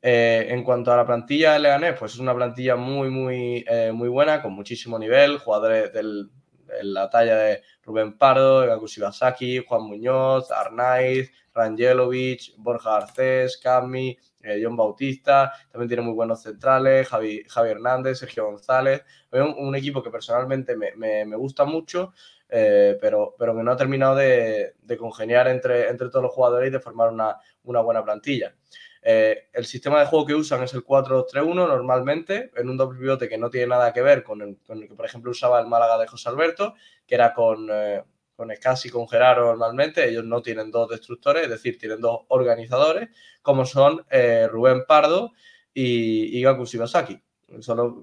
Eh, 0.00 0.46
en 0.50 0.62
cuanto 0.62 0.92
a 0.92 0.96
la 0.96 1.06
plantilla 1.06 1.54
de 1.54 1.58
Leganés, 1.60 1.96
pues 1.98 2.14
es 2.14 2.20
una 2.20 2.34
plantilla 2.34 2.76
muy, 2.76 3.10
muy, 3.10 3.64
eh, 3.68 3.90
muy 3.92 4.08
buena, 4.08 4.40
con 4.40 4.52
muchísimo 4.52 4.98
nivel, 4.98 5.38
jugadores 5.38 5.92
del, 5.92 6.30
de 6.66 6.84
la 6.84 7.10
talla 7.10 7.36
de 7.36 7.62
Rubén 7.82 8.16
Pardo, 8.16 8.64
Gaku 8.66 8.86
Shibasaki, 8.86 9.58
Juan 9.66 9.82
Muñoz, 9.82 10.52
Arnaiz, 10.52 11.32
Rangelovic, 11.52 12.54
Borja 12.58 12.92
Garcés, 13.00 13.56
Cami, 13.58 14.16
eh, 14.42 14.60
John 14.62 14.76
Bautista, 14.76 15.52
también 15.72 15.88
tiene 15.88 16.02
muy 16.04 16.14
buenos 16.14 16.42
centrales, 16.42 17.08
Javi, 17.08 17.42
Javi 17.48 17.70
Hernández, 17.70 18.18
Sergio 18.20 18.44
González, 18.46 19.02
un, 19.32 19.54
un 19.58 19.74
equipo 19.74 20.00
que 20.02 20.10
personalmente 20.10 20.76
me, 20.76 20.94
me- 20.94 21.24
me 21.26 21.36
gusta 21.36 21.64
mucho, 21.64 22.12
eh, 22.48 22.96
pero, 23.00 23.34
pero 23.38 23.56
que 23.56 23.62
no 23.62 23.72
ha 23.72 23.76
terminado 23.76 24.16
de, 24.16 24.74
de 24.80 24.96
congeniar 24.96 25.48
entre, 25.48 25.88
entre 25.88 26.08
todos 26.08 26.22
los 26.22 26.32
jugadores 26.32 26.68
y 26.68 26.72
de 26.72 26.80
formar 26.80 27.10
una, 27.12 27.36
una 27.64 27.80
buena 27.80 28.04
plantilla. 28.04 28.54
Eh, 29.02 29.48
el 29.52 29.64
sistema 29.64 30.00
de 30.00 30.06
juego 30.06 30.26
que 30.26 30.34
usan 30.34 30.62
es 30.62 30.74
el 30.74 30.84
4-2-3-1 30.84 31.66
normalmente, 31.68 32.50
en 32.56 32.68
un 32.68 32.76
doble 32.76 32.98
pivote 32.98 33.28
que 33.28 33.38
no 33.38 33.48
tiene 33.50 33.68
nada 33.68 33.92
que 33.92 34.02
ver 34.02 34.22
con 34.24 34.42
el, 34.42 34.58
con 34.66 34.82
el 34.82 34.88
que, 34.88 34.94
por 34.94 35.06
ejemplo, 35.06 35.30
usaba 35.30 35.60
el 35.60 35.66
Málaga 35.68 35.98
de 35.98 36.06
José 36.08 36.28
Alberto, 36.28 36.74
que 37.06 37.14
era 37.14 37.32
con, 37.32 37.68
eh, 37.70 38.02
con 38.34 38.50
Escasi 38.50 38.88
y 38.88 38.90
con 38.90 39.08
Gerardo 39.08 39.46
normalmente. 39.46 40.08
Ellos 40.08 40.24
no 40.24 40.42
tienen 40.42 40.70
dos 40.70 40.88
destructores, 40.88 41.44
es 41.44 41.50
decir, 41.50 41.78
tienen 41.78 42.00
dos 42.00 42.20
organizadores, 42.28 43.08
como 43.42 43.64
son 43.64 44.04
eh, 44.10 44.48
Rubén 44.50 44.84
Pardo 44.86 45.32
y, 45.72 46.36
y 46.38 46.42
Gaku 46.42 46.64
Shibasaki. 46.66 47.22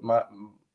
Ma- 0.02 0.28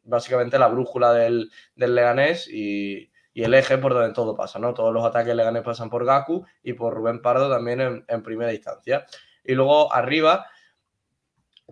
básicamente 0.03 0.57
la 0.59 0.67
brújula 0.67 1.13
del, 1.13 1.51
del 1.75 1.95
Leganés 1.95 2.47
y, 2.47 3.10
y 3.33 3.43
el 3.43 3.53
eje 3.53 3.77
por 3.77 3.93
donde 3.93 4.13
todo 4.13 4.35
pasa, 4.35 4.59
¿no? 4.59 4.73
Todos 4.73 4.93
los 4.93 5.05
ataques 5.05 5.35
Leganés 5.35 5.63
pasan 5.63 5.89
por 5.89 6.05
Gaku 6.05 6.45
y 6.63 6.73
por 6.73 6.93
Rubén 6.93 7.21
Pardo 7.21 7.49
también 7.49 8.05
en, 8.07 8.23
primera 8.23 8.53
instancia. 8.53 9.05
Y 9.43 9.53
luego 9.53 9.93
arriba 9.93 10.45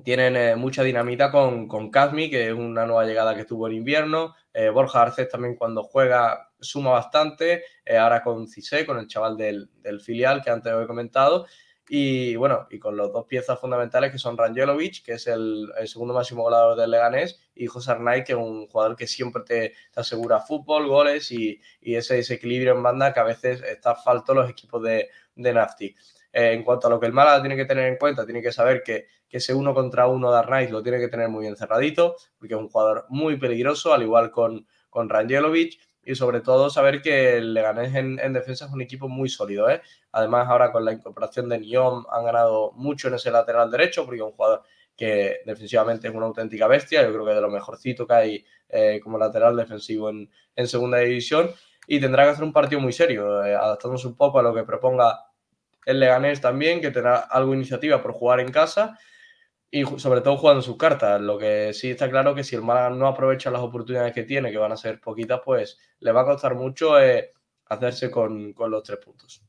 tienen 0.04 0.38
eh, 0.38 0.56
mucha 0.56 0.84
dinamita 0.84 1.32
con, 1.32 1.68
con 1.68 1.92
Kazmi, 1.92 2.30
que 2.30 2.48
es 2.48 2.54
una 2.54 2.86
nueva 2.86 3.06
llegada 3.06 3.36
que 3.36 3.46
tuvo 3.46 3.68
en 3.68 3.74
invierno. 3.74 4.36
Eh, 4.54 4.70
Borja 4.70 5.02
Arces 5.02 5.28
también 5.28 5.56
cuando 5.56 5.84
juega 5.84 6.52
suma 6.60 6.92
bastante. 6.92 7.64
Eh, 7.84 7.98
ahora 7.98 8.24
con 8.24 8.48
Cissé, 8.48 8.86
con 8.86 8.98
el 8.98 9.08
chaval 9.08 9.36
del, 9.36 9.70
del 9.82 10.00
filial 10.00 10.42
que 10.42 10.52
antes 10.52 10.72
os 10.72 10.84
he 10.84 10.88
comentado. 10.88 11.46
Y 11.92 12.36
bueno, 12.36 12.68
y 12.70 12.78
con 12.78 12.96
los 12.96 13.12
dos 13.12 13.26
piezas 13.26 13.60
fundamentales 13.60 14.12
que 14.12 14.20
son 14.20 14.38
Rangelovic, 14.38 15.04
que 15.04 15.14
es 15.14 15.26
el, 15.26 15.72
segundo 15.86 16.14
máximo 16.14 16.44
goleador 16.44 16.78
del 16.78 16.92
Leganés, 16.92 17.40
y 17.56 17.66
José 17.66 17.92
Arnaiz, 17.92 18.24
que 18.24 18.34
es 18.34 18.38
un 18.38 18.68
jugador 18.68 18.96
que 18.96 19.08
siempre 19.08 19.42
te, 19.44 19.74
asegura 19.96 20.40
fútbol, 20.40 20.88
goles 20.88 21.32
y, 21.32 21.60
y 21.82 21.96
ese 21.96 22.16
desequilibrio 22.16 22.74
en 22.74 22.84
banda 22.84 23.12
que 23.12 23.20
a 23.20 23.24
veces 23.24 23.64
está 23.64 23.96
falto 23.96 24.36
los 24.36 24.48
equipos 24.48 24.84
de, 24.84 25.10
de 25.34 25.54
Nafti. 25.54 25.96
Eh, 26.32 26.54
en 26.54 26.64
cuanto 26.64 26.86
a 26.86 26.90
lo 26.92 27.00
que 27.00 27.08
el 27.08 27.14
Málaga 27.14 27.42
tiene 27.42 27.56
que 27.56 27.66
tener 27.66 27.88
en 27.88 27.98
cuenta, 27.98 28.24
tiene 28.24 28.44
que 28.44 28.52
saber 28.52 28.84
que, 28.84 29.08
que 29.28 29.38
ese 29.38 29.56
uno 29.56 29.74
contra 29.74 30.08
uno 30.08 30.32
de 30.32 30.38
Arnaiz 30.38 30.70
lo 30.70 30.84
tiene 30.84 31.00
que 31.00 31.08
tener 31.08 31.28
muy 31.30 31.42
bien 31.42 31.56
cerradito, 31.56 32.16
porque 32.38 32.54
es 32.54 32.60
un 32.60 32.70
jugador 32.70 33.06
muy 33.10 33.38
peligroso, 33.38 33.94
al 33.94 34.04
igual 34.04 34.30
con, 34.30 34.68
con 34.92 35.10
Rangelovic, 35.10 35.80
y 36.10 36.16
sobre 36.16 36.42
todo 36.42 36.72
saber 36.72 37.04
que 37.04 37.38
el 37.38 37.54
Leganés 37.54 37.94
en, 37.94 38.18
en 38.20 38.34
defensa 38.34 38.66
es 38.66 38.72
un 38.72 38.82
equipo 38.82 39.08
muy 39.08 39.30
sólido. 39.30 39.70
¿eh? 39.70 39.80
Además, 40.12 40.48
ahora 40.50 40.72
con 40.72 40.84
la 40.84 40.92
incorporación 40.92 41.48
de 41.48 41.60
Niom 41.60 42.04
han 42.12 42.26
ganado 42.26 42.72
mucho 42.72 43.10
en 43.10 43.14
ese 43.14 43.30
lateral 43.30 43.70
derecho, 43.70 44.06
porque 44.06 44.18
es 44.18 44.26
un 44.26 44.32
jugador 44.32 44.64
que 44.98 45.42
defensivamente 45.46 46.08
es 46.08 46.16
una 46.16 46.26
auténtica 46.26 46.66
bestia, 46.66 47.04
yo 47.04 47.14
creo 47.14 47.26
que 47.26 47.34
de 47.36 47.42
lo 47.42 47.50
mejorcito 47.52 48.08
que 48.08 48.14
hay 48.16 48.46
eh, 48.70 49.00
como 49.04 49.20
lateral 49.20 49.56
defensivo 49.56 50.10
en, 50.10 50.28
en 50.56 50.68
segunda 50.68 50.98
división, 50.98 51.52
y 51.86 52.00
tendrá 52.00 52.24
que 52.24 52.32
hacer 52.32 52.44
un 52.44 52.54
partido 52.54 52.82
muy 52.82 52.92
serio, 52.92 53.46
eh, 53.46 53.54
adaptándose 53.54 54.08
un 54.08 54.16
poco 54.16 54.40
a 54.40 54.42
lo 54.42 54.52
que 54.52 54.64
proponga 54.64 55.28
el 55.86 56.00
Leganés 56.00 56.42
también, 56.42 56.82
que 56.82 56.90
tendrá 56.90 57.18
algo 57.18 57.52
de 57.52 57.58
iniciativa 57.58 58.02
por 58.02 58.14
jugar 58.14 58.40
en 58.40 58.52
casa 58.52 58.98
y 59.72 59.84
sobre 60.00 60.22
todo 60.22 60.38
jugando 60.38 60.62
sus 60.62 60.78
cartas. 60.78 61.22
Lo 61.22 61.38
que 61.38 61.74
sí 61.74 61.92
está 61.92 62.10
claro 62.10 62.34
que 62.36 62.44
si 62.44 62.56
el 62.56 62.62
Málaga 62.64 62.90
no 62.92 63.08
aprovecha 63.08 63.52
las 63.52 63.62
oportunidades 63.62 64.14
que 64.14 64.24
tiene, 64.24 64.52
que 64.52 64.58
van 64.58 64.72
a 64.72 64.78
ser 64.78 65.00
poquitas, 65.00 65.42
pues 65.44 65.78
le 66.00 66.12
va 66.12 66.22
a 66.22 66.26
costar 66.26 66.56
mucho 66.56 67.00
eh, 67.00 67.32
hacerse 67.68 68.10
con, 68.10 68.54
con 68.54 68.72
los 68.72 68.84
tres 68.84 69.00
puntos. 69.04 69.44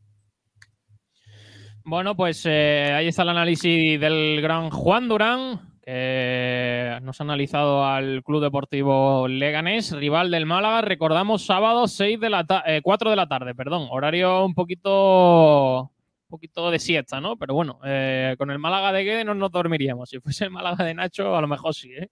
Bueno, 1.84 2.14
pues 2.14 2.44
eh, 2.46 2.92
ahí 2.94 3.08
está 3.08 3.22
el 3.22 3.30
análisis 3.30 3.98
del 3.98 4.40
gran 4.42 4.68
Juan 4.70 5.08
Durán, 5.08 5.60
que 5.82 6.98
nos 7.02 7.20
ha 7.20 7.24
analizado 7.24 7.84
al 7.84 8.22
Club 8.22 8.42
Deportivo 8.42 9.26
Leganés, 9.26 9.90
rival 9.92 10.30
del 10.30 10.44
Málaga. 10.46 10.82
Recordamos 10.82 11.46
sábado 11.46 11.88
6 11.88 12.20
de 12.20 12.30
la 12.30 12.44
ta- 12.44 12.62
eh, 12.66 12.80
4 12.82 13.08
de 13.10 13.16
la 13.16 13.26
tarde, 13.26 13.54
perdón. 13.54 13.88
Horario 13.90 14.44
un 14.44 14.54
poquito, 14.54 15.90
poquito 16.30 16.70
de 16.70 16.78
siesta, 16.78 17.20
¿no? 17.20 17.36
Pero 17.36 17.54
bueno, 17.54 17.78
eh, 17.84 18.34
con 18.38 18.50
el 18.50 18.58
Málaga 18.58 18.92
de 18.92 19.04
Guede 19.04 19.24
no 19.24 19.34
nos 19.34 19.50
dormiríamos. 19.50 20.08
Si 20.08 20.20
fuese 20.20 20.44
el 20.44 20.50
Málaga 20.50 20.84
de 20.84 20.94
Nacho, 20.94 21.36
a 21.36 21.40
lo 21.40 21.48
mejor 21.48 21.74
sí, 21.74 21.92
¿eh? 21.92 22.08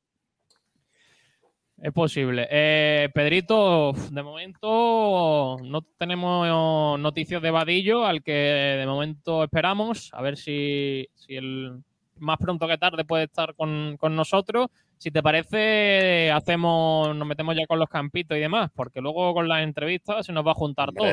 Es 1.80 1.92
posible. 1.92 2.48
Eh, 2.50 3.08
Pedrito, 3.14 3.92
de 3.92 4.22
momento 4.22 5.58
no 5.62 5.82
tenemos 5.96 6.98
noticias 6.98 7.40
de 7.40 7.52
Vadillo, 7.52 8.04
al 8.04 8.22
que 8.22 8.32
de 8.32 8.86
momento 8.86 9.44
esperamos. 9.44 10.10
A 10.12 10.20
ver 10.20 10.36
si, 10.36 11.08
si 11.14 11.36
el 11.36 11.80
más 12.16 12.38
pronto 12.38 12.66
que 12.66 12.78
tarde 12.78 13.04
puede 13.04 13.24
estar 13.24 13.54
con, 13.54 13.96
con 13.96 14.16
nosotros. 14.16 14.66
Si 14.96 15.12
te 15.12 15.22
parece, 15.22 16.32
hacemos, 16.32 17.14
nos 17.14 17.28
metemos 17.28 17.54
ya 17.54 17.64
con 17.68 17.78
los 17.78 17.88
campitos 17.88 18.36
y 18.36 18.40
demás, 18.40 18.70
porque 18.74 19.00
luego 19.00 19.32
con 19.32 19.46
las 19.46 19.62
entrevistas 19.62 20.26
se 20.26 20.32
nos 20.32 20.44
va 20.44 20.50
a 20.50 20.54
juntar 20.54 20.92
todo. 20.92 21.06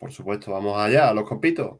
Por 0.00 0.10
supuesto, 0.12 0.50
vamos 0.50 0.78
allá, 0.78 1.10
a 1.10 1.14
los 1.14 1.28
campitos. 1.28 1.78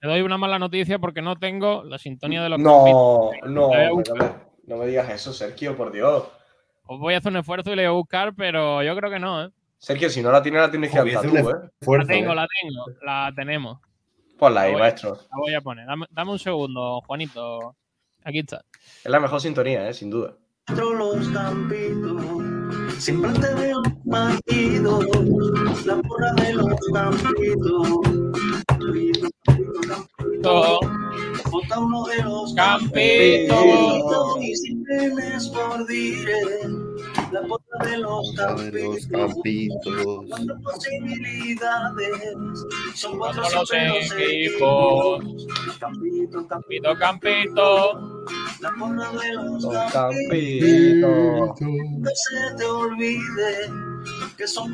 Te 0.00 0.08
doy 0.08 0.22
una 0.22 0.38
mala 0.38 0.58
noticia 0.58 0.98
porque 0.98 1.20
no 1.20 1.38
tengo 1.38 1.84
la 1.84 1.98
sintonía 1.98 2.42
de 2.42 2.48
los. 2.48 2.58
No, 2.58 3.30
no, 3.44 3.66
hombre, 3.66 4.08
no 4.08 4.14
me, 4.16 4.32
no 4.66 4.76
me 4.78 4.86
digas 4.86 5.10
eso, 5.10 5.34
Sergio, 5.34 5.76
por 5.76 5.92
Dios. 5.92 6.24
Os 6.86 6.98
voy 6.98 7.12
a 7.12 7.18
hacer 7.18 7.30
un 7.30 7.36
esfuerzo 7.36 7.70
y 7.70 7.76
le 7.76 7.82
voy 7.82 7.88
a 7.88 7.98
buscar, 7.98 8.34
pero 8.34 8.82
yo 8.82 8.96
creo 8.96 9.10
que 9.10 9.18
no, 9.18 9.44
¿eh? 9.44 9.50
Sergio, 9.76 10.08
si 10.08 10.22
no 10.22 10.32
la 10.32 10.42
tienes, 10.42 10.62
la 10.62 10.70
tienes 10.70 10.90
que 10.90 10.98
Joder, 10.98 11.16
alzar 11.16 11.30
hace 11.30 11.42
tú, 11.42 11.50
¿eh? 11.50 11.98
La 11.98 12.04
tengo, 12.06 12.34
la 12.34 12.46
tengo, 12.48 12.84
la 13.02 13.32
tenemos. 13.36 13.78
Ponla 14.38 14.62
ahí, 14.62 14.68
La 14.68 14.72
voy 14.72 14.80
maestro. 14.80 15.14
La 15.16 15.36
voy 15.36 15.54
a 15.54 15.60
poner. 15.60 15.86
Dame, 15.86 16.06
dame 16.10 16.30
un 16.32 16.38
segundo, 16.38 17.02
Juanito. 17.02 17.76
Aquí 18.24 18.38
está. 18.38 18.64
Es 19.04 19.10
la 19.10 19.20
mejor 19.20 19.38
sintonía, 19.40 19.86
¿eh? 19.86 19.92
Sin 19.92 20.08
duda. 20.08 20.34
los 20.68 21.28
campitos, 21.28 22.19
siempre 23.00 23.32
te 23.32 23.54
veo 23.54 23.82
partido, 24.10 25.00
la 25.86 26.02
porra 26.02 26.32
de 26.34 26.52
los 26.52 26.66
campitos. 26.92 28.19
Bota 31.50 31.78
uno 31.80 32.04
de 32.06 32.22
los 32.22 32.54
Campitos. 32.54 33.58
y 34.40 34.54
sin 34.56 34.84
penes 34.84 35.48
por 35.48 35.86
dire, 35.86 36.32
la 37.32 37.42
porra 37.42 37.90
de 37.90 37.98
los 37.98 38.34
campitos. 39.10 40.26
Cuatro 40.28 40.60
posibilidades, 40.62 42.38
son 42.94 43.18
cuatro 43.18 43.42
los 43.42 43.72
equipos. 43.72 45.46
Campito, 45.78 46.46
Campito, 46.48 46.94
campito. 46.98 48.24
la 48.60 48.70
porra 48.78 49.10
de 49.12 49.32
los 49.34 49.66
campitos. 49.92 51.60
No 51.60 52.10
se 52.14 52.56
te 52.56 52.64
olvide 52.64 53.89
que 54.36 54.46
son 54.46 54.72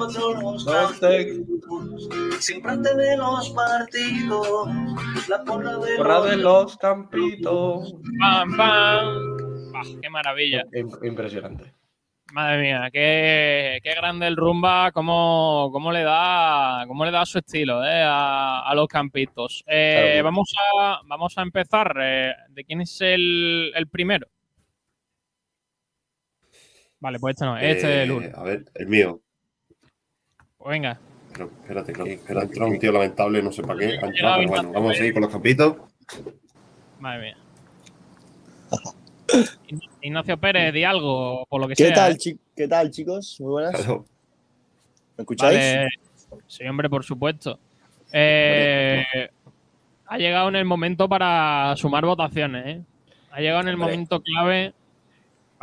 te- 1.01 1.27
campitos. 1.37 2.09
Siempre 2.41 2.72
antes 2.72 2.97
de 2.97 3.16
los 3.16 3.51
partidos, 3.51 4.68
la 5.29 5.43
porra 5.45 5.77
de 5.79 5.97
Porra 5.97 6.18
los 6.18 6.31
de 6.31 6.37
los 6.37 6.77
campitos. 6.77 7.95
Pam, 8.20 8.57
pam. 8.57 9.37
Ah, 9.74 9.83
¡Qué 10.01 10.09
maravilla! 10.11 10.64
Im- 10.72 11.05
Impresionante. 11.07 11.72
Madre 12.33 12.61
mía, 12.61 12.89
qué, 12.93 13.79
qué 13.85 13.95
grande 13.95 14.27
el 14.27 14.37
rumba, 14.37 14.91
cómo, 14.91 15.68
cómo 15.72 15.93
le 15.93 16.03
da 16.03 16.85
cómo 16.89 17.05
le 17.05 17.12
da 17.12 17.24
su 17.24 17.39
estilo 17.39 17.85
eh, 17.85 18.03
a, 18.03 18.62
a 18.68 18.74
los 18.74 18.89
campitos. 18.89 19.62
Eh, 19.66 20.18
Claro. 20.18 20.24
vamos, 20.24 20.53
a, 20.81 21.01
vamos 21.07 21.39
a 21.39 21.43
empezar. 21.43 21.97
eh, 22.01 22.33
¿De 22.49 22.64
quién 22.64 22.81
es 22.81 23.01
el, 23.01 23.70
el 23.77 23.87
primero? 23.89 24.27
Vale, 27.01 27.18
pues 27.18 27.34
este 27.34 27.44
no, 27.44 27.57
este 27.59 27.70
es 27.78 27.84
el 27.84 28.11
Eh, 28.11 28.12
último. 28.14 28.36
A 28.38 28.42
ver, 28.44 28.64
el 28.74 28.86
mío. 28.86 29.20
Pues 30.57 30.70
venga. 30.70 30.99
Pero 31.32 31.44
espérate, 31.61 31.92
que 31.92 32.12
espera, 32.14 32.42
entra 32.42 32.64
un 32.66 32.78
tío 32.78 32.92
lamentable, 32.92 33.42
no 33.42 33.53
sé 33.53 33.62
para 33.62 33.78
qué. 33.78 33.99
ha 34.03 34.07
entrado, 34.07 34.36
pero 34.38 34.49
bueno, 34.49 34.72
vamos 34.72 34.92
a 34.92 34.94
seguir 34.94 35.12
con 35.12 35.22
los 35.22 35.30
campitos. 35.30 35.76
Madre 36.99 37.22
mía. 37.22 37.36
Ign- 39.68 39.88
Ignacio 40.03 40.36
Pérez, 40.38 40.72
di 40.72 40.84
algo, 40.84 41.44
por 41.49 41.61
lo 41.61 41.68
que 41.68 41.74
¿Qué 41.74 41.86
sea. 41.86 41.94
tal, 41.94 42.12
eh. 42.24 42.36
¿Qué 42.55 42.68
tal, 42.68 42.90
chicos? 42.90 43.36
Muy 43.40 43.51
buenas. 43.51 43.72
Claro. 43.76 44.07
¿Me 45.16 45.22
escucháis? 45.22 45.59
Vale. 45.59 45.88
Sí, 46.47 46.64
hombre, 46.64 46.88
por 46.88 47.05
supuesto. 47.05 47.59
Eh, 48.12 49.05
ha 50.07 50.18
llegado 50.18 50.49
en 50.49 50.57
el 50.57 50.64
momento 50.64 51.09
para 51.09 51.74
sumar 51.76 52.05
votaciones, 52.07 52.66
¿eh? 52.66 52.82
Ha 53.30 53.40
llegado 53.40 53.61
en 53.61 53.68
el 53.68 53.76
momento 53.76 54.22
clave 54.22 54.72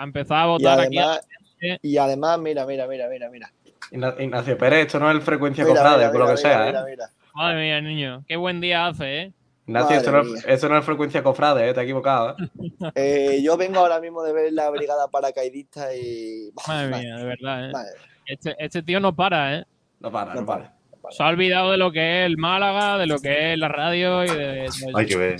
para 0.03 0.19
empezar 0.21 0.37
a 0.39 0.45
Y 0.45 0.47
votar 0.49 0.79
aquí. 0.81 0.97
a 0.97 1.01
la 1.01 1.07
además, 1.13 1.27
gente. 1.59 1.79
y 1.87 1.97
además, 1.97 2.39
mira, 2.39 2.65
mira, 2.65 2.87
mira, 2.87 3.07
mira, 3.09 3.29
mira. 3.29 3.51
Igna- 3.91 4.15
Ignacio 4.19 4.57
Pérez, 4.57 4.85
esto 4.87 4.99
no 4.99 5.09
es 5.09 5.15
el 5.15 5.21
frecuencia 5.21 5.63
Mira, 5.63 5.75
cofrade, 5.75 5.97
mira, 5.99 6.11
por 6.11 6.19
lo 6.19 6.25
mira, 6.25 6.35
que 6.35 6.41
sea, 6.41 6.57
mira, 6.57 6.67
¿eh? 6.67 6.71
mira, 6.71 6.85
mira. 6.85 7.09
Madre 7.35 7.61
mía, 7.61 7.81
niño. 7.81 8.23
Qué 8.27 8.35
buen 8.35 8.59
día 8.61 8.87
hace, 8.87 9.21
¿eh? 9.21 9.31
Ignacio, 9.65 9.95
esto 9.95 10.11
no, 10.11 10.21
es, 10.21 10.45
esto 10.45 10.67
no 10.69 10.77
es 10.77 10.85
frecuencia 10.85 11.23
cofrade, 11.23 11.69
¿eh? 11.69 11.73
Te 11.73 11.79
has 11.79 11.83
equivocado, 11.85 12.35
¿eh? 12.37 12.49
Eh, 12.95 13.41
yo 13.43 13.55
vengo 13.55 13.79
ahora 13.79 13.99
mismo 14.01 14.21
de 14.23 14.33
ver 14.33 14.51
la 14.53 14.69
brigada 14.69 15.07
paracaidista 15.07 15.95
y. 15.95 16.49
Madre 16.67 16.89
Madre 16.89 17.03
mía, 17.05 17.15
de 17.17 17.23
verdad, 17.25 17.69
¿eh? 17.69 17.71
Madre. 17.71 17.91
Este, 18.25 18.55
este 18.57 18.83
tío 18.83 18.99
no 18.99 19.15
para, 19.15 19.57
¿eh? 19.59 19.65
No 19.99 20.11
para, 20.11 20.33
No 20.33 20.41
no 20.41 20.45
para. 20.47 20.73
Se 21.11 21.21
ha 21.21 21.27
olvidado 21.27 21.71
de 21.71 21.77
lo 21.77 21.91
que 21.91 22.21
es 22.21 22.25
el 22.27 22.37
Málaga, 22.37 22.97
de 22.97 23.05
lo 23.07 23.19
que 23.19 23.53
es 23.53 23.59
la 23.59 23.67
radio 23.67 24.23
y 24.23 24.27
de... 24.29 24.35
de- 24.47 24.69
Hay 24.95 25.05
que 25.05 25.17
ver. 25.17 25.35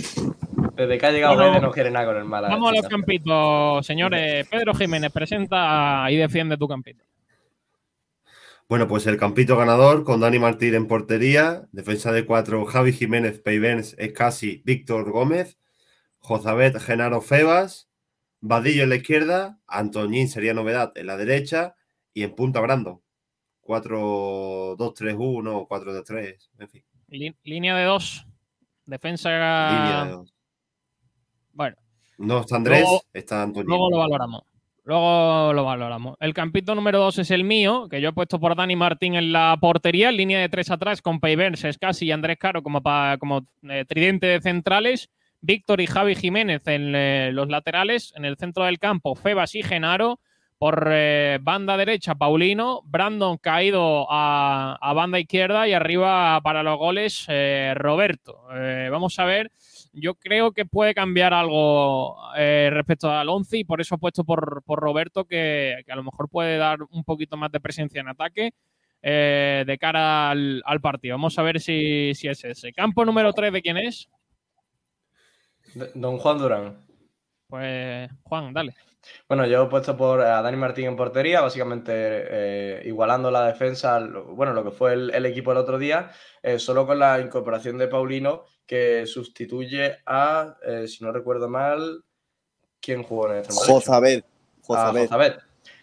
Desde 0.76 0.98
que 0.98 1.06
ha 1.06 1.12
llegado 1.12 1.36
Bueno, 1.36 1.62
no 1.62 1.72
quiere 1.72 1.92
nada 1.92 2.08
con 2.08 2.18
el 2.18 2.26
Málaga. 2.26 2.54
Vamos 2.54 2.72
a 2.72 2.76
los 2.76 2.88
campitos, 2.88 3.86
señores. 3.86 4.48
Pedro 4.48 4.74
Jiménez, 4.74 5.12
presenta 5.12 6.08
y 6.10 6.18
defiende 6.18 6.58
tu 6.58 6.68
campito. 6.68 7.04
Bueno, 8.68 8.88
pues 8.88 9.06
el 9.06 9.18
campito 9.18 9.56
ganador 9.56 10.04
con 10.04 10.20
Dani 10.20 10.40
Martín 10.40 10.74
en 10.74 10.88
portería, 10.88 11.68
defensa 11.72 12.12
de 12.12 12.26
cuatro, 12.26 12.66
Javi 12.66 12.94
Jiménez, 12.94 13.40
Peivens, 13.40 13.96
Escasi, 14.00 14.64
Víctor 14.66 15.12
Gómez, 15.12 15.60
Jozabet, 16.18 16.80
Genaro 16.80 17.22
Febas, 17.22 17.90
Vadillo 18.40 18.84
en 18.84 18.90
la 18.90 18.96
izquierda, 18.96 19.60
Antoñín 19.68 20.28
sería 20.28 20.54
novedad 20.54 20.92
en 20.96 21.08
la 21.08 21.18
derecha 21.18 21.76
y 22.14 22.24
en 22.24 22.36
punta 22.36 22.62
Brando. 22.62 23.02
4-2-3-1, 23.62 25.68
4-2-3, 25.68 26.50
en 26.60 26.70
fin, 26.70 26.84
línea 27.44 27.76
de 27.76 27.84
dos. 27.84 28.26
Defensa. 28.86 29.30
línea 29.30 30.06
de 30.06 30.12
dos. 30.12 30.34
Bueno, 31.54 31.76
No 32.18 32.40
está 32.42 32.56
Andrés, 32.58 32.82
Luego- 32.82 33.02
está 33.14 33.42
Antoñín. 33.44 33.68
luego 33.70 33.90
lo 33.90 33.98
valoramos. 33.98 34.44
Luego 34.86 35.54
lo 35.54 35.64
valoramos. 35.64 36.18
El 36.20 36.34
campito 36.34 36.76
número 36.76 37.00
dos 37.00 37.18
es 37.18 37.32
el 37.32 37.44
mío, 37.46 37.88
que 37.90 38.02
yo 38.02 38.10
he 38.10 38.14
puesto 38.14 38.38
por 38.40 38.54
Dani 38.56 38.76
Martín 38.76 39.16
en 39.16 39.32
la 39.32 39.58
portería, 39.62 40.10
en 40.10 40.18
línea 40.18 40.40
de 40.42 40.50
tres 40.50 40.70
atrás 40.72 41.02
con 41.02 41.22
Peivers, 41.22 41.64
Escasi 41.64 42.08
y 42.08 42.12
Andrés 42.12 42.38
Caro 42.38 42.62
como, 42.64 42.82
pa- 42.82 43.18
como 43.18 43.46
eh, 43.70 43.86
tridente 43.88 44.28
de 44.28 44.42
centrales. 44.42 45.10
Víctor 45.40 45.80
y 45.82 45.88
Javi 45.88 46.16
Jiménez 46.16 46.66
en 46.68 46.94
eh, 46.96 47.30
los 47.34 47.48
laterales. 47.50 48.14
En 48.16 48.26
el 48.26 48.36
centro 48.38 48.66
del 48.66 48.80
campo, 48.80 49.16
Febas 49.16 49.56
y 49.56 49.64
Genaro. 49.64 50.20
Por 50.58 50.88
eh, 50.92 51.40
banda 51.42 51.76
derecha, 51.78 52.16
Paulino. 52.16 52.82
Brandon 52.86 53.38
caído 53.38 54.08
a, 54.10 54.78
a 54.82 54.94
banda 54.94 55.20
izquierda. 55.20 55.68
Y 55.68 55.74
arriba 55.74 56.40
para 56.42 56.64
los 56.64 56.78
goles, 56.78 57.26
eh, 57.30 57.74
Roberto. 57.76 58.42
Vamos 58.92 59.18
a 59.20 59.26
ver. 59.26 59.52
Yo 59.94 60.16
creo 60.16 60.52
que 60.52 60.66
puede 60.66 60.96
cambiar 60.96 61.34
algo 61.34 62.18
eh, 62.36 62.70
respecto 62.72 63.12
al 63.12 63.30
11 63.30 63.60
y 63.60 63.64
por 63.64 63.80
eso 63.80 63.96
he 63.96 64.00
puesto 64.00 64.24
por, 64.24 64.64
por 64.64 64.80
Roberto 64.80 65.26
que, 65.26 65.84
que 65.86 65.92
a 65.92 65.96
lo 65.96 66.04
mejor 66.04 66.30
puede 66.30 66.58
dar 66.58 66.80
un 66.90 67.04
poquito 67.04 67.38
más 67.38 67.52
de 67.52 67.60
presencia 67.60 68.02
en 68.02 68.08
ataque 68.08 68.54
eh, 69.04 69.64
de 69.68 69.78
cara 69.78 70.32
al, 70.32 70.64
al 70.66 70.82
partido. 70.82 71.16
Vamos 71.16 71.38
a 71.38 71.44
ver 71.44 71.60
si, 71.60 72.16
si 72.16 72.28
es 72.28 72.44
ese. 72.44 72.74
Campo 72.74 73.06
número 73.06 73.34
3 73.34 73.54
de 73.54 73.62
quién 73.62 73.78
es. 73.78 74.10
Don 75.94 76.18
Juan 76.18 76.38
Durán. 76.38 76.86
Pues 77.48 78.10
Juan, 78.24 78.54
dale. 78.54 78.74
Bueno, 79.28 79.46
yo 79.46 79.64
he 79.64 79.68
puesto 79.68 79.98
por 79.98 80.22
a 80.22 80.42
Dani 80.42 80.58
Martín 80.58 80.86
en 80.86 80.96
portería, 80.96 81.42
básicamente 81.42 81.92
eh, 81.94 82.82
igualando 82.86 83.30
la 83.30 83.46
defensa, 83.46 84.00
bueno, 84.00 84.54
lo 84.54 84.64
que 84.64 84.72
fue 84.72 84.94
el, 84.94 85.12
el 85.14 85.26
equipo 85.26 85.52
el 85.52 85.58
otro 85.58 85.78
día, 85.78 86.12
eh, 86.42 86.58
solo 86.58 86.88
con 86.88 87.00
la 87.00 87.20
incorporación 87.20 87.78
de 87.78 87.90
Paulino, 87.90 88.46
que 88.66 89.06
sustituye 89.06 89.98
a, 90.06 90.58
eh, 90.66 90.88
si 90.88 91.04
no 91.04 91.12
recuerdo 91.12 91.50
mal, 91.50 92.04
¿quién 92.82 93.04
jugó 93.04 93.30
en 93.30 93.38
el 93.38 93.46
centro 93.46 93.62
derecho? 93.62 93.74
Jozabed. 93.74 94.24
Jozabed. 94.62 95.38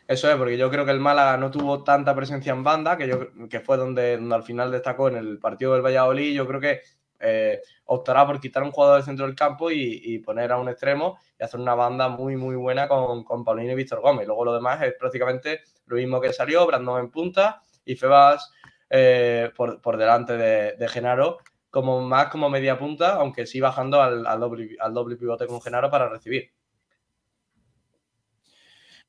Eso 0.09 0.29
es, 0.29 0.37
porque 0.37 0.59
yo 0.59 0.71
creo 0.71 0.85
que 0.85 0.91
el 0.91 0.99
Málaga 0.99 1.37
no 1.37 1.53
tuvo 1.53 1.85
tanta 1.85 2.15
presencia 2.17 2.53
en 2.53 2.65
banda, 2.65 2.97
que, 2.97 3.07
yo, 3.07 3.49
que 3.49 3.61
fue 3.61 3.77
donde, 3.77 4.17
donde 4.17 4.35
al 4.35 4.43
final 4.43 4.73
destacó 4.73 5.07
en 5.09 5.17
el 5.17 5.39
partido 5.39 5.73
del 5.73 5.83
Valladolid. 5.83 6.35
Yo 6.35 6.49
creo 6.49 6.61
que 6.61 6.81
eh, 7.21 7.61
optará 7.85 8.27
por 8.27 8.41
quitar 8.41 8.63
un 8.65 8.73
jugador 8.73 8.97
del 8.97 9.05
centro 9.05 9.27
del 9.27 9.37
campo 9.37 9.71
y, 9.71 10.01
y 10.03 10.19
poner 10.19 10.51
a 10.51 10.59
un 10.59 10.69
extremo 10.69 11.21
y 11.39 11.45
hacer 11.45 11.61
una 11.61 11.77
banda 11.77 12.09
muy, 12.09 12.35
muy 12.35 12.57
buena 12.57 12.89
con, 12.89 13.23
con 13.23 13.45
Paulino 13.45 13.71
y 13.71 13.77
Víctor 13.77 14.01
Gómez. 14.01 14.27
Luego 14.27 14.47
lo 14.47 14.55
demás 14.55 14.83
es 14.83 14.95
prácticamente 14.99 15.61
lo 15.87 15.97
mismo 15.97 16.21
que 16.21 16.33
salió, 16.33 16.67
Brandon 16.67 16.99
en 16.99 17.11
punta 17.11 17.61
y 17.85 17.95
Febas 17.95 18.51
eh, 18.89 19.51
por, 19.55 19.81
por 19.81 19.97
delante 19.97 20.37
de, 20.37 20.73
de 20.77 20.89
Genaro, 20.89 21.39
como 21.71 22.01
más 22.03 22.29
como 22.29 22.51
media 22.51 22.79
punta, 22.79 23.15
aunque 23.15 23.47
sí 23.47 23.61
bajando 23.61 24.03
al, 24.03 24.27
al 24.27 24.41
doble, 24.41 24.77
al 24.81 24.93
doble 24.93 25.17
pivote 25.17 25.47
con 25.47 25.61
Genaro 25.63 25.91
para 25.91 26.09
recibir. 26.09 26.51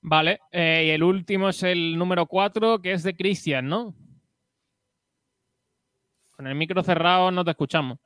Vale, 0.01 0.39
eh, 0.51 0.85
y 0.87 0.89
el 0.89 1.03
último 1.03 1.49
es 1.49 1.61
el 1.61 1.97
número 1.97 2.25
4, 2.25 2.81
que 2.81 2.93
es 2.93 3.03
de 3.03 3.15
Cristian, 3.15 3.67
¿no? 3.67 3.93
Con 6.35 6.47
el 6.47 6.55
micro 6.55 6.81
cerrado 6.81 7.29
no 7.29 7.45
te 7.45 7.51
escuchamos. 7.51 7.99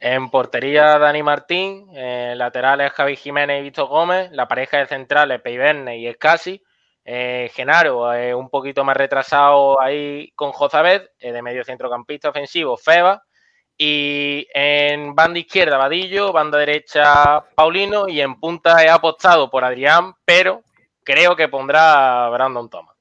En 0.00 0.30
portería, 0.30 0.98
Dani 0.98 1.22
Martín. 1.22 1.86
En 1.94 2.38
laterales, 2.38 2.90
Javi 2.92 3.16
Jiménez 3.16 3.60
y 3.60 3.64
Víctor 3.64 3.86
Gómez. 3.86 4.32
La 4.32 4.48
pareja 4.48 4.78
de 4.78 4.86
centrales, 4.86 5.42
Peiverne 5.42 5.98
y 5.98 6.06
Escasi. 6.06 6.62
Eh, 7.04 7.50
Genaro, 7.54 8.12
eh, 8.14 8.34
un 8.34 8.48
poquito 8.48 8.84
más 8.84 8.96
retrasado 8.96 9.80
ahí 9.80 10.30
con 10.36 10.52
Jozabed. 10.52 11.02
Eh, 11.18 11.32
de 11.32 11.42
medio 11.42 11.64
centrocampista 11.64 12.28
ofensivo, 12.30 12.76
Feba. 12.76 13.22
Y 13.76 14.46
en 14.54 15.14
banda 15.14 15.38
izquierda, 15.40 15.76
Vadillo. 15.78 16.32
Banda 16.32 16.58
derecha, 16.58 17.40
Paulino. 17.54 18.08
Y 18.08 18.20
en 18.20 18.38
punta 18.38 18.82
he 18.84 18.88
apostado 18.88 19.50
por 19.50 19.64
Adrián, 19.64 20.14
pero 20.24 20.62
creo 21.02 21.34
que 21.34 21.48
pondrá 21.48 22.26
a 22.26 22.30
Brandon 22.30 22.68
Thomas. 22.70 22.94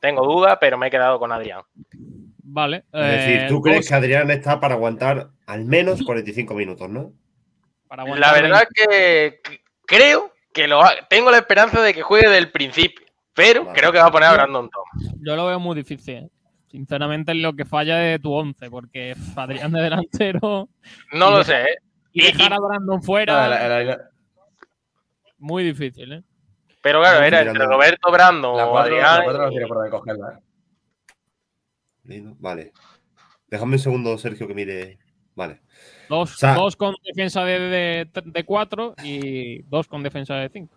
Tengo 0.00 0.24
dudas, 0.24 0.58
pero 0.60 0.76
me 0.78 0.88
he 0.88 0.90
quedado 0.90 1.18
con 1.18 1.30
Adrián. 1.30 1.62
Vale. 2.42 2.84
Es 2.92 3.00
decir, 3.10 3.40
eh, 3.42 3.46
tú 3.48 3.60
crees 3.60 3.78
dos- 3.80 3.88
que 3.88 3.94
Adrián 3.94 4.30
está 4.30 4.58
para 4.58 4.74
aguantar 4.74 5.28
al 5.46 5.64
menos 5.64 6.02
45 6.02 6.54
minutos, 6.54 6.88
¿no? 6.88 7.12
para 7.86 8.04
La 8.04 8.32
verdad 8.32 8.66
que 8.72 9.40
creo 9.84 10.32
que 10.52 10.66
lo 10.68 10.82
ha- 10.82 11.06
tengo 11.08 11.30
la 11.30 11.38
esperanza 11.38 11.80
de 11.82 11.94
que 11.94 12.02
juegue 12.02 12.28
del 12.28 12.50
principio, 12.50 13.06
pero 13.34 13.64
Vale. 13.64 13.78
creo 13.78 13.92
que 13.92 13.98
va 13.98 14.06
a 14.06 14.10
poner 14.12 14.28
a 14.28 14.32
Brandon 14.32 14.68
Thomas. 14.70 15.14
Yo 15.20 15.36
lo 15.36 15.46
veo 15.46 15.58
muy 15.60 15.76
difícil. 15.76 16.14
¿eh? 16.16 16.28
Sinceramente, 16.68 17.32
es 17.32 17.38
lo 17.38 17.52
que 17.54 17.64
falla 17.64 17.96
de 17.96 18.18
tu 18.18 18.32
11, 18.32 18.70
porque 18.70 19.14
Adrián 19.36 19.72
de 19.72 19.80
delantero. 19.82 20.68
No 21.12 21.30
lo 21.30 21.42
sé, 21.44 21.62
¿eh? 21.62 21.76
Y 22.12 22.22
dejar 22.22 22.52
a 22.52 22.58
Brandon 22.60 23.02
fuera. 23.02 23.46
El- 23.66 23.72
el- 23.72 23.88
el- 23.90 23.98
Muy 25.38 25.64
difícil, 25.64 26.12
¿eh? 26.12 26.22
Pero 26.82 27.00
claro, 27.00 27.24
era 27.24 27.40
entre 27.42 27.64
Roberto 27.66 28.10
Brandon 28.10 28.56
la 28.56 28.66
o 28.66 28.70
4 28.70 28.94
Adrián. 29.06 29.26
no 29.26 29.52
y- 29.52 29.66
por 29.66 29.90
cogerla. 29.90 30.38
¿eh? 30.38 30.42
Lindo, 32.04 32.36
Vale. 32.38 32.72
Déjame 33.48 33.72
un 33.74 33.78
segundo, 33.80 34.16
Sergio, 34.18 34.46
que 34.46 34.54
mire. 34.54 34.98
Vale. 35.34 35.60
Dos, 36.10 36.34
O 36.34 36.36
sea- 36.36 36.54
dos 36.54 36.74
con 36.76 36.94
defensa 37.04 37.44
de, 37.44 37.58
de, 37.58 38.08
de 38.24 38.44
4 38.44 38.96
y 39.04 39.62
dos 39.70 39.86
con 39.88 40.02
defensa 40.02 40.34
de 40.34 40.48
5. 40.50 40.74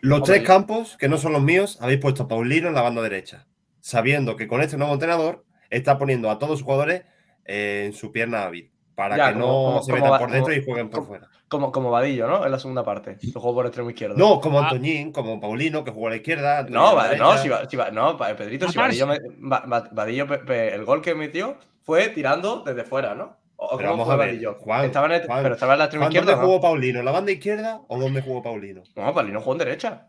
Los 0.00 0.22
tres 0.22 0.42
campos, 0.42 0.96
que 0.98 1.08
no 1.08 1.16
son 1.16 1.32
los 1.32 1.42
míos, 1.42 1.78
habéis 1.80 1.98
puesto 2.00 2.24
a 2.24 2.28
Paulino 2.28 2.68
en 2.68 2.74
la 2.74 2.82
banda 2.82 3.00
derecha, 3.00 3.46
sabiendo 3.80 4.36
que 4.36 4.46
con 4.46 4.60
este 4.60 4.76
nuevo 4.76 4.92
entrenador 4.92 5.44
está 5.70 5.96
poniendo 5.98 6.30
a 6.30 6.38
todos 6.38 6.58
sus 6.58 6.64
jugadores 6.66 7.04
eh, 7.46 7.84
en 7.86 7.94
su 7.94 8.12
pierna 8.12 8.44
hábil, 8.44 8.70
para 8.94 9.16
Ya, 9.16 9.28
que 9.28 9.32
como- 9.40 9.46
no 9.46 9.52
como- 9.52 9.82
se 9.82 9.92
metan 9.94 10.18
por 10.18 10.30
dentro 10.30 10.52
como- 10.52 10.60
y 10.60 10.64
jueguen 10.64 10.88
por 10.90 10.98
como- 11.00 11.08
fuera. 11.08 11.28
Como, 11.48 11.72
como 11.72 11.90
Vadillo, 11.90 12.26
¿no? 12.26 12.44
En 12.44 12.50
la 12.50 12.58
segunda 12.58 12.82
parte. 12.84 13.16
Que 13.18 13.30
jugó 13.32 13.54
por 13.54 13.66
extremo 13.66 13.88
izquierdo. 13.88 14.16
No, 14.16 14.40
como 14.40 14.58
Ah. 14.60 14.64
Antoñín, 14.64 15.12
como 15.12 15.40
Paulino, 15.40 15.84
que 15.84 15.90
jugó 15.92 16.08
a 16.08 16.10
la 16.10 16.16
izquierda. 16.16 16.58
Antoñín 16.60 16.74
No, 16.80 16.96
la 16.96 17.14
no, 17.16 17.38
si 17.38 17.48
va- 17.48 17.68
si 17.68 17.76
va- 17.76 17.90
no, 17.90 18.16
pa- 18.16 18.34
Pedrito, 18.36 18.68
si. 18.70 18.76
Vadillo, 18.78 19.06
me- 19.06 19.18
Va- 19.46 19.64
Va- 19.66 19.88
Vadillo, 19.92 20.26
pe- 20.26 20.38
pe- 20.38 20.74
el 20.74 20.84
gol 20.84 21.00
que 21.00 21.14
metió 21.14 21.56
fue 21.82 22.08
tirando 22.08 22.62
desde 22.64 22.84
fuera, 22.84 23.14
¿no? 23.14 23.36
¿O- 23.56 23.66
o 23.66 23.76
Pero 23.76 23.90
vamos 23.90 24.08
a 24.08 24.16
ver? 24.16 24.44
Juan, 24.58 24.84
estaba 24.84 25.06
en 25.06 25.12
el- 25.12 25.26
Juan, 25.26 25.42
pero 25.42 25.54
estaba 25.54 25.72
en 25.74 25.78
la 25.78 25.84
extrema 25.84 26.04
Juan, 26.06 26.12
izquierda. 26.12 26.30
¿Dónde 26.32 26.42
¿no? 26.42 26.46
jugó 26.48 26.60
Paulino? 26.60 26.98
¿En 26.98 27.04
la 27.04 27.12
banda 27.12 27.32
izquierda 27.32 27.80
o 27.88 27.98
dónde 27.98 28.20
jugó 28.22 28.42
Paulino? 28.42 28.82
No, 28.96 29.14
Paulino 29.14 29.40
jugó 29.40 29.52
en 29.52 29.58
derecha. 29.58 30.08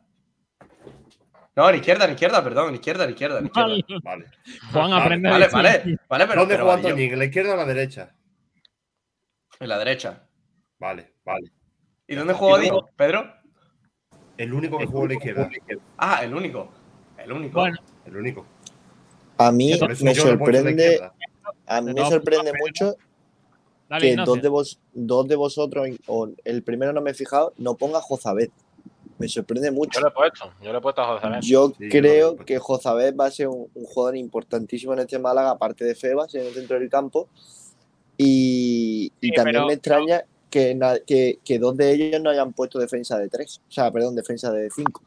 No, 1.55 1.69
en 1.69 1.75
izquierda, 1.75 2.05
en 2.05 2.11
izquierda, 2.11 2.43
perdón, 2.43 2.69
en 2.69 2.75
izquierda, 2.75 3.05
en 3.05 3.11
izquierda, 3.11 3.39
en 3.39 3.45
izquierda. 3.45 3.69
Vale. 3.71 3.85
Vale. 4.03 4.25
Juan 4.73 4.89
Vale, 4.91 5.01
aprende 5.03 5.29
Vale, 5.29 5.47
vale, 6.09 6.27
pero, 6.27 6.41
¿Dónde 6.41 6.57
jugó 6.57 6.71
Antoñín? 6.71 7.13
¿En 7.13 7.19
la 7.19 7.25
izquierda 7.25 7.49
o 7.51 7.53
en 7.53 7.59
la 7.59 7.65
derecha? 7.65 8.15
En 9.59 9.69
la 9.69 9.77
derecha. 9.79 10.27
Vale, 10.79 11.13
vale. 11.23 11.51
¿Y 12.07 12.15
dónde 12.15 12.33
jugó 12.33 12.51
Vadillo? 12.51 12.89
¿Pedro? 12.97 13.33
El 14.37 14.53
único 14.53 14.77
que 14.77 14.85
jugó 14.85 15.03
en 15.03 15.07
la 15.09 15.13
izquierda. 15.13 15.49
Ah, 15.97 16.19
el 16.23 16.35
único. 16.35 16.73
El 17.17 17.31
único. 17.31 17.59
Bueno, 17.59 17.77
El 18.05 18.17
único. 18.17 18.45
A 19.37 19.51
mí 19.51 19.71
me 20.01 20.13
sorprende, 20.15 21.09
a 21.67 21.81
mí 21.81 21.93
me 21.93 22.05
sorprende 22.05 22.51
mucho 22.59 22.95
dale, 23.89 24.01
que 24.01 24.11
Ignacio. 24.11 24.33
dos 24.33 24.41
de, 24.43 24.49
vos, 24.49 24.79
dos 24.93 25.27
de 25.27 25.35
vosotros, 25.35 25.87
o 26.07 26.29
el 26.43 26.63
primero 26.63 26.93
no 26.93 27.01
me 27.01 27.11
he 27.11 27.13
fijado, 27.13 27.53
no 27.57 27.75
ponga 27.75 28.01
Jozabed. 28.01 28.49
Me 29.17 29.29
sorprende 29.29 29.71
mucho. 29.71 29.99
Yo 29.99 30.01
lo 30.01 30.07
he 30.09 30.11
puesto, 30.11 30.51
yo 30.61 30.71
lo 30.73 30.77
he 30.77 30.81
puesto 30.81 31.01
a 31.01 31.07
José 31.15 31.27
Luis. 31.29 31.45
Yo 31.47 31.67
Sí, 31.77 31.85
yo 31.85 31.89
creo 31.89 32.35
pues. 32.35 32.45
que 32.47 32.59
Jozabed 32.59 33.15
va 33.15 33.27
a 33.27 33.31
ser 33.31 33.47
un, 33.47 33.67
un 33.73 33.85
jugador 33.85 34.17
importantísimo 34.17 34.91
en 34.93 34.99
este 34.99 35.17
Málaga, 35.19 35.51
aparte 35.51 35.85
de 35.85 35.95
Febas, 35.95 36.35
en 36.35 36.45
el 36.45 36.53
centro 36.53 36.77
del 36.77 36.89
campo. 36.89 37.29
Y, 38.17 39.11
y 39.21 39.27
Sí, 39.27 39.33
también 39.33 39.55
pero- 39.55 39.67
me 39.67 39.73
extraña 39.73 40.23
que, 40.49 40.77
que, 41.05 41.39
que 41.43 41.59
dos 41.59 41.75
de 41.77 41.91
ellos 41.93 42.21
no 42.21 42.29
hayan 42.29 42.53
puesto 42.53 42.79
defensa 42.79 43.17
de 43.17 43.29
tres. 43.29 43.61
O 43.67 43.71
sea, 43.71 43.91
perdón, 43.91 44.15
defensa 44.15 44.51
de 44.51 44.69
cinco. 44.69 45.01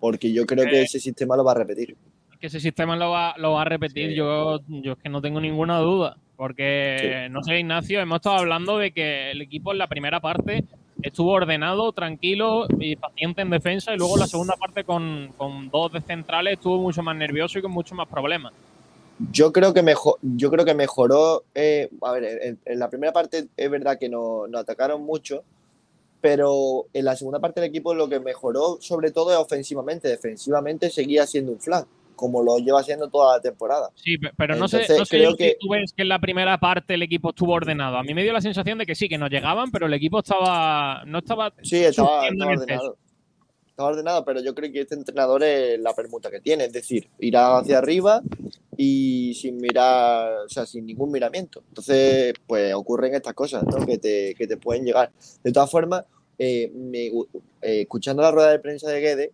Porque 0.00 0.32
yo 0.32 0.46
creo 0.46 0.64
que 0.66 0.80
Eh, 0.80 0.84
ese 0.84 1.00
sistema 1.00 1.36
lo 1.36 1.44
va 1.44 1.52
a 1.52 1.56
repetir. 1.56 1.96
que 2.40 2.46
ese 2.48 2.60
sistema 2.60 2.96
lo 2.96 3.10
va, 3.10 3.34
lo 3.38 3.52
va 3.52 3.62
a 3.62 3.64
repetir, 3.64 4.10
Sí. 4.10 4.14
yo, 4.16 4.60
yo 4.68 4.92
es 4.92 4.98
que 4.98 5.08
no 5.08 5.22
tengo 5.22 5.40
ninguna 5.40 5.78
duda. 5.78 6.18
Porque, 6.36 7.28
no 7.30 7.42
sé, 7.42 7.60
Ignacio, 7.60 8.00
hemos 8.00 8.16
estado 8.16 8.36
hablando 8.36 8.78
de 8.78 8.92
que 8.92 9.30
el 9.30 9.40
equipo 9.40 9.72
en 9.72 9.78
la 9.78 9.86
primera 9.86 10.20
parte 10.20 10.64
estuvo 11.02 11.32
ordenado, 11.32 11.92
tranquilo 11.92 12.66
y 12.78 12.96
paciente 12.96 13.42
en 13.42 13.50
defensa, 13.50 13.94
y 13.94 13.98
luego 13.98 14.16
la 14.16 14.26
segunda 14.26 14.54
parte 14.56 14.84
con, 14.84 15.32
con 15.36 15.70
dos 15.70 15.92
de 15.92 16.00
centrales 16.00 16.54
estuvo 16.54 16.78
mucho 16.78 17.02
más 17.02 17.16
nervioso 17.16 17.58
y 17.58 17.62
con 17.62 17.70
mucho 17.70 17.94
más 17.94 18.08
problemas. 18.08 18.52
Yo 19.32 19.50
creo 19.50 19.72
que 19.72 19.82
mejor, 19.82 20.16
yo 20.20 20.50
creo 20.50 20.66
que 20.66 20.74
mejoró. 20.74 21.44
eh, 21.54 21.88
a 22.02 22.12
ver, 22.12 22.24
en, 22.42 22.58
en 22.64 22.78
la 22.78 22.90
primera 22.90 23.12
parte 23.12 23.46
es 23.56 23.70
verdad 23.70 23.98
que 23.98 24.10
nos 24.10 24.48
no 24.50 24.58
atacaron 24.58 25.02
mucho, 25.02 25.42
pero 26.20 26.86
en 26.92 27.04
la 27.04 27.16
segunda 27.16 27.38
parte 27.38 27.60
del 27.60 27.70
equipo 27.70 27.94
lo 27.94 28.08
que 28.08 28.20
mejoró 28.20 28.78
sobre 28.80 29.10
todo 29.10 29.30
es 29.30 29.38
ofensivamente. 29.38 30.08
Defensivamente 30.08 30.90
seguía 30.90 31.26
siendo 31.26 31.52
un 31.52 31.60
flan, 31.60 31.84
como 32.16 32.42
lo 32.42 32.58
lleva 32.58 32.80
haciendo 32.80 33.08
toda 33.08 33.36
la 33.36 33.40
temporada. 33.40 33.90
Sí, 33.94 34.18
pe- 34.18 34.32
pero 34.36 34.56
no 34.56 34.66
sé, 34.66 34.78
no 34.98 35.04
sé 35.04 35.16
creo 35.18 35.30
si 35.32 35.36
que- 35.36 35.56
tú 35.60 35.68
ves 35.68 35.92
que 35.94 36.02
en 36.02 36.08
la 36.08 36.18
primera 36.18 36.58
parte 36.58 36.94
el 36.94 37.02
equipo 37.02 37.28
estuvo 37.30 37.52
ordenado. 37.52 37.96
A 37.98 38.02
mí 38.02 38.14
me 38.14 38.22
dio 38.24 38.32
la 38.32 38.40
sensación 38.40 38.78
de 38.78 38.86
que 38.86 38.94
sí, 38.96 39.08
que 39.08 39.18
nos 39.18 39.30
llegaban, 39.30 39.70
pero 39.70 39.86
el 39.86 39.94
equipo 39.94 40.18
estaba 40.18 41.04
no 41.06 41.18
estaba 41.18 41.52
Sí, 41.62 41.76
estaba, 41.84 42.26
estaba 42.28 42.50
ordenado. 42.52 42.96
Estaba 43.68 43.88
ordenado, 43.90 44.24
pero 44.24 44.40
yo 44.40 44.54
creo 44.54 44.72
que 44.72 44.80
este 44.80 44.94
entrenador 44.94 45.42
es 45.44 45.78
la 45.78 45.92
permuta 45.94 46.30
que 46.30 46.40
tiene, 46.40 46.64
es 46.64 46.72
decir, 46.72 47.10
irá 47.18 47.58
hacia 47.58 47.76
arriba 47.76 48.22
y 48.74 49.34
sin 49.34 49.58
mirar, 49.58 50.30
o 50.46 50.48
sea, 50.48 50.64
sin 50.64 50.86
ningún 50.86 51.10
miramiento. 51.10 51.62
Entonces, 51.68 52.32
pues 52.46 52.72
ocurren 52.74 53.14
estas 53.14 53.34
cosas, 53.34 53.64
¿no? 53.64 53.84
Que 53.84 53.98
te, 53.98 54.34
que 54.34 54.46
te 54.46 54.56
pueden 54.56 54.84
llegar. 54.84 55.12
De 55.44 55.52
todas 55.52 55.70
formas, 55.70 56.04
eh, 56.38 56.70
me 56.74 57.06
eh, 57.08 57.12
escuchando 57.82 58.22
la 58.22 58.30
rueda 58.30 58.50
de 58.50 58.58
prensa 58.60 58.88
de 58.90 59.00
Guede, 59.00 59.32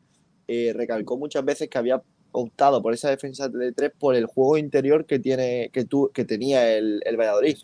eh, 0.49 0.73
recalcó 0.75 1.17
muchas 1.17 1.45
veces 1.45 1.69
que 1.69 1.79
había 1.79 2.03
optado 2.33 2.83
por 2.83 2.93
esa 2.95 3.11
defensa 3.11 3.49
de 3.49 3.73
tres 3.73 3.93
por 3.99 4.15
el 4.17 4.27
juego 4.27 4.57
interior 4.59 5.05
que 5.05 5.19
tiene, 5.19 5.71
que 5.73 5.85
tú, 5.85 6.11
que 6.13 6.25
tenía 6.25 6.75
el, 6.77 7.01
el 7.05 7.17
Valladolid. 7.17 7.57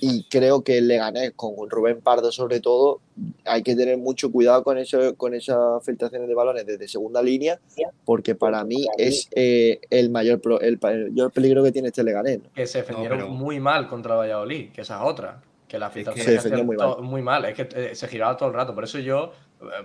Y 0.00 0.24
creo 0.24 0.62
que 0.62 0.78
el 0.78 0.88
Leganés, 0.88 1.32
con 1.36 1.70
Rubén 1.70 2.00
Pardo 2.00 2.32
sobre 2.32 2.58
todo, 2.58 3.00
hay 3.44 3.62
que 3.62 3.76
tener 3.76 3.96
mucho 3.96 4.32
cuidado 4.32 4.64
con 4.64 4.76
eso, 4.78 5.14
con 5.14 5.32
esas 5.32 5.82
filtraciones 5.84 6.26
de 6.26 6.34
balones 6.34 6.66
desde 6.66 6.88
segunda 6.88 7.22
línea, 7.22 7.60
porque 8.04 8.34
para 8.34 8.64
mí 8.64 8.84
es 8.98 9.28
eh, 9.30 9.78
el 9.90 10.10
mayor 10.10 10.40
pro- 10.40 10.60
el, 10.60 10.78
el 10.82 11.10
mayor 11.12 11.30
peligro 11.30 11.62
que 11.62 11.70
tiene 11.70 11.88
este 11.88 12.02
Leganés. 12.02 12.40
¿no? 12.42 12.52
Que 12.52 12.66
se 12.66 12.78
defendieron 12.78 13.18
pero- 13.18 13.30
muy 13.30 13.60
mal 13.60 13.86
contra 13.88 14.16
Valladolid, 14.16 14.70
que 14.72 14.80
esa 14.80 14.96
es 14.96 15.02
otra. 15.08 15.40
Que 15.68 15.78
la 15.78 15.88
filtración 15.90 16.24
Se 16.24 16.30
que 16.30 16.36
defendió 16.36 16.56
hacían 16.62 16.66
muy 16.66 16.76
to- 16.76 16.96
mal. 17.00 17.02
muy 17.02 17.22
mal. 17.22 17.44
Es 17.44 17.54
que 17.54 17.68
eh, 17.90 17.94
se 17.94 18.08
giraba 18.08 18.36
todo 18.36 18.48
el 18.48 18.54
rato. 18.54 18.74
Por 18.74 18.84
eso 18.84 18.98
yo, 18.98 19.32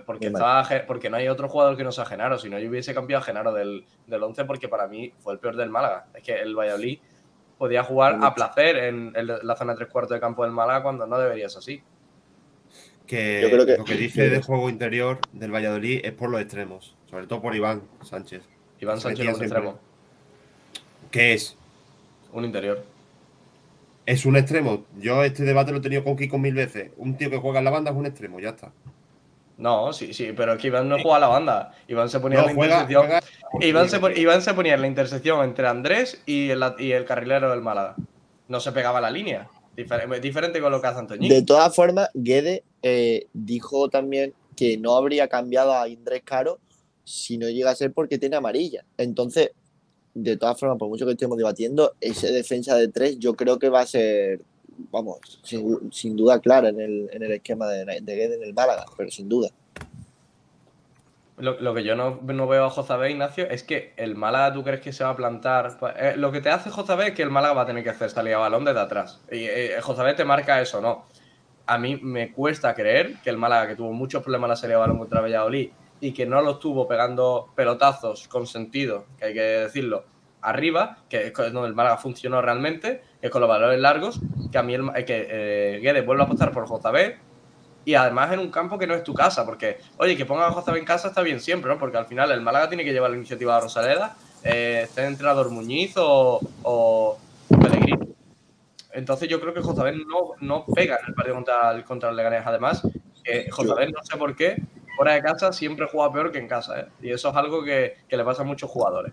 porque, 0.06 0.30
Muy 0.30 0.40
mal. 0.40 0.62
estaba, 0.62 0.86
porque 0.86 1.08
no 1.10 1.16
hay 1.16 1.28
otro 1.28 1.48
jugador 1.48 1.76
que 1.76 1.84
no 1.84 1.92
sea 1.92 2.04
Genaro. 2.04 2.38
Si 2.38 2.48
no, 2.50 2.58
yo 2.58 2.68
hubiese 2.68 2.92
cambiado 2.94 3.22
a 3.22 3.24
Genaro 3.24 3.52
del, 3.52 3.84
del 4.06 4.22
11 4.22 4.44
porque 4.44 4.68
para 4.68 4.86
mí 4.86 5.12
fue 5.20 5.32
el 5.32 5.38
peor 5.38 5.56
del 5.56 5.70
Málaga. 5.70 6.06
Es 6.14 6.22
que 6.22 6.34
el 6.40 6.54
Valladolid 6.54 6.98
podía 7.58 7.82
jugar 7.84 8.18
a 8.22 8.34
placer 8.34 8.76
en, 8.76 9.12
en 9.14 9.26
la 9.26 9.56
zona 9.56 9.74
tres 9.74 9.88
cuartos 9.88 10.14
de 10.14 10.20
campo 10.20 10.42
del 10.44 10.52
Málaga 10.52 10.82
cuando 10.82 11.06
no 11.06 11.18
debería 11.18 11.48
ser 11.48 11.58
así. 11.60 11.82
Que, 13.06 13.40
Yo 13.42 13.50
creo 13.50 13.66
que- 13.66 13.76
lo 13.78 13.84
que 13.84 13.94
dice 13.94 14.28
de 14.28 14.42
juego 14.42 14.68
interior 14.70 15.18
del 15.32 15.52
Valladolid 15.54 16.00
es 16.04 16.12
por 16.12 16.30
los 16.30 16.40
extremos, 16.40 16.96
sobre 17.10 17.26
todo 17.26 17.40
por 17.42 17.54
Iván 17.54 17.82
Sánchez. 18.02 18.42
Iván 18.80 19.00
Sánchez 19.00 19.24
como 19.26 19.36
siempre. 19.38 19.58
extremo, 19.58 19.80
¿Qué 21.10 21.34
es? 21.34 21.56
un 22.32 22.44
interior. 22.44 22.82
Es 24.06 24.24
un 24.26 24.36
extremo. 24.36 24.84
Yo 24.98 25.22
este 25.22 25.44
debate 25.44 25.70
lo 25.72 25.78
he 25.78 25.80
tenido 25.82 26.02
con 26.02 26.16
Kiko 26.16 26.38
mil 26.38 26.54
veces. 26.54 26.90
Un 26.96 27.16
tío 27.16 27.30
que 27.30 27.36
juega 27.38 27.58
en 27.58 27.64
la 27.66 27.70
banda 27.70 27.90
es 27.90 27.96
un 27.96 28.06
extremo, 28.06 28.40
ya 28.40 28.50
está. 28.50 28.72
No, 29.62 29.92
sí, 29.92 30.12
sí, 30.12 30.32
pero 30.36 30.54
es 30.54 30.60
que 30.60 30.66
Iván 30.66 30.88
no 30.88 30.96
juega 31.00 31.16
a 31.16 31.20
la 31.20 31.28
banda. 31.28 31.72
Iván 31.88 32.08
se 32.08 32.18
ponía 32.20 32.38
No, 32.42 32.44
en 32.44 32.48
la 32.48 32.54
juega- 32.54 32.80
intersección. 32.82 33.20
juega- 33.50 33.66
Iván, 33.66 33.88
se, 33.88 34.20
Iván 34.20 34.42
se 34.42 34.54
ponía 34.54 34.74
en 34.74 34.80
la 34.80 34.86
intersección 34.88 35.44
entre 35.44 35.68
Andrés 35.68 36.20
y 36.26 36.50
el, 36.50 36.62
y 36.78 36.92
el 36.92 37.04
carrilero 37.04 37.50
del 37.50 37.60
Málaga. 37.62 37.94
no 38.48 38.60
se 38.60 38.72
pegaba 38.72 39.00
la 39.00 39.10
línea. 39.10 39.48
Difer- 39.76 40.20
diferente 40.20 40.60
con 40.60 40.70
lo 40.72 40.80
que 40.80 40.86
hace 40.88 40.98
Antoñín. 40.98 41.28
De 41.30 41.42
todas 41.42 41.74
formas, 41.74 42.10
Guede 42.12 42.64
eh, 42.82 43.28
dijo 43.32 43.88
también 43.88 44.34
que 44.56 44.76
no 44.76 44.94
habría 44.96 45.28
cambiado 45.28 45.72
a 45.72 45.88
Indrés 45.88 46.22
Caro 46.24 46.58
si 47.04 47.38
no 47.38 47.48
llega 47.48 47.70
a 47.70 47.74
ser 47.74 47.92
porque 47.92 48.18
tiene 48.18 48.36
amarilla. 48.36 48.84
Entonces, 48.98 49.52
de 50.12 50.36
todas 50.36 50.58
formas, 50.60 50.76
por 50.78 50.88
mucho 50.88 51.06
que 51.06 51.12
estemos 51.12 51.38
debatiendo, 51.38 51.94
ese 52.00 52.30
defensa 52.32 52.74
de 52.76 52.88
tres 52.88 53.18
yo 53.18 53.34
creo 53.34 53.58
que 53.58 53.70
va 53.70 53.80
a 53.80 53.86
ser, 53.86 54.40
vamos, 54.90 55.40
sin, 55.42 55.92
sin 55.92 56.16
duda 56.16 56.40
clara 56.40 56.68
en 56.68 56.80
el, 56.80 57.10
en 57.12 57.22
el 57.22 57.32
esquema 57.32 57.68
de, 57.68 57.84
de 58.00 58.16
Guede 58.16 58.36
en 58.36 58.42
el 58.42 58.54
Málaga, 58.54 58.84
pero 58.96 59.10
sin 59.10 59.28
duda. 59.28 59.48
Lo, 61.38 61.58
lo 61.60 61.74
que 61.74 61.82
yo 61.82 61.96
no, 61.96 62.20
no 62.22 62.46
veo 62.46 62.66
a 62.66 62.70
Jozabé, 62.70 63.10
Ignacio, 63.10 63.48
es 63.48 63.64
que 63.64 63.94
el 63.96 64.14
Málaga, 64.14 64.52
¿tú 64.52 64.62
crees 64.62 64.80
que 64.80 64.92
se 64.92 65.02
va 65.02 65.10
a 65.10 65.16
plantar? 65.16 65.76
Eh, 65.96 66.14
lo 66.16 66.30
que 66.30 66.40
te 66.40 66.50
hace 66.50 66.70
Jozabé 66.70 67.08
es 67.08 67.14
que 67.14 67.22
el 67.22 67.30
Málaga 67.30 67.54
va 67.54 67.62
a 67.62 67.66
tener 67.66 67.82
que 67.82 67.90
hacer 67.90 68.10
salida 68.10 68.36
a 68.36 68.40
balón 68.40 68.64
desde 68.64 68.80
atrás. 68.80 69.20
Y 69.30 69.44
eh, 69.44 69.78
Jozabé 69.80 70.14
te 70.14 70.24
marca 70.24 70.60
eso, 70.60 70.80
¿no? 70.80 71.06
A 71.66 71.78
mí 71.78 71.96
me 71.96 72.32
cuesta 72.32 72.74
creer 72.74 73.16
que 73.24 73.30
el 73.30 73.38
Málaga, 73.38 73.68
que 73.68 73.76
tuvo 73.76 73.92
muchos 73.92 74.22
problemas 74.22 74.46
en 74.46 74.50
la 74.50 74.56
salida 74.56 74.76
de 74.76 74.80
balón 74.80 74.98
contra 74.98 75.20
Valladolid 75.20 75.70
y 76.00 76.12
que 76.12 76.26
no 76.26 76.42
lo 76.42 76.52
estuvo 76.52 76.86
pegando 76.86 77.48
pelotazos 77.56 78.28
con 78.28 78.46
sentido, 78.46 79.06
que 79.18 79.26
hay 79.26 79.34
que 79.34 79.40
decirlo, 79.40 80.04
arriba, 80.42 80.98
que 81.08 81.28
es 81.28 81.32
donde 81.34 81.68
el 81.68 81.74
Málaga 81.74 81.96
funcionó 81.96 82.42
realmente, 82.42 83.02
es 83.22 83.30
con 83.30 83.40
los 83.40 83.48
valores 83.48 83.80
largos, 83.80 84.20
que 84.50 84.58
a 84.58 84.62
mí 84.62 84.74
el, 84.74 84.90
eh, 84.96 85.04
que 85.04 85.26
eh, 85.30 85.78
Guedes 85.80 86.04
vuelve 86.04 86.24
a 86.24 86.26
apostar 86.26 86.50
por 86.50 86.66
Jozabé 86.66 87.18
y 87.84 87.94
además 87.94 88.32
en 88.32 88.40
un 88.40 88.50
campo 88.50 88.78
que 88.78 88.86
no 88.86 88.94
es 88.94 89.04
tu 89.04 89.14
casa, 89.14 89.46
porque, 89.46 89.78
oye, 89.96 90.16
que 90.16 90.26
pongan 90.26 90.50
a 90.50 90.52
Jozabé 90.52 90.80
en 90.80 90.84
casa 90.84 91.08
está 91.08 91.22
bien 91.22 91.40
siempre, 91.40 91.70
¿no? 91.70 91.78
Porque 91.78 91.96
al 91.96 92.06
final 92.06 92.30
el 92.32 92.40
Málaga 92.40 92.68
tiene 92.68 92.84
que 92.84 92.92
llevar 92.92 93.10
la 93.10 93.16
iniciativa 93.16 93.56
a 93.56 93.60
Rosaleda, 93.60 94.16
eh, 94.44 94.82
esté 94.84 95.04
entrenador 95.04 95.50
Muñiz 95.50 95.94
o, 95.96 96.40
o 96.62 97.18
Pellegrini. 97.48 98.12
Entonces 98.92 99.28
yo 99.28 99.40
creo 99.40 99.54
que 99.54 99.60
Jozabé 99.60 99.92
no, 99.92 100.32
no 100.40 100.66
pega 100.66 100.98
en 101.00 101.08
el 101.08 101.14
partido 101.14 101.36
contra 101.36 101.70
el, 101.70 101.84
contra 101.84 102.10
el 102.10 102.16
Leganés. 102.16 102.42
Además, 102.44 102.86
eh, 103.24 103.48
Jozabé 103.50 103.90
no 103.90 104.02
sé 104.02 104.16
por 104.16 104.34
qué, 104.36 104.62
fuera 104.96 105.14
de 105.14 105.22
casa 105.22 105.52
siempre 105.52 105.86
juega 105.90 106.12
peor 106.12 106.32
que 106.32 106.38
en 106.38 106.48
casa, 106.48 106.80
¿eh? 106.80 106.86
Y 107.00 107.10
eso 107.10 107.30
es 107.30 107.36
algo 107.36 107.64
que, 107.64 107.98
que 108.08 108.16
le 108.16 108.24
pasa 108.24 108.42
a 108.42 108.44
muchos 108.44 108.68
jugadores. 108.68 109.12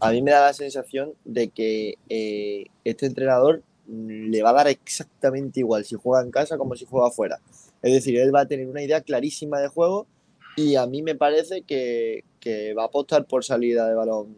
A 0.00 0.12
mí 0.12 0.22
me 0.22 0.30
da 0.30 0.42
la 0.42 0.52
sensación 0.52 1.12
de 1.24 1.48
que 1.48 1.94
eh, 2.08 2.66
este 2.84 3.06
entrenador 3.06 3.62
le 3.86 4.42
va 4.42 4.50
a 4.50 4.54
dar 4.54 4.68
exactamente 4.68 5.60
igual 5.60 5.84
si 5.84 5.96
juega 5.96 6.24
en 6.24 6.30
casa 6.30 6.56
como 6.58 6.74
si 6.76 6.86
juega 6.86 7.08
afuera. 7.08 7.40
Es 7.82 7.92
decir, 7.92 8.18
él 8.18 8.34
va 8.34 8.40
a 8.40 8.46
tener 8.46 8.66
una 8.68 8.82
idea 8.82 9.00
clarísima 9.00 9.60
de 9.60 9.68
juego 9.68 10.06
y 10.56 10.76
a 10.76 10.86
mí 10.86 11.02
me 11.02 11.14
parece 11.14 11.62
que, 11.62 12.24
que 12.38 12.74
va 12.74 12.82
a 12.82 12.86
apostar 12.86 13.26
por 13.26 13.44
salida 13.44 13.88
de 13.88 13.94
balón 13.94 14.34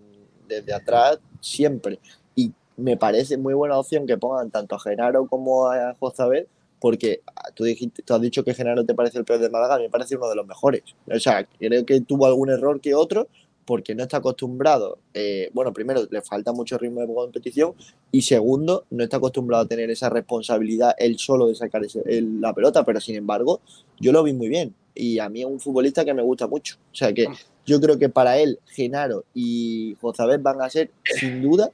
desde 0.49 0.73
atrás 0.75 1.19
siempre. 1.41 1.99
Y 2.35 2.53
me 2.77 2.97
parece 2.97 3.37
muy 3.37 3.55
buena 3.55 3.79
opción 3.79 4.07
que 4.07 4.17
pongan 4.19 4.51
tanto 4.51 4.77
a 4.77 4.81
Genaro 4.81 5.27
como 5.27 5.69
a 5.69 5.95
Jozabel, 5.99 6.49
porque 6.81 7.21
tú, 7.55 7.65
dijiste, 7.65 8.03
tú 8.03 8.15
has 8.15 8.21
dicho 8.21 8.43
que 8.43 8.55
Genaro 8.55 8.85
te 8.85 8.95
parece 8.95 9.19
el 9.19 9.25
peor 9.25 9.39
de 9.39 9.51
Málaga, 9.51 9.77
a 9.77 9.79
mí 9.79 9.85
me 9.85 9.91
parece 9.91 10.17
uno 10.17 10.29
de 10.29 10.37
los 10.37 10.47
mejores. 10.47 10.83
O 11.09 11.19
sea, 11.19 11.45
creo 11.45 11.87
que 11.87 12.01
tuvo 12.01 12.27
algún 12.27 12.51
error 12.51 12.81
que 12.81 12.95
otro, 12.95 13.29
porque 13.73 13.95
no 13.95 14.03
está 14.03 14.19
acostumbrado, 14.19 14.99
eh, 15.15 15.49
bueno, 15.55 15.73
primero 15.73 16.03
le 16.11 16.21
falta 16.21 16.53
mucho 16.53 16.77
ritmo 16.77 17.01
de 17.01 17.07
competición 17.07 17.73
y 18.11 18.21
segundo, 18.21 18.85
no 18.91 19.03
está 19.03 19.17
acostumbrado 19.17 19.65
a 19.65 19.67
tener 19.67 19.89
esa 19.91 20.11
responsabilidad 20.11 20.95
él 20.99 21.19
solo 21.19 21.47
de 21.47 21.55
sacar 21.55 21.83
ese- 21.83 22.03
el- 22.05 22.39
la 22.39 22.53
pelota, 22.53 22.85
pero 22.85 23.01
sin 23.01 23.17
embargo, 23.17 23.63
yo 23.99 24.13
lo 24.13 24.23
vi 24.25 24.35
muy 24.35 24.51
bien 24.51 24.75
y 24.95 25.19
a 25.21 25.31
mí 25.31 25.41
es 25.41 25.47
un 25.47 25.59
futbolista 25.59 26.05
que 26.05 26.13
me 26.13 26.21
gusta 26.21 26.47
mucho. 26.47 26.77
O 26.93 26.95
sea 26.95 27.15
que 27.15 27.25
yo 27.65 27.81
creo 27.81 27.99
que 27.99 28.11
para 28.11 28.37
él, 28.37 28.59
Genaro 28.67 29.25
y 29.33 29.97
Jozabel 30.03 30.37
van 30.43 30.61
a 30.61 30.69
ser 30.69 30.91
sin 31.19 31.41
duda 31.41 31.71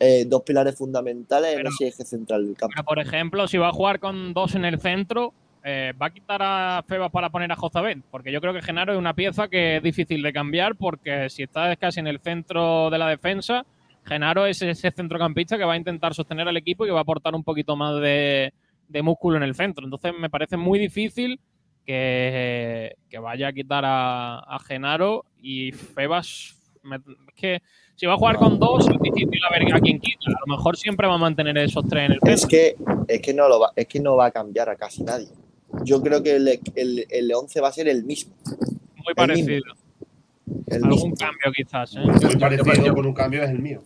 eh, 0.00 0.24
dos 0.26 0.42
pilares 0.42 0.74
fundamentales 0.74 1.54
en 1.54 1.64
ese 1.68 1.86
eje 1.86 2.04
central 2.04 2.44
del 2.44 2.56
campo. 2.56 2.72
Pero, 2.74 2.84
por 2.84 2.98
ejemplo, 2.98 3.46
si 3.46 3.56
va 3.56 3.68
a 3.68 3.72
jugar 3.72 4.00
con 4.00 4.34
dos 4.34 4.56
en 4.56 4.64
el 4.64 4.80
centro, 4.80 5.32
eh, 5.68 5.92
¿va 6.00 6.06
a 6.06 6.10
quitar 6.10 6.40
a 6.42 6.84
Febas 6.86 7.10
para 7.10 7.28
poner 7.28 7.50
a 7.50 7.56
Jozabet? 7.56 7.98
Porque 8.10 8.30
yo 8.30 8.40
creo 8.40 8.52
que 8.54 8.62
Genaro 8.62 8.92
es 8.92 8.98
una 8.98 9.14
pieza 9.14 9.48
que 9.48 9.78
es 9.78 9.82
difícil 9.82 10.22
de 10.22 10.32
cambiar 10.32 10.76
porque 10.76 11.28
si 11.28 11.42
está 11.42 11.74
casi 11.74 11.98
en 11.98 12.06
el 12.06 12.20
centro 12.20 12.88
de 12.88 12.98
la 12.98 13.08
defensa, 13.08 13.66
Genaro 14.04 14.46
es 14.46 14.62
ese 14.62 14.92
centrocampista 14.92 15.58
que 15.58 15.64
va 15.64 15.72
a 15.72 15.76
intentar 15.76 16.14
sostener 16.14 16.46
al 16.46 16.56
equipo 16.56 16.84
y 16.84 16.88
que 16.88 16.92
va 16.92 17.00
a 17.00 17.02
aportar 17.02 17.34
un 17.34 17.42
poquito 17.42 17.74
más 17.74 18.00
de, 18.00 18.52
de 18.88 19.02
músculo 19.02 19.36
en 19.38 19.42
el 19.42 19.56
centro. 19.56 19.84
Entonces 19.84 20.12
me 20.16 20.30
parece 20.30 20.56
muy 20.56 20.78
difícil 20.78 21.40
que, 21.84 22.94
que 23.08 23.18
vaya 23.18 23.48
a 23.48 23.52
quitar 23.52 23.84
a, 23.84 24.38
a 24.38 24.58
Genaro 24.60 25.24
y 25.40 25.72
Febas. 25.72 26.54
me- 26.82 26.96
es 26.96 27.34
que 27.34 27.62
si 27.96 28.06
va 28.06 28.12
a 28.12 28.16
jugar 28.16 28.36
con 28.36 28.58
dos, 28.58 28.86
es 28.88 29.00
difícil 29.00 29.40
a 29.48 29.52
ver 29.58 29.74
a 29.74 29.80
quién 29.80 29.98
quita. 29.98 30.26
A 30.28 30.40
lo 30.46 30.56
mejor 30.56 30.76
siempre 30.76 31.06
va 31.08 31.14
a 31.14 31.18
mantener 31.18 31.56
esos 31.58 31.84
tres 31.88 32.04
en 32.06 32.12
el 32.12 32.18
centro. 32.20 32.32
Es 32.34 32.46
que, 32.46 32.76
es 33.08 33.20
que 33.22 33.32
no 33.34 33.48
lo 33.48 33.58
va, 33.60 33.70
es 33.74 33.86
que 33.86 33.98
no 34.00 34.16
va 34.16 34.26
a 34.26 34.30
cambiar 34.30 34.68
a 34.68 34.76
casi 34.76 35.02
nadie. 35.02 35.28
Yo 35.84 36.02
creo 36.02 36.22
que 36.22 36.36
el, 36.36 36.60
el, 36.74 37.06
el 37.08 37.32
11 37.32 37.60
va 37.60 37.68
a 37.68 37.72
ser 37.72 37.88
el 37.88 38.04
mismo. 38.04 38.34
Muy 38.44 38.54
El 38.56 38.96
mismo. 38.96 39.14
parecido. 39.14 39.64
El 40.68 40.84
Algún 40.84 40.90
mismo. 40.90 41.14
cambio 41.16 41.52
quizás, 41.54 41.96
¿eh? 41.96 42.00
Muy 42.00 42.36
parecido 42.36 42.94
con 42.94 43.06
un 43.06 43.14
cambio 43.14 43.42
es 43.42 43.50
el 43.50 43.58
mío. 43.60 43.82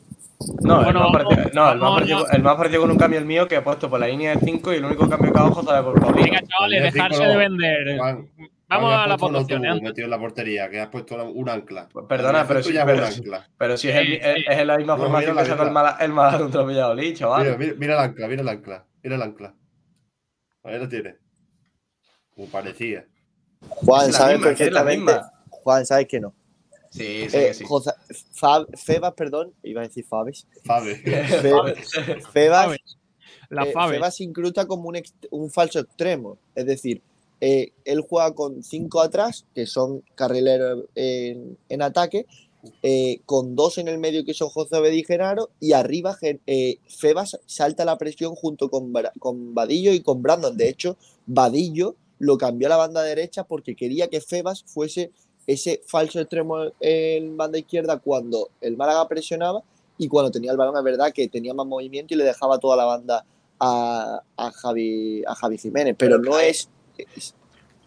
No, 0.63 0.83
Bueno, 0.83 0.89
el, 0.91 0.95
más 0.95 1.13
parecido, 1.13 1.37
vamos- 1.37 1.55
no, 1.55 1.73
el, 1.73 1.79
más 1.79 1.81
vamos 1.81 1.95
parecido, 1.97 2.27
a- 2.27 2.37
el 2.37 2.43
más 2.43 2.57
parecido 2.57 2.81
con 2.83 2.91
un 2.91 2.97
cambio 2.99 3.19
el 3.19 3.25
mío 3.27 3.47
que 3.49 3.57
he 3.57 3.61
puesto 3.61 3.91
por 3.91 4.01
la 4.01 4.07
línea 4.09 4.35
de 4.35 4.41
5 4.41 4.73
y 4.73 4.77
el 4.77 4.85
único 4.87 5.09
cambio 5.09 5.33
que 5.33 5.39
hago 5.39 5.49
es 5.51 5.55
Jozabé 5.55 5.83
por 5.83 6.01
Paulino. 6.01 6.25
Venga, 6.25 6.41
chavales, 6.47 6.81
Pues 6.83 6.95
dejarse 6.95 7.25
de 7.27 7.37
vender. 7.37 7.99
Juan, 7.99 8.29
Vamos 8.69 8.93
a 8.95 9.07
la 9.09 9.17
votación. 9.17 9.65
¿eh? 9.67 9.81
metido 9.83 10.05
en 10.05 10.11
la 10.11 10.19
portería, 10.19 10.71
que 10.71 10.81
has 10.81 10.89
puesto 10.89 11.17
un 11.31 11.49
ancla. 11.49 11.89
Perdona, 12.09 12.43
El 12.43 12.47
pero 12.47 12.63
si, 12.63 12.73
pero, 12.73 13.05
ancla. 13.05 13.49
pero 13.59 13.77
si 13.77 13.89
es, 13.89 13.97
el- 13.97 14.13
es, 14.15 14.45
es 14.49 14.67
la 14.67 14.77
misma 14.79 14.97
No, 14.97 15.03
formación 15.03 15.37
que 15.37 15.45
sacó 15.45 15.65
el. 15.65 15.73
Málaga 15.73 16.05
el 16.05 16.39
contra 16.41 16.63
Valladolid, 16.63 17.15
chaval. 17.17 17.43
Mira, 17.45 17.57
mira, 17.59 17.75
mira 17.77 17.95
el 17.95 18.01
ancla, 18.01 18.29
mira 18.29 18.43
el 18.43 18.49
ancla, 18.49 18.85
mira 19.03 19.17
el 19.17 19.23
ancla. 19.23 19.55
Ahí 20.63 20.79
lo 20.79 20.89
tiene. 20.89 21.17
Como 22.35 22.49
parecía. 22.49 23.07
Juan, 23.69 24.13
sabes 24.13 24.39
misma, 24.39 24.49
perfectamente. 24.51 25.13
Juan, 25.51 25.87
sabes 25.87 26.07
que 26.09 26.21
no. 26.21 26.33
Sí, 26.91 27.29
sí 27.29 27.37
Eh, 27.37 27.47
que 27.49 27.55
sí. 27.55 27.65
Fab- 27.65 28.67
Febas, 28.77 29.15
perdón, 29.15 29.53
iba 29.63 29.81
a 29.83 29.87
decir 29.87 30.05
Fabes. 30.05 30.47
Fabe. 30.65 30.97
Fe- 30.97 31.75
Febas, 32.33 32.79
La 33.49 33.65
eh, 33.65 33.73
Fabes. 33.73 33.97
Febas 33.97 34.17
se 34.17 34.25
incruta 34.25 34.67
como 34.67 34.89
un, 34.89 35.01
un 35.31 35.51
falso 35.51 35.79
extremo. 35.81 36.39
Es 36.55 36.67
decir, 36.67 37.03
eh, 37.41 37.73
él 37.85 38.01
juega 38.01 38.35
con 38.35 38.63
cinco 38.63 39.01
atrás, 39.01 39.45
que 39.55 39.67
son 39.67 40.03
carrileros 40.15 40.85
en, 40.95 41.57
en 41.69 41.83
ataque, 41.83 42.27
eh, 42.83 43.21
con 43.25 43.55
dos 43.57 43.79
en 43.79 43.89
el 43.89 43.99
medio, 43.99 44.25
que 44.25 44.35
son 44.35 44.49
José 44.51 44.81
Bedí 44.81 44.99
y 45.01 45.05
Genaro, 45.05 45.51
y 45.61 45.73
arriba 45.73 46.17
eh, 46.23 46.79
Febas 46.89 47.39
salta 47.47 47.85
la 47.85 47.99
presión 47.99 48.35
junto 48.35 48.69
con, 48.69 48.93
con 49.19 49.55
Vadillo 49.55 49.93
y 49.93 50.01
con 50.01 50.23
Brandon. 50.23 50.57
De 50.57 50.69
hecho, 50.69 50.97
Vadillo 51.27 51.97
lo 52.21 52.39
cambió 52.39 52.69
a 52.69 52.71
la 52.71 52.77
banda 52.77 53.03
derecha 53.03 53.43
porque 53.45 53.75
quería 53.75 54.09
que 54.09 54.21
Febas 54.21 54.63
fuese 54.65 55.11
ese 55.49 55.83
falso 55.87 56.21
extremo 56.21 56.59
en 56.79 57.37
banda 57.37 57.59
izquierda 57.59 57.99
cuando 57.99 58.51
el 58.61 58.77
Málaga 58.77 59.09
presionaba 59.09 59.63
y 59.99 60.07
cuando 60.07 60.31
tenía 60.31 60.53
el 60.53 60.57
balón 60.57 60.77
es 60.77 60.85
verdad 60.85 61.13
que 61.13 61.27
tenía 61.29 61.53
más 61.55 61.67
movimiento 61.67 62.15
y 62.15 62.17
le 62.17 62.25
dejaba 62.25 62.59
toda 62.59 62.77
la 62.77 62.85
banda 62.85 63.25
a, 63.59 64.23
a 64.37 64.51
Javi, 64.53 65.25
a 65.27 65.35
Javi 65.35 65.59
Jiménez, 65.59 65.97
pero 65.99 66.19
no 66.19 66.39
es, 66.39 66.69
es- 67.17 67.35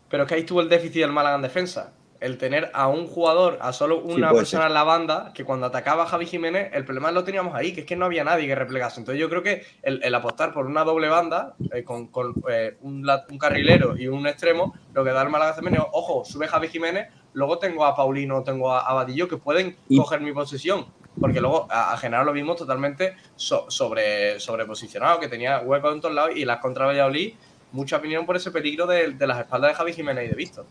Pero 0.09 0.23
es 0.23 0.29
que 0.29 0.35
ahí 0.35 0.41
estuvo 0.41 0.61
el 0.61 0.69
déficit 0.69 1.01
del 1.01 1.11
Málaga 1.11 1.37
en 1.37 1.41
defensa. 1.43 1.93
El 2.23 2.37
tener 2.37 2.71
a 2.73 2.87
un 2.87 3.05
jugador, 3.07 3.57
a 3.61 3.73
solo 3.73 3.99
una 3.99 4.31
persona 4.31 4.63
ser. 4.63 4.67
en 4.69 4.73
la 4.75 4.83
banda, 4.83 5.31
que 5.33 5.43
cuando 5.43 5.65
atacaba 5.65 6.03
a 6.03 6.05
Javi 6.05 6.25
Jiménez, 6.25 6.69
el 6.73 6.85
problema 6.85 7.11
lo 7.11 7.25
teníamos 7.25 7.53
ahí, 7.53 7.73
que 7.73 7.81
es 7.81 7.85
que 7.85 7.97
no 7.97 8.05
había 8.05 8.23
nadie 8.23 8.47
que 8.47 8.55
replegase. 8.55 9.01
Entonces 9.01 9.19
yo 9.19 9.29
creo 9.29 9.43
que 9.43 9.63
el, 9.81 10.01
el 10.03 10.15
apostar 10.15 10.53
por 10.53 10.65
una 10.65 10.85
doble 10.85 11.09
banda, 11.09 11.55
eh, 11.73 11.83
con, 11.83 12.07
con, 12.07 12.33
eh, 12.49 12.77
un, 12.81 13.05
carrilero 13.37 13.97
y 13.97 14.07
un 14.07 14.25
extremo, 14.25 14.73
lo 14.93 15.03
que 15.03 15.09
da 15.11 15.21
el 15.21 15.29
Málaga 15.29 15.53
Jiménez, 15.55 15.81
ojo, 15.91 16.23
sube 16.23 16.47
Javi 16.47 16.69
Jiménez, 16.69 17.09
luego 17.33 17.57
tengo 17.59 17.85
a 17.85 17.93
Paulino, 17.93 18.41
tengo 18.41 18.71
a, 18.71 18.79
a 18.89 18.93
Vadillo, 18.93 19.27
que 19.27 19.35
pueden 19.35 19.75
Y- 19.89 19.97
coger 19.97 20.21
mi 20.21 20.31
posición. 20.31 20.85
Porque 21.19 21.41
luego 21.41 21.67
a, 21.69 21.91
a 21.93 21.97
Genaro 21.97 22.23
lo 22.23 22.31
vimos 22.31 22.55
totalmente 22.55 23.15
so- 23.35 23.69
sobre, 23.69 24.39
sobreposicionado, 24.39 25.19
que 25.19 25.27
tenía 25.27 25.59
huecos 25.59 25.93
en 25.93 25.99
todos 26.01 26.15
lados 26.15 26.31
y 26.35 26.45
las 26.45 26.59
contra 26.59 26.85
Valladolid, 26.85 27.33
mucha 27.73 27.97
opinión 27.97 28.25
por 28.25 28.35
ese 28.37 28.49
peligro 28.49 28.87
de, 28.87 29.09
de 29.11 29.27
las 29.27 29.39
espaldas 29.39 29.71
de 29.71 29.75
Javi 29.75 29.93
Jiménez 29.93 30.25
y 30.25 30.27
de 30.29 30.35
Víctor. 30.35 30.65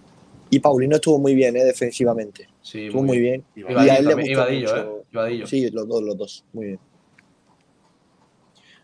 Y 0.52 0.60
Paulino 0.60 0.96
estuvo 0.96 1.18
muy 1.18 1.34
bien 1.34 1.56
eh, 1.56 1.64
defensivamente. 1.64 2.46
Sí, 2.60 2.84
Estuvo 2.84 3.02
muy 3.02 3.18
bien. 3.18 3.42
Y 3.56 3.60
Y 3.60 3.64
Y 3.72 3.88
a 3.88 3.96
él 3.96 4.04
le 4.04 4.14
gustó 4.14 4.50
mucho. 4.50 5.26
¿eh? 5.26 5.46
Sí, 5.46 5.70
los 5.70 5.88
dos, 5.88 6.02
los 6.02 6.18
dos. 6.18 6.44
Muy 6.52 6.66
bien. 6.66 6.78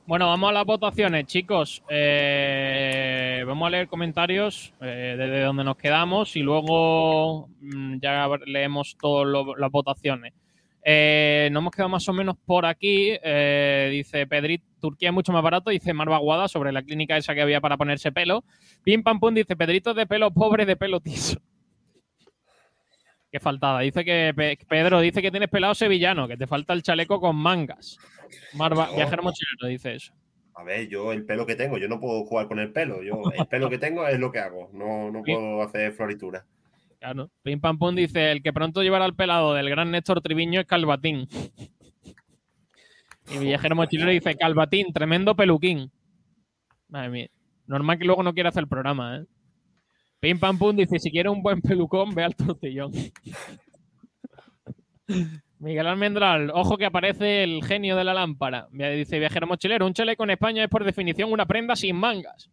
Bueno, 0.06 0.28
vamos 0.28 0.48
a 0.48 0.52
las 0.54 0.64
votaciones, 0.64 1.26
chicos. 1.26 1.82
Eh, 1.90 3.44
vamos 3.46 3.66
a 3.66 3.70
leer 3.70 3.86
comentarios 3.86 4.72
eh, 4.80 5.14
desde 5.18 5.42
donde 5.42 5.62
nos 5.62 5.76
quedamos 5.76 6.34
y 6.36 6.40
luego 6.40 7.50
mm, 7.60 7.98
ya 8.00 8.26
leemos 8.46 8.96
todas 8.98 9.28
las 9.58 9.70
votaciones. 9.70 10.32
Eh, 10.82 11.50
nos 11.52 11.60
hemos 11.60 11.72
quedado 11.74 11.90
más 11.90 12.08
o 12.08 12.14
menos 12.14 12.36
por 12.46 12.64
aquí. 12.64 13.10
Eh, 13.22 13.90
dice 13.92 14.26
Pedrit, 14.26 14.62
Turquía 14.80 15.10
es 15.10 15.14
mucho 15.14 15.32
más 15.32 15.42
barato. 15.42 15.68
Dice 15.68 15.92
Marva 15.92 16.16
Guada 16.16 16.48
sobre 16.48 16.72
la 16.72 16.82
clínica 16.82 17.18
esa 17.18 17.34
que 17.34 17.42
había 17.42 17.60
para 17.60 17.76
ponerse 17.76 18.10
pelo. 18.10 18.42
Pim 18.84 19.02
Pam 19.02 19.20
Pum 19.20 19.34
dice 19.34 19.54
Pedrito 19.54 19.90
es 19.90 19.96
de 19.96 20.06
pelo 20.06 20.30
pobre, 20.30 20.64
de 20.64 20.76
pelo 20.76 21.00
tiso. 21.00 21.38
Qué 23.30 23.40
faltada. 23.40 23.80
Dice 23.80 24.04
que 24.04 24.32
Pe- 24.34 24.58
Pedro 24.68 25.00
dice 25.00 25.20
que 25.20 25.30
tienes 25.30 25.48
pelado 25.50 25.74
sevillano, 25.74 26.26
que 26.26 26.36
te 26.36 26.46
falta 26.46 26.72
el 26.72 26.82
chaleco 26.82 27.20
con 27.20 27.36
mangas. 27.36 27.98
Marva, 28.54 28.86
No. 28.86 28.96
viajero 28.96 29.22
mochilero 29.22 29.66
dice 29.68 29.94
eso. 29.96 30.12
A 30.54 30.64
ver, 30.64 30.88
yo 30.88 31.12
el 31.12 31.24
pelo 31.24 31.46
que 31.46 31.54
tengo, 31.54 31.78
yo 31.78 31.88
no 31.88 32.00
puedo 32.00 32.24
jugar 32.24 32.48
con 32.48 32.58
el 32.58 32.72
pelo. 32.72 33.02
Yo, 33.02 33.22
el 33.38 33.46
pelo 33.46 33.70
que 33.70 33.78
tengo 33.78 34.06
es 34.08 34.18
lo 34.18 34.32
que 34.32 34.38
hago. 34.40 34.70
No, 34.72 35.10
no 35.10 35.22
puedo 35.22 35.62
hacer 35.62 35.92
floritura. 35.92 36.44
Claro. 36.98 37.30
Pim 37.42 37.60
Pam 37.60 37.78
Pum 37.78 37.94
dice: 37.94 38.32
el 38.32 38.42
que 38.42 38.52
pronto 38.52 38.82
llevará 38.82 39.04
el 39.04 39.14
pelado 39.14 39.54
del 39.54 39.70
gran 39.70 39.90
Néstor 39.90 40.20
Triviño 40.20 40.60
es 40.60 40.66
Calvatín. 40.66 41.28
Y 43.30 43.38
Villajero 43.38 43.76
Mochilero 43.76 44.10
dice: 44.10 44.34
Calvatín, 44.36 44.92
tremendo 44.92 45.36
peluquín. 45.36 45.92
Madre 46.88 47.10
mía. 47.10 47.28
Normal 47.66 47.98
que 47.98 48.04
luego 48.06 48.22
no 48.22 48.32
quiera 48.32 48.48
hacer 48.48 48.62
el 48.62 48.68
programa, 48.68 49.18
¿eh? 49.18 49.24
Pim 50.20 50.38
Pam 50.38 50.58
Pum 50.58 50.76
dice: 50.76 50.98
si 50.98 51.10
quiere 51.10 51.28
un 51.28 51.42
buen 51.42 51.60
pelucón, 51.60 52.14
ve 52.14 52.24
al 52.24 52.34
tortillón. 52.34 52.92
Miguel 55.60 55.86
Almendral, 55.86 56.50
ojo 56.54 56.76
que 56.76 56.86
aparece 56.86 57.42
el 57.42 57.64
genio 57.64 57.96
de 57.96 58.04
la 58.04 58.14
lámpara. 58.14 58.68
Dice 58.70 59.18
Viajero 59.18 59.46
Mochilero, 59.46 59.86
un 59.86 59.94
chaleco 59.94 60.22
en 60.24 60.30
España 60.30 60.62
es 60.62 60.70
por 60.70 60.84
definición 60.84 61.32
una 61.32 61.46
prenda 61.46 61.74
sin 61.74 61.96
mangas. 61.96 62.50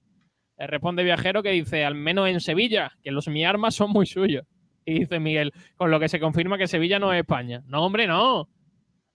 Le 0.58 0.68
responde 0.68 1.04
Viajero 1.04 1.44
que 1.44 1.52
dice, 1.52 1.86
al 1.86 1.96
menos 1.96 2.30
en 2.30 2.40
Sevilla, 2.40 2.94
que 3.04 3.12
los 3.12 3.28
mi 3.28 3.46
armas 3.46 3.76
son 3.76 3.92
muy 3.92 4.06
suyos. 4.06 4.46
Y 4.86 5.00
dice 5.00 5.20
Miguel, 5.20 5.54
con 5.76 5.92
lo 5.92 6.00
que 6.00 6.10
se 6.10 6.20
confirma 6.20 6.58
que 6.58 6.68
Sevilla 6.68 6.98
no 6.98 7.14
es 7.14 7.20
España. 7.20 7.64
No, 7.68 7.86
hombre, 7.86 8.08
no. 8.08 8.48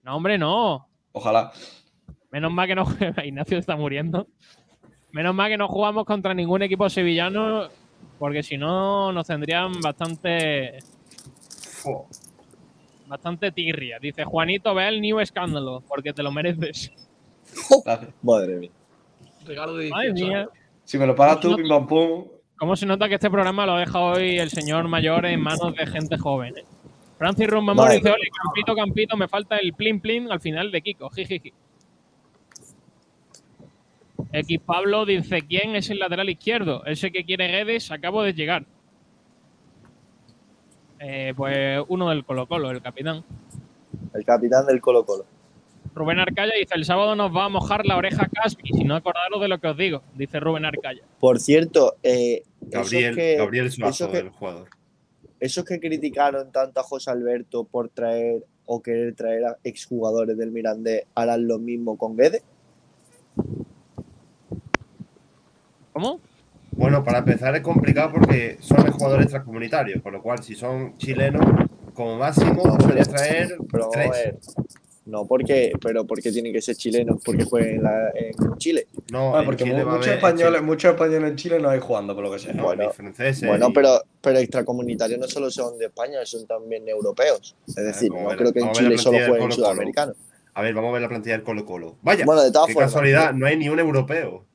No, 0.03 0.15
hombre, 0.15 0.37
no. 0.37 0.87
Ojalá. 1.11 1.51
Menos 2.31 2.51
mal 2.51 2.67
que 2.67 2.75
no 2.75 2.85
Ignacio 3.25 3.57
está 3.57 3.75
muriendo. 3.75 4.27
Menos 5.11 5.35
mal 5.35 5.49
que 5.49 5.57
no 5.57 5.67
jugamos 5.67 6.05
contra 6.05 6.33
ningún 6.33 6.61
equipo 6.61 6.89
sevillano, 6.89 7.67
porque 8.21 8.43
si 8.43 8.55
no 8.55 9.11
nos 9.11 9.25
tendrían 9.25 9.81
bastante. 9.81 10.77
Bastante 13.07 13.51
tirria. 13.51 13.97
Dice 13.99 14.23
Juanito, 14.25 14.75
ve 14.75 14.87
el 14.89 15.01
new 15.01 15.19
escándalo, 15.19 15.81
porque 15.87 16.13
te 16.13 16.21
lo 16.21 16.31
mereces. 16.31 16.91
Madre 18.21 18.55
mía. 18.57 18.69
Regalo 19.43 19.75
de 19.75 19.89
Madre 19.89 20.13
18 20.13 20.27
mía. 20.29 20.37
años. 20.41 20.51
Si 20.83 20.99
me 20.99 21.07
lo 21.07 21.15
pagas 21.15 21.39
tú, 21.39 21.55
pim 21.55 21.67
pam 21.67 21.87
pum. 21.87 22.25
¿Cómo 22.59 22.75
se 22.75 22.85
nota 22.85 23.09
que 23.09 23.15
este 23.15 23.31
programa 23.31 23.65
lo 23.65 23.77
deja 23.77 23.99
hoy 23.99 24.37
el 24.37 24.51
señor 24.51 24.87
mayor 24.87 25.25
en 25.25 25.41
manos 25.41 25.73
de 25.75 25.87
gente 25.87 26.15
joven? 26.19 26.55
eh? 26.59 26.63
Francis 27.17 27.47
Rumamor 27.47 27.87
Vale. 27.87 27.95
dice, 27.95 28.09
ole, 28.11 28.29
campito, 28.43 28.75
campito, 28.75 29.17
me 29.17 29.27
falta 29.27 29.57
el 29.57 29.73
plin 29.73 29.99
plin 29.99 30.31
al 30.31 30.39
final 30.39 30.71
de 30.71 30.79
Kiko. 30.83 31.09
Jijiji. 31.09 31.51
X 34.31 34.59
Pablo 34.65 35.05
dice, 35.05 35.41
¿quién 35.41 35.75
es 35.75 35.89
el 35.89 35.99
lateral 35.99 36.29
izquierdo? 36.29 36.85
Ese 36.85 37.11
que 37.11 37.23
quiere 37.25 37.47
Guedes, 37.47 37.91
acabo 37.91 38.23
de 38.23 38.33
llegar. 38.33 38.65
Eh, 40.99 41.33
pues 41.35 41.79
uno 41.87 42.09
del 42.09 42.23
Colo 42.25 42.47
Colo, 42.47 42.69
el 42.71 42.81
capitán. 42.81 43.23
El 44.13 44.23
capitán 44.25 44.65
del 44.67 44.79
Colo 44.81 45.03
Colo. 45.05 45.25
Rubén 45.93 46.19
Arcaya 46.19 46.53
dice, 46.57 46.75
el 46.75 46.85
sábado 46.85 47.15
nos 47.15 47.35
va 47.35 47.45
a 47.45 47.49
mojar 47.49 47.85
la 47.85 47.97
oreja 47.97 48.29
Caspi, 48.31 48.69
si 48.71 48.83
no 48.83 48.95
acordaros 48.95 49.41
de 49.41 49.47
lo 49.49 49.59
que 49.59 49.67
os 49.67 49.77
digo, 49.77 50.03
dice 50.15 50.39
Rubén 50.39 50.63
Arcaya. 50.63 51.01
Por 51.19 51.39
cierto, 51.39 51.95
eh, 52.03 52.43
Gabriel, 52.61 53.05
esos 53.05 53.15
que, 53.17 53.35
Gabriel 53.37 53.71
Suazo, 53.71 54.05
esos 54.05 54.11
que- 54.11 54.17
el 54.19 54.29
jugador. 54.29 54.69
esos 55.39 55.65
que 55.65 55.79
criticaron 55.79 56.51
tanto 56.51 56.79
a 56.79 56.83
José 56.83 57.11
Alberto 57.11 57.65
por 57.65 57.89
traer 57.89 58.45
o 58.65 58.81
querer 58.81 59.15
traer 59.15 59.43
a 59.45 59.57
exjugadores 59.63 60.37
del 60.37 60.51
Mirandés 60.51 61.03
harán 61.15 61.47
lo 61.47 61.57
mismo 61.59 61.97
con 61.97 62.15
Guedes. 62.15 62.43
¿Cómo? 65.93 66.19
Bueno, 66.71 67.03
para 67.03 67.19
empezar 67.19 67.55
es 67.55 67.61
complicado 67.61 68.11
porque 68.13 68.57
son 68.61 68.89
jugadores 68.91 69.25
extracomunitarios, 69.25 70.01
con 70.01 70.13
lo 70.13 70.21
cual 70.21 70.41
si 70.41 70.55
son 70.55 70.97
chilenos, 70.97 71.45
como 71.93 72.17
máximo 72.17 72.63
podrías 72.77 73.09
traer 73.09 73.57
Pero 73.69 73.89
tres. 73.91 74.35
no 75.05 75.25
porque, 75.25 75.73
pero 75.81 76.05
porque 76.05 76.31
tienen 76.31 76.53
que 76.53 76.61
ser 76.61 76.77
chilenos, 76.77 77.21
porque 77.25 77.43
jueguen 77.43 77.81
en, 78.15 78.57
Chile. 78.57 78.87
No, 79.11 79.35
Ah, 79.35 79.41
porque 79.43 79.65
Chile 79.65 79.83
muchos 79.83 80.05
haber- 80.07 80.15
españoles, 80.15 80.61
muchos 80.61 80.91
españoles 80.93 81.31
en 81.31 81.35
Chile 81.35 81.59
no 81.59 81.69
hay 81.69 81.79
jugando, 81.81 82.15
por 82.15 82.23
lo 82.23 82.31
que 82.31 82.39
sea. 82.39 82.53
No, 82.53 82.63
Bueno, 82.63 82.89
franceses, 82.91 83.47
Bueno, 83.49 83.73
pero, 83.73 84.01
pero 84.21 84.39
extracomunitarios 84.39 85.19
no 85.19 85.27
solo 85.27 85.51
son 85.51 85.77
de 85.77 85.87
España, 85.87 86.19
son 86.25 86.47
también 86.47 86.87
europeos. 86.87 87.53
Es 87.67 87.75
decir, 87.75 88.09
no 88.13 88.27
ver- 88.29 88.37
creo 88.37 88.53
que 88.53 88.59
en 88.61 88.71
Chile 88.71 88.97
solo 88.97 89.17
jueguen 89.27 89.51
sudamericanos. 89.51 90.15
A 90.53 90.61
ver, 90.61 90.73
vamos 90.73 90.89
a 90.89 90.93
ver 90.93 91.01
la 91.01 91.07
plantilla 91.09 91.35
del 91.35 91.43
Colo 91.43 91.65
Colo. 91.65 91.95
Vaya, 92.01 92.23
Bueno, 92.25 92.43
de 92.43 92.51
todas 92.51 92.67
qué 92.67 92.73
formas, 92.73 92.91
casualidad, 92.91 93.33
no 93.33 93.45
hay 93.45 93.57
ni 93.57 93.67
un 93.69 93.79
europeo. 93.79 94.45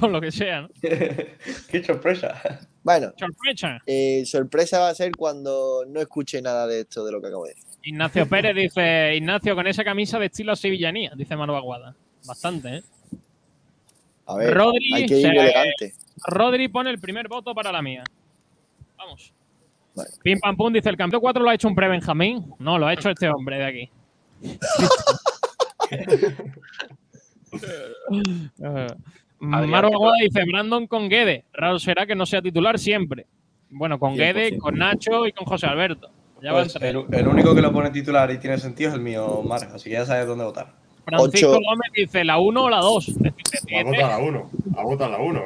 Por 0.00 0.10
lo 0.10 0.20
que 0.20 0.32
sea, 0.32 0.62
¿no? 0.62 0.68
Qué 0.82 1.82
sorpresa. 1.84 2.40
Bueno, 2.82 3.12
Sorpresa. 3.18 3.78
eh, 3.86 4.24
sorpresa 4.24 4.80
va 4.80 4.88
a 4.90 4.94
ser 4.94 5.12
cuando 5.16 5.84
no 5.86 6.00
escuche 6.00 6.40
nada 6.42 6.66
de 6.66 6.80
esto 6.80 7.04
de 7.04 7.12
lo 7.12 7.20
que 7.20 7.26
acabo 7.28 7.44
de 7.44 7.50
decir. 7.54 7.64
Ignacio 7.82 8.28
Pérez 8.28 8.54
dice, 8.56 9.14
Ignacio 9.16 9.54
con 9.54 9.66
esa 9.66 9.84
camisa 9.84 10.18
de 10.18 10.26
estilo 10.26 10.56
sevillanía, 10.56 11.12
dice 11.16 11.36
Manu 11.36 11.54
Aguada. 11.54 11.94
Bastante, 12.26 12.76
¿eh? 12.78 12.82
A 14.26 14.36
ver, 14.36 14.54
Rodri, 14.54 14.92
hay 14.94 15.06
que 15.06 15.16
ir 15.16 15.22
se- 15.22 15.28
elegante. 15.28 15.94
Rodri 16.26 16.68
pone 16.68 16.90
el 16.90 16.98
primer 16.98 17.28
voto 17.28 17.54
para 17.54 17.70
la 17.72 17.80
mía. 17.82 18.04
Vamos. 18.96 19.32
Vale. 19.94 20.10
Pim 20.22 20.38
Pam 20.40 20.56
Pum 20.56 20.72
dice, 20.72 20.88
¿el 20.90 20.96
campeón 20.96 21.20
4 21.22 21.42
lo 21.42 21.50
ha 21.50 21.54
hecho 21.54 21.68
un 21.68 21.74
pre-Benjamín? 21.74 22.52
No, 22.58 22.78
lo 22.78 22.86
ha 22.86 22.92
hecho 22.92 23.10
este 23.10 23.28
hombre 23.28 23.58
de 23.58 23.64
aquí. 23.64 23.90
Maro 29.40 29.88
Aguada 29.88 30.16
dice, 30.22 30.44
Brandon 30.44 30.86
con 30.86 31.08
Guede. 31.08 31.44
Raro 31.52 31.78
será 31.78 32.06
que 32.06 32.14
no 32.14 32.26
sea 32.26 32.42
titular 32.42 32.78
siempre. 32.78 33.26
Bueno, 33.70 33.98
con 33.98 34.16
Guede, 34.16 34.52
100%. 34.52 34.58
con 34.58 34.78
Nacho 34.78 35.26
y 35.26 35.32
con 35.32 35.46
José 35.46 35.66
Alberto. 35.66 36.10
Ya 36.42 36.52
Pues 36.52 36.76
el, 36.76 37.04
el 37.10 37.28
único 37.28 37.54
que 37.54 37.60
lo 37.62 37.72
pone 37.72 37.90
titular 37.90 38.30
y 38.30 38.38
tiene 38.38 38.58
sentido 38.58 38.90
es 38.90 38.94
el 38.94 39.00
mío, 39.00 39.42
Mar, 39.44 39.68
así 39.74 39.84
que 39.90 39.96
ya 39.96 40.06
sabes 40.06 40.26
dónde 40.26 40.44
votar. 40.44 40.68
Francisco 41.04 41.50
Ocho. 41.50 41.60
Gómez 41.64 41.90
dice, 41.94 42.24
¿la 42.24 42.38
1 42.38 42.62
o 42.64 42.70
la 42.70 42.78
2? 42.78 43.08
Va 43.18 43.80
a 43.80 43.84
votar 43.84 44.10
a 44.12 44.18
uno. 44.18 44.50
Va 44.76 44.80
a 44.80 44.84
votar 44.84 45.12
a 45.14 45.18
uno. 45.18 45.42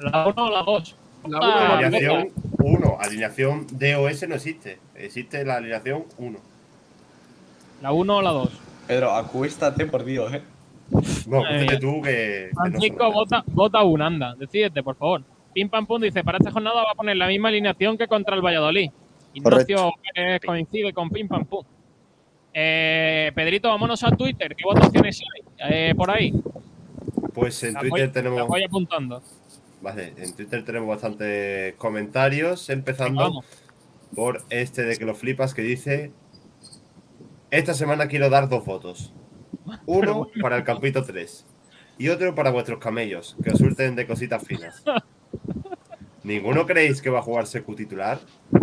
La 0.00 0.26
1 0.26 0.44
o 0.46 0.50
la 0.50 0.62
2. 0.62 0.96
La 1.28 1.38
Ah, 1.40 1.40
uno, 1.40 1.56
la 1.56 1.78
Alineación 1.78 2.28
1. 2.58 2.96
Alineación 3.00 3.66
DOS 3.70 4.28
no 4.28 4.34
existe. 4.34 4.78
Existe 4.96 5.44
la 5.44 5.56
alineación 5.56 6.04
1. 6.18 6.38
La 7.82 7.92
1 7.92 8.16
o 8.16 8.22
la 8.22 8.30
2. 8.30 8.50
Pedro, 8.88 9.12
acuéstate 9.12 9.86
por 9.86 10.04
Dios, 10.04 10.32
¿eh? 10.34 10.42
No, 11.26 11.42
fíjate 11.44 11.78
tú 11.78 12.02
que. 12.02 12.50
Francisco, 12.54 13.12
vota, 13.12 13.44
vota 13.46 13.82
un 13.82 14.02
anda. 14.02 14.34
Decídete, 14.34 14.82
por 14.82 14.96
favor. 14.96 15.22
Pim 15.54 15.68
Pam 15.68 15.86
Pum 15.86 16.00
dice, 16.00 16.24
para 16.24 16.38
esta 16.38 16.50
jornada 16.50 16.82
va 16.82 16.90
a 16.92 16.94
poner 16.94 17.16
la 17.16 17.26
misma 17.26 17.48
alineación 17.48 17.98
que 17.98 18.06
contra 18.06 18.34
el 18.34 18.42
Valladolid. 18.42 18.90
Ignacio 19.34 19.92
Pérez 20.14 20.40
coincide 20.44 20.92
con 20.92 21.10
Pim 21.10 21.28
Pam 21.28 21.44
Pum. 21.46 21.64
Eh, 22.54 23.32
Pedrito, 23.34 23.68
vámonos 23.68 24.02
a 24.04 24.10
Twitter. 24.10 24.54
¿Qué 24.54 24.64
votaciones 24.64 25.20
hay 25.22 25.42
eh, 25.90 25.94
por 25.94 26.10
ahí? 26.10 26.32
Pues 27.34 27.62
en 27.64 27.74
Las 27.74 27.82
Twitter 27.82 28.06
voy- 28.06 28.12
tenemos. 28.12 28.46
voy 28.46 28.62
apuntando. 28.64 29.22
Vale, 29.80 30.12
en 30.16 30.34
Twitter 30.36 30.64
tenemos 30.64 30.88
bastantes 30.88 31.74
comentarios, 31.74 32.68
empezando 32.70 33.42
por 34.14 34.42
este 34.50 34.82
de 34.84 34.96
que 34.96 35.04
lo 35.04 35.14
flipas 35.14 35.54
que 35.54 35.62
dice: 35.62 36.12
Esta 37.50 37.74
semana 37.74 38.06
quiero 38.06 38.30
dar 38.30 38.48
dos 38.48 38.64
votos. 38.64 39.12
Uno 39.86 40.28
para 40.40 40.56
el 40.56 40.64
Campito 40.64 41.04
3 41.04 41.44
y 41.98 42.08
otro 42.08 42.34
para 42.34 42.50
vuestros 42.50 42.78
camellos, 42.78 43.36
que 43.42 43.50
os 43.50 43.58
surten 43.58 43.94
de 43.94 44.06
cositas 44.06 44.42
finas. 44.44 44.82
¿Ninguno 46.24 46.66
creéis 46.66 47.02
que 47.02 47.10
va 47.10 47.18
a 47.18 47.22
jugar 47.22 47.46
Secu 47.46 47.74
titular? 47.74 48.18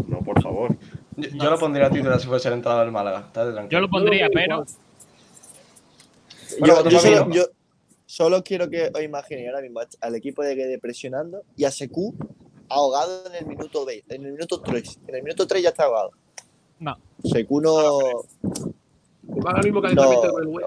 No, 0.07 0.19
por 0.21 0.41
favor. 0.41 0.75
Yo, 1.17 1.29
yo 1.29 1.49
lo 1.49 1.59
pondría 1.59 1.87
a 1.87 1.89
titular 1.89 2.19
si 2.19 2.27
fuese 2.27 2.47
el 2.47 2.55
entrenador 2.55 2.85
del 2.85 2.93
Málaga. 2.93 3.29
Yo 3.69 3.79
lo 3.81 3.89
pondría, 3.89 4.29
pero 4.33 4.65
Bueno, 6.59 6.89
yo, 6.89 6.99
solo, 6.99 7.25
¿no? 7.25 7.35
yo 7.35 7.43
solo 8.05 8.43
quiero 8.43 8.69
que 8.69 8.89
os 8.93 9.01
imaginéis 9.03 9.49
ahora 9.49 9.61
mismo 9.61 9.81
al 10.01 10.15
equipo 10.15 10.41
de 10.41 10.55
Guede 10.55 10.79
presionando 10.79 11.43
y 11.55 11.65
a 11.65 11.71
Secu 11.71 12.15
ahogado 12.69 13.27
en 13.27 13.35
el 13.35 13.45
minuto 13.45 13.85
20, 13.85 14.15
en 14.15 14.25
el 14.25 14.31
minuto 14.33 14.61
3. 14.61 14.99
En 15.07 15.15
el 15.15 15.23
minuto 15.23 15.45
3 15.45 15.61
ya 15.63 15.69
está 15.69 15.83
ahogado. 15.83 16.11
no. 16.79 16.97
Secu 17.23 17.59
no, 17.61 17.73
Va 17.73 18.69
al 19.45 19.63
mismo 19.63 19.75
no, 19.75 19.81
calentamiento 19.81 20.31
con 20.31 20.43
el 20.43 20.45
no 20.45 20.51
web. 20.51 20.65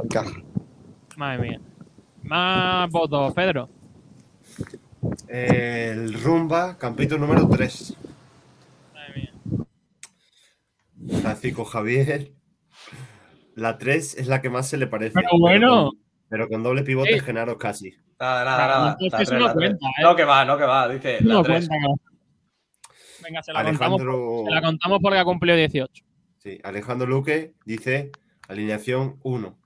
Madre 1.16 1.50
mía. 1.50 1.60
Más 2.22 2.90
votos, 2.90 3.32
Pedro. 3.34 3.68
El 5.28 6.14
Rumba, 6.22 6.78
Campito 6.78 7.18
número 7.18 7.48
3. 7.48 7.96
Madre 8.94 9.14
mía. 9.16 9.32
Francisco 11.20 11.64
Javier. 11.64 12.32
La 13.54 13.76
3 13.76 14.16
es 14.18 14.26
la 14.28 14.40
que 14.40 14.50
más 14.50 14.68
se 14.68 14.76
le 14.78 14.86
parece. 14.86 15.12
Pero 15.14 15.38
bueno. 15.38 15.90
con, 15.90 15.98
pero 16.28 16.48
con 16.48 16.62
doble 16.62 16.82
pivote 16.82 17.14
Ey. 17.14 17.20
Genaro 17.20 17.58
casi. 17.58 17.94
Nada, 18.18 18.44
nada, 18.44 18.66
nada. 18.68 18.96
La 19.00 19.06
eso 19.06 19.16
tres, 19.16 19.32
no 19.32 19.38
la 19.48 19.52
cuenta, 19.52 19.86
¿eh? 19.86 20.02
No, 20.02 20.16
que 20.16 20.24
va, 20.24 20.44
no, 20.44 20.56
que 20.56 20.64
va. 20.64 20.88
Dice 20.88 21.18
la 21.20 21.34
No 21.34 21.42
tres. 21.42 21.68
cuenta. 21.68 21.88
Venga, 23.22 23.42
se 23.42 23.52
la, 23.52 23.64
contamos, 23.64 24.00
Alejandro, 24.00 24.42
se 24.46 24.50
la 24.50 24.62
contamos 24.62 24.98
porque 25.02 25.18
ha 25.18 25.24
cumplido 25.24 25.56
18. 25.56 26.04
sí, 26.38 26.58
Alejandro 26.64 27.06
Luque 27.06 27.54
dice 27.64 28.10
alineación 28.52 29.18
1. 29.22 29.58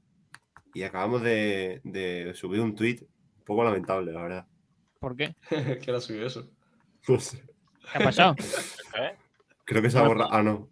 Y 0.75 0.83
acabamos 0.83 1.23
de, 1.23 1.81
de 1.85 2.33
subir 2.35 2.61
un 2.61 2.75
tuit 2.75 3.03
un 3.03 3.45
poco 3.45 3.65
lamentable, 3.65 4.13
la 4.13 4.23
verdad. 4.23 4.47
¿Por 4.99 5.17
qué? 5.17 5.35
¿Quién 5.85 5.97
ha 5.97 6.01
subido 6.01 6.27
eso? 6.27 6.51
No 7.09 7.21
sé. 7.21 7.43
¿Qué 7.93 7.99
ha 7.99 8.05
pasado? 8.05 8.35
Creo 9.65 9.83
que 9.83 9.91
se 9.91 9.99
ha 9.99 10.03
borrado. 10.03 10.33
Ah, 10.33 10.43
no. 10.43 10.69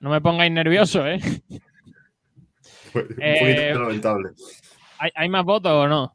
No 0.00 0.10
me 0.10 0.20
pongáis 0.20 0.52
nervioso, 0.52 1.06
¿eh? 1.06 1.18
Fue 2.92 3.02
un 3.02 3.16
Eh, 3.20 3.70
poquito 3.70 3.80
lamentable. 3.82 4.30
¿Hay, 4.98 5.10
hay 5.14 5.28
más 5.28 5.44
votos 5.44 5.72
o 5.72 5.86
no? 5.88 6.14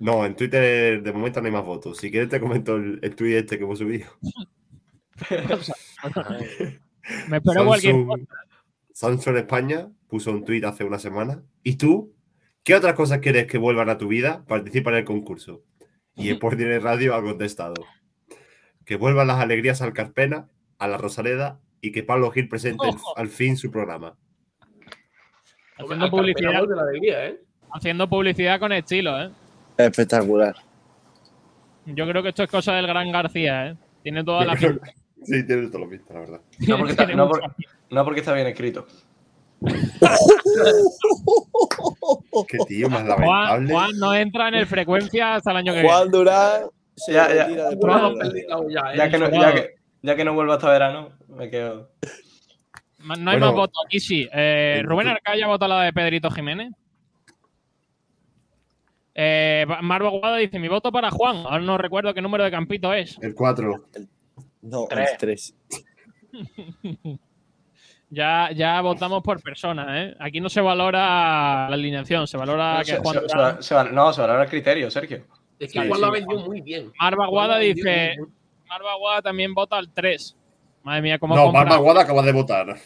No, 0.00 0.24
en 0.26 0.34
Twitter 0.34 1.02
de 1.02 1.12
momento 1.12 1.40
no 1.40 1.46
hay 1.46 1.52
más 1.52 1.64
votos. 1.64 1.98
Si 1.98 2.10
quieres 2.10 2.28
te 2.28 2.40
comento 2.40 2.76
el, 2.76 2.98
el 3.02 3.14
tweet 3.14 3.38
este 3.38 3.58
que 3.58 3.64
hemos 3.64 3.78
subido. 3.78 4.08
Me 7.28 7.36
espero 7.36 7.64
cualquier 7.66 7.94
Samsung, 7.94 8.06
cosa. 8.08 8.24
Samsung 8.98 9.36
España 9.38 9.88
puso 10.08 10.30
un 10.30 10.44
tweet 10.44 10.64
hace 10.64 10.84
una 10.84 10.98
semana. 11.00 11.42
¿Y 11.64 11.76
tú? 11.76 12.14
¿Qué 12.62 12.74
otras 12.76 12.94
cosas 12.94 13.18
quieres 13.18 13.46
que 13.46 13.58
vuelvan 13.58 13.88
a 13.90 13.98
tu 13.98 14.06
vida? 14.08 14.44
Participa 14.46 14.90
en 14.90 14.96
el 14.98 15.04
concurso. 15.04 15.62
Y 16.14 16.30
Sport 16.30 16.56
Direct 16.56 16.84
Radio 16.84 17.14
ha 17.16 17.20
contestado. 17.22 17.74
Que 18.84 18.94
vuelvan 18.96 19.26
las 19.26 19.40
alegrías 19.40 19.82
al 19.82 19.92
Carpena, 19.92 20.48
a 20.78 20.86
la 20.86 20.96
Rosaleda 20.96 21.58
y 21.80 21.90
que 21.90 22.04
Pablo 22.04 22.30
Gil 22.30 22.48
presente 22.48 22.88
el- 22.88 22.94
al 23.16 23.28
fin 23.28 23.56
su 23.56 23.70
programa. 23.70 24.16
Haciendo 25.76 26.08
publicidad, 26.08 26.58
vuelve 26.60 26.76
la 26.76 26.82
alegría, 26.82 27.26
¿eh? 27.26 27.40
haciendo 27.72 28.08
publicidad 28.08 28.60
con 28.60 28.70
estilo, 28.72 29.20
¿eh? 29.20 29.30
Espectacular. 29.76 30.54
Yo 31.86 32.06
creo 32.08 32.22
que 32.22 32.28
esto 32.28 32.44
es 32.44 32.50
cosa 32.50 32.74
del 32.74 32.86
gran 32.86 33.10
García, 33.10 33.70
¿eh? 33.70 33.76
Tiene 34.04 34.22
toda 34.22 34.44
la 34.44 34.54
pinta. 34.54 34.86
Sí, 35.24 35.44
tienes 35.46 35.70
todo 35.72 35.80
lo 35.80 35.88
visto, 35.88 36.14
la 36.14 36.20
verdad. 36.20 36.40
No 36.68 36.78
porque, 36.78 36.94
Tiene 36.96 37.16
no, 37.16 37.26
mucha 37.26 37.40
por- 37.40 37.56
no 37.90 38.04
porque 38.04 38.20
está 38.20 38.32
bien 38.32 38.46
escrito. 38.46 38.86
Qué 42.48 42.58
tío 42.68 42.88
más 42.90 43.02
Juan, 43.02 43.08
lamentable. 43.20 43.72
Juan 43.72 43.90
no 43.98 44.14
entra 44.14 44.48
en 44.48 44.54
el 44.54 44.66
frecuencia 44.66 45.34
hasta 45.36 45.50
el 45.52 45.56
año 45.58 45.72
que 45.72 45.80
viene. 45.80 45.94
Juan 45.96 46.10
Durán 46.10 46.62
se 46.96 47.12
Ya, 47.12 47.28
ya. 47.28 47.48
ya. 47.48 47.70
Ya 48.94 49.10
que, 49.10 49.18
no, 49.18 49.30
que, 49.30 49.74
ya 50.02 50.16
que 50.16 50.24
no 50.24 50.34
vuelvo 50.34 50.52
hasta 50.52 50.70
verano, 50.70 51.10
me 51.28 51.48
quedo. 51.50 51.90
No 52.98 53.14
hay 53.14 53.22
Bueno. 53.22 53.46
más 53.46 53.54
votos. 53.54 53.78
Aquí 53.86 54.00
sí. 54.00 54.28
Eh, 54.32 54.82
Rubén 54.84 55.08
Arcaya 55.08 55.46
vota 55.46 55.68
la 55.68 55.82
de 55.82 55.92
Pedrito 55.92 56.30
Jiménez. 56.30 56.72
Eh, 59.14 59.66
Marvo 59.82 60.08
Aguada 60.08 60.38
dice: 60.38 60.58
Mi 60.58 60.68
voto 60.68 60.90
para 60.90 61.10
Juan. 61.10 61.36
Ahora 61.44 61.60
no 61.60 61.78
recuerdo 61.78 62.12
qué 62.14 62.22
número 62.22 62.44
de 62.44 62.50
campito 62.50 62.92
es. 62.92 63.16
El 63.20 63.34
4. 63.34 63.84
No, 64.62 64.86
Tres. 64.88 65.10
el 65.12 65.18
tres. 65.18 65.54
Ya, 68.14 68.50
ya 68.54 68.80
votamos 68.80 69.22
por 69.22 69.42
persona, 69.42 70.02
¿eh? 70.02 70.14
Aquí 70.20 70.40
no 70.40 70.48
se 70.48 70.60
valora 70.60 71.66
la 71.68 71.74
alineación, 71.74 72.26
se 72.28 72.36
valora 72.36 72.78
que 72.84 72.92
Se- 72.92 72.98
Juan. 72.98 73.14
se- 73.20 73.28
se 73.28 73.36
va- 73.38 73.62
se 73.62 73.74
va- 73.74 73.84
no, 73.84 74.12
se 74.12 74.20
valora 74.20 74.42
el 74.44 74.48
criterio, 74.48 74.88
Sergio. 74.90 75.24
Es 75.58 75.72
que 75.72 75.80
Sí, 75.80 75.88
Juan 75.88 75.94
sí. 75.94 76.00
lo 76.00 76.06
ha 76.06 76.10
vendido 76.10 76.40
muy 76.46 76.60
bien. 76.60 76.92
Marva 77.00 77.24
vendido 77.24 77.58
dice. 77.58 78.16
Marva 78.68 78.92
Aguada 78.92 79.22
también 79.22 79.52
vota 79.54 79.76
al 79.78 79.90
3. 79.92 80.36
Madre 80.84 81.02
mía, 81.02 81.18
cómo 81.18 81.34
No, 81.34 81.50
Marva 81.52 81.76
Guada 81.76 82.02
acaba 82.02 82.22
de 82.22 82.32
votar. 82.32 82.76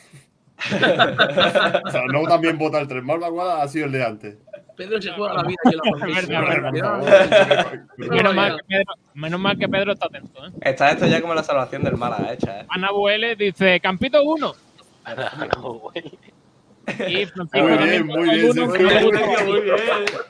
o 0.59 1.91
sea, 1.91 2.03
no 2.13 2.23
también 2.25 2.59
vota 2.59 2.81
el 2.81 2.89
3. 2.89 3.03
Marva 3.05 3.29
Guada 3.29 3.63
ha 3.63 3.69
sido 3.69 3.87
el 3.87 3.93
de 3.93 4.05
antes. 4.05 4.37
Pedro 4.77 5.01
se 5.03 5.11
juega 5.13 5.35
la 5.35 5.43
vida 5.43 5.57
y 5.65 5.75
la. 5.75 5.83
Menos 7.97 8.35
mal, 8.35 8.57
que 8.59 8.65
Pedro, 8.69 8.95
menos 9.15 9.41
mal 9.41 9.59
que 9.59 9.69
Pedro 9.69 9.93
está 9.93 10.07
atento, 10.07 10.47
¿eh? 10.47 10.51
Está 10.61 10.91
esto 10.93 11.07
ya 11.07 11.21
como 11.21 11.35
la 11.35 11.43
salvación 11.43 11.83
del 11.83 11.97
Málaga 11.97 12.33
hecha, 12.33 12.61
¿eh? 12.61 12.67
Ana 12.69 12.91
Buele 12.93 13.35
dice: 13.37 13.81
Campito 13.81 14.23
1. 14.23 14.53
No, 15.17 15.73
güey. 15.81 16.19
Muy 16.99 17.07
bien, 17.07 18.07
muy 18.07 18.31
bien, 18.31 18.51
uno, 18.51 18.73
Sergio, 18.73 19.01
muy 19.01 19.13
Madrid. 19.13 19.45
muy 19.47 19.61
bien, 19.61 19.77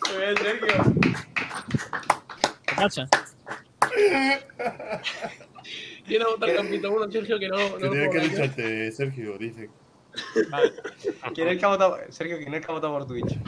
muy 0.08 0.16
bien, 0.18 0.36
Sergio. 0.36 0.74
¿Qué 2.66 2.74
pasa? 2.76 3.08
Quiero 6.06 6.30
votar 6.32 6.54
Campito 6.56 6.92
1, 6.92 7.12
Sergio, 7.12 7.38
que 7.38 7.48
no. 7.48 7.56
no 7.78 7.90
Que 7.90 8.28
lucharte, 8.28 8.92
Sergio, 8.92 9.38
dice. 9.38 9.70
Vale. 10.50 10.72
¿Quién 11.34 11.46
es 11.48 11.52
el 11.54 11.58
que 11.58 11.64
ha 11.64 11.68
votado? 11.68 11.98
Sergio, 12.08 12.38
¿quién 12.38 12.48
es 12.48 12.54
el 12.54 12.66
que 12.66 12.72
ha 12.72 12.74
votado 12.74 12.92
por 12.94 13.06
Twitch? 13.06 13.38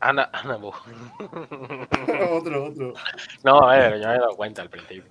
Ana, 0.00 0.30
Ana 0.32 0.56
Bu. 0.56 0.68
otro, 2.30 2.64
otro. 2.66 2.94
No, 3.44 3.68
a 3.68 3.76
ver, 3.76 4.00
yo 4.00 4.08
me 4.08 4.14
he 4.14 4.18
dado 4.18 4.36
cuenta 4.36 4.62
al 4.62 4.70
principio. 4.70 5.10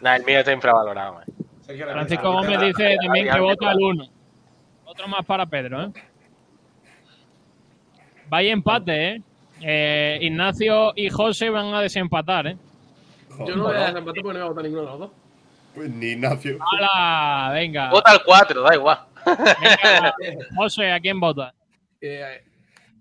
Nah, 0.00 0.16
el 0.16 0.24
mío 0.24 0.38
está 0.40 0.52
infravalorado. 0.52 1.20
Sergio, 1.60 1.86
Francisco 1.90 2.32
Gómez 2.32 2.60
dice 2.60 2.96
también 3.02 3.32
que 3.32 3.40
vota 3.40 3.70
al 3.70 3.78
1. 3.80 4.04
Otro 4.96 5.08
más 5.08 5.26
para 5.26 5.44
Pedro, 5.44 5.82
¿eh? 5.82 5.92
Vaya 8.30 8.50
empate, 8.50 9.08
¿eh? 9.10 9.22
Eh, 9.60 10.18
Ignacio 10.22 10.94
y 10.96 11.10
José 11.10 11.50
van 11.50 11.74
a 11.74 11.82
desempatar, 11.82 12.46
¿eh? 12.46 12.56
Yo 13.46 13.56
no 13.56 13.64
voy 13.64 13.76
a 13.76 13.88
desempatar 13.88 14.22
porque 14.22 14.22
no 14.22 14.32
voy 14.32 14.40
a 14.40 14.44
votar 14.44 14.64
ninguno 14.64 14.82
de 14.84 14.88
los 14.88 14.98
dos. 14.98 15.10
Pues 15.74 15.90
ni 15.90 16.06
Ignacio. 16.06 16.58
¡Hala! 16.60 17.52
Venga. 17.52 17.90
Vota 17.90 18.12
al 18.12 18.22
4, 18.24 18.62
da 18.62 18.74
igual. 18.74 18.98
Venga, 19.26 20.14
José, 20.56 20.90
¿a 20.90 20.98
quién 20.98 21.20
vota? 21.20 21.52
Eh, 22.00 22.42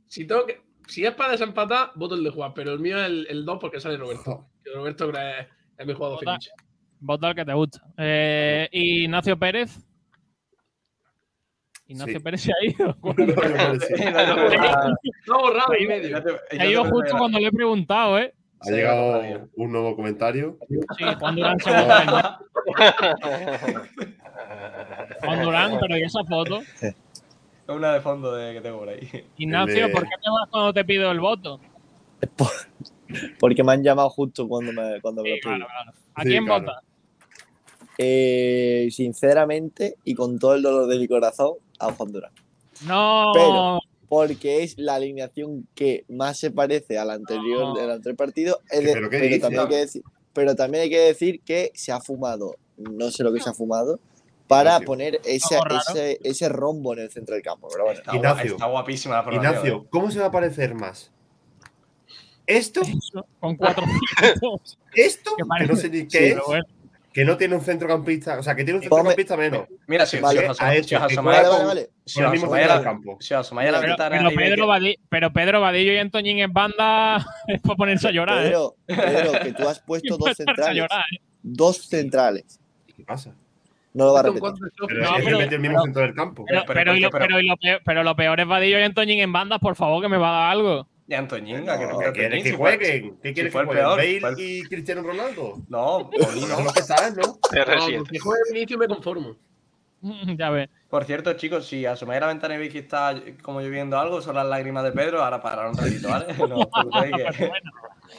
si, 0.07 0.27
tengo 0.27 0.45
que, 0.45 0.59
si 0.88 1.05
es 1.05 1.13
para 1.13 1.31
desempatar, 1.31 1.91
voto 1.95 2.15
el 2.15 2.26
de 2.26 2.30
Juan, 2.30 2.53
pero 2.53 2.73
el 2.73 2.80
mío 2.80 2.97
es 2.97 3.05
el, 3.05 3.27
el 3.30 3.45
2 3.45 3.57
porque 3.61 3.80
sale 3.80 3.95
Roberto. 3.95 4.47
Roberto 4.73 5.09
creo 5.09 5.22
que 5.22 5.39
es, 5.39 5.47
es 5.77 5.88
mi 5.88 5.93
jugador 5.93 6.17
Vota. 6.19 6.34
fetiche. 6.34 6.51
Vota 6.99 7.30
el 7.30 7.35
que 7.35 7.45
te 7.45 7.53
gusta. 7.53 7.81
Eh, 7.97 8.67
Ignacio 8.73 9.39
Pérez. 9.39 9.85
Ignacio 11.88 12.18
Sí. 12.18 12.24
Pérez 12.24 12.41
se 12.41 12.52
ha 12.52 12.66
ido. 12.66 12.98
No, 15.28 15.40
borrado 15.40 15.72
Ahí 15.74 15.84
y 15.84 15.88
medio. 15.88 16.22
Se 16.49 16.60
ha 16.62 16.66
ido 16.66 16.84
justo 16.86 17.18
cuando 17.18 17.40
le 17.40 17.48
he 17.48 17.52
preguntado, 17.52 18.18
¿eh? 18.20 18.34
Ha 18.62 18.72
llegado 18.72 19.22
un 19.56 19.72
nuevo 19.72 19.95
comentario. 19.95 20.57
Sí, 20.98 21.03
Juan 21.20 21.36
Durán 21.36 21.60
se 21.60 21.70
vota. 21.70 22.40
Juan 25.24 25.44
Durán, 25.44 25.78
pero 25.80 25.98
¿y 25.98 26.03
esa 26.03 26.24
foto? 26.24 26.62
Es 26.82 26.95
una 27.68 27.94
de 27.94 28.02
fondo 28.02 28.34
de, 28.36 28.53
que 28.53 28.62
tengo 28.62 28.80
por 28.80 28.90
ahí. 28.90 29.07
Ignacio, 29.38 29.91
¿por 29.91 30.03
qué 30.03 30.16
te 30.22 30.30
vas 30.30 30.49
cuando 30.49 30.74
te 30.74 30.84
pido 30.86 31.12
el 31.12 31.20
voto? 31.20 31.60
Porque 33.40 33.64
me 33.64 33.74
han 33.74 33.84
llamado 33.84 34.10
justo 34.10 34.48
cuando 34.48 34.72
me, 34.74 34.99
cuando 35.02 35.22
me 35.24 35.30
Sí, 35.30 35.36
lo 35.36 35.41
claro, 35.41 35.66
claro. 35.68 35.91
¿A 36.16 36.22
Sí, 36.24 36.30
quién 36.30 36.45
claro. 36.45 36.62
vota? 36.62 36.82
Eh, 37.98 38.88
sinceramente, 38.91 39.95
y 40.03 40.14
con 40.16 40.38
todo 40.40 40.56
el 40.56 40.62
dolor 40.62 40.88
de 40.88 40.98
mi 40.99 41.07
corazón, 41.07 41.53
a 41.80 41.91
Durán. 41.91 42.31
No. 42.85 43.31
Pero- 43.34 43.80
Porque 44.07 44.61
es 44.64 44.77
la 44.77 44.95
alineación 44.95 45.68
que 45.73 46.06
más 46.10 46.38
se 46.38 46.52
parece 46.52 46.97
a 46.99 47.06
la 47.06 47.14
anterior 47.14 47.61
No. 47.61 47.73
del 47.76 47.89
anterior 47.89 48.15
partido. 48.15 48.60
Es 48.69 48.84
de- 48.84 48.93
¿Pero 48.93 49.10
también 49.10 49.61
hay 49.61 49.68
que 49.68 49.76
decir, 49.77 50.03
pero 50.31 50.56
también 50.56 50.84
hay 50.84 50.89
que 50.91 50.99
decir 50.99 51.41
que 51.41 51.72
se 51.73 51.91
ha 51.91 51.99
fumado, 51.99 52.56
no 52.77 53.10
sé 53.10 53.23
lo 53.23 53.34
que 53.34 53.39
se 53.39 53.49
ha 53.49 53.53
fumado, 53.53 53.99
para 54.47 54.72
Ignacio. 54.73 54.85
poner 54.85 55.22
ese, 55.26 55.57
ese, 55.89 56.19
ese 56.23 56.49
rombo 56.49 56.93
en 56.93 56.99
el 56.99 57.10
centro 57.10 57.34
del 57.34 57.43
campo. 57.43 57.68
Pero 57.72 57.85
bueno, 57.85 57.99
Está, 57.99 58.15
Ignacio. 58.15 58.52
está 58.52 58.65
guapísima 58.68 59.15
la 59.15 59.23
formación. 59.23 59.52
Ignacio, 59.53 59.77
¿eh? 59.77 59.88
¿cómo 59.89 60.11
se 60.11 60.19
va 60.19 60.27
a 60.27 60.31
parecer 60.31 60.76
más? 60.76 61.11
¿Esto? 62.45 62.81
Eso, 62.81 63.26
Con 63.39 63.56
cuatro 63.56 63.84
puntos. 64.41 64.77
¿Esto? 64.93 65.31
Que 65.60 65.65
no 65.65 65.76
sé 65.76 65.89
ni 65.89 66.07
qué 66.07 66.18
Sí, 66.19 66.26
es. 66.26 66.39
bueno. 66.45 66.64
Que 67.15 67.23
no 67.23 67.37
tiene 67.37 67.55
un 67.55 67.61
centrocampista. 67.61 68.37
O 68.37 68.43
sea, 68.43 68.55
que 68.57 68.65
tiene 68.65 68.77
un 68.81 68.85
Ponme- 68.85 69.15
centrocampista 69.15 69.37
menos. 69.37 69.67
Mira, 69.87 70.05
si, 70.05 70.19
Vale, 70.19 70.41
si 70.41 70.45
Pero- 75.09 75.31
Pedro, 75.31 75.61
Vadillo, 75.61 75.93
y 75.93 75.97
Antoñín 75.97 76.39
en 76.39 76.51
banda 76.51 77.25
es 77.47 77.61
para 77.61 77.75
ponerse 77.77 78.09
a 78.09 78.11
llorar, 78.11 78.45
¿eh? 78.45 78.49
Pedro, 78.49 78.75
Pedro, 78.85 79.31
que 79.41 79.53
tú 79.53 79.65
has 79.65 79.79
puesto 79.79 80.09
dos 80.17 80.19
ponerse 80.19 80.43
a 80.43 80.45
centrales. 80.45 80.75
llorar, 80.77 81.03
¿eh? 81.13 81.21
Dos 81.41 81.77
centrales. 81.87 82.59
¿Qué 82.97 83.03
pasa? 83.05 83.33
No 83.93 84.07
lo 84.07 84.13
va 84.13 84.19
a 84.19 84.23
repetir. 84.23 84.41
Pero 86.67 86.91
pero 87.85 88.03
lo 88.03 88.15
peor 88.17 88.39
es 88.41 88.47
Vadillo 88.47 88.77
y 88.79 88.83
Antoñín 88.83 89.21
en 89.21 89.31
bandas, 89.31 89.59
por 89.59 89.77
favor, 89.77 90.01
que 90.01 90.09
me 90.09 90.17
va 90.17 90.27
a 90.29 90.41
dar 90.41 90.51
algo. 90.51 90.87
Y 91.07 91.14
Antoñinga, 91.14 91.77
que 91.77 91.86
no 91.86 91.91
No, 91.91 91.98
quiero 91.99 92.14
¿Qué 92.14 92.19
quieres 92.19 92.44
que 92.44 92.49
si 92.49 92.56
fue- 92.57 92.77
jueguen? 92.77 93.18
¿Qué 93.22 93.27
si 93.30 93.34
quieres 93.36 93.53
fue 93.53 93.61
que 93.61 93.69
el 93.72 93.86
jueguen? 93.86 93.86
peor, 93.86 93.98
¿Bale 93.98 94.19
fue 94.19 94.30
el- 94.30 94.40
y 94.40 94.64
Cristiano 94.64 95.02
Ronaldo? 95.03 95.53
No, 95.69 96.10
Paulino. 96.19 96.61
lo 96.61 96.73
que 96.73 96.82
sabes, 96.82 97.15
¿no? 97.15 97.22
No, 97.27 97.38
CR7. 97.49 98.10
si 98.10 98.18
juega 98.18 98.41
Vinicius 98.52 98.80
me 98.80 98.88
conformo. 98.88 99.36
ya 100.38 100.49
ves. 100.49 100.69
Por 100.90 101.03
cierto, 101.06 101.34
chicos, 101.34 101.68
si 101.68 101.86
asomáis 101.86 102.18
a 102.18 102.22
la 102.22 102.27
ventana 102.27 102.56
y 102.56 102.57
veis 102.57 102.72
que 102.72 102.80
está 102.80 103.15
como 103.44 103.61
lloviendo 103.61 103.99
algo, 103.99 104.22
son 104.22 104.36
las 104.36 104.45
lágrimas 104.48 104.84
de 104.84 104.91
Pedro, 104.94 105.23
ahora 105.23 105.41
parar 105.41 105.68
un 105.68 105.77
ratito, 105.77 106.10
¿vale? 106.10 106.26
No, 106.40 106.57
que- 106.57 107.48
Bueno, 107.48 107.72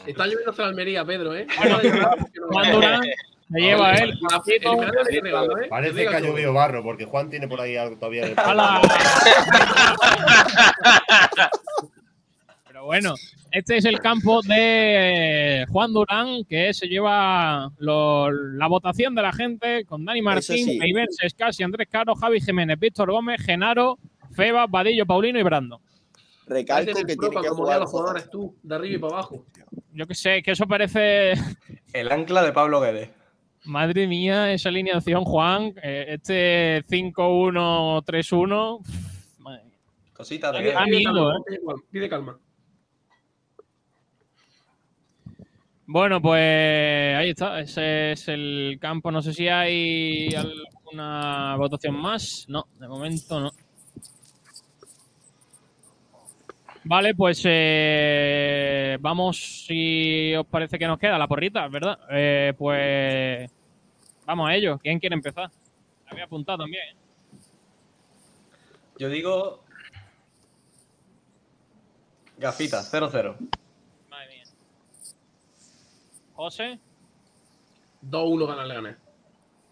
Está 0.06 0.24
lloviendo 0.26 0.50
hacia 0.52 0.64
la 0.64 0.70
Almería, 0.70 1.04
Pedro, 1.04 1.34
¿eh? 1.34 1.46
Bueno, 1.58 3.00
se 3.52 3.60
lleva 3.60 3.92
él. 3.94 4.10
¿eh? 4.10 5.68
Parece 5.70 5.94
Diga 5.94 6.10
que 6.10 6.16
ha 6.16 6.20
llovido 6.20 6.52
barro, 6.52 6.82
porque 6.82 7.04
Juan 7.04 7.30
tiene 7.30 7.46
por 7.48 7.60
ahí 7.60 7.76
algo 7.76 7.96
todavía. 7.96 8.22
en 8.26 8.30
el 8.32 8.38
¡Hala! 8.38 8.80
pelo. 8.82 8.92
Pero 12.66 12.75
bueno, 12.86 13.14
este 13.52 13.76
es 13.76 13.84
el 13.84 14.00
campo 14.00 14.40
de 14.42 15.66
Juan 15.68 15.92
Durán, 15.92 16.44
que 16.48 16.72
se 16.72 16.86
lleva 16.86 17.70
lo- 17.78 18.30
la 18.30 18.66
votación 18.68 19.14
de 19.14 19.22
la 19.22 19.32
gente 19.32 19.84
con 19.84 20.04
Dani 20.04 20.22
Martín, 20.22 20.64
sí. 20.66 20.78
Eiber, 20.82 21.06
Sescasi, 21.10 21.62
Andrés 21.62 21.88
Caro, 21.90 22.14
Javi 22.14 22.40
Jiménez, 22.40 22.78
Víctor 22.78 23.10
Gómez, 23.10 23.42
Genaro, 23.44 23.98
Feba, 24.32 24.66
Vadillo, 24.66 25.04
Paulino 25.06 25.38
y 25.38 25.42
Brando. 25.42 25.80
Recalco 26.46 26.92
que 27.04 27.12
el 27.12 27.18
pro 27.18 27.30
tiene 27.30 27.42
que 27.42 27.48
jugar. 27.50 27.80
los 27.80 27.90
jugadores 27.90 28.30
tú, 28.30 28.56
de 28.62 28.74
arriba 28.74 28.94
y 28.96 28.98
para 28.98 29.14
abajo. 29.14 29.44
Yo 29.92 30.06
que 30.06 30.14
sé, 30.14 30.42
que 30.42 30.52
eso 30.52 30.66
parece. 30.66 31.32
El 31.92 32.12
ancla 32.12 32.42
de 32.42 32.52
Pablo 32.52 32.80
Guedes. 32.80 33.10
Madre 33.64 34.06
mía, 34.06 34.52
esa 34.52 34.68
alineación, 34.68 35.24
Juan. 35.24 35.72
eh, 35.82 36.04
este 36.10 36.84
5-1-3-1. 36.88 38.80
Madre 39.38 39.64
mía. 39.64 39.78
Cositas 40.12 40.52
de 40.52 40.58
Pide 40.60 40.70
¿eh? 40.70 40.74
pide 40.86 41.02
calma, 41.04 41.34
Pide 41.90 42.08
calma. 42.08 42.38
Bueno, 45.88 46.20
pues 46.20 47.16
ahí 47.16 47.30
está. 47.30 47.60
Ese 47.60 48.12
es 48.12 48.28
el 48.28 48.78
campo. 48.80 49.12
No 49.12 49.22
sé 49.22 49.32
si 49.32 49.48
hay 49.48 50.34
alguna 50.34 51.54
votación 51.56 51.94
más. 51.94 52.44
No, 52.48 52.66
de 52.78 52.88
momento 52.88 53.40
no. 53.40 53.52
Vale, 56.88 57.14
pues 57.16 57.42
eh, 57.44 58.96
vamos, 59.00 59.64
si 59.66 60.32
os 60.36 60.46
parece 60.46 60.78
que 60.78 60.86
nos 60.86 61.00
queda 61.00 61.18
la 61.18 61.26
porrita, 61.26 61.66
¿verdad? 61.66 61.98
Eh, 62.10 62.52
pues 62.56 63.50
vamos 64.24 64.48
a 64.48 64.54
ello. 64.54 64.78
¿Quién 64.78 65.00
quiere 65.00 65.14
empezar? 65.14 65.50
Había 66.06 66.24
apuntado 66.24 66.58
también. 66.58 66.96
Yo 68.98 69.08
digo. 69.08 69.64
Gafita, 72.38 72.82
0-0. 72.82 73.36
José. 76.36 76.78
2-1 78.02 78.46
gana 78.46 78.62
el 78.62 78.68
Leganés. 78.68 78.96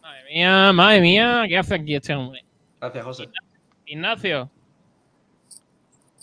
Madre 0.00 0.24
mía, 0.24 0.72
madre 0.72 1.00
mía. 1.02 1.44
¿Qué 1.46 1.58
hace 1.58 1.74
aquí 1.74 1.94
este 1.94 2.14
hombre? 2.14 2.42
Gracias, 2.80 3.04
José. 3.04 3.28
Ignacio. 3.84 4.50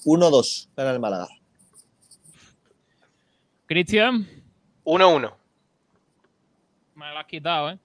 1-2 0.04 0.70
gana 0.76 0.92
el 0.92 1.00
Málaga. 1.00 1.28
Cristian. 3.68 4.28
1-1. 4.84 5.34
Me 6.96 7.12
lo 7.12 7.20
has 7.20 7.26
quitado, 7.26 7.70
¿eh? 7.70 7.80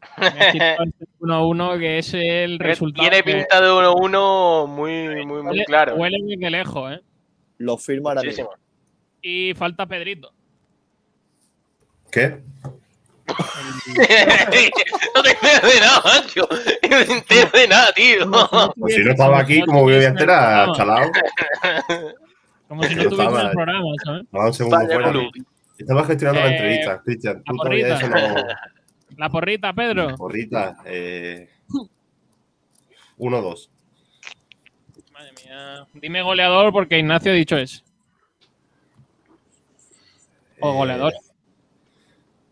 Me 0.18 0.26
has 0.26 0.52
quitado 0.52 0.82
ese 0.82 1.06
1-1 1.20 1.78
que 1.78 1.98
es 1.98 2.14
el 2.14 2.58
resultado. 2.58 3.08
Tiene 3.08 3.22
que 3.22 3.32
pinta 3.38 3.60
de 3.60 3.68
1-1 3.68 4.66
muy, 4.66 5.24
muy, 5.24 5.42
muy 5.44 5.64
claro. 5.64 5.94
Huele 5.94 6.18
desde 6.24 6.50
lejos, 6.50 6.92
¿eh? 6.92 7.00
Lo 7.58 7.76
firmo 7.76 8.08
ahora 8.08 8.22
mismo. 8.22 8.50
Y 9.22 9.54
falta 9.54 9.86
Pedrito. 9.86 10.32
¿Qué? 12.10 12.40
no 15.14 15.22
te 15.22 15.30
entero 15.30 15.68
de 15.68 15.80
nada, 15.80 16.02
macho. 16.04 16.48
No 16.50 17.04
te 17.04 17.12
entero 17.12 17.50
de 17.52 17.68
nada, 17.68 17.92
tío. 17.92 18.30
Pues 18.76 18.94
si 18.94 19.04
no 19.04 19.10
estaba 19.10 19.38
aquí, 19.40 19.60
como 19.62 19.82
voy 19.82 19.94
a 19.94 20.08
enterar, 20.08 20.72
chalao. 20.74 21.10
Como 22.68 22.82
si 22.84 22.94
no 22.94 23.02
estaba- 23.02 23.42
el 23.42 23.50
programa, 23.50 23.84
¿sabes? 24.04 24.22
Estaba 24.24 24.46
un 24.46 24.54
segundo 24.54 24.78
fuera. 24.78 25.12
Estaba 25.78 26.04
gestionando 26.04 26.40
Eh, 26.40 26.44
la 26.44 26.50
entrevista, 26.50 27.02
Cristian. 27.02 27.42
Tú 27.44 27.52
la 27.54 27.62
todavía 27.62 27.94
eso 27.96 28.08
porrita. 28.08 28.28
no. 28.28 28.44
La 29.16 29.30
porrita, 29.30 29.72
Pedro. 29.72 30.16
Porrita. 30.16 30.76
Eh... 30.84 31.48
1-2. 33.18 33.68
Madre 35.12 35.32
mía. 35.44 35.86
Dime 35.94 36.22
goleador 36.22 36.70
porque 36.72 36.98
Ignacio 36.98 37.32
ha 37.32 37.34
dicho 37.34 37.56
eso. 37.56 37.82
O 40.60 40.70
Eh, 40.70 40.76
goleador. 40.76 41.12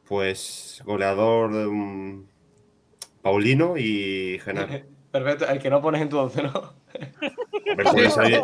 Pues 0.09 0.83
goleador 0.85 1.51
mm, 1.51 2.27
Paulino 3.23 3.77
y 3.77 4.39
Genaro. 4.45 4.73
Perfecto, 5.11 5.49
el 5.49 5.59
que 5.59 5.71
no 5.71 5.81
pones 5.81 6.03
en 6.03 6.09
tu 6.11 6.19
once, 6.19 6.43
¿no? 6.43 6.53
Salir- 8.11 8.41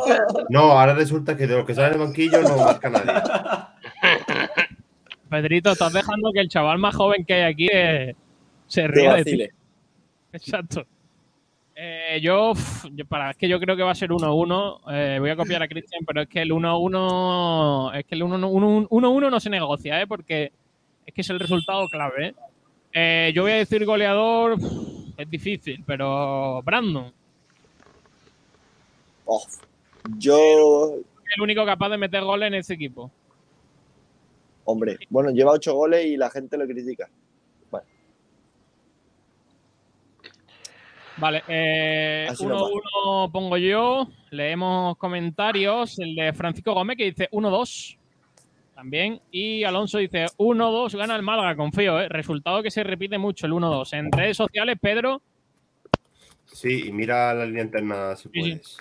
No, 0.49 0.73
ahora 0.73 0.95
resulta 0.95 1.37
que 1.37 1.47
de 1.47 1.57
los 1.57 1.67
que 1.67 1.75
salen 1.75 1.93
del 1.93 2.01
banquillo 2.01 2.41
no 2.43 2.57
marca 2.57 2.89
nadie. 2.91 3.13
Pedrito, 5.29 5.73
estás 5.73 5.93
dejando 5.93 6.31
que 6.33 6.41
el 6.41 6.49
chaval 6.49 6.79
más 6.79 6.95
joven 6.95 7.25
que 7.25 7.35
hay 7.35 7.53
aquí 7.53 7.69
eh, 7.73 8.15
se 8.67 8.87
ría 8.87 9.15
de. 9.15 9.51
Exacto. 10.33 10.85
Eh, 11.75 12.21
yo- 12.23 12.53
para, 13.09 13.31
es 13.31 13.37
que 13.37 13.49
yo 13.49 13.59
creo 13.61 13.77
que 13.77 13.83
va 13.83 13.93
a 13.93 13.95
ser 13.95 14.11
1-1. 14.11 14.81
Eh, 14.93 15.17
voy 15.21 15.31
a 15.31 15.37
copiar 15.37 15.63
a 15.63 15.69
Cristian, 15.69 16.05
pero 16.07 16.23
es 16.23 16.29
que 16.29 16.43
el 16.43 16.53
1-1 16.53 17.95
es 17.99 18.05
que 18.05 18.15
el 18.15 18.23
1-1 18.23 19.31
no 19.31 19.41
se 19.41 19.51
negocia, 19.51 20.01
¿eh? 20.01 20.07
porque 20.07 20.53
es 21.07 21.15
que 21.15 21.21
es 21.21 21.31
el 21.31 21.41
resultado 21.41 21.89
clave. 21.89 22.29
¿eh? 22.29 22.35
Eh, 22.93 23.33
yo 23.35 23.43
voy 23.43 23.53
a 23.53 23.57
decir 23.57 23.85
goleador, 23.85 24.57
es 25.17 25.31
difícil, 25.31 25.83
pero 25.87 26.63
Brandon, 26.63 27.13
Oh, 29.25 29.41
yo, 30.19 30.97
el 31.37 31.43
único 31.43 31.65
capaz 31.65 31.89
de 31.91 31.97
meter 31.97 32.25
goles 32.25 32.49
en 32.49 32.55
ese 32.55 32.75
equipo. 32.75 33.11
hombre, 34.65 34.99
bueno, 35.11 35.31
lleva 35.31 35.53
8 35.53 35.75
goles 35.75 36.05
y 36.07 36.17
la 36.17 36.29
gente 36.29 36.57
lo 36.59 36.67
critica. 36.67 37.09
Bueno, 37.71 37.87
Vale, 41.19 41.43
eh, 41.47 42.27
va. 42.29 42.35
1-1 42.35 43.31
pongo 43.31 43.57
yo. 43.57 44.09
Leemos 44.31 44.97
comentarios. 44.97 45.99
El 46.01 46.15
de 46.17 46.33
Francisco 46.33 46.75
Gómez 46.75 46.97
que 46.97 47.05
dice 47.05 47.29
1-2. 47.31 47.97
También. 48.83 49.21
Y 49.31 49.63
Alonso 49.63 49.99
dice 49.99 50.27
1-2 50.39 50.97
gana 50.97 51.15
el 51.15 51.23
Málaga, 51.23 51.55
confío. 51.55 52.01
¿eh? 52.01 52.09
Resultado 52.09 52.65
que 52.65 52.71
se 52.73 52.83
repite 52.83 53.17
mucho 53.17 53.47
el 53.47 53.53
1-2. 53.53 53.93
En 53.97 54.11
redes 54.11 54.37
sociales, 54.37 54.77
Pedro. 54.81 55.23
Sí, 56.47 56.89
y 56.89 56.93
mira 56.93 57.33
la 57.33 57.47
línea 57.47 57.63
interna 57.63 58.17
si 58.17 58.25
Sí, 58.25 58.31
sí. 58.33 58.41
puedes. 58.41 58.77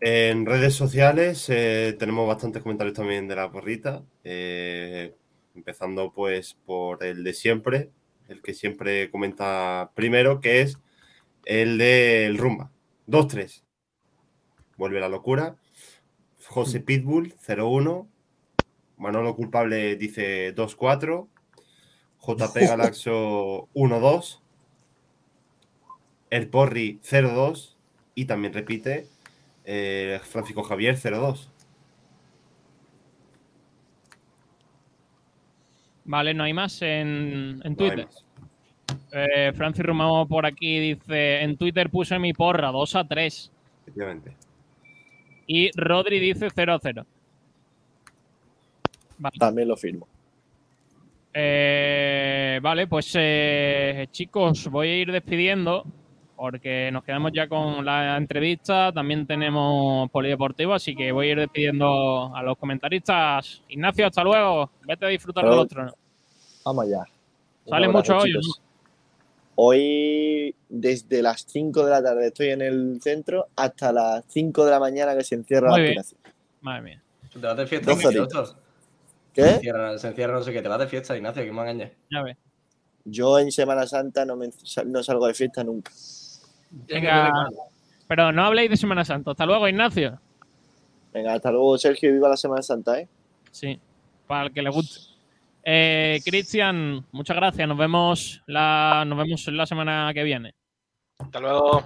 En 0.00 0.46
redes 0.46 0.74
sociales 0.74 1.46
eh, 1.50 1.94
tenemos 1.98 2.26
bastantes 2.26 2.62
comentarios 2.62 2.96
también 2.96 3.28
de 3.28 3.36
la 3.36 3.52
porrita. 3.52 4.02
eh, 4.24 5.14
empezando 5.54 6.10
pues 6.14 6.54
por 6.64 7.04
el 7.04 7.22
de 7.24 7.34
siempre, 7.34 7.90
el 8.28 8.40
que 8.40 8.54
siempre 8.54 9.10
comenta 9.10 9.90
primero, 9.94 10.40
que 10.40 10.62
es 10.62 10.78
el 11.44 11.76
del 11.76 12.38
Rumba. 12.38 12.70
2-3. 13.06 13.62
Vuelve 14.78 14.98
la 14.98 15.10
locura. 15.10 15.56
José 16.46 16.80
Pitbull, 16.80 17.34
0-1. 17.34 18.08
Manolo 19.02 19.34
Culpable 19.34 19.96
dice 19.96 20.54
2-4. 20.54 21.26
JP 22.20 22.56
Galaxo 22.68 23.68
1-2. 23.74 24.40
El 26.30 26.48
Porri 26.48 27.00
0-2 27.02 27.74
y 28.14 28.26
también 28.26 28.52
repite 28.52 29.08
eh, 29.64 30.20
Francisco 30.22 30.62
Javier 30.62 30.96
0-2. 30.96 31.48
Vale, 36.04 36.32
no 36.32 36.44
hay 36.44 36.52
más 36.52 36.80
en, 36.82 37.60
en 37.64 37.72
No 37.72 37.76
Twitter. 37.76 38.06
más. 38.06 38.24
Eh, 39.12 39.52
Francis 39.54 39.84
Romao 39.84 40.26
por 40.26 40.46
aquí 40.46 40.78
dice: 40.78 41.42
En 41.42 41.56
Twitter 41.56 41.90
puse 41.90 42.18
mi 42.20 42.32
porra 42.32 42.70
2 42.70 42.96
a 42.96 43.06
3. 43.06 43.52
Efectivamente. 43.82 44.36
Y 45.48 45.70
Rodri 45.76 46.20
dice 46.20 46.48
0 46.54 46.74
a 46.74 46.78
0. 46.80 47.06
Vale. 49.22 49.38
también 49.38 49.68
lo 49.68 49.76
firmo. 49.76 50.08
Eh, 51.34 52.58
vale, 52.62 52.86
pues 52.86 53.12
eh, 53.18 54.06
chicos, 54.10 54.68
voy 54.68 54.88
a 54.88 54.96
ir 54.98 55.12
despidiendo 55.12 55.84
porque 56.36 56.90
nos 56.92 57.04
quedamos 57.04 57.30
ya 57.32 57.48
con 57.48 57.84
la 57.84 58.16
entrevista. 58.16 58.92
También 58.92 59.26
tenemos 59.26 60.10
polideportivo, 60.10 60.74
así 60.74 60.94
que 60.96 61.12
voy 61.12 61.28
a 61.28 61.32
ir 61.32 61.38
despidiendo 61.38 62.34
a 62.34 62.42
los 62.42 62.58
comentaristas. 62.58 63.62
Ignacio, 63.68 64.06
hasta 64.08 64.24
luego. 64.24 64.70
Vete 64.86 65.06
a 65.06 65.08
disfrutar 65.08 65.44
de 65.48 65.56
los 65.56 65.68
tronos. 65.68 65.94
Vamos 66.64 66.84
allá. 66.84 67.04
Sale 67.66 67.88
mucho 67.88 68.18
hoy. 68.18 68.34
Hoy, 69.54 70.54
desde 70.68 71.22
las 71.22 71.42
5 71.46 71.84
de 71.84 71.90
la 71.90 72.02
tarde, 72.02 72.26
estoy 72.28 72.48
en 72.48 72.62
el 72.62 73.00
centro 73.02 73.46
hasta 73.54 73.92
las 73.92 74.24
5 74.28 74.64
de 74.64 74.70
la 74.70 74.80
mañana 74.80 75.14
que 75.14 75.22
se 75.22 75.34
encierra 75.36 75.70
Muy 75.70 75.80
la 75.82 75.90
bien. 75.90 76.02
Madre 76.62 76.82
mía. 76.82 77.02
Te 77.32 77.38
vas 77.38 77.56
de 77.56 77.66
fiesta, 77.66 77.90
Dos 77.90 77.98
Miguel, 77.98 78.20
horitas. 78.20 78.32
doctor. 78.48 78.62
¿Qué? 79.32 79.42
Se 79.42 79.54
encierra, 79.54 79.98
se 79.98 80.08
encierra 80.08 80.34
no 80.34 80.42
sé 80.42 80.52
qué, 80.52 80.62
te 80.62 80.68
vas 80.68 80.78
de 80.78 80.86
fiesta, 80.86 81.16
Ignacio, 81.16 81.42
que 81.42 81.52
me 81.52 81.60
engañes. 81.60 81.92
Ya 82.10 82.22
ves. 82.22 82.36
Yo 83.04 83.38
en 83.38 83.50
Semana 83.50 83.86
Santa 83.86 84.24
no, 84.24 84.36
me, 84.36 84.50
no 84.86 85.02
salgo 85.02 85.26
de 85.26 85.34
fiesta 85.34 85.64
nunca. 85.64 85.90
Venga, 86.70 87.32
pero 88.06 88.30
no 88.32 88.44
habléis 88.44 88.70
de 88.70 88.76
Semana 88.76 89.04
Santa. 89.04 89.32
Hasta 89.32 89.46
luego, 89.46 89.66
Ignacio. 89.68 90.20
Venga, 91.12 91.34
hasta 91.34 91.50
luego, 91.50 91.76
Sergio, 91.78 92.12
viva 92.12 92.28
la 92.28 92.36
Semana 92.36 92.62
Santa, 92.62 93.00
¿eh? 93.00 93.08
Sí, 93.50 93.78
para 94.26 94.46
el 94.46 94.52
que 94.52 94.62
le 94.62 94.70
guste. 94.70 95.12
Eh, 95.64 96.20
Cristian, 96.24 97.06
muchas 97.12 97.36
gracias. 97.36 97.68
Nos 97.68 97.78
vemos 97.78 98.42
la, 98.46 99.04
nos 99.06 99.18
vemos 99.18 99.46
la 99.48 99.66
semana 99.66 100.10
que 100.14 100.22
viene. 100.24 100.54
Hasta 101.18 101.40
luego. 101.40 101.82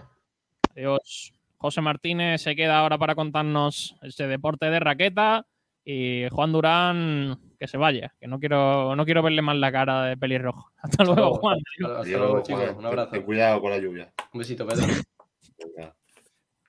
Adiós. 0.75 1.33
José 1.59 1.81
Martínez 1.81 2.43
se 2.43 2.55
queda 2.55 2.79
ahora 2.79 2.99
para 2.99 3.15
contarnos 3.15 3.97
ese 4.03 4.27
deporte 4.27 4.67
de 4.71 4.81
raqueta. 4.81 5.47
Y 5.89 6.29
Juan 6.33 6.51
Durán, 6.51 7.39
que 7.61 7.69
se 7.69 7.79
vaya, 7.79 8.13
que 8.19 8.27
no 8.27 8.41
quiero, 8.41 8.97
no 8.97 9.05
quiero 9.05 9.23
verle 9.23 9.41
más 9.41 9.57
la 9.57 9.71
cara 9.71 10.07
de 10.07 10.17
pelirrojo. 10.17 10.73
Hasta 10.83 11.05
luego, 11.05 11.21
luego. 11.21 11.37
Juan. 11.37 11.59
Hasta 11.81 12.01
Adiós, 12.01 12.21
luego, 12.21 12.43
chicos. 12.43 12.65
Juan. 12.65 12.77
Un 12.77 12.87
abrazo. 12.87 13.11
Ten 13.13 13.23
cuidado 13.23 13.61
con 13.61 13.71
la 13.71 13.79
lluvia. 13.79 14.13
Un 14.33 14.39
besito, 14.41 14.67
Pedro. 14.67 14.85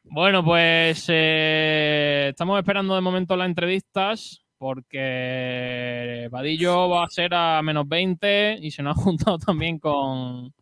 Bueno, 0.03 0.45
pues 0.45 1.05
eh, 1.09 2.27
estamos 2.29 2.59
esperando 2.59 2.93
de 2.93 3.01
momento 3.01 3.35
las 3.35 3.47
entrevistas 3.47 4.45
porque 4.59 6.27
Vadillo 6.31 6.87
va 6.87 7.03
a 7.03 7.09
ser 7.09 7.33
a 7.33 7.61
menos 7.63 7.87
20 7.87 8.59
y 8.61 8.69
se 8.69 8.83
nos 8.83 8.97
ha 8.97 9.01
juntado 9.01 9.37
también 9.45 9.79
con, 9.79 10.53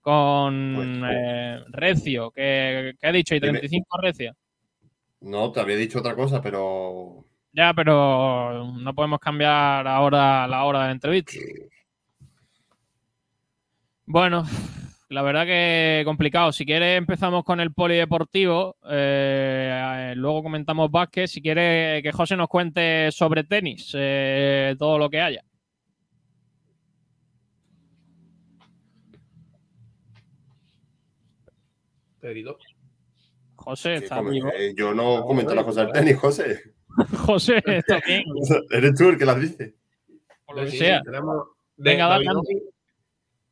con 0.00 0.72
Pues, 0.76 1.12
eh, 1.12 1.60
Recio, 1.70 2.30
que, 2.30 2.94
que 3.00 3.06
ha 3.06 3.12
dicho, 3.12 3.34
y 3.34 3.40
Dime. 3.40 3.58
35 3.58 3.98
Recio. 4.00 4.32
No, 5.22 5.50
te 5.50 5.58
había 5.60 5.76
dicho 5.76 5.98
otra 5.98 6.14
cosa, 6.14 6.40
pero 6.40 7.25
Ya, 7.56 7.72
pero 7.72 8.70
no 8.78 8.94
podemos 8.94 9.18
cambiar 9.18 9.88
ahora 9.88 10.46
la 10.46 10.64
hora 10.64 10.80
de 10.80 10.86
la 10.88 10.92
entrevista. 10.92 11.32
Bueno, 14.04 14.44
la 15.08 15.22
verdad 15.22 15.46
que 15.46 16.02
complicado. 16.04 16.52
Si 16.52 16.66
quieres 16.66 16.98
empezamos 16.98 17.44
con 17.44 17.58
el 17.60 17.72
polideportivo, 17.72 18.76
eh, 18.90 20.12
luego 20.16 20.42
comentamos 20.42 20.90
básquet. 20.90 21.28
Si 21.28 21.40
quieres 21.40 22.02
que 22.02 22.12
José 22.12 22.36
nos 22.36 22.48
cuente 22.48 23.10
sobre 23.10 23.42
tenis, 23.44 23.90
eh, 23.94 24.76
todo 24.78 24.98
lo 24.98 25.08
que 25.08 25.22
haya. 25.22 25.42
Pedrito. 32.20 32.58
José, 33.54 33.96
Sí, 33.96 34.04
está 34.04 34.20
eh, 34.20 34.74
yo 34.76 34.92
no 34.92 35.24
comento 35.24 35.54
las 35.54 35.64
cosas 35.64 35.86
del 35.86 35.94
tenis, 35.94 36.18
José. 36.18 36.75
José, 37.18 37.62
está 37.66 38.00
bien. 38.06 38.24
Eres 38.70 38.94
tú 38.94 39.08
el 39.08 39.18
que 39.18 39.24
las 39.24 39.40
dice. 39.40 39.74
Por 40.44 40.56
lo 40.56 40.64
que 40.64 40.70
Sí, 40.70 40.78
sea. 40.78 41.02
tenemos 41.02 41.48
de 41.76 41.90
Venga, 41.90 42.06
dale. 42.08 42.26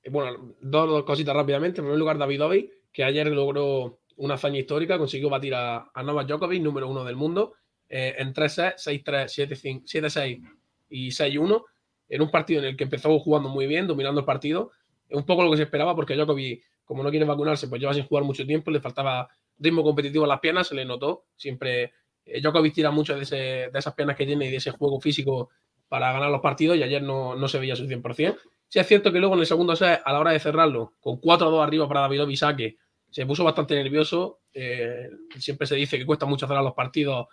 Eh, 0.02 0.10
Bueno, 0.10 0.54
dos, 0.60 0.88
dos 0.88 1.04
cositas 1.04 1.34
rápidamente. 1.34 1.80
En 1.80 1.84
primer 1.86 1.98
lugar, 1.98 2.18
Davidovic, 2.18 2.70
que 2.92 3.04
ayer 3.04 3.26
logró 3.28 3.98
una 4.16 4.34
hazaña 4.34 4.58
histórica, 4.58 4.98
consiguió 4.98 5.28
batir 5.28 5.54
a, 5.54 5.90
a 5.92 6.02
Novak 6.02 6.28
Djokovic, 6.28 6.62
número 6.62 6.88
uno 6.88 7.04
del 7.04 7.16
mundo, 7.16 7.54
eh, 7.88 8.14
en 8.18 8.32
3 8.32 8.52
sets, 8.52 8.86
6-3, 8.86 9.28
7-5, 9.28 9.82
7-6 9.84 10.42
y 10.90 11.08
6-1, 11.10 11.64
en 12.08 12.22
un 12.22 12.30
partido 12.30 12.60
en 12.60 12.66
el 12.68 12.76
que 12.76 12.84
empezó 12.84 13.18
jugando 13.18 13.48
muy 13.48 13.66
bien, 13.66 13.86
dominando 13.86 14.20
el 14.20 14.26
partido. 14.26 14.70
Es 15.08 15.16
un 15.16 15.26
poco 15.26 15.42
lo 15.42 15.50
que 15.50 15.56
se 15.56 15.62
esperaba, 15.64 15.94
porque 15.96 16.14
Djokovic, 16.14 16.62
como 16.84 17.02
no 17.02 17.10
quiere 17.10 17.24
vacunarse, 17.26 17.66
pues 17.68 17.80
lleva 17.80 17.92
sin 17.94 18.04
jugar 18.04 18.24
mucho 18.24 18.46
tiempo, 18.46 18.70
le 18.70 18.80
faltaba 18.80 19.28
ritmo 19.58 19.82
competitivo 19.82 20.24
en 20.24 20.28
las 20.28 20.40
piernas, 20.40 20.68
se 20.68 20.74
le 20.74 20.84
notó. 20.84 21.24
Siempre 21.36 21.92
Djokovic 22.26 22.74
tira 22.74 22.90
mucho 22.90 23.14
de, 23.16 23.22
ese- 23.22 23.36
de 23.72 23.78
esas 23.78 23.94
piernas 23.94 24.16
que 24.16 24.26
tiene 24.26 24.46
y 24.46 24.50
de 24.50 24.56
ese 24.56 24.70
juego 24.70 25.00
físico 25.00 25.50
para 25.88 26.12
ganar 26.12 26.30
los 26.30 26.40
partidos 26.40 26.76
y 26.76 26.82
ayer 26.82 27.02
no, 27.02 27.36
se 27.48 27.58
veía 27.58 27.76
su 27.76 27.86
100%. 27.86 28.38
Sí 28.68 28.78
es 28.78 28.86
cierto 28.86 29.12
que 29.12 29.18
luego 29.20 29.34
en 29.34 29.40
el 29.40 29.46
segundo 29.46 29.76
set, 29.76 30.00
a 30.04 30.12
la 30.12 30.20
hora 30.20 30.32
de 30.32 30.40
cerrarlo, 30.40 30.94
con 31.00 31.16
4-2 31.20 31.62
arriba 31.62 31.86
para 31.86 32.00
Davidovic 32.00 32.36
saque, 32.36 32.76
se 33.10 33.26
puso 33.26 33.44
bastante 33.44 33.74
nervioso. 33.74 34.40
Eh, 34.52 35.08
siempre 35.38 35.66
se 35.66 35.76
dice 35.76 35.98
que 35.98 36.06
cuesta 36.06 36.26
mucho 36.26 36.46
cerrar 36.48 36.64
los 36.64 36.74
partidos 36.74 37.26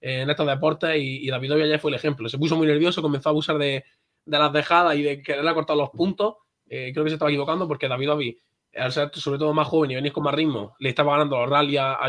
eh, 0.00 0.22
en 0.22 0.30
estos 0.30 0.46
deportes 0.46 0.96
y, 0.96 1.26
y 1.26 1.30
Davidovic 1.30 1.64
ayer 1.64 1.78
fue 1.80 1.90
el 1.90 1.94
ejemplo. 1.96 2.28
Se 2.28 2.38
puso 2.38 2.56
muy 2.56 2.66
nervioso, 2.66 3.00
comenzó 3.02 3.28
a 3.28 3.32
abusar 3.32 3.56
de, 3.58 3.84
las 4.26 4.52
dejadas 4.52 4.96
y 4.96 5.02
de 5.02 5.22
querer 5.22 5.54
cortar 5.54 5.76
los 5.76 5.90
puntos. 5.90 6.34
Eh, 6.68 6.90
creo 6.92 7.04
que 7.04 7.10
se 7.10 7.14
estaba 7.14 7.30
equivocando 7.30 7.66
porque 7.68 7.88
Davidovic, 7.88 8.38
al 8.76 8.92
ser 8.92 9.10
sobre 9.14 9.38
todo 9.38 9.52
más 9.54 9.68
joven 9.68 9.90
y 9.92 9.94
venir 9.94 10.12
con 10.12 10.24
más 10.24 10.34
ritmo, 10.34 10.74
le 10.78 10.88
estaba 10.90 11.12
ganando 11.12 11.38
los 11.38 11.48
rally 11.48 11.76
a, 11.76 11.92
a. 11.94 12.08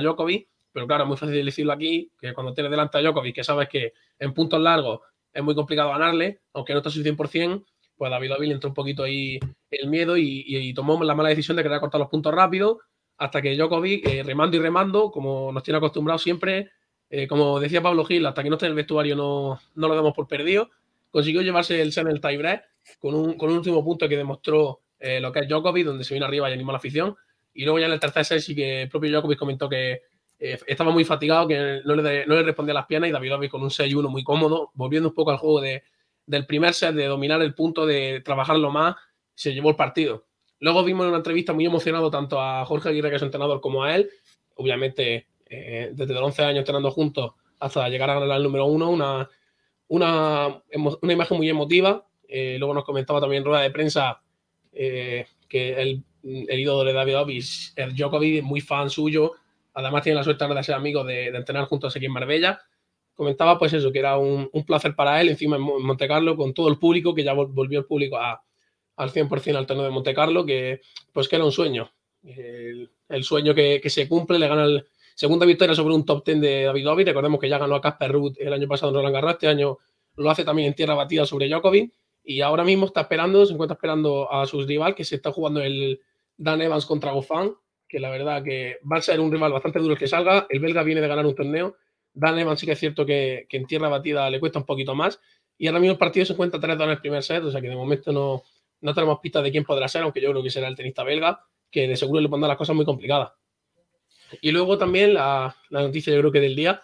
Pero 0.74 0.88
claro, 0.88 1.04
es 1.04 1.08
muy 1.08 1.18
fácil 1.18 1.46
decirlo 1.46 1.72
aquí, 1.72 2.12
que 2.20 2.34
cuando 2.34 2.54
tienes 2.54 2.72
delante 2.72 2.98
a 2.98 3.02
Djokovic, 3.02 3.36
que 3.36 3.44
sabes 3.44 3.70
que 3.70 3.94
en 4.20 4.34
puntos 4.34 4.60
largos 4.60 5.02
es 5.32 5.44
muy 5.44 5.56
complicado 5.56 5.90
ganarle, 5.90 6.42
aunque 6.54 6.74
no 6.74 6.80
está 6.80 6.90
su 6.90 7.02
100%, 7.04 7.64
pues 7.96 8.10
a 8.10 8.12
Davidovic 8.12 8.48
le 8.48 8.54
entró 8.56 8.70
un 8.70 8.74
poquito 8.74 9.04
ahí 9.04 9.40
el 9.72 9.88
miedo 9.88 10.18
y, 10.18 10.74
tomó 10.74 11.02
la 11.04 11.16
mala 11.16 11.30
decisión 11.30 11.56
de 11.58 11.64
querer 11.64 11.80
cortar 11.80 12.00
los 12.00 12.10
puntos 12.10 12.34
rápido, 12.34 12.80
hasta 13.18 13.42
que 13.42 13.56
Djokovic, 13.56 14.08
eh, 14.08 14.24
remando 14.24 14.58
y 14.58 14.60
remando, 14.60 15.12
como 15.12 15.52
nos 15.52 15.64
tiene 15.64 15.78
acostumbrados 15.78 16.24
siempre, 16.24 16.72
eh, 17.10 17.28
como 17.28 17.60
decía 17.60 17.82
Pablo 17.82 18.04
Gil, 18.06 18.26
hasta 18.26 18.42
que 18.42 18.50
no 18.50 18.56
esté 18.56 18.66
en 18.66 18.72
el 18.72 18.76
vestuario 18.76 19.16
no, 19.16 19.60
no 19.76 19.88
lo 19.88 19.96
damos 19.96 20.14
por 20.14 20.28
perdido, 20.28 20.72
consiguió 21.12 21.44
llevarse 21.44 21.80
el 21.80 21.92
set 21.92 22.08
en 22.08 22.12
el 22.12 22.20
tiebreak 22.20 22.64
con 23.00 23.14
un, 23.14 23.38
con 23.38 23.50
un 23.50 23.58
último 23.58 23.84
punto 23.84 24.10
que 24.10 24.18
demostró 24.18 24.82
eh, 25.00 25.20
lo 25.20 25.32
que 25.32 25.42
es 25.42 25.48
Djokovic, 25.48 25.86
donde 25.86 26.04
se 26.04 26.14
vino 26.16 26.26
arriba 26.26 26.50
y 26.50 26.54
animó 26.54 26.72
la 26.72 26.80
afición. 26.80 27.16
Y 27.54 27.66
luego 27.66 27.78
ya 27.78 27.86
en 27.86 27.92
el 27.92 28.00
tercer 28.00 28.26
set 28.26 28.40
sí 28.40 28.56
que 28.56 28.84
el 28.84 28.90
propio 28.90 29.12
Djokovic 29.12 29.38
comentó 29.38 29.70
que 29.70 30.02
eh, 30.46 30.60
estaba 30.68 30.92
muy 30.92 31.06
fatigado, 31.06 31.48
que 31.48 31.80
no 31.86 31.96
le, 31.96 32.26
no 32.26 32.36
le 32.36 32.44
respondía 32.44 32.74
las 32.74 32.86
piernas 32.86 33.10
y 33.10 33.14
Davidovic 33.14 33.50
con 33.50 33.64
un 33.64 33.70
6-1 33.70 34.10
muy 34.10 34.26
cómodo, 34.26 34.72
volviendo 34.74 35.08
un 35.08 35.16
poco 35.16 35.32
al 35.32 35.38
juego 35.38 35.62
de, 35.62 35.84
del 36.26 36.46
primer 36.46 36.74
set, 36.74 36.94
de 36.96 37.06
dominar 37.06 37.42
el 37.42 37.54
punto, 37.54 37.86
de 37.86 38.20
trabajarlo 38.20 38.70
más, 38.70 38.98
se 39.34 39.54
llevó 39.54 39.70
el 39.70 39.78
partido. 39.78 40.26
Luego 40.60 40.84
vimos 40.84 41.06
en 41.06 41.10
una 41.12 41.20
entrevista 41.20 41.54
muy 41.54 41.66
emocionado 41.66 42.12
tanto 42.12 42.42
a 42.42 42.66
Jorge 42.66 42.90
Aguirre, 42.90 43.10
que 43.10 43.16
es 43.16 43.22
entrenador, 43.22 43.62
como 43.62 43.86
a 43.86 43.96
él. 43.96 44.10
Obviamente, 44.56 45.28
eh, 45.46 45.92
desde 45.94 46.14
los 46.14 46.24
11 46.24 46.44
años 46.44 46.60
entrenando 46.60 46.92
juntos 46.92 47.32
hasta 47.62 47.88
llegar 47.88 48.10
a 48.10 48.20
ganar 48.20 48.36
el 48.36 48.44
número 48.44 48.66
uno, 48.66 48.90
una, 48.90 49.30
una, 49.88 50.62
una 51.02 51.14
imagen 51.14 51.38
muy 51.38 51.50
emotiva. 51.50 52.06
Eh, 52.28 52.58
luego 52.60 52.74
nos 52.74 52.84
comentaba 52.84 53.22
también 53.22 53.44
en 53.44 53.46
rueda 53.46 53.62
de 53.62 53.72
prensa 53.72 54.22
que 54.74 55.26
el, 55.50 56.04
el 56.22 56.60
ídolo 56.60 56.84
de 56.84 56.92
Davidovic, 56.92 57.46
el 57.78 57.96
Djokovic, 57.96 58.44
muy 58.44 58.60
fan 58.60 58.90
suyo. 58.90 59.36
Además, 59.74 60.04
tiene 60.04 60.18
la 60.18 60.24
suerte 60.24 60.44
ahora 60.44 60.56
de 60.58 60.64
ser 60.64 60.76
amigo 60.76 61.04
de, 61.04 61.32
de 61.32 61.38
entrenar 61.38 61.66
juntos 61.66 61.96
aquí 61.96 62.06
en 62.06 62.12
Marbella. 62.12 62.62
Comentaba, 63.14 63.58
pues 63.60 63.74
eso, 63.74 63.92
que 63.92 64.00
era 64.00 64.18
un, 64.18 64.50
placer 64.66 64.96
para 64.96 65.20
él, 65.22 65.30
encima 65.30 65.56
en 65.56 65.62
Mo- 65.62 65.78
en 65.78 65.86
Monte 65.86 66.08
Carlo, 66.08 66.36
con 66.36 66.54
todo 66.54 66.70
el 66.70 66.78
público, 66.80 67.14
que 67.14 67.24
ya 67.24 67.34
vol- 67.34 67.54
volvió 67.54 67.80
el 67.80 67.86
público 67.86 68.18
a, 68.18 68.44
al 68.96 69.10
100% 69.12 69.56
al 69.56 69.66
torneo 69.68 69.86
de 69.86 69.92
Monte 69.92 70.14
Carlo, 70.14 70.46
que 70.46 70.82
pues 71.12 71.28
que 71.28 71.36
era 71.36 71.46
un 71.46 71.52
sueño. 71.52 71.92
El, 72.24 73.24
sueño 73.24 73.54
que, 73.54 73.82
se 73.90 74.08
cumple, 74.08 74.40
le 74.40 74.48
gana 74.48 74.64
el 74.66 74.86
segunda 75.16 75.46
victoria 75.46 75.76
sobre 75.76 75.94
un 75.94 76.06
top 76.06 76.26
10 76.26 76.42
de 76.42 76.64
Davidovic. 76.64 77.08
Recordemos 77.08 77.40
que 77.40 77.50
ya 77.50 77.58
ganó 77.60 77.76
a 77.76 77.82
Casper 77.82 78.12
Ruud 78.12 78.36
el 78.40 78.54
año 78.54 78.68
pasado 78.68 78.92
en 78.92 78.96
Roland 78.96 79.14
Garros, 79.14 79.34
este 79.34 79.48
año 79.48 79.78
lo 80.16 80.30
hace 80.30 80.44
también 80.44 80.70
en 80.70 80.74
tierra 80.76 80.96
batida 80.96 81.26
sobre 81.26 81.50
Djokovic. 81.50 81.94
Y 82.24 82.42
ahora 82.42 82.64
mismo 82.64 82.86
está 82.86 83.02
esperando, 83.02 83.46
se 83.46 83.54
encuentra 83.54 83.74
esperando 83.76 84.32
a 84.32 84.46
su 84.46 84.64
rival, 84.66 84.96
que 84.96 85.04
se 85.04 85.16
está 85.16 85.32
jugando 85.32 85.62
el 85.62 86.00
Dan 86.38 86.62
Evans 86.62 86.86
contra 86.86 87.12
Goffin, 87.12 87.54
que 87.94 88.00
la 88.00 88.10
verdad 88.10 88.44
que 88.44 88.80
va 88.92 88.98
a 88.98 89.02
ser 89.04 89.20
un 89.20 89.32
rival 89.32 89.52
bastante 89.54 89.78
duro 89.78 89.94
el 89.94 90.00
que 90.00 90.08
salga. 90.08 90.48
El 90.50 90.60
belga 90.60 90.82
viene 90.82 91.00
de 91.00 91.08
ganar 91.08 91.28
un 91.28 91.36
torneo. 91.36 91.76
Dan 92.12 92.40
Evans 92.40 92.60
sí 92.60 92.66
que 92.66 92.72
es 92.72 92.80
cierto 92.80 93.06
que, 93.06 93.46
que 93.48 93.58
en 93.58 93.68
tierra 93.68 93.88
batida 93.88 94.28
le 94.32 94.40
cuesta 94.40 94.58
un 94.58 94.66
poquito 94.66 94.96
más. 94.96 95.22
Y 95.60 95.68
ahora 95.68 95.80
mismo 95.80 95.92
el 95.94 96.00
partido 96.00 96.26
se 96.26 96.34
encuentra 96.34 96.60
3-2 96.60 96.84
en 96.86 96.90
el 96.90 97.00
primer 97.00 97.22
set, 97.22 97.44
o 97.44 97.52
sea 97.52 97.62
que 97.62 97.70
de 97.70 97.76
momento 97.76 98.12
no, 98.12 98.42
no 98.82 98.94
tenemos 98.96 99.20
pistas 99.20 99.44
de 99.44 99.52
quién 99.52 99.64
podrá 99.64 99.88
ser, 99.88 100.02
aunque 100.02 100.20
yo 100.20 100.32
creo 100.32 100.42
que 100.42 100.50
será 100.50 100.68
el 100.68 100.76
tenista 100.76 101.04
belga, 101.04 101.40
que 101.70 101.88
de 101.88 101.96
seguro 101.96 102.20
le 102.20 102.30
pondrá 102.30 102.48
las 102.48 102.58
cosas 102.58 102.76
muy 102.76 102.84
complicadas. 102.86 103.32
Y 104.42 104.52
luego 104.52 104.78
también 104.80 105.14
la, 105.14 105.56
la 105.70 105.82
noticia, 105.84 106.12
yo 106.14 106.20
creo 106.20 106.32
que 106.32 106.40
del 106.40 106.56
día, 106.56 106.82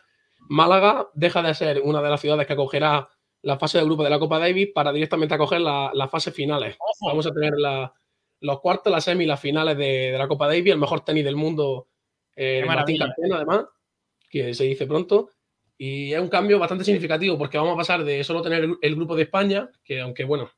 Málaga 0.48 1.08
deja 1.14 1.42
de 1.42 1.54
ser 1.56 1.82
una 1.84 2.02
de 2.02 2.10
las 2.10 2.22
ciudades 2.22 2.46
que 2.48 2.54
acogerá 2.54 3.10
la 3.42 3.58
fase 3.58 3.78
de 3.80 3.86
grupo 3.86 4.04
de 4.04 4.10
la 4.10 4.20
Copa 4.20 4.38
Davis 4.40 4.70
para 4.74 4.92
directamente 4.92 5.34
acoger 5.36 5.62
la- 5.62 5.92
las 5.94 6.10
fases 6.12 6.34
finales. 6.34 6.76
Vamos 7.10 7.26
a 7.26 7.32
tener 7.32 7.54
la- 7.58 7.92
los 8.42 8.60
cuartos, 8.60 8.92
las 8.92 9.04
semis 9.04 9.28
las 9.28 9.40
finales 9.40 9.78
de, 9.78 10.12
de 10.12 10.18
la 10.18 10.28
Copa 10.28 10.48
Davis, 10.48 10.74
el 10.74 10.80
mejor 10.80 11.02
tenis 11.02 11.24
del 11.24 11.36
mundo, 11.36 11.88
eh, 12.36 12.64
Martín. 12.66 12.98
Carpena, 12.98 13.38
además, 13.38 13.66
que 14.30 14.54
se 14.54 14.64
dice 14.64 14.88
pronto. 14.88 15.30
Y 15.78 16.14
es 16.14 16.20
un 16.20 16.30
cambio 16.30 16.60
bastante 16.60 16.84
significativo 16.84 17.38
porque 17.38 17.58
vamos 17.58 17.74
a 17.74 17.78
pasar 17.78 18.04
de 18.04 18.24
solo 18.24 18.42
tener 18.42 18.64
el, 18.64 18.76
el 18.82 18.96
grupo 18.96 19.16
de 19.16 19.24
España, 19.24 19.70
que 19.84 20.02
aunque 20.02 20.26
bueno, 20.26 20.50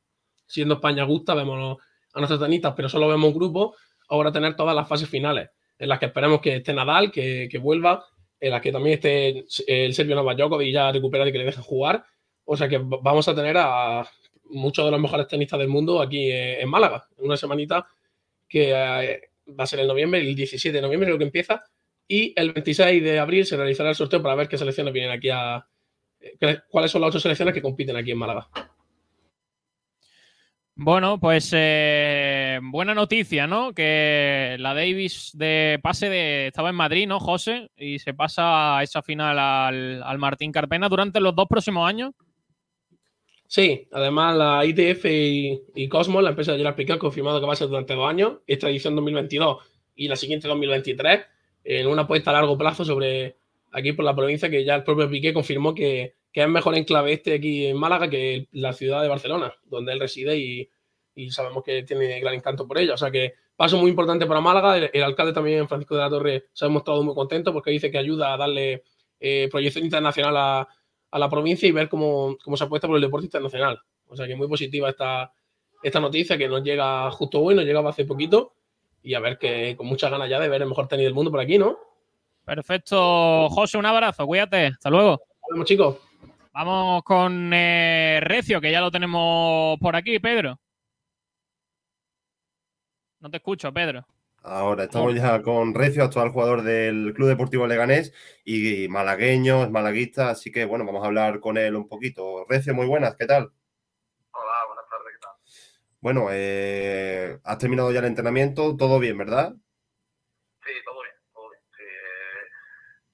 siendo 0.46 0.74
España 0.74 1.04
gusta, 1.04 1.34
vemos 1.34 1.78
a 2.12 2.18
nuestros 2.18 2.40
tenistas, 2.40 2.74
pero 2.76 2.88
solo 2.88 3.08
vemos 3.08 3.28
un 3.28 3.34
grupo, 3.34 3.76
ahora 4.08 4.32
tener 4.32 4.56
todas 4.56 4.74
las 4.74 4.88
fases 4.88 5.08
finales, 5.08 5.50
en 5.78 5.88
las 5.88 5.98
que 5.98 6.06
esperemos 6.06 6.40
que 6.40 6.56
esté 6.56 6.74
Nadal, 6.74 7.10
que, 7.10 7.48
que 7.50 7.58
vuelva, 7.58 8.04
en 8.38 8.50
las 8.50 8.60
que 8.60 8.72
también 8.72 8.94
esté 8.94 9.44
el 9.66 9.94
serbio 9.94 10.16
Novak 10.16 10.36
Djokovic 10.36 10.72
ya 10.72 10.90
recuperado 10.90 11.28
y 11.28 11.32
que 11.32 11.38
le 11.38 11.44
dejen 11.44 11.62
jugar. 11.62 12.04
O 12.44 12.56
sea 12.56 12.68
que 12.68 12.78
vamos 12.78 13.28
a 13.28 13.34
tener 13.34 13.56
a 13.56 14.04
muchos 14.52 14.84
de 14.84 14.90
los 14.90 15.00
mejores 15.00 15.26
tenistas 15.26 15.58
del 15.58 15.68
mundo 15.68 16.00
aquí 16.00 16.30
en 16.30 16.68
Málaga, 16.68 17.06
en 17.18 17.24
una 17.24 17.36
semanita 17.36 17.86
que 18.48 18.70
eh, 18.70 19.30
va 19.48 19.64
a 19.64 19.66
ser 19.66 19.80
el 19.80 19.88
noviembre, 19.88 20.20
el 20.20 20.34
17 20.34 20.76
de 20.76 20.82
noviembre 20.82 21.08
creo 21.08 21.18
que 21.18 21.24
empieza, 21.24 21.64
y 22.06 22.32
el 22.36 22.52
26 22.52 23.02
de 23.02 23.18
abril 23.18 23.46
se 23.46 23.56
realizará 23.56 23.88
el 23.88 23.94
sorteo 23.94 24.22
para 24.22 24.34
ver 24.34 24.48
qué 24.48 24.58
selecciones 24.58 24.92
vienen 24.92 25.10
aquí 25.10 25.30
a... 25.30 25.66
eh, 26.20 26.58
cuáles 26.68 26.90
son 26.90 27.00
las 27.00 27.08
ocho 27.08 27.20
selecciones 27.20 27.54
que 27.54 27.62
compiten 27.62 27.96
aquí 27.96 28.10
en 28.10 28.18
Málaga. 28.18 28.48
Bueno, 30.74 31.20
pues 31.20 31.50
eh, 31.54 32.58
buena 32.62 32.94
noticia, 32.94 33.46
¿no? 33.46 33.72
Que 33.72 34.56
la 34.58 34.74
Davis 34.74 35.30
de 35.34 35.78
pase 35.82 36.08
de 36.08 36.46
estaba 36.48 36.70
en 36.70 36.76
Madrid, 36.76 37.06
¿no, 37.06 37.20
José? 37.20 37.70
Y 37.76 37.98
se 37.98 38.14
pasa 38.14 38.78
a 38.78 38.82
esa 38.82 39.02
final 39.02 39.38
al, 39.38 40.02
al 40.02 40.18
Martín 40.18 40.50
Carpena 40.50 40.88
durante 40.88 41.20
los 41.20 41.34
dos 41.36 41.46
próximos 41.46 41.88
años. 41.88 42.12
Sí, 43.52 43.86
además 43.92 44.34
la 44.34 44.64
ITF 44.64 45.04
y, 45.04 45.88
Cosmos, 45.90 46.22
la 46.22 46.30
empresa 46.30 46.52
de 46.52 46.58
Gerard 46.58 46.74
Piqué, 46.74 46.94
han 46.94 46.98
confirmado 46.98 47.38
que 47.38 47.44
va 47.44 47.52
a 47.52 47.56
ser 47.56 47.68
durante 47.68 47.92
dos 47.94 48.08
años, 48.08 48.38
esta 48.46 48.70
edición 48.70 48.96
2022 48.96 49.58
y 49.94 50.08
la 50.08 50.16
siguiente 50.16 50.48
2023, 50.48 51.20
en 51.64 51.86
una 51.86 52.02
apuesta 52.02 52.30
a 52.30 52.32
largo 52.32 52.56
plazo 52.56 52.82
sobre 52.86 53.36
aquí 53.70 53.92
por 53.92 54.06
la 54.06 54.16
provincia, 54.16 54.48
que 54.48 54.64
ya 54.64 54.76
el 54.76 54.84
propio 54.84 55.10
Piqué 55.10 55.34
confirmó 55.34 55.74
que, 55.74 56.14
que 56.32 56.40
es 56.40 56.48
mejor 56.48 56.74
enclave 56.76 57.12
este 57.12 57.34
aquí 57.34 57.66
en 57.66 57.76
Málaga 57.76 58.08
que 58.08 58.48
la 58.52 58.72
ciudad 58.72 59.02
de 59.02 59.08
Barcelona, 59.08 59.52
donde 59.66 59.92
él 59.92 60.00
reside 60.00 60.38
y, 60.38 60.70
y 61.14 61.30
sabemos 61.30 61.62
que 61.62 61.82
tiene 61.82 62.20
gran 62.20 62.32
encanto 62.32 62.66
por 62.66 62.78
ella. 62.78 62.94
O 62.94 62.96
sea 62.96 63.10
que 63.10 63.34
paso 63.54 63.76
muy 63.76 63.90
importante 63.90 64.24
para 64.24 64.40
Málaga. 64.40 64.78
El, 64.78 64.90
el 64.94 65.02
alcalde 65.02 65.34
también, 65.34 65.68
Francisco 65.68 65.94
de 65.94 66.00
la 66.00 66.08
Torre, 66.08 66.46
se 66.54 66.64
ha 66.64 66.70
mostrado 66.70 67.02
muy 67.02 67.14
contento 67.14 67.52
porque 67.52 67.70
dice 67.70 67.90
que 67.90 67.98
ayuda 67.98 68.32
a 68.32 68.38
darle 68.38 68.82
eh, 69.20 69.48
proyección 69.50 69.84
internacional 69.84 70.36
a, 70.38 70.68
a 71.12 71.18
la 71.18 71.30
provincia 71.30 71.68
y 71.68 71.72
ver 71.72 71.88
cómo, 71.88 72.36
cómo 72.42 72.56
se 72.56 72.64
apuesta 72.64 72.88
por 72.88 72.96
el 72.96 73.02
deporte 73.02 73.26
internacional. 73.26 73.80
O 74.08 74.16
sea 74.16 74.26
que 74.26 74.34
muy 74.34 74.48
positiva 74.48 74.88
esta, 74.88 75.32
esta 75.82 76.00
noticia 76.00 76.36
que 76.36 76.48
nos 76.48 76.64
llega 76.64 77.10
justo 77.12 77.40
hoy, 77.40 77.54
nos 77.54 77.64
llegaba 77.64 77.90
hace 77.90 78.04
poquito 78.04 78.54
y 79.02 79.14
a 79.14 79.20
ver 79.20 79.38
que 79.38 79.76
con 79.76 79.86
muchas 79.86 80.10
ganas 80.10 80.28
ya 80.28 80.40
de 80.40 80.48
ver 80.48 80.62
el 80.62 80.68
mejor 80.68 80.88
tenis 80.88 81.04
del 81.04 81.14
mundo 81.14 81.30
por 81.30 81.40
aquí, 81.40 81.58
¿no? 81.58 81.78
Perfecto, 82.44 83.48
José, 83.50 83.78
un 83.78 83.86
abrazo, 83.86 84.26
cuídate, 84.26 84.66
hasta 84.66 84.90
luego. 84.90 85.10
Nos 85.10 85.50
vemos, 85.50 85.68
chicos. 85.68 85.96
Vamos 86.52 87.02
con 87.02 87.50
eh, 87.52 88.20
Recio, 88.22 88.60
que 88.60 88.72
ya 88.72 88.80
lo 88.80 88.90
tenemos 88.90 89.78
por 89.78 89.94
aquí, 89.94 90.18
Pedro. 90.18 90.58
No 93.20 93.30
te 93.30 93.36
escucho, 93.36 93.72
Pedro. 93.72 94.04
Ahora 94.44 94.84
estamos 94.84 95.14
ya 95.14 95.40
con 95.40 95.72
Recio, 95.72 96.02
actual 96.02 96.30
jugador 96.30 96.62
del 96.62 97.12
Club 97.14 97.28
Deportivo 97.28 97.68
Leganés 97.68 98.12
y 98.44 98.88
malagueño, 98.88 99.62
es 99.62 99.70
malaguista, 99.70 100.30
así 100.30 100.50
que 100.50 100.64
bueno, 100.64 100.84
vamos 100.84 101.04
a 101.04 101.06
hablar 101.06 101.38
con 101.38 101.56
él 101.56 101.76
un 101.76 101.86
poquito. 101.86 102.44
Recio, 102.48 102.74
muy 102.74 102.86
buenas, 102.86 103.14
¿qué 103.14 103.26
tal? 103.26 103.52
Hola, 104.32 104.66
buenas 104.66 104.88
tardes, 104.90 105.12
¿qué 105.14 105.20
tal? 105.20 105.30
Bueno, 106.00 106.26
eh, 106.32 107.38
has 107.44 107.58
terminado 107.58 107.92
ya 107.92 108.00
el 108.00 108.06
entrenamiento, 108.06 108.76
todo 108.76 108.98
bien, 108.98 109.16
¿verdad? 109.16 109.54
Sí, 110.66 110.72
todo 110.84 111.02
bien, 111.02 111.14
todo 111.32 111.48
bien. 111.48 111.62
Sí, 111.76 111.84
eh, 111.86 112.42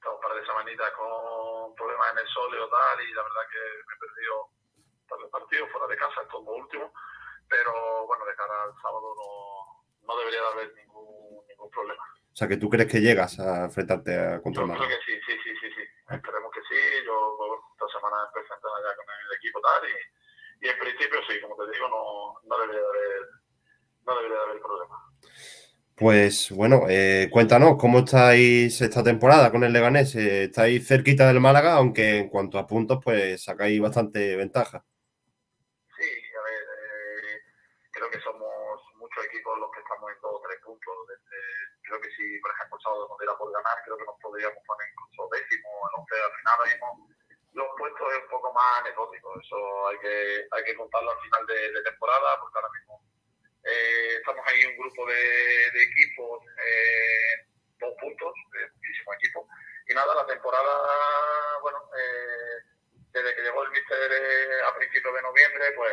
estaba 0.00 0.14
un 0.14 0.22
par 0.22 0.32
de 0.32 0.46
semanitas 0.46 0.90
con 0.96 1.74
problemas 1.74 2.09
en 2.12 2.18
el 2.24 2.28
sóleo 2.32 2.70
tal 2.70 3.05
y 3.05 3.12
la 3.12 3.22
verdad 3.22 3.44
que 3.52 3.62
me 3.84 3.92
he 3.92 4.00
perdido 4.00 4.34
un 4.80 5.06
par 5.06 5.18
de 5.20 5.28
partidos 5.28 5.68
fuera 5.72 5.86
de 5.88 5.96
casa, 5.98 6.22
esto 6.24 6.40
es 6.40 6.44
lo 6.46 6.52
último, 6.56 6.90
pero 7.50 8.06
bueno, 8.06 8.24
de 8.24 8.34
cara 8.34 8.64
al 8.64 8.72
sábado 8.80 9.12
no, 9.12 9.78
no 10.09 10.18
debería 10.20 10.40
de 10.40 10.48
haber 10.48 10.74
ningún, 10.74 11.17
ningún 11.68 11.70
problema. 11.70 12.02
O 12.32 12.36
sea, 12.38 12.48
que 12.48 12.56
tú 12.56 12.68
crees 12.68 12.88
que 12.90 13.00
llegas 13.00 13.38
a 13.40 13.64
enfrentarte 13.64 14.16
a 14.16 14.40
contra 14.40 14.62
Yo 14.64 14.72
creo 14.74 14.88
que 14.88 15.04
sí, 15.04 15.12
sí, 15.26 15.32
sí, 15.44 15.50
sí, 15.60 15.68
sí. 15.76 15.82
Esperemos 16.08 16.50
que 16.52 16.60
sí. 16.62 16.80
Yo 17.04 17.36
esta 17.74 17.98
semana 17.98 18.16
empecé 18.26 18.52
a 18.52 18.56
entrenar 18.56 18.80
ya 18.82 18.96
con 18.96 19.06
el 19.08 19.36
equipo 19.36 19.60
tal 19.60 19.82
y, 19.88 20.66
y 20.66 20.68
en 20.70 20.78
principio 20.78 21.18
sí, 21.28 21.40
como 21.40 21.56
te 21.56 21.72
digo, 21.72 21.88
no, 21.88 22.40
no 22.48 22.58
debería 22.62 22.80
de 22.80 22.88
haber, 22.88 23.22
no 24.06 24.16
debería 24.16 24.36
de 24.38 24.44
haber 24.44 24.60
problema. 24.62 24.96
Pues 25.96 26.50
bueno, 26.52 26.86
eh, 26.88 27.28
cuéntanos, 27.28 27.76
¿cómo 27.76 27.98
estáis 28.00 28.80
esta 28.80 29.02
temporada 29.02 29.50
con 29.50 29.64
el 29.64 29.72
Leganés? 29.72 30.14
Eh, 30.14 30.44
estáis 30.44 30.86
cerquita 30.86 31.26
del 31.26 31.40
Málaga, 31.40 31.74
aunque 31.74 32.18
en 32.18 32.28
cuanto 32.28 32.56
a 32.58 32.68
puntos, 32.68 33.00
pues 33.02 33.42
sacáis 33.42 33.80
bastante 33.80 34.36
ventaja. 34.36 34.84
Sí, 35.98 36.06
a 36.06 36.42
ver, 36.46 36.62
eh, 36.62 37.40
creo 37.90 38.08
que 38.10 38.20
somos 38.20 38.80
muchos 38.94 39.24
equipos 39.26 39.58
los 39.58 39.72
que 39.72 39.80
estamos 39.80 40.08
en 40.14 40.20
dos 40.22 40.32
o 40.38 40.40
tres 40.46 40.60
puntos. 40.64 40.94
Desde- 41.08 41.77
creo 41.89 42.01
que 42.01 42.12
si, 42.12 42.39
por 42.39 42.52
ejemplo, 42.52 42.77
el 42.77 42.82
sábado 42.82 43.09
nos 43.09 43.19
diera 43.19 43.35
por 43.36 43.52
ganar, 43.52 43.77
creo 43.85 43.97
que 43.97 44.05
nos 44.05 44.20
podríamos 44.20 44.60
poner 44.66 44.86
incluso 44.93 45.28
décimo 45.32 45.69
o 45.73 45.89
en 45.89 46.01
once 46.01 46.15
al 46.20 46.35
final. 46.36 46.56
Mismo 46.69 47.09
los 47.55 47.69
puestos 47.77 48.12
es 48.12 48.23
un 48.23 48.31
poco 48.31 48.52
más 48.52 48.81
anecdótico. 48.81 49.40
Eso 49.40 49.89
hay 49.89 49.98
que, 49.98 50.47
hay 50.52 50.65
que 50.65 50.77
contarlo 50.77 51.10
al 51.10 51.20
final 51.24 51.47
de, 51.47 51.82
temporada, 51.82 52.40
porque 52.40 52.59
ahora 52.59 52.74
mismo 52.77 53.02
eh, 53.65 54.16
estamos 54.20 54.44
ahí 54.47 54.65
un 54.66 54.77
grupo 54.78 55.06
de, 55.06 55.70
de 55.73 55.82
equipos, 55.82 56.44
eh, 56.65 57.48
dos 57.81 57.94
puntos, 58.01 58.32
de 58.52 58.70
muchísimos 58.70 59.16
equipos. 59.16 59.44
Y 59.89 59.94
nada, 59.94 60.15
la 60.15 60.27
temporada, 60.27 61.59
bueno, 61.62 61.78
eh, 61.97 62.62
desde 63.12 63.35
que 63.35 63.43
llegó 63.43 63.62
el 63.65 63.70
míster 63.70 64.12
eh, 64.12 64.62
a 64.66 64.74
principios 64.77 65.15
de 65.15 65.23
noviembre, 65.23 65.73
pues, 65.77 65.93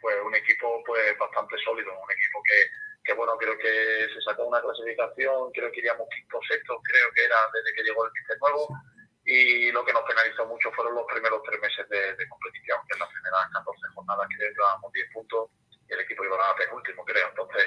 pues 0.00 0.16
un 0.24 0.34
equipo 0.34 0.82
pues 0.84 1.16
bastante 1.18 1.56
sólido, 1.62 1.92
un 1.92 2.10
equipo 2.10 2.42
que, 2.42 2.66
que 3.10 3.16
bueno, 3.16 3.36
creo 3.36 3.58
que 3.58 4.06
se 4.14 4.20
sacó 4.22 4.44
una 4.46 4.60
clasificación, 4.62 5.50
creo 5.50 5.70
que 5.72 5.80
iríamos 5.80 6.06
quinto 6.14 6.38
sexto, 6.48 6.80
creo 6.84 7.10
que 7.12 7.24
era 7.24 7.36
desde 7.52 7.74
que 7.74 7.82
llegó 7.82 8.04
el 8.06 8.12
míster 8.12 8.38
nuevo, 8.40 8.68
y 9.24 9.72
lo 9.72 9.84
que 9.84 9.92
nos 9.92 10.02
penalizó 10.04 10.46
mucho 10.46 10.70
fueron 10.72 10.94
los 10.94 11.04
primeros 11.06 11.42
tres 11.42 11.60
meses 11.60 11.88
de, 11.88 12.14
de 12.14 12.28
competición, 12.28 12.78
que 12.86 12.94
en 12.94 13.00
las 13.00 13.08
primeras 13.10 13.50
14 13.52 13.80
jornadas 13.94 14.26
creo 14.36 14.48
que 14.48 14.54
llevábamos 14.54 14.92
10 14.92 15.12
puntos 15.12 15.50
y 15.88 15.92
el 15.92 16.00
equipo 16.00 16.24
iba 16.24 16.36
a 16.38 16.54
penúltimo, 16.54 17.04
creo. 17.04 17.28
Entonces, 17.28 17.66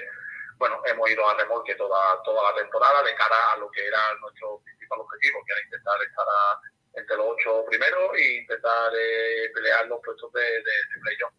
bueno, 0.58 0.82
hemos 0.86 1.10
ido 1.10 1.28
a 1.30 1.36
remolque 1.36 1.76
toda, 1.76 2.24
toda 2.24 2.52
la 2.52 2.56
temporada 2.58 3.04
de 3.04 3.14
cara 3.16 3.52
a 3.52 3.58
lo 3.58 3.70
que 3.70 3.86
era 3.86 4.00
nuestro 4.22 4.60
principal 4.64 5.00
objetivo, 5.02 5.44
que 5.46 5.54
era 5.54 5.62
intentar 5.64 6.02
estar 6.04 6.26
a- 6.28 6.60
entre 6.96 7.18
los 7.18 7.26
ocho 7.36 7.66
primeros 7.70 8.16
e 8.16 8.38
intentar 8.46 8.94
eh, 8.96 9.50
pelear 9.54 9.88
los 9.88 10.00
puestos 10.02 10.32
de, 10.32 10.42
de, 10.42 10.60
de 10.62 11.00
playoff. 11.02 11.34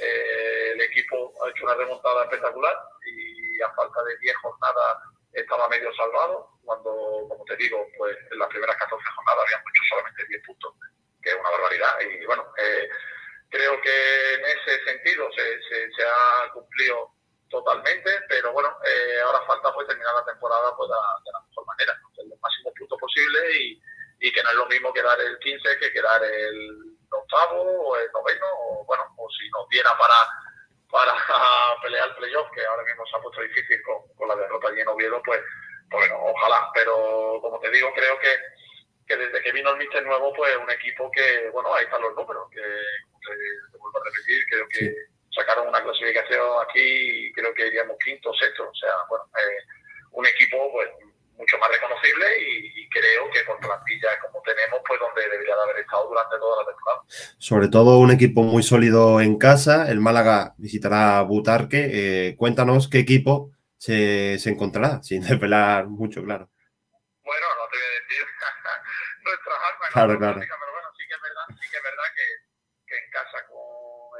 Eh, 0.00 0.72
el 0.74 0.80
equipo 0.82 1.32
ha 1.44 1.50
hecho 1.50 1.64
una 1.64 1.74
remontada 1.74 2.24
espectacular 2.24 2.74
y 3.06 3.37
a 3.62 3.74
falta 3.74 4.02
de 4.04 4.16
10 4.18 4.36
jornadas 4.36 4.98
estaba 5.32 5.68
medio 5.68 5.92
salvado, 5.94 6.50
cuando, 6.64 6.90
como 7.28 7.44
te 7.44 7.56
digo, 7.56 7.86
pues 7.96 8.16
en 8.30 8.38
las 8.38 8.48
primeras 8.48 8.76
14 8.76 9.04
jornadas 9.14 9.44
habíamos 9.44 9.66
hecho 9.68 9.82
solamente 9.90 10.24
10 10.28 10.42
puntos, 10.46 10.74
que 11.22 11.30
es 11.30 11.36
una 11.36 11.50
barbaridad. 11.50 12.00
Y 12.00 12.24
bueno, 12.26 12.44
eh, 12.56 12.88
creo 13.50 13.80
que 13.80 14.34
en 14.34 14.44
ese 14.46 14.84
sentido 14.84 15.28
se, 15.32 15.62
se, 15.68 15.92
se 15.92 16.02
ha 16.06 16.50
cumplido 16.52 17.12
totalmente, 17.50 18.10
pero 18.28 18.52
bueno, 18.52 18.68
eh, 18.84 19.20
ahora 19.24 19.40
falta 19.46 19.72
pues 19.72 19.86
terminar 19.88 20.14
la 20.14 20.24
temporada 20.24 20.74
pues, 20.76 20.88
la- 20.90 21.20
de 21.24 21.32
la 21.32 21.40
mejor 21.48 21.66
manera, 21.66 21.94
¿no? 22.02 22.24
los 22.28 22.40
máximos 22.40 22.72
puntos 22.78 22.98
posibles 23.00 23.54
y, 23.56 23.82
y 24.20 24.32
que 24.32 24.42
no 24.42 24.50
es 24.50 24.56
lo 24.56 24.66
mismo 24.66 24.92
quedar 24.92 25.18
el 25.20 25.38
15 25.38 25.78
que 25.78 25.92
quedar 25.92 26.22
el 26.24 26.98
octavo 27.10 27.62
o 27.62 27.96
el 27.96 28.10
noveno, 28.12 28.46
o 28.68 28.84
bueno, 28.84 29.14
o 29.16 29.28
si 29.30 29.48
nos 29.50 29.66
diera 29.70 29.96
para 29.96 30.14
para 30.90 31.12
pelear 31.82 32.08
el 32.08 32.16
playoff, 32.16 32.50
que 32.52 32.64
ahora 32.64 32.84
mismo 32.84 33.06
se 33.06 33.16
ha 33.16 33.20
puesto 33.20 33.42
difícil 33.42 33.82
con, 33.82 33.96
con 34.16 34.28
la 34.28 34.36
derrota 34.36 34.68
allí 34.68 34.80
en 34.80 34.88
Oviedo, 34.88 35.22
pues, 35.24 35.40
pues 35.90 36.08
bueno, 36.08 36.24
ojalá. 36.24 36.70
Pero 36.74 37.38
como 37.40 37.58
te 37.60 37.70
digo, 37.70 37.92
creo 37.94 38.18
que, 38.18 38.36
que 39.06 39.16
desde 39.16 39.42
que 39.42 39.52
vino 39.52 39.70
el 39.70 39.78
míster 39.78 40.04
nuevo, 40.04 40.32
pues 40.34 40.56
un 40.56 40.70
equipo 40.70 41.10
que, 41.10 41.50
bueno, 41.50 41.74
ahí 41.74 41.84
están 41.84 42.02
los 42.02 42.14
números, 42.14 42.48
que 42.50 42.60
te, 42.60 43.34
te 43.72 43.78
vuelvo 43.78 43.98
a 44.00 44.04
repetir, 44.04 44.44
creo 44.48 44.68
que 44.68 44.94
sacaron 45.30 45.68
una 45.68 45.82
clasificación 45.82 46.46
aquí 46.62 46.80
y 47.28 47.32
creo 47.32 47.54
que 47.54 47.66
iríamos 47.66 47.96
quinto 48.04 48.30
o 48.30 48.34
sexto. 48.34 48.68
O 48.68 48.74
sea, 48.74 48.92
bueno, 49.08 49.24
eh, 49.36 49.62
un 50.12 50.26
equipo 50.26 50.72
pues 50.72 50.88
mucho 51.38 51.56
más 51.58 51.70
reconocible 51.70 52.26
y, 52.40 52.82
y 52.82 52.88
creo 52.90 53.30
que 53.30 53.40
por 53.44 53.58
plantilla 53.60 54.08
como 54.20 54.42
tenemos, 54.42 54.80
pues 54.86 55.00
donde 55.00 55.22
debería 55.22 55.54
de 55.54 55.62
haber 55.62 55.78
estado 55.78 56.08
durante 56.08 56.36
toda 56.38 56.62
la 56.62 56.68
temporada. 56.68 57.02
Sobre 57.38 57.68
todo 57.68 57.98
un 57.98 58.10
equipo 58.10 58.42
muy 58.42 58.62
sólido 58.62 59.20
en 59.20 59.38
casa. 59.38 59.88
El 59.90 60.00
Málaga 60.00 60.54
visitará 60.58 61.22
Butarque. 61.22 61.88
Eh, 62.28 62.36
cuéntanos 62.36 62.88
qué 62.88 62.98
equipo 62.98 63.52
se, 63.76 64.38
se 64.38 64.50
encontrará, 64.50 65.02
sin 65.02 65.22
desvelar 65.22 65.86
mucho, 65.86 66.22
claro. 66.24 66.50
Bueno, 67.22 67.46
no 67.56 67.64
te 67.70 67.76
voy 67.78 67.86
a 67.86 68.00
decir 68.02 68.26
nuestras 69.24 69.58
armas, 69.62 69.88
Claro, 69.92 70.12
¿no? 70.14 70.18
claro. 70.18 70.40
pero 70.40 70.72
bueno, 70.72 70.88
sí 70.98 71.04
que 71.08 71.14
es 71.14 71.22
verdad, 71.22 71.46
sí 71.60 71.66
que 71.70 71.76
es 71.78 71.82
verdad 71.84 72.08
que, 72.16 72.26
que 72.88 72.96
en 72.98 73.10
casa 73.10 73.38
con 73.46 73.62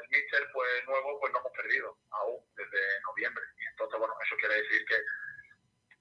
el 0.03 0.07
míster 0.09 0.43
pues 0.53 0.69
nuevo 0.87 1.19
pues 1.21 1.33
no 1.33 1.41
hemos 1.41 1.53
perdido 1.53 1.99
aún 2.11 2.39
desde 2.57 2.81
noviembre. 3.11 3.43
Y 3.59 3.65
entonces, 3.75 3.99
bueno, 3.99 4.15
eso 4.25 4.37
quiere 4.39 4.63
decir 4.63 4.85
que, 4.87 4.99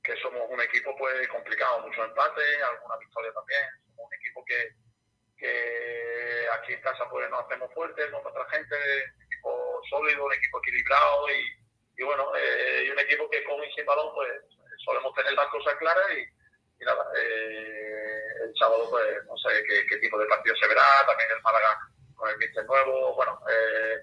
que 0.03 0.14
somos 0.22 0.44
un 0.49 0.61
equipo 0.61 0.95
pues 0.98 1.27
complicado, 1.27 1.81
muchos 1.88 2.06
alguna 2.41 2.97
victoria 2.97 3.31
también. 3.34 3.65
Somos 3.88 4.07
un 4.07 4.14
equipo 4.14 4.45
que, 4.45 4.73
que 5.38 6.47
aquí 6.53 6.73
en 6.73 6.81
casa 6.81 7.09
pues 7.09 7.30
nos 7.30 7.45
hacemos 7.45 7.73
fuertes 7.73 8.11
con 8.11 8.23
nuestra 8.23 8.45
gente, 8.49 8.76
un 8.76 9.23
equipo 9.23 9.81
sólido, 9.89 10.26
un 10.26 10.34
equipo 10.34 10.59
equilibrado 10.59 11.30
y, 11.31 12.01
y 12.01 12.03
bueno, 12.03 12.31
eh, 12.35 12.84
y 12.85 12.89
un 12.89 12.99
equipo 12.99 13.30
que 13.30 13.43
con 13.43 13.64
y 13.64 13.72
sin 13.73 13.85
balón 13.85 14.14
pues 14.14 14.30
solemos 14.85 15.14
tener 15.15 15.34
las 15.34 15.47
cosas 15.47 15.76
claras 15.76 16.05
y 16.14 16.85
nada, 16.85 17.03
eh, 17.19 18.22
el 18.45 18.53
sábado 18.57 18.88
pues 18.89 19.26
no 19.26 19.35
sé 19.38 19.64
qué, 19.68 19.85
qué 19.88 19.97
tipo 19.97 20.18
de 20.19 20.27
partido 20.27 20.55
se 20.55 20.68
verá, 20.68 20.84
también 21.07 21.30
el 21.31 21.41
Málaga 21.41 21.80
con 22.15 22.30
el 22.30 22.38
míster 22.38 22.65
nuevo, 22.65 23.15
bueno, 23.15 23.39
eh, 23.49 23.97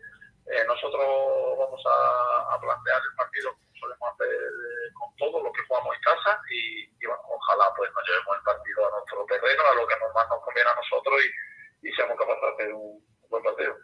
eh, 0.51 0.65
nosotros 0.67 1.59
vamos 1.59 1.83
a, 1.87 2.55
a 2.55 2.61
plantear 2.61 3.01
el 3.01 3.17
partido 3.17 3.55
como 3.55 3.75
solemos 3.79 4.13
hacer 4.15 4.29
eh, 4.29 4.93
con 4.93 5.17
todos 5.17 5.43
los 5.43 5.53
que 5.53 5.63
jugamos 5.67 5.95
en 5.95 6.03
casa 6.03 6.41
y, 6.51 6.83
y, 6.85 7.07
bueno, 7.07 7.23
ojalá 7.27 7.73
pues 7.77 7.91
nos 7.95 8.09
llevemos 8.09 8.37
el 8.37 8.43
partido 8.43 8.87
a 8.87 8.91
nuestro 8.91 9.25
terreno, 9.27 9.63
a 9.65 9.75
lo 9.75 9.87
que 9.87 9.99
nos 10.01 10.15
más 10.15 10.29
nos 10.29 10.43
conviene 10.43 10.71
a 10.71 10.75
nosotros 10.75 11.15
y, 11.23 11.89
y 11.89 11.93
seamos 11.95 12.19
capaces 12.19 12.43
de 12.43 12.49
hacer 12.55 12.75
un, 12.75 13.07
un 13.23 13.29
buen 13.31 13.43
partido. 13.43 13.77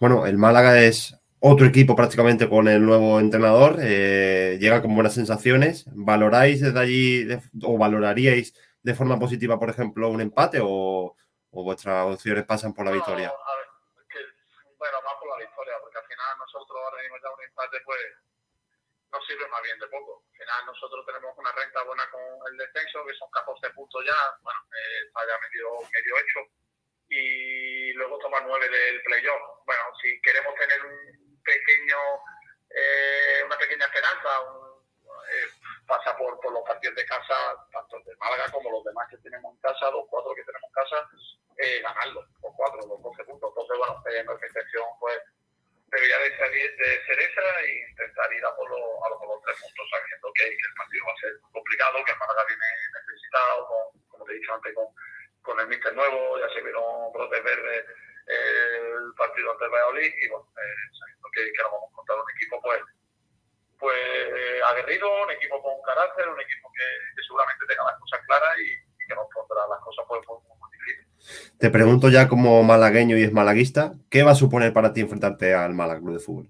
Bueno, 0.00 0.17
el 0.28 0.38
Málaga 0.38 0.80
es 0.80 1.14
otro 1.40 1.66
equipo 1.66 1.94
prácticamente 1.96 2.48
con 2.48 2.68
el 2.68 2.84
nuevo 2.84 3.20
entrenador. 3.20 3.76
eh, 3.80 4.58
llega 4.60 4.82
con 4.82 4.94
buenas 4.94 5.14
sensaciones. 5.14 5.84
¿Valoráis 5.94 6.60
desde 6.60 6.78
allí 6.80 7.24
de- 7.24 7.40
o 7.64 7.78
valoraríais 7.78 8.52
de 8.82 8.94
forma 8.94 9.18
positiva, 9.18 9.58
por 9.58 9.70
ejemplo, 9.70 10.08
un 10.08 10.20
empate 10.20 10.58
o, 10.62 11.14
o 11.50 11.62
vuestras 11.64 12.06
opciones 12.06 12.44
pasan 12.44 12.74
por 12.74 12.84
la 12.84 12.92
victoria? 12.92 13.28
A 13.28 13.54
ver, 13.56 13.66
que, 14.10 14.18
bueno, 14.78 14.98
más 15.04 15.14
por 15.20 15.28
la 15.30 15.44
victoria, 15.46 15.74
porque 15.80 15.98
al 15.98 16.06
final 16.06 16.38
nosotros 16.38 16.78
ahora 16.84 17.02
mismo 17.02 17.16
ya 17.22 17.30
un 17.30 17.42
empate 17.44 17.76
pues 17.84 18.02
nos 19.12 19.24
sirve 19.26 19.46
más 19.48 19.62
bien 19.62 19.78
de 19.78 19.86
poco. 19.88 20.24
Al 20.32 20.36
final 20.38 20.66
nosotros 20.66 21.06
tenemos 21.06 21.32
una 21.38 21.52
renta 21.52 21.82
buena 21.84 22.04
con 22.10 22.22
el 22.50 22.56
descenso, 22.58 23.04
que 23.06 23.14
son 23.14 23.30
14 23.30 23.70
puntos 23.74 24.04
ya, 24.04 24.18
bueno, 24.42 24.60
eh, 24.74 25.06
está 25.06 25.20
ya 25.26 25.36
medio, 25.48 25.66
medio 25.86 26.12
hecho, 26.18 26.40
y 27.08 27.92
luego 27.94 28.18
toma 28.18 28.40
9 28.44 28.68
del 28.68 29.02
playoff. 29.02 29.42
Bueno, 29.64 29.82
si 30.02 30.20
queremos 30.20 30.54
tener 30.56 30.84
un 30.84 31.40
pequeño, 31.42 31.96
eh, 32.68 33.40
una 33.46 33.56
pequeña 33.56 33.86
esperanza, 33.86 34.28
un, 34.44 34.84
eh, 35.32 35.48
pasa 35.88 36.14
por, 36.18 36.38
por 36.40 36.52
los 36.52 36.62
partidos 36.68 36.96
de 36.96 37.06
casa, 37.06 37.34
tanto 37.72 37.96
el 37.96 38.04
de 38.04 38.16
Málaga 38.20 38.52
como 38.52 38.70
los 38.70 38.84
demás 38.84 39.08
que 39.08 39.16
tenemos 39.24 39.54
en 39.56 39.60
casa, 39.64 39.90
los 39.90 40.04
cuatro 40.12 40.34
que 40.36 40.44
tenemos 40.44 40.68
en 40.68 40.76
casa, 40.76 40.98
eh, 41.56 41.80
ganarlos, 41.80 42.24
los 42.44 42.52
cuatro, 42.54 42.80
los 42.86 43.00
12 43.02 43.24
puntos. 43.24 43.48
Entonces, 43.56 43.76
bueno, 43.78 44.04
eh, 44.12 44.22
nuestra 44.24 44.48
intención 44.48 44.84
pues 45.00 45.16
debería 45.88 46.18
de 46.18 46.36
ser, 46.36 46.52
de 46.52 46.88
ser 47.08 47.18
esa 47.20 47.60
e 47.64 47.88
intentar 47.88 48.28
ir 48.34 48.44
a 48.44 48.54
por, 48.54 48.68
los, 48.68 48.84
a 49.00 49.08
los, 49.08 49.18
por 49.18 49.28
los 49.32 49.40
tres 49.48 49.56
puntos, 49.64 49.88
sabiendo 49.88 50.28
que, 50.36 50.44
que 50.44 50.66
el 50.68 50.74
partido 50.76 51.04
va 51.08 51.12
a 51.16 51.20
ser 51.24 51.32
complicado, 51.52 52.04
que 52.04 52.12
el 52.12 52.18
Málaga 52.20 52.44
viene 52.44 52.68
necesitado, 52.92 53.56
con, 53.68 53.82
como 54.12 54.24
te 54.28 54.32
he 54.32 54.36
dicho 54.36 54.52
antes, 54.52 54.74
con, 54.76 54.88
con 55.40 55.60
el 55.60 55.66
míster 55.68 55.94
nuevo, 55.96 56.38
ya 56.38 56.48
se 56.52 56.60
vieron 56.60 56.84
brotes 57.12 57.42
verdes 57.42 57.84
eh, 58.28 58.92
partido 59.16 59.52
ante 59.52 59.64
el 59.64 59.70
Valladolid 59.70 60.12
y 60.20 60.28
bueno, 60.28 60.44
eh, 60.60 60.76
sabiendo 60.92 61.28
que, 61.32 61.52
que 61.52 61.62
nos 61.64 61.72
vamos 61.72 61.88
a 61.88 61.92
encontrar 61.92 62.18
un 62.20 62.30
equipo 62.36 62.60
pues 62.60 62.80
pues 63.78 63.96
aguerrido, 64.68 65.22
un 65.22 65.30
equipo 65.30 65.62
con 65.62 65.80
carácter, 65.82 66.28
un 66.28 66.40
equipo 66.40 66.70
que, 66.76 66.84
que 67.16 67.22
seguramente 67.22 67.64
tenga 67.66 67.84
las 67.84 67.98
cosas 68.00 68.20
claras 68.26 68.58
y, 68.58 68.72
y 68.72 69.06
que 69.08 69.14
nos 69.14 69.26
pondrá 69.32 69.66
las 69.68 69.80
cosas 69.80 70.04
pues 70.08 70.20
muy, 70.28 70.36
muy, 70.44 70.58
muy 70.58 70.70
difíciles. 70.76 71.47
Te 71.58 71.70
pregunto 71.70 72.08
ya 72.08 72.28
como 72.28 72.62
malagueño 72.62 73.18
y 73.18 73.24
es 73.24 73.32
malaguista, 73.32 73.90
¿qué 74.08 74.22
va 74.22 74.30
a 74.30 74.38
suponer 74.38 74.72
para 74.72 74.92
ti 74.92 75.00
enfrentarte 75.00 75.54
al 75.54 75.74
Málaga 75.74 75.98
de 75.98 76.20
Fútbol? 76.20 76.46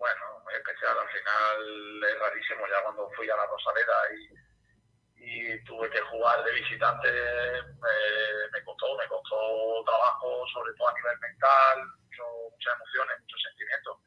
Bueno, 0.00 0.22
muy 0.42 0.54
especial, 0.54 0.96
al 0.96 1.08
final 1.12 2.04
es 2.08 2.18
rarísimo 2.18 2.64
ya 2.64 2.82
cuando 2.82 3.10
fui 3.14 3.28
a 3.28 3.36
la 3.36 3.44
Rosaleda 3.44 3.98
y, 4.16 5.52
y 5.52 5.64
tuve 5.64 5.90
que 5.90 6.00
jugar 6.00 6.42
de 6.44 6.52
visitante, 6.52 7.08
eh, 7.12 7.60
me 8.54 8.64
costó, 8.64 8.96
me 8.96 9.06
costó 9.06 9.84
trabajo, 9.84 10.46
sobre 10.54 10.72
todo 10.80 10.88
a 10.88 10.94
nivel 10.94 11.18
mental, 11.20 11.76
mucho, 12.00 12.24
muchas 12.56 12.72
emociones, 12.72 13.20
muchos 13.20 13.42
sentimientos. 13.52 13.98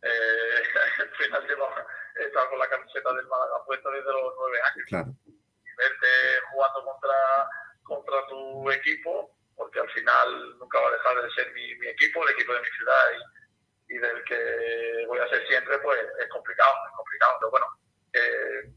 Eh, 0.00 0.62
al 1.04 1.10
final 1.12 1.46
llevaba, 1.46 1.86
he 2.16 2.24
estado 2.24 2.48
con 2.48 2.58
la 2.58 2.70
camiseta 2.70 3.12
del 3.12 3.26
Málaga 3.26 3.66
puesta 3.66 3.90
desde 3.90 4.12
los 4.16 4.32
nueve 4.32 4.58
años. 4.64 4.86
Claro. 4.88 5.12
Y 5.28 5.76
verte 5.76 6.08
jugando 6.52 6.84
contra, 6.84 7.20
contra 7.84 8.26
tu 8.28 8.70
equipo, 8.70 9.36
porque 9.58 9.80
al 9.80 9.90
final 9.90 10.58
nunca 10.58 10.80
va 10.80 10.88
a 10.88 10.92
dejar 10.92 11.20
de 11.20 11.30
ser 11.32 11.52
mi, 11.52 11.74
mi 11.74 11.88
equipo, 11.88 12.22
el 12.22 12.32
equipo 12.32 12.54
de 12.54 12.60
mi 12.60 12.68
ciudad 12.78 13.04
y, 13.88 13.94
y 13.94 13.98
del 13.98 14.24
que 14.24 15.04
voy 15.08 15.18
a 15.18 15.28
ser 15.28 15.46
siempre, 15.48 15.76
pues 15.80 16.00
es 16.20 16.28
complicado, 16.28 16.72
es 16.86 16.96
complicado. 16.96 17.32
Pero 17.40 17.50
bueno, 17.50 17.66
eh, 18.12 18.72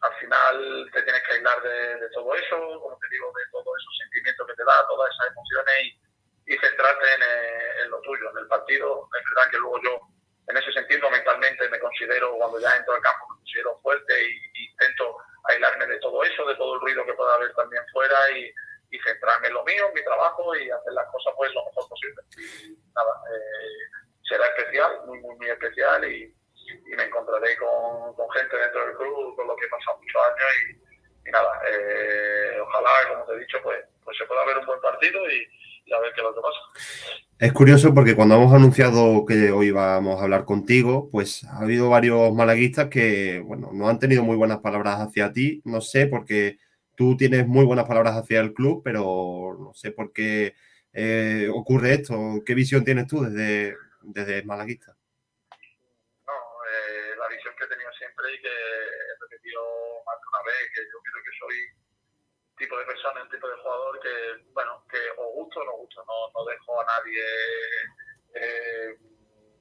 al 0.00 0.14
final 0.20 0.90
te 0.92 1.02
tienes 1.02 1.22
que 1.24 1.32
aislar 1.32 1.62
de, 1.62 1.96
de, 1.96 2.10
todo 2.10 2.32
eso, 2.32 2.56
como 2.80 2.96
te 2.98 3.08
digo, 3.10 3.32
de 3.34 3.50
todos 3.50 3.74
esos 3.76 3.98
sentimientos 3.98 4.46
que 4.46 4.54
te 4.54 4.64
da, 4.64 4.86
todas 4.86 5.10
esas 5.12 5.32
emociones 5.32 5.74
y, 5.82 6.54
y 6.54 6.58
centrarte 6.58 7.14
en, 7.14 7.22
eh, 7.22 7.82
en, 7.82 7.90
lo 7.90 8.00
tuyo, 8.02 8.30
en 8.30 8.38
el 8.38 8.46
partido. 8.46 9.08
Es 9.18 9.24
verdad 9.34 9.50
que 9.50 9.58
luego 9.58 9.82
yo, 9.82 10.00
en 10.46 10.56
ese 10.56 10.72
sentido, 10.72 11.10
mentalmente 11.10 11.68
me 11.68 11.80
considero, 11.80 12.38
cuando 12.38 12.60
ya 12.60 12.76
entro 12.76 12.94
al 12.94 13.02
campo, 13.02 13.26
me 13.30 13.38
considero 13.42 13.80
fuerte 13.82 14.14
y, 14.14 14.62
y 14.62 14.70
intento 14.70 15.16
aislarme 15.50 15.86
de 15.86 15.98
todo 15.98 16.22
eso, 16.22 16.46
de 16.46 16.54
todo 16.54 16.76
el 16.76 16.80
ruido 16.82 17.04
que 17.04 17.14
pueda 17.14 17.34
haber 17.34 17.52
también 17.54 17.82
fuera 17.92 18.30
y, 18.30 18.54
y 18.90 18.98
centrarme 19.00 19.48
en 19.48 19.54
lo 19.54 19.64
mío, 19.64 19.86
en 19.88 19.94
mi 19.94 20.04
trabajo 20.04 20.54
y 20.56 20.70
hacer 20.70 20.92
las 20.92 21.06
cosas 21.10 21.34
pues 21.36 21.52
lo 21.54 21.64
mejor 21.66 21.88
posible. 21.88 22.22
Y 22.36 22.78
nada, 22.94 23.22
eh, 23.30 24.00
será 24.28 24.46
especial, 24.46 25.00
muy, 25.06 25.20
muy, 25.20 25.36
muy 25.36 25.50
especial 25.50 26.10
y, 26.10 26.34
y 26.54 26.96
me 26.96 27.04
encontraré 27.04 27.56
con, 27.56 28.14
con, 28.14 28.30
gente 28.30 28.56
dentro 28.56 28.86
del 28.86 28.96
club 28.96 29.36
con 29.36 29.46
lo 29.46 29.56
que 29.56 29.66
he 29.66 29.68
pasado 29.68 29.98
muchos 29.98 30.22
años 30.22 30.48
y, 31.24 31.28
y 31.28 31.30
nada, 31.30 31.60
eh, 31.70 32.58
ojalá, 32.60 32.90
como 33.08 33.26
te 33.26 33.34
he 33.34 33.38
dicho, 33.40 33.58
pues, 33.62 33.84
pues 34.04 34.16
se 34.16 34.24
pueda 34.26 34.44
ver 34.46 34.58
un 34.58 34.66
buen 34.66 34.80
partido 34.80 35.28
y, 35.30 35.46
y, 35.84 35.92
a 35.92 36.00
ver 36.00 36.12
qué 36.14 36.20
es 36.20 36.24
lo 36.24 36.34
que 36.34 36.40
pasa. 36.40 36.60
Es 37.40 37.47
curioso 37.58 37.92
porque 37.92 38.14
cuando 38.14 38.36
hemos 38.36 38.54
anunciado 38.54 39.26
que 39.26 39.50
hoy 39.50 39.66
íbamos 39.66 40.20
a 40.20 40.22
hablar 40.22 40.44
contigo, 40.44 41.10
pues 41.10 41.42
ha 41.42 41.58
habido 41.58 41.90
varios 41.90 42.32
malaguistas 42.32 42.86
que, 42.86 43.40
bueno, 43.40 43.70
no 43.72 43.88
han 43.88 43.98
tenido 43.98 44.22
muy 44.22 44.36
buenas 44.36 44.60
palabras 44.60 45.00
hacia 45.00 45.32
ti, 45.32 45.60
no 45.64 45.80
sé, 45.80 46.06
porque 46.06 46.58
tú 46.94 47.16
tienes 47.16 47.48
muy 47.48 47.64
buenas 47.64 47.86
palabras 47.86 48.14
hacia 48.14 48.38
el 48.38 48.54
club, 48.54 48.82
pero 48.84 49.56
no 49.58 49.74
sé 49.74 49.90
por 49.90 50.12
qué 50.12 50.54
eh, 50.92 51.50
ocurre 51.52 51.94
esto, 51.94 52.44
¿qué 52.46 52.54
visión 52.54 52.84
tienes 52.84 53.08
tú 53.08 53.22
desde, 53.24 53.74
desde 54.02 54.44
malaguista? 54.44 54.94
y 58.28 58.40
que 58.40 58.48
he 58.48 59.14
repetido 59.20 59.62
más 60.06 60.16
de 60.20 60.26
una 60.30 60.42
vez, 60.46 60.62
que 60.74 60.80
yo 60.82 60.98
creo 61.02 61.24
que 61.24 61.34
soy 61.38 61.77
tipo 62.58 62.76
de 62.76 62.84
persona, 62.84 63.22
un 63.22 63.30
tipo 63.30 63.48
de 63.48 63.56
jugador 63.56 64.00
que, 64.00 64.44
bueno, 64.52 64.84
que 64.90 64.98
o 65.16 65.24
gusto 65.32 65.60
o 65.60 65.64
no 65.64 65.72
gusto, 65.72 66.04
no, 66.06 66.30
no 66.34 66.44
dejo 66.44 66.80
a 66.80 66.84
nadie 66.84 67.24
eh, 68.34 68.96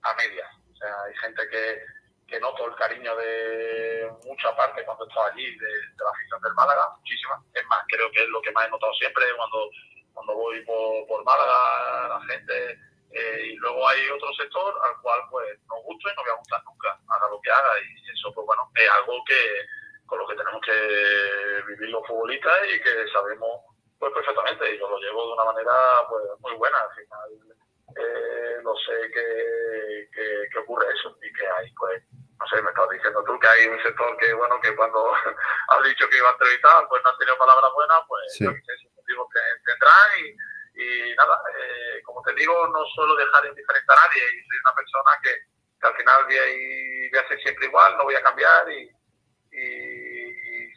a 0.03 0.13
medias. 0.15 0.49
O 0.71 0.75
sea, 0.75 1.03
hay 1.03 1.15
gente 1.15 1.41
que, 1.49 1.81
que 2.27 2.39
noto 2.39 2.67
el 2.67 2.75
cariño 2.75 3.15
de 3.15 4.11
mucha 4.25 4.55
parte 4.55 4.83
cuando 4.83 5.07
estoy 5.07 5.31
allí, 5.31 5.57
de, 5.57 5.67
de, 5.67 6.03
la 6.03 6.11
afición 6.11 6.41
del 6.41 6.53
Málaga, 6.53 6.89
muchísima. 6.97 7.41
Es 7.53 7.65
más, 7.67 7.83
creo 7.87 8.11
que 8.11 8.23
es 8.23 8.29
lo 8.29 8.41
que 8.41 8.51
más 8.51 8.67
he 8.67 8.69
notado 8.69 8.93
siempre 8.95 9.25
cuando, 9.35 9.69
cuando 10.13 10.33
voy 10.35 10.63
por, 10.65 11.07
por 11.07 11.23
Málaga, 11.23 12.09
la 12.09 12.21
gente 12.27 12.79
eh, 13.11 13.53
y 13.53 13.55
luego 13.55 13.87
hay 13.87 14.09
otro 14.09 14.33
sector 14.33 14.75
al 14.83 15.01
cual 15.01 15.21
pues 15.31 15.57
no 15.69 15.81
gusto 15.81 16.09
y 16.09 16.15
no 16.15 16.23
voy 16.23 16.31
a 16.31 16.35
gustar 16.35 16.63
nunca, 16.65 16.99
haga 17.07 17.29
lo 17.29 17.39
que 17.41 17.51
haga. 17.51 17.71
Y 17.79 18.11
eso 18.11 18.33
pues 18.33 18.45
bueno, 18.45 18.69
es 18.75 18.89
algo 18.89 19.23
que 19.25 19.65
con 20.07 20.19
lo 20.19 20.27
que 20.27 20.35
tenemos 20.35 20.61
que 20.61 21.63
vivir 21.67 21.89
los 21.89 22.07
futbolistas 22.07 22.57
y 22.73 22.81
que 22.81 23.07
sabemos 23.13 23.61
pues 23.99 24.13
perfectamente. 24.13 24.73
Y 24.73 24.79
yo 24.79 24.89
lo 24.89 24.97
llevo 24.97 25.27
de 25.27 25.33
una 25.33 25.45
manera 25.45 25.73
pues 26.09 26.23
muy 26.39 26.55
buena. 26.55 26.77
Al 26.79 26.95
final 26.95 27.57
eh, 27.95 28.57
no 28.63 28.73
sé 28.75 29.11
que, 29.11 30.09
que, 30.13 30.49
que, 30.51 30.59
ocurre 30.59 30.87
eso 30.93 31.15
y 31.21 31.33
que 31.33 31.47
hay 31.47 31.71
pues 31.73 32.03
no 32.39 32.47
sé, 32.47 32.61
me 32.61 32.69
estabas 32.69 32.91
diciendo 32.91 33.23
tú 33.25 33.39
que 33.39 33.47
hay 33.47 33.67
un 33.67 33.81
sector 33.81 34.15
que, 34.17 34.33
bueno, 34.33 34.59
que 34.61 34.75
cuando 34.75 35.11
has 35.69 35.83
dicho 35.83 36.07
que 36.09 36.17
iba 36.17 36.29
a 36.29 36.33
entrevistar, 36.33 36.87
pues 36.87 37.01
no 37.03 37.09
han 37.09 37.17
tenido 37.17 37.37
palabras 37.37 37.71
buenas, 37.73 37.99
pues 38.07 38.21
sí. 38.33 38.43
yo 38.43 38.53
qué 38.53 38.61
sé, 38.61 38.89
motivos 38.95 39.27
que 39.33 39.41
tendrán 39.65 40.09
y, 40.21 40.37
y 40.77 41.15
nada, 41.15 41.41
eh, 41.57 42.01
como 42.03 42.21
te 42.21 42.33
digo, 42.33 42.53
no 42.67 42.85
suelo 42.93 43.15
dejar 43.15 43.45
indiferente 43.45 43.91
a 43.91 43.95
nadie 43.95 44.21
y 44.21 44.47
soy 44.47 44.57
una 44.63 44.75
persona 44.75 45.11
que, 45.23 45.33
que 45.81 45.87
al 45.87 45.95
final 45.95 46.25
voy 46.25 46.37
a, 46.37 46.47
ir, 46.47 47.11
voy 47.11 47.19
a, 47.19 47.27
ser 47.27 47.41
siempre 47.41 47.65
igual, 47.65 47.97
no 47.97 48.03
voy 48.03 48.15
a 48.15 48.23
cambiar 48.23 48.71
y, 48.71 48.91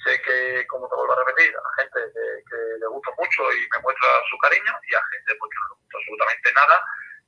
sé 0.05 0.20
que, 0.22 0.66
como 0.66 0.89
te 0.89 0.97
vuelvo 0.97 1.12
a 1.12 1.24
repetir, 1.24 1.55
a 1.56 1.82
gente 1.82 2.01
que, 2.12 2.27
que, 2.48 2.56
le 2.81 2.86
gusta 2.86 3.10
mucho 3.18 3.43
y 3.52 3.60
me 3.72 3.82
muestra 3.82 4.09
su 4.31 4.39
cariño 4.39 4.72
y 4.89 4.94
a 4.94 5.02
gente 5.12 5.36
pues, 5.39 5.51
que 5.51 5.59
no 5.60 5.68
le 5.68 5.81
gusta 5.81 5.98
absolutamente 5.98 6.52
nada 6.52 6.77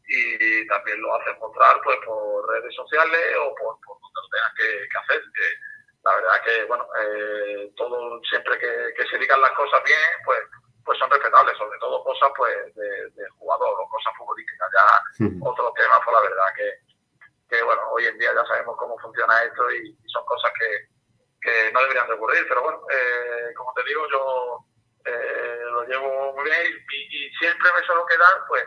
y 0.07 0.67
también 0.67 1.01
lo 1.01 1.15
hacen 1.15 1.39
mostrar 1.39 1.81
pues 1.83 1.99
por 2.05 2.49
redes 2.49 2.75
sociales 2.75 3.37
o 3.41 3.55
por, 3.55 3.79
por 3.81 3.97
donde 4.01 4.21
lo 4.21 4.29
tengan 4.29 4.55
que, 4.57 4.89
que 4.89 4.99
hacer. 4.99 5.23
Que 5.33 5.47
la 6.05 6.17
verdad 6.17 6.43
que, 6.45 6.65
bueno, 6.65 6.87
eh, 7.01 7.73
todo 7.77 8.21
siempre 8.25 8.59
que, 8.59 8.95
que 8.97 9.07
se 9.09 9.19
digan 9.19 9.41
las 9.41 9.53
cosas 9.53 9.83
bien, 9.85 10.11
pues 10.25 10.41
pues 10.85 10.99
son 10.99 11.11
respetables, 11.11 11.57
sobre 11.57 11.79
todo 11.79 12.03
cosas 12.03 12.29
pues 12.37 12.75
de, 12.75 13.11
de 13.11 13.29
jugador 13.39 13.81
o 13.81 13.89
cosas 13.89 14.13
futbolísticas. 14.19 14.69
Ya 14.73 15.25
-huh. 15.25 15.49
otro 15.49 15.73
tema, 15.77 16.01
pues 16.05 16.15
la 16.15 16.23
verdad 16.23 16.47
que, 16.57 16.69
que, 17.49 17.63
bueno, 17.63 17.83
hoy 17.93 18.07
en 18.07 18.19
día 18.19 18.35
ya 18.35 18.45
sabemos 18.47 18.77
cómo 18.77 18.99
funciona 18.99 19.45
esto 19.45 19.71
y, 19.71 19.91
y 19.91 20.09
son 20.09 20.25
cosas 20.25 20.51
que, 20.59 20.92
que, 21.43 21.73
no 21.73 21.81
deberían 21.81 22.09
de 22.09 22.15
ocurrir, 22.15 22.47
pero 22.49 22.63
bueno, 22.63 22.83
eh, 22.91 23.53
como 23.57 23.73
te 23.75 23.83
digo, 23.85 24.03
yo 24.11 24.67
eh, 25.05 25.61
lo 25.71 25.85
llevo 25.85 26.33
muy 26.35 26.45
bien 26.45 26.61
y, 26.67 27.27
y, 27.27 27.31
siempre 27.35 27.69
me 27.77 27.85
suelo 27.85 28.07
quedar 28.07 28.47
pues 28.49 28.65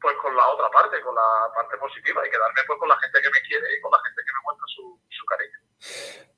pues 0.00 0.16
con 0.16 0.34
la 0.34 0.46
otra 0.48 0.68
parte, 0.70 1.00
con 1.02 1.14
la 1.14 1.52
parte 1.54 1.76
positiva 1.76 2.26
y 2.26 2.30
quedarme 2.30 2.62
pues 2.66 2.78
con 2.78 2.88
la 2.88 2.98
gente 2.98 3.20
que 3.20 3.30
me 3.30 3.42
quiere 3.42 3.66
y 3.76 3.80
con 3.80 3.92
la 3.92 3.98
gente 3.98 4.22
que 4.24 4.32
me 4.32 4.42
muestra 4.44 4.66
su, 4.74 5.00
su 5.10 5.24
cariño. 5.26 5.58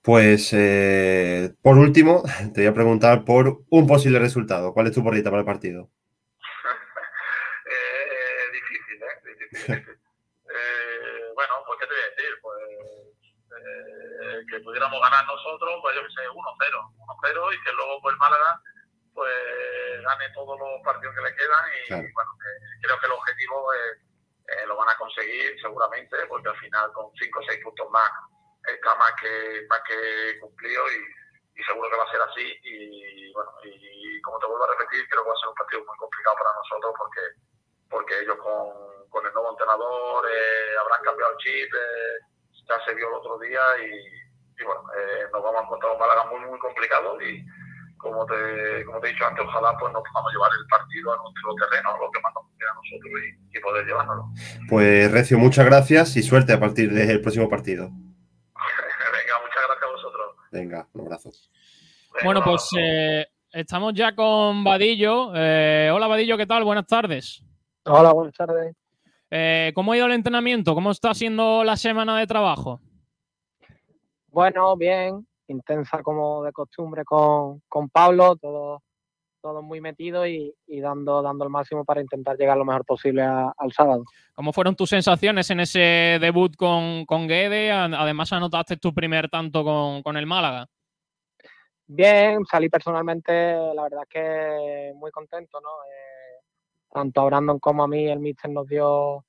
Pues 0.02 0.52
eh, 0.52 1.54
por 1.62 1.78
último, 1.78 2.22
te 2.52 2.62
voy 2.62 2.66
a 2.66 2.74
preguntar 2.74 3.24
por 3.24 3.62
un 3.70 3.86
posible 3.86 4.18
resultado. 4.18 4.72
¿Cuál 4.72 4.88
es 4.88 4.94
tu 4.94 5.04
porrita 5.04 5.30
para 5.30 5.40
el 5.40 5.46
partido? 5.46 5.90
eh, 7.66 8.50
difícil, 8.52 9.00
¿eh? 9.00 9.20
Difícil. 9.38 9.74
eh, 9.76 11.32
bueno, 11.36 11.54
pues 11.66 11.78
¿qué 11.78 11.86
te 11.86 11.92
voy 11.94 12.02
a 12.02 12.10
decir? 12.10 12.32
Pues 12.42 12.58
eh, 13.62 14.40
que 14.52 14.60
pudiéramos 14.60 15.00
ganar 15.00 15.24
nosotros, 15.26 15.80
pues 15.80 15.96
yo 15.96 16.02
que 16.02 16.12
sé, 16.12 16.28
1-0, 16.28 16.36
1-0 16.36 17.54
y 17.54 17.62
que 17.64 17.72
luego 17.72 18.00
pues 18.02 18.16
Málaga 18.18 18.60
pues 19.14 20.02
gane 20.02 20.28
todos 20.34 20.58
los 20.58 20.80
partidos 20.84 21.14
que 21.14 21.22
le 21.22 21.34
quedan 21.36 21.64
y 21.72 21.86
claro. 21.88 22.08
bueno, 22.14 22.30
creo 22.82 23.00
que 23.00 23.06
el 23.06 23.12
objetivo 23.12 23.72
es, 23.72 24.66
lo 24.66 24.76
van 24.76 24.88
a 24.88 24.96
conseguir 24.96 25.60
seguramente 25.60 26.16
porque 26.28 26.48
al 26.48 26.56
final 26.56 26.92
con 26.92 27.12
5 27.16 27.38
o 27.38 27.42
6 27.42 27.64
puntos 27.64 27.90
más 27.90 28.10
está 28.66 28.94
más 28.96 29.12
que, 29.20 29.66
más 29.68 29.80
que 29.88 30.38
cumplido 30.40 30.84
y, 30.92 31.60
y, 31.60 31.64
seguro 31.64 31.90
que 31.90 31.96
va 31.96 32.04
a 32.04 32.10
ser 32.10 32.22
así. 32.22 32.60
Y 32.62 33.32
bueno, 33.32 33.50
y, 33.64 34.20
como 34.22 34.38
te 34.38 34.46
vuelvo 34.46 34.64
a 34.64 34.76
repetir, 34.76 35.08
creo 35.08 35.24
que 35.24 35.28
va 35.28 35.34
a 35.34 35.40
ser 35.40 35.48
un 35.48 35.54
partido 35.54 35.84
muy 35.84 35.96
complicado 35.96 36.36
para 36.36 36.54
nosotros 36.54 36.94
porque, 36.96 37.20
porque 37.90 38.20
ellos 38.20 38.36
con, 38.38 39.08
con 39.10 39.26
el 39.26 39.32
nuevo 39.34 39.50
entrenador 39.50 40.26
eh, 40.30 40.76
habrán 40.78 41.02
cambiado 41.02 41.32
el 41.32 41.38
chip, 41.38 41.74
eh, 41.74 42.18
ya 42.68 42.84
se 42.84 42.94
vio 42.94 43.08
el 43.08 43.14
otro 43.14 43.38
día 43.38 43.60
y, 43.82 44.21
y 44.58 44.64
bueno, 44.64 44.82
eh, 44.98 45.24
nos 45.32 45.42
vamos 45.42 45.60
a 45.60 45.64
encontrar 45.64 45.92
un 45.92 45.98
Málaga 45.98 46.24
muy, 46.30 46.40
muy 46.48 46.58
complicado 46.58 47.20
y 47.20 47.44
como 47.96 48.26
te, 48.26 48.84
como 48.84 49.00
te 49.00 49.08
he 49.08 49.12
dicho 49.12 49.24
antes, 49.24 49.44
ojalá 49.46 49.76
pues 49.78 49.92
nos 49.92 50.02
podamos 50.02 50.32
llevar 50.32 50.50
el 50.58 50.66
partido 50.66 51.12
a 51.12 51.16
nuestro 51.16 51.54
terreno, 51.54 51.96
lo 51.98 52.10
que 52.10 52.20
más 52.20 52.32
nos 52.34 52.44
a 52.44 52.74
nosotros 52.74 53.12
y, 53.22 53.58
y 53.58 53.60
poder 53.60 53.86
llevárnoslo. 53.86 54.24
Pues 54.68 55.10
Recio, 55.10 55.38
muchas 55.38 55.66
gracias 55.66 56.16
y 56.16 56.22
suerte 56.22 56.52
a 56.52 56.60
partir 56.60 56.92
del 56.92 57.20
próximo 57.20 57.48
partido. 57.48 57.90
Venga, 60.52 60.86
un 60.92 61.00
abrazo. 61.06 61.30
Bueno, 62.22 62.42
pues 62.44 62.68
eh, 62.78 63.26
estamos 63.52 63.94
ya 63.94 64.14
con 64.14 64.62
Vadillo. 64.62 65.32
Eh, 65.34 65.90
hola 65.92 66.06
Vadillo, 66.06 66.36
¿qué 66.36 66.46
tal? 66.46 66.64
Buenas 66.64 66.86
tardes. 66.86 67.42
Hola, 67.84 68.12
buenas 68.12 68.34
tardes. 68.34 68.76
Eh, 69.30 69.72
¿Cómo 69.74 69.92
ha 69.92 69.96
ido 69.96 70.06
el 70.06 70.12
entrenamiento? 70.12 70.74
¿Cómo 70.74 70.90
está 70.90 71.14
siendo 71.14 71.64
la 71.64 71.76
semana 71.76 72.18
de 72.18 72.26
trabajo? 72.26 72.80
Bueno, 74.32 74.74
bien, 74.78 75.26
intensa 75.46 76.02
como 76.02 76.42
de 76.42 76.52
costumbre 76.52 77.04
con, 77.04 77.60
con 77.68 77.90
Pablo, 77.90 78.34
todos 78.36 78.80
todos 79.42 79.62
muy 79.62 79.80
metidos 79.80 80.28
y, 80.28 80.54
y 80.68 80.80
dando, 80.80 81.20
dando 81.20 81.42
el 81.44 81.50
máximo 81.50 81.84
para 81.84 82.00
intentar 82.00 82.36
llegar 82.38 82.56
lo 82.56 82.64
mejor 82.64 82.84
posible 82.84 83.22
a- 83.22 83.52
al 83.58 83.72
sábado. 83.72 84.04
¿Cómo 84.34 84.52
fueron 84.52 84.76
tus 84.76 84.88
sensaciones 84.88 85.50
en 85.50 85.58
ese 85.58 86.18
debut 86.20 86.54
con, 86.56 87.04
con 87.06 87.26
Guede? 87.26 87.72
Además, 87.72 88.32
anotaste 88.32 88.76
tu 88.76 88.94
primer 88.94 89.28
tanto 89.28 89.64
con, 89.64 90.00
con 90.04 90.16
el 90.16 90.26
Málaga. 90.26 90.68
Bien, 91.86 92.44
salí 92.48 92.68
personalmente, 92.68 93.32
la 93.74 93.82
verdad 93.82 94.02
es 94.04 94.08
que 94.08 94.92
muy 94.94 95.10
contento, 95.10 95.60
¿no? 95.60 95.68
Eh, 95.68 96.40
tanto 96.92 97.20
a 97.20 97.24
Brandon 97.24 97.58
como 97.58 97.82
a 97.82 97.88
mí, 97.88 98.06
el 98.08 98.20
míster 98.20 98.48
nos 98.50 98.68
dio 98.68 99.24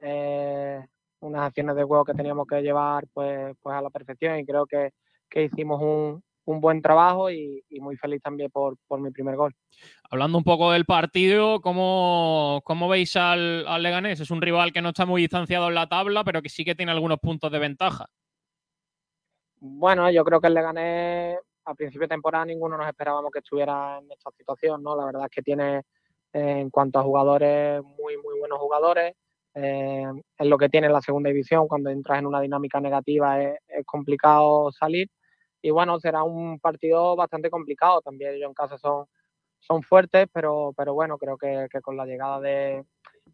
eh, 0.00 0.82
unas 1.20 1.42
acciones 1.42 1.76
de 1.76 1.84
juego 1.84 2.04
que 2.04 2.14
teníamos 2.14 2.46
que 2.46 2.62
llevar 2.62 3.06
pues, 3.12 3.56
pues 3.60 3.76
a 3.76 3.82
la 3.82 3.90
perfección 3.90 4.38
y 4.38 4.46
creo 4.46 4.66
que, 4.66 4.90
que 5.28 5.44
hicimos 5.44 5.80
un, 5.80 6.22
un 6.44 6.60
buen 6.60 6.80
trabajo 6.80 7.30
y, 7.30 7.62
y 7.68 7.80
muy 7.80 7.96
feliz 7.96 8.22
también 8.22 8.50
por, 8.50 8.76
por 8.86 9.00
mi 9.00 9.10
primer 9.10 9.36
gol. 9.36 9.54
Hablando 10.10 10.38
un 10.38 10.44
poco 10.44 10.72
del 10.72 10.84
partido, 10.84 11.60
¿cómo, 11.60 12.62
cómo 12.64 12.88
veis 12.88 13.16
al, 13.16 13.66
al 13.66 13.82
Leganés? 13.82 14.20
Es 14.20 14.30
un 14.30 14.40
rival 14.40 14.72
que 14.72 14.80
no 14.80 14.90
está 14.90 15.04
muy 15.04 15.20
distanciado 15.22 15.68
en 15.68 15.74
la 15.74 15.88
tabla, 15.88 16.24
pero 16.24 16.40
que 16.40 16.48
sí 16.48 16.64
que 16.64 16.74
tiene 16.74 16.92
algunos 16.92 17.18
puntos 17.18 17.52
de 17.52 17.58
ventaja. 17.58 18.06
Bueno, 19.60 20.10
yo 20.10 20.24
creo 20.24 20.40
que 20.40 20.46
el 20.46 20.54
Leganés 20.54 21.38
a 21.64 21.74
principio 21.74 22.06
de 22.06 22.14
temporada 22.14 22.46
ninguno 22.46 22.78
nos 22.78 22.88
esperábamos 22.88 23.30
que 23.30 23.40
estuviera 23.40 23.98
en 23.98 24.10
esta 24.10 24.30
situación, 24.30 24.82
¿no? 24.82 24.96
La 24.96 25.04
verdad 25.04 25.24
es 25.24 25.30
que 25.30 25.42
tiene 25.42 25.82
en 26.32 26.70
cuanto 26.70 26.98
a 26.98 27.02
jugadores 27.02 27.82
muy 27.82 28.16
muy 28.16 28.38
buenos 28.38 28.58
jugadores. 28.58 29.14
Eh, 29.54 30.04
es 30.38 30.46
lo 30.46 30.58
que 30.58 30.68
tiene 30.68 30.86
en 30.86 30.92
la 30.92 31.00
segunda 31.00 31.30
división, 31.30 31.66
cuando 31.68 31.90
entras 31.90 32.18
en 32.18 32.26
una 32.26 32.40
dinámica 32.40 32.80
negativa 32.80 33.42
es, 33.42 33.58
complicado 33.86 34.70
salir. 34.72 35.08
Y 35.62 35.70
bueno, 35.70 35.98
será 35.98 36.22
un 36.22 36.60
partido 36.60 37.16
bastante 37.16 37.50
complicado. 37.50 38.00
También 38.00 38.34
ellos 38.34 38.48
en 38.48 38.54
casa 38.54 38.78
son, 38.78 39.06
son 39.58 39.82
fuertes, 39.82 40.26
pero, 40.32 40.72
pero 40.76 40.94
bueno, 40.94 41.18
creo 41.18 41.36
que, 41.36 41.68
con 41.82 41.96
la 41.96 42.06
llegada 42.06 42.40
de, 42.40 42.84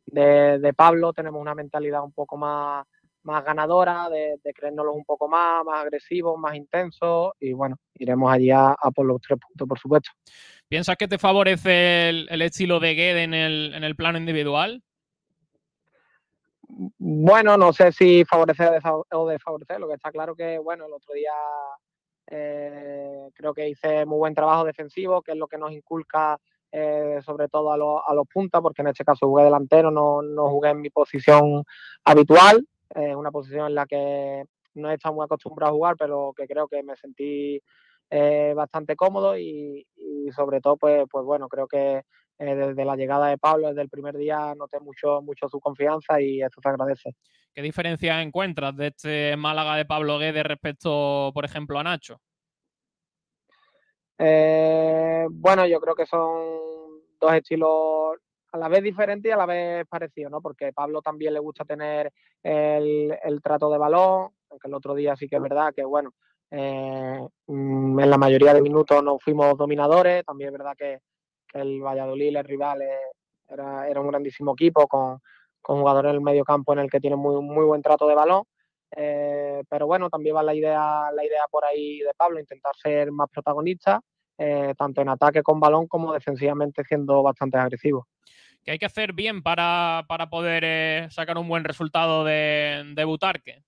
de, 0.07 0.73
Pablo 0.75 1.13
tenemos 1.13 1.41
una 1.41 1.55
mentalidad 1.55 2.03
un 2.03 2.13
poco 2.13 2.37
más, 2.37 2.87
más 3.25 3.45
ganadora, 3.45 4.09
de, 4.09 4.39
de 4.43 4.81
un 4.91 5.05
poco 5.05 5.29
más, 5.29 5.65
más 5.65 5.83
agresivos, 5.83 6.39
más 6.39 6.55
intensos 6.55 7.33
y 7.41 7.53
bueno, 7.53 7.77
iremos 7.95 8.33
allí 8.33 8.51
a, 8.51 8.69
a 8.71 8.91
por 8.91 9.07
los 9.07 9.21
tres 9.21 9.39
puntos, 9.39 9.69
por 9.69 9.79
supuesto. 9.79 10.11
¿Piensas 10.69 10.97
que 10.97 11.09
te 11.09 11.19
favorece 11.19 12.09
el, 12.09 12.29
el 12.31 12.43
estilo 12.43 12.81
de 12.81 12.95
Guede 12.95 13.23
en 13.25 13.35
el, 13.35 13.75
en 13.75 13.85
el 13.85 13.97
plano 13.97 14.19
individual? 14.19 14.83
Bueno, 16.69 17.57
no 17.57 17.73
sé 17.73 17.93
si 17.93 18.25
favorecer 18.25 18.69
o 18.69 18.73
desfa- 18.73 19.05
o 19.13 19.29
desfavorecer, 19.29 19.81
lo 19.81 19.89
que 19.89 19.95
está 19.95 20.11
claro 20.11 20.35
que, 20.35 20.59
bueno, 20.59 20.87
el 20.87 20.93
otro 20.93 21.15
día 21.15 21.33
eh, 22.31 23.29
creo 23.35 23.53
que 23.55 23.69
hice 23.69 24.07
muy 24.07 24.19
buen 24.19 24.35
trabajo 24.35 24.65
defensivo, 24.65 25.23
que 25.23 25.33
es 25.33 25.39
lo 25.39 25.47
que 25.47 25.59
nos 25.59 25.73
inculca 25.73 26.39
eh, 26.73 27.21
sobre 27.25 27.49
todo 27.49 27.73
a, 27.73 27.77
los- 27.77 28.01
a 28.07 28.15
los 28.15 28.27
puntas, 28.27 28.61
porque 28.61 28.83
en 28.83 28.89
este 28.89 29.05
caso 29.05 29.29
jugué 29.29 29.45
delantero, 29.45 29.91
no, 29.91 30.23
no 30.23 30.49
jugué 30.49 30.71
en 30.71 30.81
mi 30.81 30.91
posición 30.91 31.65
habitual, 32.05 32.67
eh, 32.97 33.15
una 33.15 33.31
posición 33.31 33.69
en 33.69 33.75
la 33.77 33.87
que 33.87 34.45
no 34.75 34.91
he 34.91 34.95
estado 34.95 35.15
muy 35.15 35.25
acostumbrado 35.25 35.71
a 35.73 35.75
jugar, 35.77 35.97
pero 35.99 36.33
que 36.37 36.47
creo 36.49 36.67
que 36.67 36.83
me 36.83 36.97
sentí 36.97 37.61
eh, 38.11 38.53
bastante 38.57 38.97
cómodo 38.97 39.39
y, 39.39 39.87
y 39.97 40.33
sobre 40.33 40.61
todo, 40.61 40.77
pues, 40.77 41.05
pues 41.11 41.25
bueno, 41.25 41.49
creo 41.49 41.69
que 41.69 42.03
eh, 42.39 42.55
desde 42.55 42.85
la 42.85 42.97
llegada 42.97 43.29
de 43.29 43.39
Pablo, 43.39 43.69
desde 43.69 43.83
el 43.83 43.89
primer 43.89 44.17
día, 44.17 44.55
noté 44.57 44.81
mucho, 44.81 45.23
mucho 45.23 45.49
su 45.49 45.61
confianza 45.61 46.21
y 46.21 46.43
eso 46.43 46.61
se 46.61 46.69
agradece. 46.69 47.15
¿Qué 47.55 47.63
diferencia 47.63 48.21
encuentras 48.21 48.77
de 48.77 48.89
este 48.89 49.37
Málaga 49.37 49.77
de 49.77 49.85
Pablo 49.85 50.19
Guede 50.19 50.43
respecto, 50.43 51.31
por 51.33 51.45
ejemplo, 51.45 51.79
a 51.79 51.85
Nacho? 51.85 52.21
Eh, 54.19 55.27
bueno, 55.31 55.67
yo 55.67 55.81
creo 55.81 55.95
que 55.95 56.07
son 56.07 57.03
dos 57.21 57.33
estilos 57.33 58.17
a 58.53 58.59
la 58.59 58.69
vez 58.69 58.83
diferentes 58.83 59.29
y 59.29 59.33
a 59.33 59.37
la 59.37 59.47
vez 59.47 59.87
parecidos, 59.89 60.31
¿no? 60.31 60.41
Porque 60.41 60.67
a 60.67 60.73
Pablo 60.73 61.03
también 61.03 61.35
le 61.35 61.41
gusta 61.41 61.65
tener 61.65 62.13
el, 62.43 63.17
el 63.23 63.43
trato 63.43 63.71
de 63.71 63.79
balón, 63.79 64.31
aunque 64.51 64.69
el 64.69 64.75
otro 64.75 64.95
día 64.95 65.17
sí 65.17 65.29
que 65.29 65.37
es 65.37 65.43
verdad 65.43 65.73
que, 65.75 65.85
bueno, 65.85 66.13
eh, 66.51 67.29
en 67.49 68.11
la 68.11 68.19
mayoría 68.19 68.55
de 68.55 68.63
minutos 68.63 69.03
no 69.03 69.19
fuimos 69.19 69.57
dominadores, 69.57 70.25
también 70.25 70.49
es 70.49 70.59
verdad 70.59 70.77
que 70.77 71.01
el 71.55 71.81
Valladolid, 71.81 72.37
el 72.37 72.45
rival, 72.45 72.83
eh, 72.83 72.99
era, 73.49 73.89
era 73.89 74.01
un 74.01 74.09
grandísimo 74.09 74.53
equipo 74.53 74.87
con, 74.87 75.21
con 75.61 75.79
jugadores 75.79 76.11
en 76.11 76.17
el 76.17 76.21
medio 76.23 76.45
campo 76.45 76.75
en 76.75 76.81
el 76.81 76.91
que 76.91 77.01
tienen 77.01 77.19
muy, 77.19 77.41
muy 77.43 77.65
buen 77.65 77.83
trato 77.83 78.07
de 78.07 78.15
balón. 78.15 78.45
Eh, 78.97 79.65
pero 79.69 79.87
bueno, 79.87 80.09
también 80.09 80.37
va 80.37 80.43
la 80.43 80.55
idea, 80.55 81.11
la 81.13 81.25
idea 81.25 81.45
por 81.51 81.65
ahí 81.65 81.99
de 81.99 82.15
Pablo, 82.17 82.39
intentar 82.39 82.77
ser 82.77 83.11
más 83.11 83.29
protagonista, 83.29 84.01
eh, 84.39 84.75
tanto 84.77 85.01
en 85.01 85.09
ataque 85.09 85.43
con 85.43 85.59
balón 85.59 85.89
como 85.89 86.13
defensivamente 86.13 86.85
siendo 86.85 87.23
bastante 87.23 87.59
agresivo. 87.59 88.07
¿Qué 88.63 88.73
hay 88.73 88.79
que 88.79 88.87
hacer 88.87 89.13
bien 89.13 89.43
para, 89.43 90.05
para 90.07 90.31
poder 90.31 90.63
eh, 90.65 91.09
sacar 91.11 91.39
un 91.39 91.49
buen 91.49 91.65
resultado 91.65 92.25
de, 92.25 92.93
de 92.95 93.05
Butarque? 93.05 93.63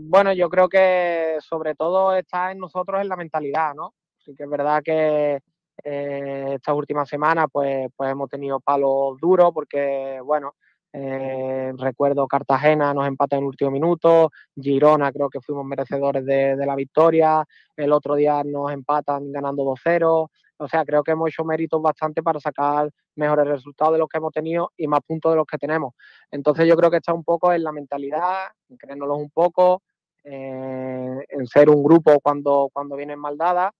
Bueno, 0.00 0.32
yo 0.32 0.48
creo 0.48 0.68
que 0.68 1.36
sobre 1.40 1.74
todo 1.74 2.14
está 2.14 2.52
en 2.52 2.58
nosotros 2.58 3.00
en 3.00 3.08
la 3.08 3.16
mentalidad, 3.16 3.74
¿no? 3.74 3.94
Sí 4.28 4.34
que 4.34 4.44
es 4.44 4.50
verdad 4.50 4.82
que 4.84 5.40
eh, 5.82 6.52
estas 6.52 6.74
últimas 6.74 7.08
semanas 7.08 7.46
pues, 7.50 7.88
pues 7.96 8.10
hemos 8.10 8.28
tenido 8.28 8.60
palos 8.60 9.18
duros 9.18 9.52
porque, 9.54 10.20
bueno, 10.22 10.54
eh, 10.92 11.72
recuerdo 11.78 12.26
Cartagena 12.26 12.92
nos 12.92 13.06
empata 13.06 13.36
en 13.36 13.44
el 13.44 13.48
último 13.48 13.70
minuto, 13.70 14.30
Girona 14.54 15.10
creo 15.12 15.30
que 15.30 15.40
fuimos 15.40 15.64
merecedores 15.64 16.26
de, 16.26 16.56
la 16.56 16.74
victoria, 16.74 17.42
el 17.74 17.90
otro 17.90 18.16
día 18.16 18.42
nos 18.44 18.70
empatan 18.70 19.32
ganando 19.32 19.64
2-0, 19.64 20.28
o 20.58 20.68
sea, 20.68 20.84
creo 20.84 21.02
que 21.02 21.12
hemos 21.12 21.30
hecho 21.30 21.44
méritos 21.44 21.80
bastante 21.80 22.22
para 22.22 22.38
sacar 22.38 22.90
mejores 23.16 23.46
resultados 23.46 23.94
de 23.94 23.98
los 24.00 24.08
que 24.10 24.18
hemos 24.18 24.34
tenido 24.34 24.72
y 24.76 24.86
más 24.86 25.00
puntos 25.06 25.32
de 25.32 25.36
los 25.36 25.46
que 25.46 25.56
tenemos. 25.56 25.94
Entonces 26.30 26.68
yo 26.68 26.76
creo 26.76 26.90
que 26.90 26.98
está 26.98 27.14
un 27.14 27.24
poco 27.24 27.50
en 27.50 27.64
la 27.64 27.72
mentalidad, 27.72 28.48
en 28.68 28.76
creérnoslos 28.76 29.20
un 29.20 29.30
poco, 29.30 29.82
eh, 30.22 31.24
en 31.30 31.46
ser 31.46 31.70
un 31.70 31.82
grupo 31.82 32.20
cuando, 32.20 32.68
cuando 32.74 32.94
vienen 32.94 33.18
mal 33.18 33.38
dadas 33.38 33.72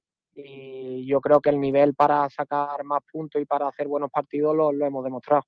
y 0.44 1.06
yo 1.06 1.20
creo 1.20 1.40
que 1.40 1.50
el 1.50 1.60
nivel 1.60 1.94
para 1.94 2.28
sacar 2.30 2.82
más 2.84 3.00
puntos 3.10 3.40
y 3.40 3.44
para 3.44 3.68
hacer 3.68 3.88
buenos 3.88 4.10
partidos 4.10 4.54
lo, 4.56 4.72
lo 4.72 4.86
hemos 4.86 5.04
demostrado. 5.04 5.42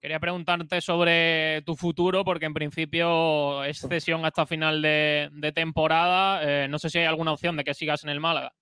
Quería 0.00 0.20
preguntarte 0.20 0.80
sobre 0.80 1.62
tu 1.62 1.74
futuro, 1.74 2.24
porque 2.24 2.46
en 2.46 2.54
principio 2.54 3.64
es 3.64 3.78
cesión 3.80 4.24
hasta 4.24 4.46
final 4.46 4.80
de, 4.80 5.28
de 5.32 5.50
temporada. 5.52 6.40
Eh, 6.64 6.68
no 6.68 6.78
sé 6.78 6.88
si 6.88 6.98
hay 6.98 7.06
alguna 7.06 7.32
opción 7.32 7.56
de 7.56 7.64
que 7.64 7.74
sigas 7.74 8.04
en 8.04 8.10
el 8.10 8.20
Málaga. 8.20 8.52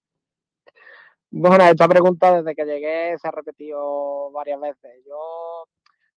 Bueno, 1.30 1.64
esta 1.64 1.86
pregunta 1.88 2.36
desde 2.40 2.54
que 2.54 2.64
llegué 2.64 3.18
se 3.18 3.28
ha 3.28 3.30
repetido 3.30 4.30
varias 4.30 4.60
veces. 4.60 5.02
Yo 5.06 5.64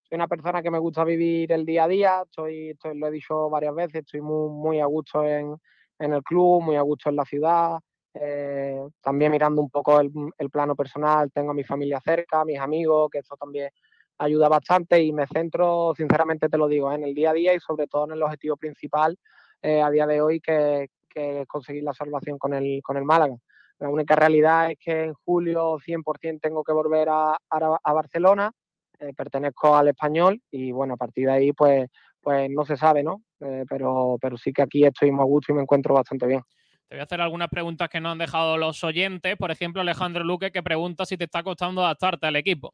soy 0.04 0.16
una 0.16 0.28
persona 0.28 0.62
que 0.62 0.72
me 0.72 0.80
gusta 0.80 1.04
vivir 1.04 1.52
el 1.52 1.66
día 1.66 1.84
a 1.84 1.88
día, 1.88 2.22
estoy, 2.24 2.70
estoy- 2.70 2.98
lo 2.98 3.08
he 3.08 3.12
dicho 3.12 3.50
varias 3.50 3.76
veces, 3.76 3.96
estoy 4.06 4.22
muy, 4.22 4.50
muy 4.50 4.80
a 4.80 4.86
gusto 4.86 5.24
en, 5.24 5.56
en 6.00 6.14
el 6.14 6.24
club, 6.24 6.62
muy 6.62 6.76
a 6.78 6.82
gusto 6.82 7.10
en 7.10 7.16
la 7.18 7.26
ciudad. 7.26 7.80
Eh, 8.14 8.80
también 9.02 9.32
mirando 9.32 9.62
un 9.62 9.70
poco 9.70 10.00
el, 10.00 10.12
el 10.38 10.50
plano 10.50 10.76
personal, 10.76 11.32
tengo 11.32 11.52
a 11.52 11.54
mi 11.54 11.64
familia 11.64 12.00
cerca, 12.04 12.42
a 12.42 12.46
mis 12.46 12.60
amigos, 12.60 13.10
que 13.12 13.20
eso 13.20 13.36
también 13.38 13.70
ayuda 14.18 14.50
bastante 14.50 15.02
y 15.02 15.12
me 15.14 15.28
centro, 15.28 15.94
sinceramente 15.96 16.50
te 16.50 16.58
lo 16.58 16.68
digo, 16.68 16.92
en 16.92 17.04
el 17.04 17.14
día 17.14 17.32
a 17.32 17.34
día 17.34 17.54
y 17.54 17.60
sobre 17.60 17.88
todo 17.88 18.06
en 18.06 18.12
el 18.12 18.24
objetivo 18.24 18.58
principal 18.58 19.18
eh, 19.62 19.82
a 19.82 19.90
día 19.90 20.06
de 20.08 20.22
hoy, 20.22 20.40
que, 20.42 20.90
es 21.16 21.48
conseguir 21.48 21.84
la 21.84 21.94
salvación 21.94 22.38
con 22.38 22.54
el, 22.54 22.82
con 22.84 22.96
el 22.98 23.04
Málaga. 23.04 23.36
La 23.80 23.90
única 23.90 24.16
realidad 24.16 24.72
es 24.72 24.78
que 24.80 25.04
en 25.06 25.14
julio 25.26 25.78
100% 25.84 26.40
tengo 26.48 26.64
que 26.64 26.72
volver 26.74 27.10
a, 27.10 27.38
a- 27.50 27.94
Barcelona, 27.94 28.52
eh, 29.00 29.14
pertenezco 29.14 29.76
al 29.76 29.90
español 29.90 30.42
y 30.52 30.72
bueno, 30.72 30.94
a 30.94 30.98
partir 30.98 31.26
de 31.28 31.32
ahí 31.34 31.54
pues, 31.54 31.90
pues 32.22 32.50
no 32.50 32.64
se 32.66 32.78
sabe, 32.78 33.04
¿no? 33.04 33.22
Pero, 33.70 34.18
pero 34.22 34.38
sí 34.38 34.52
que 34.54 34.62
aquí 34.62 34.86
estoy 34.86 35.12
muy 35.12 35.22
a 35.22 35.26
gusto 35.26 35.52
y 35.52 35.56
me 35.56 35.62
encuentro 35.62 35.94
bastante 35.94 36.26
bien. 36.28 36.42
Te 36.90 36.96
voy 36.96 37.02
a 37.02 37.04
hacer 37.04 37.22
algunas 37.22 37.50
preguntas 37.50 37.88
que 37.88 38.02
nos 38.02 38.14
han 38.14 38.18
dejado 38.18 38.58
los 38.58 38.84
oyentes. 38.84 39.38
Por 39.38 39.52
ejemplo, 39.52 39.82
Alejandro 39.82 40.24
Luque 40.24 40.52
que 40.52 40.64
pregunta 40.64 41.06
si 41.06 41.18
te 41.18 41.26
está 41.26 41.44
costando 41.44 41.84
adaptarte 41.84 42.26
al 42.26 42.36
equipo. 42.36 42.74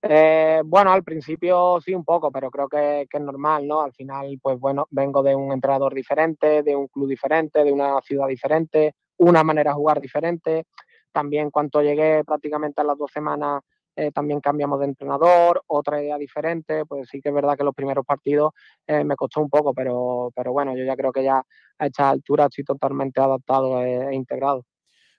Eh, 0.00 0.62
bueno, 0.64 0.92
al 0.92 1.02
principio 1.02 1.80
sí 1.84 1.92
un 1.92 2.04
poco, 2.04 2.30
pero 2.30 2.48
creo 2.48 2.68
que, 2.68 3.08
que 3.10 3.18
es 3.18 3.22
normal, 3.24 3.66
¿no? 3.66 3.80
Al 3.80 3.92
final, 3.92 4.38
pues 4.40 4.56
bueno, 4.60 4.86
vengo 4.90 5.20
de 5.20 5.34
un 5.34 5.52
entrenador 5.52 5.92
diferente, 5.92 6.62
de 6.62 6.76
un 6.76 6.86
club 6.86 7.08
diferente, 7.08 7.64
de 7.64 7.72
una 7.72 8.00
ciudad 8.02 8.28
diferente, 8.28 8.94
una 9.16 9.42
manera 9.42 9.72
de 9.72 9.74
jugar 9.74 10.00
diferente. 10.00 10.66
También 11.10 11.50
cuando 11.50 11.82
llegué 11.82 12.22
prácticamente 12.22 12.82
a 12.82 12.84
las 12.84 12.96
dos 12.96 13.10
semanas, 13.10 13.62
eh, 14.00 14.10
también 14.12 14.40
cambiamos 14.40 14.80
de 14.80 14.86
entrenador, 14.86 15.62
otra 15.66 16.02
idea 16.02 16.16
diferente. 16.16 16.86
Pues 16.86 17.08
sí 17.10 17.20
que 17.20 17.28
es 17.28 17.34
verdad 17.34 17.56
que 17.56 17.64
los 17.64 17.74
primeros 17.74 18.06
partidos 18.06 18.52
eh, 18.86 19.04
me 19.04 19.14
costó 19.14 19.42
un 19.42 19.50
poco, 19.50 19.74
pero, 19.74 20.30
pero 20.34 20.52
bueno, 20.52 20.74
yo 20.74 20.84
ya 20.84 20.96
creo 20.96 21.12
que 21.12 21.22
ya 21.22 21.42
a 21.78 21.86
esta 21.86 22.08
altura 22.08 22.46
estoy 22.46 22.64
totalmente 22.64 23.20
adaptado 23.20 23.82
e, 23.82 24.08
e 24.10 24.14
integrado. 24.14 24.64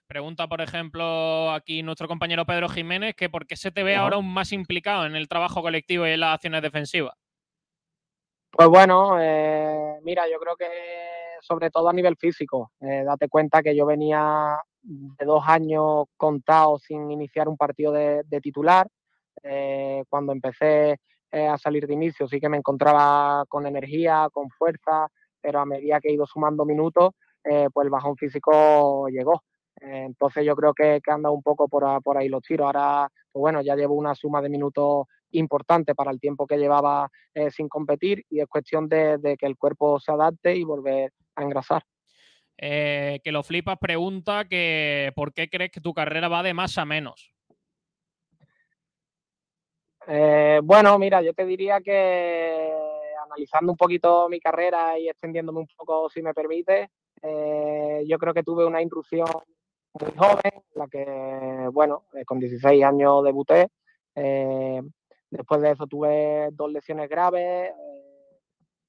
Pregunta, 0.08 0.48
por 0.48 0.60
ejemplo, 0.60 1.52
aquí 1.52 1.82
nuestro 1.84 2.08
compañero 2.08 2.44
Pedro 2.44 2.68
Jiménez, 2.68 3.14
que 3.14 3.30
por 3.30 3.46
qué 3.46 3.56
se 3.56 3.70
te 3.70 3.84
ve 3.84 3.94
Ajá. 3.94 4.02
ahora 4.02 4.16
aún 4.16 4.32
más 4.32 4.52
implicado 4.52 5.06
en 5.06 5.14
el 5.14 5.28
trabajo 5.28 5.62
colectivo 5.62 6.06
y 6.06 6.10
en 6.10 6.20
las 6.20 6.34
acciones 6.34 6.60
defensivas. 6.60 7.14
Pues 8.50 8.68
bueno, 8.68 9.16
eh, 9.20 10.00
mira, 10.02 10.24
yo 10.28 10.38
creo 10.38 10.56
que 10.56 10.66
sobre 11.40 11.70
todo 11.70 11.88
a 11.88 11.92
nivel 11.92 12.16
físico, 12.16 12.72
eh, 12.80 13.04
date 13.04 13.28
cuenta 13.28 13.62
que 13.62 13.76
yo 13.76 13.86
venía 13.86 14.56
de 14.82 15.24
dos 15.24 15.44
años 15.46 16.06
contados 16.16 16.82
sin 16.82 17.10
iniciar 17.10 17.48
un 17.48 17.56
partido 17.56 17.92
de, 17.92 18.40
titular. 18.42 18.88
Eh, 19.42 20.04
cuando 20.08 20.32
empecé 20.32 20.98
eh, 21.30 21.46
a 21.46 21.56
salir 21.56 21.86
de 21.86 21.94
inicio 21.94 22.28
sí 22.28 22.38
que 22.38 22.48
me 22.48 22.58
encontraba 22.58 23.44
con 23.48 23.66
energía, 23.66 24.28
con 24.32 24.50
fuerza, 24.50 25.08
pero 25.40 25.60
a 25.60 25.66
medida 25.66 26.00
que 26.00 26.08
he 26.08 26.14
ido 26.14 26.26
sumando 26.26 26.64
minutos, 26.64 27.12
eh, 27.44 27.68
pues 27.72 27.84
el 27.84 27.90
bajón 27.90 28.16
físico 28.16 29.08
llegó. 29.08 29.42
Entonces 29.80 30.44
yo 30.44 30.54
creo 30.54 30.74
que, 30.74 31.00
que 31.02 31.10
anda 31.10 31.30
un 31.30 31.42
poco 31.42 31.66
por, 31.66 31.84
por 32.02 32.16
ahí 32.16 32.28
los 32.28 32.42
tiros. 32.42 32.66
Ahora, 32.66 33.08
pues 33.32 33.40
bueno, 33.40 33.62
ya 33.62 33.74
llevo 33.74 33.94
una 33.94 34.14
suma 34.14 34.40
de 34.40 34.48
minutos 34.48 35.06
importante 35.32 35.94
para 35.94 36.12
el 36.12 36.20
tiempo 36.20 36.46
que 36.46 36.58
llevaba 36.58 37.08
sin 37.50 37.68
competir 37.68 38.24
y 38.28 38.40
es 38.40 38.46
cuestión 38.46 38.88
de, 38.88 39.18
de 39.18 39.36
que 39.36 39.46
el 39.46 39.56
cuerpo 39.56 39.98
se 39.98 40.12
adapte 40.12 40.54
y 40.54 40.62
volver 40.62 41.12
a 41.34 41.42
engrasar. 41.42 41.82
Eh, 42.64 43.18
que 43.24 43.32
lo 43.32 43.42
flipas 43.42 43.76
pregunta 43.76 44.44
que 44.44 45.10
¿por 45.16 45.32
qué 45.34 45.50
crees 45.50 45.72
que 45.72 45.80
tu 45.80 45.92
carrera 45.92 46.28
va 46.28 46.44
de 46.44 46.54
más 46.54 46.78
a 46.78 46.84
menos? 46.84 47.34
Eh, 50.06 50.60
bueno, 50.62 50.96
mira, 50.96 51.20
yo 51.22 51.34
te 51.34 51.44
diría 51.44 51.80
que 51.80 52.72
analizando 53.24 53.72
un 53.72 53.76
poquito 53.76 54.28
mi 54.28 54.38
carrera 54.38 54.96
y 54.96 55.08
extendiéndome 55.08 55.58
un 55.58 55.66
poco, 55.76 56.08
si 56.08 56.22
me 56.22 56.32
permite, 56.32 56.90
eh, 57.20 58.04
yo 58.06 58.16
creo 58.16 58.32
que 58.32 58.44
tuve 58.44 58.64
una 58.64 58.80
intrusión 58.80 59.26
muy 59.94 60.12
joven, 60.16 60.52
en 60.54 60.62
la 60.76 60.86
que, 60.86 61.68
bueno, 61.72 62.04
con 62.24 62.38
16 62.38 62.84
años 62.84 63.24
debuté. 63.24 63.70
después 64.14 65.60
de 65.62 65.70
eso 65.72 65.88
tuve 65.88 66.50
dos 66.52 66.70
lesiones 66.70 67.08
graves. 67.08 67.72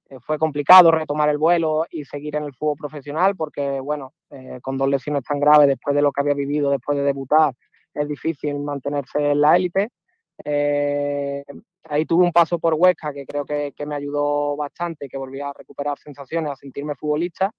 Eh, 0.10 0.20
fue 0.22 0.38
complicado 0.38 0.92
retomar 0.92 1.30
el 1.30 1.38
vuelo 1.38 1.86
y 1.90 2.06
seguir 2.06 2.36
en 2.36 2.44
el 2.44 2.54
fútbol 2.54 2.78
profesional 2.78 3.36
porque, 3.36 3.80
bueno, 3.80 4.14
eh, 4.30 4.60
con 4.62 4.78
dos 4.78 4.90
lesiones 4.90 5.24
tan 5.24 5.40
graves 5.40 5.68
después 5.68 5.96
de 5.96 6.02
lo 6.02 6.12
que 6.12 6.22
había 6.22 6.34
vivido, 6.34 6.70
después 6.70 6.98
de 6.98 7.04
debutar, 7.04 7.54
es 7.94 8.08
difícil 8.08 8.60
mantenerse 8.60 9.32
en 9.32 9.42
la 9.42 9.56
élite. 9.56 9.90
Eh, 10.44 11.44
ahí 11.86 12.06
tuve 12.06 12.26
un 12.26 12.32
paso 12.32 12.60
por 12.60 12.74
Huesca 12.76 13.14
que 13.14 13.26
creo 13.26 13.46
que, 13.46 13.74
que 13.76 13.86
me 13.86 13.96
ayudó 13.96 14.56
bastante, 14.58 15.08
que 15.08 15.18
volví 15.18 15.40
a 15.42 15.54
recuperar 15.54 15.98
sensaciones, 16.00 16.52
a 16.52 16.56
sentirme 16.56 16.96
futbolista. 16.96 17.52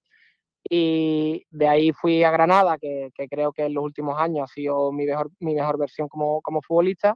Y 0.68 1.44
de 1.50 1.68
ahí 1.68 1.92
fui 1.92 2.24
a 2.24 2.30
Granada, 2.30 2.78
que, 2.78 3.10
que 3.14 3.28
creo 3.28 3.52
que 3.52 3.64
en 3.66 3.74
los 3.74 3.84
últimos 3.84 4.18
años 4.18 4.50
ha 4.50 4.54
sido 4.54 4.92
mi 4.92 5.04
mejor, 5.06 5.30
mi 5.40 5.54
mejor 5.54 5.78
versión 5.78 6.08
como, 6.08 6.40
como 6.42 6.62
futbolista. 6.62 7.14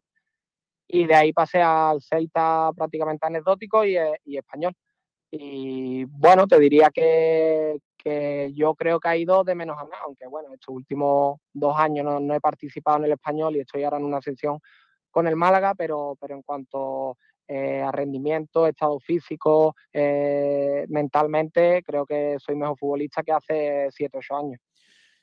Y 0.89 1.07
de 1.07 1.15
ahí 1.15 1.33
pasé 1.33 1.63
al 1.63 2.03
Celta 2.03 2.71
prácticamente 2.77 3.27
anecdótico 3.27 3.85
y, 3.85 3.97
eh, 3.97 4.19
y 4.25 4.39
español. 4.39 4.75
Y 5.31 6.05
bueno, 6.05 6.47
te 6.47 6.59
diría 6.59 6.91
que, 6.91 7.79
que 7.99 8.53
yo 8.55 8.75
creo 8.75 8.99
que 9.01 9.09
ha 9.09 9.17
ido 9.17 9.45
de 9.45 9.55
menos 9.55 9.79
a 9.79 9.85
más, 9.85 10.01
aunque 10.05 10.27
bueno, 10.27 10.55
estos 10.55 10.75
últimos 10.75 11.39
dos 11.53 11.79
años 11.79 12.05
no, 12.05 12.21
no 12.21 12.35
he 12.35 12.41
participado 12.41 12.99
en 12.99 13.05
el 13.05 13.13
español 13.13 13.57
y 13.57 13.61
estoy 13.61 13.85
ahora 13.85 13.99
en 13.99 14.05
una 14.05 14.23
sección 14.23 14.59
con 15.11 15.27
el 15.27 15.37
Málaga, 15.37 15.75
pero, 15.75 16.17
pero 16.21 16.35
en 16.35 16.43
cuanto 16.43 17.17
eh, 17.47 17.81
a 17.81 17.91
rendimiento, 17.91 18.67
estado 18.67 19.01
físico, 19.01 19.75
eh, 19.93 20.85
mentalmente, 20.89 21.83
creo 21.83 22.05
que 22.05 22.37
soy 22.39 22.55
mejor 22.57 22.79
futbolista 22.79 23.23
que 23.23 23.33
hace 23.33 23.89
7 23.91 24.17
o 24.17 24.21
8 24.21 24.37
años. 24.37 24.61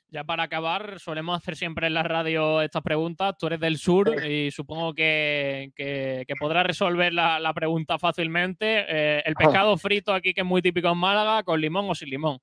Ya 0.08 0.22
para 0.22 0.44
acabar, 0.44 1.00
solemos 1.00 1.36
hacer 1.36 1.56
siempre 1.56 1.88
en 1.88 1.94
la 1.94 2.04
radio 2.04 2.62
estas 2.62 2.82
preguntas. 2.82 3.34
Tú 3.38 3.48
eres 3.48 3.58
del 3.58 3.76
sur 3.76 4.24
y 4.24 4.50
supongo 4.52 4.94
que, 4.94 5.72
que- 5.74 6.24
que 6.26 6.34
podrás 6.36 6.64
resolver 6.64 7.12
la, 7.12 7.40
la 7.40 7.52
pregunta 7.52 7.98
fácilmente. 7.98 8.84
Eh, 8.88 9.22
el 9.26 9.34
pescado 9.34 9.76
frito 9.76 10.14
aquí, 10.14 10.32
que 10.32 10.42
es 10.42 10.46
muy 10.46 10.62
típico 10.62 10.88
en 10.88 10.98
Málaga, 10.98 11.42
¿con 11.42 11.60
limón 11.60 11.86
o 11.90 11.94
sin 11.94 12.08
limón? 12.10 12.38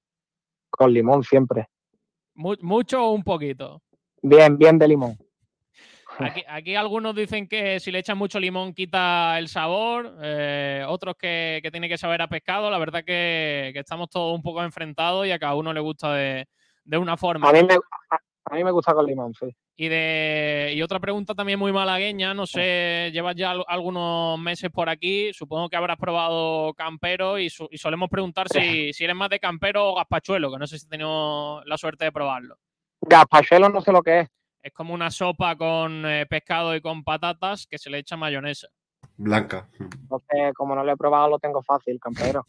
Con 0.69 0.93
limón 0.93 1.23
siempre. 1.23 1.67
Mu- 2.35 2.57
¿Mucho 2.61 3.05
o 3.05 3.11
un 3.11 3.23
poquito? 3.23 3.81
Bien, 4.21 4.57
bien 4.57 4.77
de 4.77 4.87
limón. 4.89 5.17
Aquí, 6.19 6.43
aquí 6.47 6.75
algunos 6.75 7.15
dicen 7.15 7.47
que 7.47 7.79
si 7.79 7.91
le 7.91 7.97
echan 7.99 8.17
mucho 8.19 8.39
limón 8.39 8.73
quita 8.75 9.39
el 9.39 9.47
sabor, 9.47 10.15
eh, 10.21 10.83
otros 10.87 11.15
que, 11.17 11.59
que 11.63 11.71
tiene 11.71 11.89
que 11.89 11.97
saber 11.97 12.21
a 12.21 12.27
pescado. 12.27 12.69
La 12.69 12.77
verdad 12.77 13.03
que, 13.03 13.71
que 13.73 13.79
estamos 13.79 14.09
todos 14.09 14.35
un 14.35 14.43
poco 14.43 14.61
enfrentados 14.63 15.25
y 15.25 15.31
a 15.31 15.39
cada 15.39 15.55
uno 15.55 15.73
le 15.73 15.79
gusta 15.79 16.13
de, 16.13 16.45
de 16.83 16.97
una 16.97 17.17
forma. 17.17 17.49
A 17.49 17.53
mí 17.53 17.63
me, 17.63 17.75
a, 17.75 18.17
a 18.45 18.55
mí 18.55 18.63
me 18.63 18.71
gusta 18.71 18.93
con 18.93 19.05
limón, 19.05 19.33
sí. 19.33 19.47
Y, 19.75 19.87
de, 19.87 20.71
y 20.75 20.81
otra 20.83 20.99
pregunta 20.99 21.33
también 21.33 21.57
muy 21.57 21.71
malagueña, 21.71 22.35
no 22.35 22.45
sé, 22.45 23.09
llevas 23.11 23.35
ya 23.35 23.51
al- 23.51 23.65
algunos 23.67 24.37
meses 24.39 24.69
por 24.69 24.87
aquí, 24.87 25.33
supongo 25.33 25.67
que 25.67 25.75
habrás 25.75 25.97
probado 25.97 26.75
campero 26.75 27.39
y, 27.39 27.49
su- 27.49 27.67
y 27.71 27.79
solemos 27.79 28.07
preguntar 28.09 28.47
si, 28.49 28.53
si 28.93 29.03
eres 29.03 29.15
más 29.15 29.29
de 29.31 29.39
campero 29.39 29.89
o 29.89 29.95
gazpachuelo, 29.95 30.51
que 30.51 30.59
no 30.59 30.67
sé 30.67 30.77
si 30.77 30.85
he 30.85 30.89
tenido 30.89 31.63
la 31.65 31.77
suerte 31.77 32.05
de 32.05 32.11
probarlo. 32.11 32.55
Gazpachuelo 33.01 33.67
no 33.69 33.81
sé 33.81 33.91
lo 33.91 34.03
que 34.03 34.19
es. 34.21 34.29
Es 34.61 34.71
como 34.73 34.93
una 34.93 35.09
sopa 35.09 35.55
con 35.57 36.05
eh, 36.05 36.25
pescado 36.27 36.75
y 36.75 36.79
con 36.81 37.03
patatas 37.03 37.65
que 37.67 37.77
se 37.79 37.89
le 37.89 37.97
echa 37.97 38.15
mayonesa. 38.15 38.67
Blanca. 39.17 39.67
Entonces, 39.79 40.53
como 40.55 40.75
no 40.75 40.83
lo 40.83 40.91
he 40.93 40.97
probado, 40.97 41.29
lo 41.31 41.39
tengo 41.39 41.61
fácil, 41.63 41.99
campero. 41.99 42.45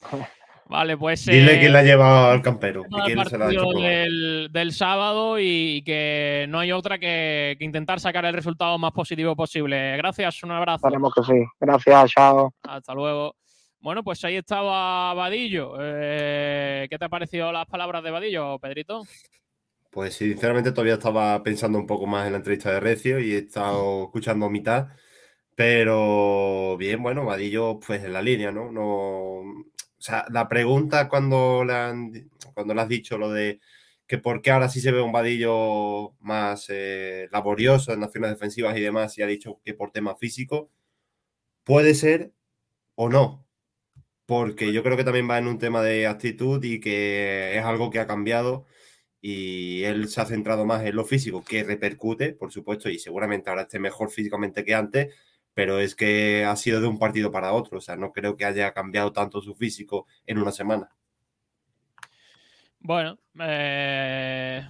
Vale, 0.72 0.96
pues... 0.96 1.26
Dile 1.26 1.56
eh, 1.56 1.60
quién 1.60 1.72
la 1.74 1.80
ha 1.80 1.82
llevado 1.82 2.30
al 2.30 2.40
campero. 2.40 2.84
y 2.88 3.00
quién 3.02 3.22
se 3.26 3.36
la 3.36 3.44
ha 3.44 3.50
hecho 3.50 3.60
partido 3.60 3.70
probar. 3.72 3.90
del, 3.90 4.48
del 4.50 4.72
sábado 4.72 5.38
y 5.38 5.82
que 5.84 6.46
no 6.48 6.58
hay 6.58 6.72
otra 6.72 6.98
que, 6.98 7.56
que 7.58 7.64
intentar 7.66 8.00
sacar 8.00 8.24
el 8.24 8.32
resultado 8.32 8.78
más 8.78 8.92
positivo 8.92 9.36
posible. 9.36 9.98
Gracias, 9.98 10.42
un 10.42 10.50
abrazo. 10.52 10.86
Esperemos 10.86 11.12
que 11.14 11.22
sí. 11.24 11.44
Gracias, 11.60 12.10
chao. 12.12 12.54
Hasta 12.62 12.94
luego. 12.94 13.36
Bueno, 13.80 14.02
pues 14.02 14.24
ahí 14.24 14.36
estaba 14.36 15.12
Vadillo. 15.12 15.74
Eh, 15.78 16.86
¿Qué 16.88 16.98
te 16.98 17.04
ha 17.04 17.10
parecido 17.10 17.52
las 17.52 17.66
palabras 17.66 18.02
de 18.02 18.10
Vadillo, 18.10 18.58
Pedrito? 18.58 19.02
Pues 19.90 20.14
sinceramente 20.14 20.72
todavía 20.72 20.94
estaba 20.94 21.42
pensando 21.42 21.78
un 21.78 21.86
poco 21.86 22.06
más 22.06 22.24
en 22.24 22.32
la 22.32 22.38
entrevista 22.38 22.72
de 22.72 22.80
Recio 22.80 23.20
y 23.20 23.32
he 23.32 23.38
estado 23.38 24.04
escuchando 24.04 24.46
a 24.46 24.50
mitad. 24.50 24.88
Pero 25.54 26.78
bien, 26.78 27.02
bueno, 27.02 27.26
Vadillo, 27.26 27.78
pues 27.78 28.02
en 28.02 28.14
la 28.14 28.22
línea, 28.22 28.50
¿no? 28.50 28.72
No. 28.72 29.42
O 30.02 30.04
sea, 30.04 30.26
la 30.30 30.48
pregunta 30.48 31.08
cuando 31.08 31.64
le, 31.64 31.74
han, 31.74 32.30
cuando 32.54 32.74
le 32.74 32.80
has 32.80 32.88
dicho 32.88 33.16
lo 33.18 33.30
de 33.30 33.60
que 34.04 34.18
por 34.18 34.42
qué 34.42 34.50
ahora 34.50 34.68
sí 34.68 34.80
se 34.80 34.90
ve 34.90 35.00
un 35.00 35.12
Vadillo 35.12 36.14
más 36.18 36.66
eh, 36.70 37.28
laborioso 37.30 37.92
en 37.92 38.02
acciones 38.02 38.30
defensivas 38.30 38.76
y 38.76 38.80
demás, 38.80 39.16
y 39.16 39.22
ha 39.22 39.28
dicho 39.28 39.60
que 39.64 39.74
por 39.74 39.92
tema 39.92 40.16
físico, 40.16 40.70
puede 41.62 41.94
ser 41.94 42.32
o 42.96 43.08
no. 43.08 43.46
Porque 44.26 44.72
yo 44.72 44.82
creo 44.82 44.96
que 44.96 45.04
también 45.04 45.30
va 45.30 45.38
en 45.38 45.46
un 45.46 45.60
tema 45.60 45.82
de 45.82 46.08
actitud 46.08 46.62
y 46.64 46.80
que 46.80 47.56
es 47.56 47.64
algo 47.64 47.90
que 47.90 48.00
ha 48.00 48.08
cambiado 48.08 48.66
y 49.20 49.84
él 49.84 50.08
se 50.08 50.20
ha 50.20 50.26
centrado 50.26 50.66
más 50.66 50.84
en 50.84 50.96
lo 50.96 51.04
físico, 51.04 51.44
que 51.44 51.62
repercute, 51.62 52.32
por 52.32 52.50
supuesto, 52.50 52.90
y 52.90 52.98
seguramente 52.98 53.50
ahora 53.50 53.62
esté 53.62 53.78
mejor 53.78 54.10
físicamente 54.10 54.64
que 54.64 54.74
antes, 54.74 55.14
pero 55.54 55.78
es 55.78 55.94
que 55.94 56.44
ha 56.44 56.56
sido 56.56 56.80
de 56.80 56.86
un 56.86 56.98
partido 56.98 57.30
para 57.30 57.52
otro, 57.52 57.78
o 57.78 57.80
sea, 57.80 57.96
no 57.96 58.12
creo 58.12 58.36
que 58.36 58.44
haya 58.44 58.72
cambiado 58.72 59.12
tanto 59.12 59.40
su 59.40 59.54
físico 59.54 60.06
en 60.26 60.38
una 60.38 60.52
semana. 60.52 60.90
Bueno, 62.80 63.16
eh, 63.40 64.66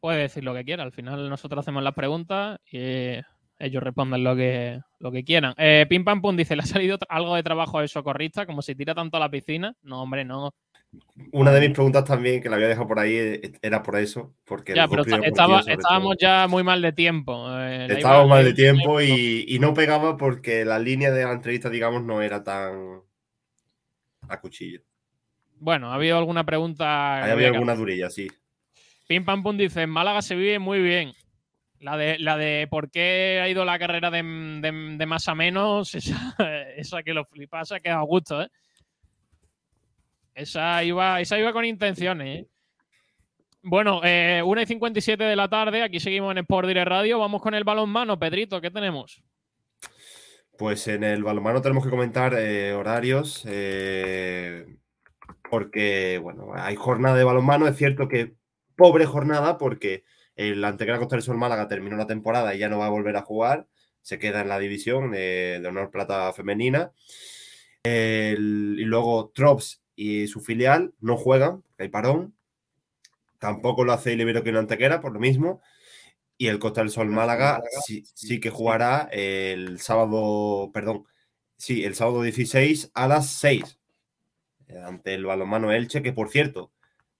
puede 0.00 0.22
decir 0.22 0.44
lo 0.44 0.54
que 0.54 0.64
quiera. 0.64 0.82
Al 0.82 0.92
final 0.92 1.28
nosotros 1.28 1.60
hacemos 1.60 1.82
las 1.82 1.94
preguntas 1.94 2.58
y 2.70 3.18
ellos 3.58 3.82
responden 3.82 4.24
lo 4.24 4.34
que, 4.34 4.80
lo 4.98 5.12
que 5.12 5.24
quieran. 5.24 5.54
Eh, 5.58 5.86
Pim 5.88 6.04
Pam 6.04 6.22
Pum 6.22 6.36
dice, 6.36 6.56
¿le 6.56 6.62
ha 6.62 6.66
salido 6.66 6.98
algo 7.08 7.36
de 7.36 7.42
trabajo 7.42 7.78
al 7.78 7.88
socorrista? 7.88 8.46
Como 8.46 8.62
si 8.62 8.74
tira 8.74 8.94
tanto 8.94 9.18
a 9.18 9.20
la 9.20 9.30
piscina. 9.30 9.76
No, 9.82 10.02
hombre, 10.02 10.24
no. 10.24 10.54
Una 11.32 11.52
de 11.52 11.60
mis 11.60 11.70
preguntas 11.70 12.04
también, 12.04 12.42
que 12.42 12.48
la 12.48 12.56
había 12.56 12.68
dejado 12.68 12.88
por 12.88 12.98
ahí, 12.98 13.14
eh, 13.16 13.52
era 13.62 13.82
por 13.82 13.96
eso, 13.96 14.34
porque 14.44 14.74
Ya, 14.74 14.88
pero 14.88 15.02
estaba- 15.02 15.60
estábamos 15.60 16.16
todo, 16.16 16.16
ya 16.18 16.46
muy 16.48 16.62
mal 16.64 16.82
de 16.82 16.92
tiempo. 16.92 17.46
eh, 17.60 17.86
estábamos 17.88 18.28
mal 18.28 18.44
de 18.44 18.52
tiempo 18.54 19.00
y, 19.00 19.44
y 19.48 19.58
no 19.58 19.74
pegaba 19.74 20.16
porque 20.16 20.64
la 20.64 20.78
línea 20.78 21.10
de 21.12 21.24
la 21.24 21.32
entrevista, 21.32 21.70
digamos, 21.70 22.02
no 22.02 22.20
era 22.22 22.42
tan 22.42 23.00
a 24.28 24.40
cuchillo. 24.40 24.80
Bueno, 25.60 25.90
ha 25.92 25.94
habido 25.94 26.18
alguna 26.18 26.44
pregunta. 26.44 27.22
Había 27.22 27.32
había 27.32 27.48
alguna 27.48 27.74
durilla, 27.74 28.10
sí. 28.10 28.28
Pim 29.06 29.24
Pam 29.24 29.42
Pum 29.42 29.56
dice, 29.56 29.82
en 29.82 29.90
Málaga 29.90 30.22
se 30.22 30.34
vive 30.34 30.58
muy 30.58 30.80
bien. 30.80 31.12
La 31.80 31.96
de, 31.98 32.18
la 32.18 32.36
de 32.38 32.66
por 32.70 32.90
qué 32.90 33.40
ha 33.42 33.48
ido 33.48 33.64
la 33.64 33.78
carrera 33.78 34.10
de, 34.10 34.22
de- 34.22 34.96
de 34.96 35.06
más 35.06 35.28
a 35.28 35.34
menos, 35.34 35.94
esa, 35.94 36.34
esa 36.76 37.02
que 37.02 37.12
lo 37.14 37.24
flipas, 37.26 37.72
que 37.82 37.90
a 37.90 38.00
gusto, 38.00 38.42
¿eh? 38.42 38.48
Esa 40.34 40.82
iba, 40.82 41.20
esa 41.20 41.38
iba 41.38 41.52
con 41.52 41.64
intenciones, 41.64 42.40
¿eh? 42.40 42.48
Bueno, 43.62 44.02
eh, 44.04 44.42
1 44.44 44.60
y 44.60 44.66
57 44.66 45.24
de 45.24 45.36
la 45.36 45.48
tarde, 45.48 45.82
aquí 45.82 45.98
seguimos 45.98 46.32
en 46.32 46.38
Sport 46.38 46.68
Direct 46.68 46.86
Radio, 46.86 47.18
vamos 47.18 47.40
con 47.40 47.54
el 47.54 47.64
balón 47.64 47.88
mano, 47.88 48.18
Pedrito, 48.18 48.60
¿qué 48.60 48.70
tenemos? 48.70 49.22
Pues 50.58 50.86
en 50.86 51.02
el 51.02 51.24
balonmano 51.24 51.62
tenemos 51.62 51.82
que 51.82 51.90
comentar 51.90 52.34
eh, 52.34 52.74
horarios, 52.74 53.44
eh, 53.48 54.66
porque, 55.50 56.18
bueno, 56.22 56.52
hay 56.54 56.76
jornada 56.76 57.16
de 57.16 57.24
balonmano. 57.24 57.66
Es 57.66 57.76
cierto 57.76 58.06
que 58.06 58.34
pobre 58.76 59.04
jornada, 59.04 59.58
porque 59.58 60.04
el 60.36 60.64
Antequera 60.64 60.98
Costa 60.98 61.16
del 61.16 61.22
Sol 61.22 61.38
Málaga 61.38 61.66
terminó 61.66 61.96
la 61.96 62.06
temporada 62.06 62.54
y 62.54 62.58
ya 62.58 62.68
no 62.68 62.78
va 62.78 62.86
a 62.86 62.90
volver 62.90 63.16
a 63.16 63.22
jugar. 63.22 63.66
Se 64.00 64.18
queda 64.18 64.42
en 64.42 64.48
la 64.48 64.58
división 64.60 65.10
de, 65.10 65.58
de 65.60 65.68
honor 65.68 65.90
plata 65.90 66.32
femenina. 66.32 66.92
Y 67.82 68.84
luego 68.84 69.32
Trops 69.34 69.83
y 69.96 70.26
su 70.26 70.40
filial 70.40 70.94
no 71.00 71.16
juegan, 71.16 71.62
porque 71.62 71.84
hay 71.84 71.88
parón. 71.88 72.34
tampoco 73.38 73.84
lo 73.84 73.92
hace 73.92 74.14
el 74.14 74.20
Iberoquino 74.20 74.58
Antequera, 74.58 75.00
por 75.00 75.12
lo 75.12 75.20
mismo. 75.20 75.60
Y 76.38 76.48
el 76.48 76.58
Costa 76.58 76.80
del 76.80 76.90
Sol 76.90 77.08
Málaga 77.10 77.62
sí, 77.84 78.04
sí 78.14 78.40
que 78.40 78.50
jugará 78.50 79.08
el 79.12 79.80
sábado, 79.80 80.70
perdón, 80.72 81.04
sí, 81.56 81.84
el 81.84 81.94
sábado 81.94 82.22
16 82.22 82.90
a 82.94 83.08
las 83.08 83.28
6 83.30 83.78
eh, 84.68 84.78
ante 84.84 85.14
el 85.14 85.26
balonmano 85.26 85.72
Elche, 85.72 86.02
que 86.02 86.12
por 86.12 86.30
cierto, 86.30 86.72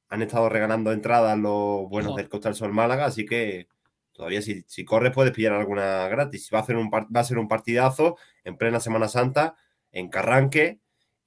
han 0.08 0.22
estado 0.22 0.48
regalando 0.48 0.92
entradas 0.92 1.38
los 1.38 1.88
buenos 1.88 2.16
del 2.16 2.28
Costa 2.28 2.48
del 2.48 2.56
Sol 2.56 2.72
Málaga, 2.72 3.06
así 3.06 3.26
que 3.26 3.68
todavía 4.12 4.42
si, 4.42 4.64
si 4.66 4.84
corres 4.84 5.12
puedes 5.12 5.32
pillar 5.32 5.52
alguna 5.52 6.08
gratis. 6.08 6.50
Va 6.52 6.58
a, 6.58 6.62
hacer 6.62 6.76
un, 6.76 6.90
va 6.90 7.20
a 7.20 7.24
ser 7.24 7.38
un 7.38 7.48
partidazo 7.48 8.16
en 8.44 8.56
plena 8.56 8.80
Semana 8.80 9.08
Santa, 9.08 9.56
en 9.92 10.08
Carranque, 10.08 10.80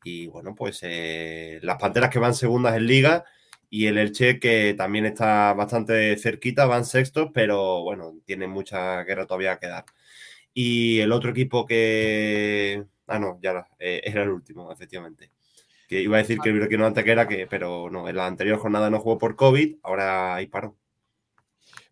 y 0.08 0.28
bueno, 0.28 0.56
pues 0.56 0.80
eh, 0.84 1.60
las 1.62 1.78
Panteras 1.78 2.10
que 2.10 2.20
van 2.20 2.34
segundas 2.34 2.76
en 2.78 2.88
liga 2.88 3.26
y 3.70 3.88
el 3.88 3.98
Elche 3.98 4.40
que 4.40 4.74
también 4.78 5.06
está 5.06 5.54
bastante 5.54 6.16
cerquita, 6.18 6.66
van 6.66 6.86
sextos, 6.86 7.30
pero 7.34 7.84
bueno, 7.84 8.14
tienen 8.26 8.50
mucha 8.50 9.04
guerra 9.04 9.26
todavía 9.26 9.60
que 9.60 9.68
dar. 9.68 9.86
Y 10.54 11.00
el 11.00 11.12
otro 11.12 11.32
equipo 11.32 11.66
que... 11.66 12.86
Ah, 13.08 13.20
no, 13.20 13.40
ya 13.42 13.68
eh, 13.80 14.02
era 14.04 14.24
el 14.24 14.30
último, 14.30 14.72
efectivamente. 14.72 15.32
Que 15.88 16.02
iba 16.02 16.18
a 16.18 16.22
decir 16.22 16.40
que 16.40 16.50
el 16.50 16.68
que 16.68 16.78
no 16.78 16.86
antes 16.86 17.04
que 17.04 17.12
era 17.12 17.28
que, 17.28 17.48
pero 17.48 17.90
no, 17.90 18.08
en 18.08 18.16
la 18.16 18.28
anterior 18.28 18.58
jornada 18.60 18.90
no 18.90 19.00
jugó 19.00 19.18
por 19.18 19.36
COVID, 19.36 19.78
ahora 19.84 20.36
ahí 20.36 20.48
paró. 20.48 20.78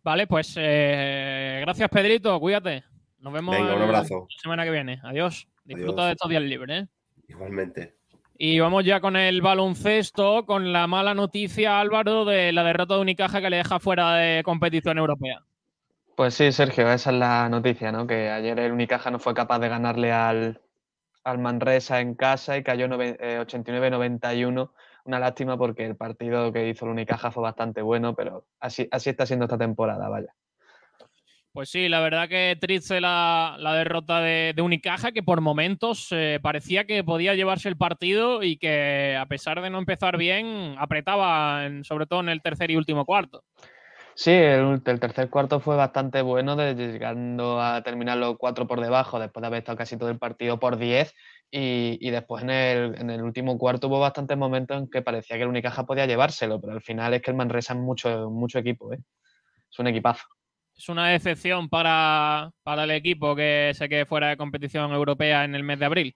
Vale, 0.04 0.28
pues 0.28 0.56
eh, 0.58 1.60
gracias 1.62 1.90
Pedrito, 1.90 2.40
cuídate. 2.40 2.84
Nos 3.20 3.34
vemos 3.34 3.56
Venga, 3.56 3.76
un 3.76 3.82
abrazo. 3.82 4.28
la 4.30 4.42
semana 4.42 4.64
que 4.64 4.72
viene. 4.72 5.00
Adiós. 5.04 5.48
Disfruta 5.66 6.06
de 6.06 6.12
estos 6.12 6.30
días 6.30 6.44
libres. 6.44 6.84
¿eh? 6.84 6.88
Igualmente. 7.28 7.95
Y 8.38 8.60
vamos 8.60 8.84
ya 8.84 9.00
con 9.00 9.16
el 9.16 9.42
baloncesto, 9.42 10.46
con 10.46 10.74
la 10.74 10.88
mala 10.88 11.14
noticia, 11.14 11.80
Álvaro, 11.80 12.26
de 12.26 12.52
la 12.52 12.64
derrota 12.64 12.96
de 12.96 13.02
Unicaja 13.02 13.40
que 13.40 13.50
le 13.50 13.58
deja 13.58 13.80
fuera 13.80 14.16
de 14.16 14.44
competición 14.44 14.98
europea. 14.98 15.42
Pues 16.16 16.34
sí, 16.34 16.52
Sergio, 16.52 16.92
esa 16.92 17.12
es 17.12 17.18
la 17.18 17.48
noticia, 17.50 17.92
¿no? 17.92 18.08
Que 18.08 18.30
ayer 18.30 18.60
el 18.60 18.74
Unicaja 18.74 19.10
no 19.10 19.20
fue 19.20 19.34
capaz 19.34 19.60
de 19.60 19.70
ganarle 19.70 20.12
al, 20.12 20.62
al 21.24 21.40
Manresa 21.40 22.02
en 22.02 22.16
casa 22.16 22.58
y 22.58 22.64
cayó 22.64 22.88
89-91. 22.88 24.72
Una 25.06 25.20
lástima 25.20 25.58
porque 25.58 25.86
el 25.86 25.96
partido 25.96 26.52
que 26.52 26.68
hizo 26.70 26.86
el 26.86 26.92
Unicaja 26.92 27.32
fue 27.32 27.44
bastante 27.44 27.82
bueno, 27.82 28.16
pero 28.16 28.46
así, 28.60 28.88
así 28.92 29.10
está 29.10 29.26
siendo 29.26 29.46
esta 29.46 29.58
temporada, 29.58 30.10
vaya. 30.10 30.34
Pues 31.56 31.70
sí, 31.70 31.88
la 31.88 32.02
verdad 32.02 32.28
que 32.28 32.58
triste 32.60 33.00
la, 33.00 33.56
derrota 33.78 34.20
de, 34.20 34.54
Unicaja, 34.62 35.14
que 35.14 35.24
por 35.24 35.40
momentos 35.40 36.10
eh, 36.12 36.38
parecía 36.44 36.84
que 36.84 37.02
podía 37.02 37.34
llevarse 37.34 37.70
el 37.70 37.78
partido 37.78 38.44
y 38.44 38.58
que 38.58 39.16
a 39.18 39.26
pesar 39.28 39.62
de 39.62 39.70
no 39.70 39.80
empezar 39.80 40.18
bien, 40.18 40.76
apretaba, 40.78 41.62
sobre 41.84 42.08
todo 42.08 42.20
en 42.20 42.28
el 42.28 42.42
tercer 42.42 42.72
y 42.72 42.76
último 42.76 43.06
cuarto. 43.06 43.46
Sí, 44.16 44.32
el, 44.32 44.82
tercer 44.84 45.30
cuarto 45.30 45.62
fue 45.62 45.78
bastante 45.78 46.22
bueno, 46.22 46.58
llegando 46.74 47.62
a 47.62 47.82
terminar 47.84 48.18
los 48.18 48.36
cuatro 48.38 48.68
por 48.68 48.82
debajo, 48.82 49.18
después 49.18 49.42
de 49.42 49.48
haber 49.48 49.60
estado 49.60 49.78
casi 49.78 49.96
todo 49.96 50.10
el 50.10 50.20
partido 50.20 50.60
por 50.60 50.78
10. 50.78 51.14
Y, 51.52 52.10
después 52.10 52.44
en 52.44 52.50
el, 52.50 53.00
en 53.00 53.10
el, 53.10 53.22
último 53.24 53.58
cuarto 53.58 53.88
hubo 53.88 54.02
bastantes 54.02 54.38
momentos 54.38 54.78
en 54.78 54.90
que 54.90 55.02
parecía 55.02 55.38
que 55.38 55.44
el 55.44 55.50
Unicaja 55.50 55.86
podía 55.86 56.06
llevárselo, 56.06 56.60
pero 56.60 56.74
al 56.74 56.82
final 56.82 57.14
es 57.14 57.22
que 57.22 57.32
el 57.32 57.38
Manresa 57.38 57.76
es 57.76 57.80
mucho, 57.80 58.30
mucho 58.30 58.60
equipo, 58.60 58.92
¿eh? 58.92 59.00
es 59.72 59.80
un 59.80 59.88
equipazo. 59.88 60.26
Es 60.76 60.90
una 60.90 61.08
decepción 61.08 61.70
para, 61.70 62.52
para 62.64 62.84
el 62.84 62.92
equipo 62.92 63.36
que 63.36 63.72
se 63.74 63.88
quede 63.88 64.06
fuera 64.06 64.28
de 64.28 64.38
competición 64.38 64.92
europea 64.92 65.46
en 65.46 65.56
el 65.56 65.64
mes 65.64 65.80
de 65.80 65.86
abril. 65.86 66.16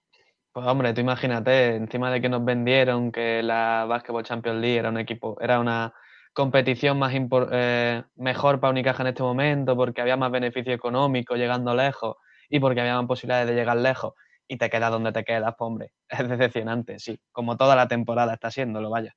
Pues 0.52 0.68
hombre, 0.68 0.94
tú 0.94 1.02
imagínate, 1.02 1.76
encima 1.76 2.12
de 2.12 2.20
que 2.20 2.28
nos 2.28 2.44
vendieron 2.44 3.12
que 3.12 3.42
la 3.42 3.86
Basketball 3.88 4.26
Champions 4.26 4.60
League 4.60 4.78
era 4.78 4.90
un 4.90 4.98
equipo, 4.98 5.38
era 5.40 5.60
una 5.60 5.94
competición 6.34 7.00
más 7.00 7.14
eh, 7.52 8.04
mejor 8.16 8.60
para 8.60 8.72
Unicaja 8.72 9.04
en 9.04 9.08
este 9.08 9.24
momento, 9.24 9.76
porque 9.76 10.02
había 10.02 10.18
más 10.18 10.32
beneficio 10.32 10.74
económico 10.74 11.36
llegando 11.36 11.74
lejos 11.74 12.18
y 12.50 12.60
porque 12.60 12.82
había 12.82 12.98
más 12.98 13.06
posibilidades 13.06 13.48
de 13.48 13.56
llegar 13.56 13.78
lejos 13.78 14.14
y 14.48 14.58
te 14.58 14.70
quedas 14.70 14.92
donde 14.92 15.12
te 15.12 15.24
quedas, 15.24 15.54
pues 15.58 15.68
hombre, 15.68 15.92
es 16.10 16.28
decepcionante, 16.28 17.00
sí, 17.00 17.20
como 17.32 17.56
toda 17.56 17.76
la 17.76 17.88
temporada 17.88 18.34
está 18.34 18.52
siendo, 18.52 18.82
lo 18.82 18.90
vaya. 18.90 19.14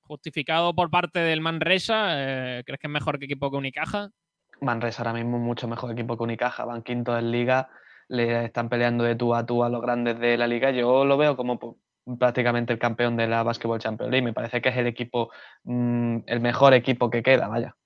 Justificado 0.00 0.74
por 0.74 0.90
parte 0.90 1.20
del 1.20 1.40
Manresa, 1.40 2.14
eh, 2.16 2.62
¿crees 2.64 2.80
que 2.80 2.86
es 2.86 2.92
mejor 2.92 3.18
que 3.18 3.26
equipo 3.26 3.50
que 3.50 3.56
Unicaja? 3.56 4.10
Manresa 4.62 5.02
ahora 5.02 5.12
mismo 5.12 5.36
es 5.36 5.42
mucho 5.42 5.68
mejor 5.68 5.92
equipo 5.92 6.16
que 6.16 6.22
Unicaja, 6.22 6.64
van 6.64 6.82
quinto 6.82 7.16
en 7.18 7.30
liga, 7.30 7.68
le 8.08 8.46
están 8.46 8.68
peleando 8.68 9.04
de 9.04 9.16
tú 9.16 9.34
a 9.34 9.44
tú 9.44 9.64
a 9.64 9.68
los 9.68 9.82
grandes 9.82 10.18
de 10.18 10.36
la 10.36 10.46
liga. 10.46 10.70
Yo 10.70 11.04
lo 11.04 11.16
veo 11.16 11.36
como 11.36 11.58
pues, 11.58 11.74
prácticamente 12.18 12.72
el 12.72 12.78
campeón 12.78 13.16
de 13.16 13.26
la 13.26 13.42
Basketball 13.42 13.80
Champions 13.80 14.10
League. 14.10 14.24
Me 14.24 14.32
parece 14.32 14.60
que 14.60 14.68
es 14.68 14.76
el 14.76 14.86
equipo, 14.86 15.30
mmm, 15.64 16.18
el 16.26 16.40
mejor 16.40 16.74
equipo 16.74 17.10
que 17.10 17.22
queda, 17.22 17.48
vaya. 17.48 17.76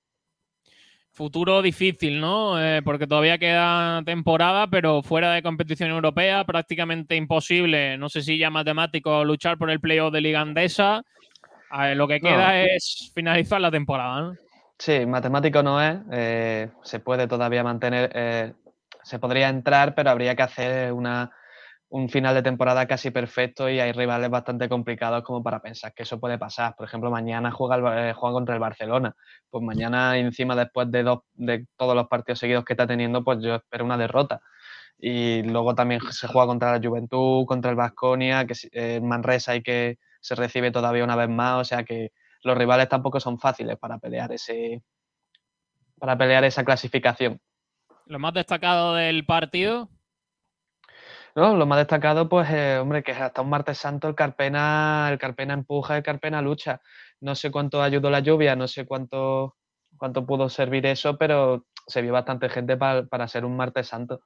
Futuro 1.12 1.62
difícil, 1.62 2.20
¿no? 2.20 2.62
Eh, 2.62 2.82
porque 2.82 3.07
todavía 3.07 3.39
queda 3.39 4.03
temporada, 4.05 4.66
pero 4.66 5.03
fuera 5.03 5.32
de 5.32 5.43
competición 5.43 5.89
europea, 5.89 6.44
prácticamente 6.44 7.16
imposible, 7.16 7.97
no 7.97 8.11
sé 8.11 8.20
si 8.20 8.36
ya 8.36 8.51
matemático, 8.51 9.24
luchar 9.24 9.57
por 9.57 9.70
el 9.70 9.81
playoff 9.81 10.12
de 10.12 10.20
Liga 10.20 10.43
Andesa. 10.43 11.03
Ver, 11.70 11.97
lo 11.97 12.07
que 12.07 12.20
queda 12.20 12.48
no. 12.48 12.69
es 12.69 13.11
finalizar 13.15 13.62
la 13.62 13.70
temporada, 13.70 14.20
¿no? 14.20 14.45
Sí, 14.78 15.07
matemático 15.07 15.62
no 15.62 15.81
es. 15.81 15.98
Eh, 16.12 16.70
se 16.82 17.01
puede 17.01 17.27
todavía 17.27 17.65
mantener, 17.65 18.11
eh, 18.15 18.53
se 19.03 19.19
podría 19.19 19.48
entrar, 19.48 19.94
pero 19.94 20.11
habría 20.11 20.35
que 20.36 20.43
hacer 20.43 20.93
una, 20.93 21.32
un 21.89 22.09
final 22.11 22.35
de 22.35 22.43
temporada 22.43 22.86
casi 22.86 23.11
perfecto 23.11 23.70
y 23.70 23.81
hay 23.81 23.93
rivales 23.93 24.28
bastante 24.31 24.69
complicados 24.69 25.23
como 25.24 25.43
para 25.43 25.61
pensar 25.61 25.94
que 25.94 26.03
eso 26.05 26.20
puede 26.20 26.39
pasar. 26.39 26.74
Por 26.77 26.86
ejemplo, 26.86 27.11
mañana 27.11 27.51
juega, 27.53 28.11
eh, 28.11 28.12
juega 28.15 28.35
contra 28.35 28.55
el 28.55 28.61
Barcelona. 28.61 29.15
Pues 29.51 29.65
mañana, 29.65 30.19
encima, 30.19 30.55
después 30.57 30.90
de, 30.90 31.03
dos, 31.05 31.20
de 31.35 31.66
todos 31.77 31.94
los 31.97 32.09
partidos 32.09 32.39
seguidos 32.40 32.65
que 32.65 32.74
está 32.74 32.86
teniendo, 32.86 33.24
pues 33.24 33.39
yo 33.43 33.55
espero 33.57 33.85
una 33.85 33.97
derrota. 33.98 34.43
Y 34.98 35.43
luego 35.44 35.74
también 35.74 36.01
se 36.11 36.28
juega 36.28 36.47
contra 36.47 36.78
la 36.78 36.86
Juventud, 36.89 37.47
contra 37.47 37.70
el 37.70 37.77
Vasconia, 37.77 38.47
que 38.47 38.55
eh, 38.73 39.01
Manresa 39.03 39.57
y 39.57 39.62
que 39.62 39.98
se 40.20 40.35
recibe 40.35 40.70
todavía 40.70 41.05
una 41.05 41.16
vez 41.16 41.28
más. 41.31 41.61
O 41.62 41.65
sea 41.65 41.85
que 41.85 42.12
los 42.47 42.56
rivales 42.56 42.89
tampoco 42.89 43.20
son 43.20 43.39
fáciles 43.39 43.77
para 43.78 43.98
pelear 43.98 44.32
ese 44.32 44.82
para 45.98 46.16
pelear 46.16 46.44
esa 46.44 46.64
clasificación. 46.64 47.40
Lo 48.06 48.18
más 48.18 48.35
destacado 48.35 48.94
del 48.94 49.27
partido. 49.27 49.89
No, 51.35 51.56
lo 51.56 51.66
más 51.66 51.78
destacado, 51.78 52.28
pues, 52.28 52.48
eh, 52.51 52.78
hombre, 52.78 53.02
que 53.02 53.12
hasta 53.12 53.43
un 53.43 53.51
martes 53.51 53.78
santo 53.78 54.09
el 54.09 54.14
Carpena, 54.14 55.09
el 55.10 55.18
Carpena 55.18 55.55
empuja, 55.55 55.97
el 55.97 56.02
Carpena 56.02 56.40
lucha. 56.40 56.81
No 57.20 57.35
sé 57.35 57.51
cuánto 57.51 57.82
ayudó 57.82 58.10
la 58.10 58.20
lluvia, 58.20 58.56
no 58.56 58.68
sé 58.68 58.86
cuánto, 58.86 59.56
cuánto 59.98 60.24
pudo 60.24 60.48
servir 60.48 60.86
eso, 60.86 61.18
pero 61.18 61.66
se 61.86 62.01
vio 62.01 62.12
bastante 62.12 62.48
gente 62.48 62.77
para, 62.77 63.06
para 63.06 63.28
ser 63.28 63.44
un 63.44 63.56
martes 63.56 63.89
santo. 63.89 64.20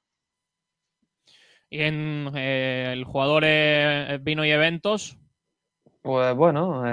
Y 1.68 1.82
en 1.82 2.30
eh, 2.34 2.90
el 2.92 3.04
jugador 3.04 3.44
eh, 3.46 4.18
vino 4.20 4.44
y 4.44 4.50
eventos. 4.50 5.16
Pues 6.02 6.34
bueno, 6.34 6.84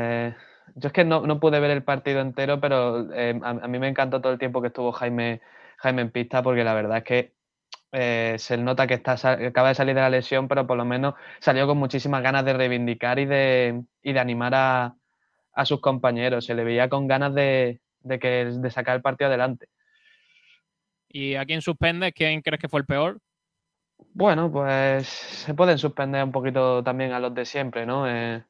yo 0.77 0.87
es 0.87 0.93
que 0.93 1.03
no, 1.03 1.21
no, 1.21 1.39
pude 1.39 1.59
ver 1.59 1.71
el 1.71 1.83
partido 1.83 2.21
entero, 2.21 2.61
pero 2.61 3.11
eh, 3.13 3.39
a, 3.43 3.49
a, 3.49 3.67
mí 3.67 3.79
me 3.79 3.87
encantó 3.87 4.21
todo 4.21 4.31
el 4.33 4.39
tiempo 4.39 4.61
que 4.61 4.67
estuvo 4.67 4.91
Jaime, 4.91 5.41
Jaime 5.77 6.03
en 6.03 6.11
pista, 6.11 6.43
porque 6.43 6.63
la 6.63 6.75
verdad 6.75 6.97
es 6.99 7.03
que 7.03 7.37
eh, 7.93 8.35
se 8.37 8.57
nota 8.57 8.85
que 8.85 8.95
está, 8.95 9.13
acaba 9.13 9.69
de 9.69 9.75
salir 9.75 9.95
de 9.95 10.01
la 10.01 10.09
lesión, 10.09 10.47
pero 10.47 10.67
por 10.67 10.77
lo 10.77 10.85
menos 10.85 11.15
salió 11.39 11.65
con 11.65 11.77
muchísimas 11.77 12.21
ganas 12.21 12.45
de 12.45 12.53
reivindicar 12.53 13.17
y 13.17 13.25
de, 13.25 13.81
y 14.03 14.13
de 14.13 14.19
animar 14.19 14.53
a, 14.53 14.95
a, 15.53 15.65
sus 15.65 15.81
compañeros. 15.81 16.45
Se 16.45 16.53
le 16.53 16.63
veía 16.63 16.89
con 16.89 17.07
ganas 17.07 17.33
de, 17.33 17.81
de, 18.01 18.19
que, 18.19 18.45
de 18.45 18.71
sacar 18.71 18.97
el 18.97 19.01
partido 19.01 19.29
adelante. 19.29 19.67
¿Y 21.09 21.35
a 21.35 21.45
quién 21.45 21.61
suspende? 21.61 22.11
¿Quién 22.11 22.41
crees 22.41 22.61
que 22.61 22.69
fue 22.69 22.81
el 22.81 22.85
peor? 22.85 23.19
Bueno, 24.13 24.51
pues 24.51 25.07
se 25.07 25.53
pueden 25.55 25.77
suspender 25.77 26.23
un 26.23 26.31
poquito 26.31 26.83
también 26.83 27.13
a 27.13 27.19
los 27.19 27.33
de 27.33 27.45
siempre, 27.45 27.85
¿no? 27.85 28.07
Eh, 28.07 28.43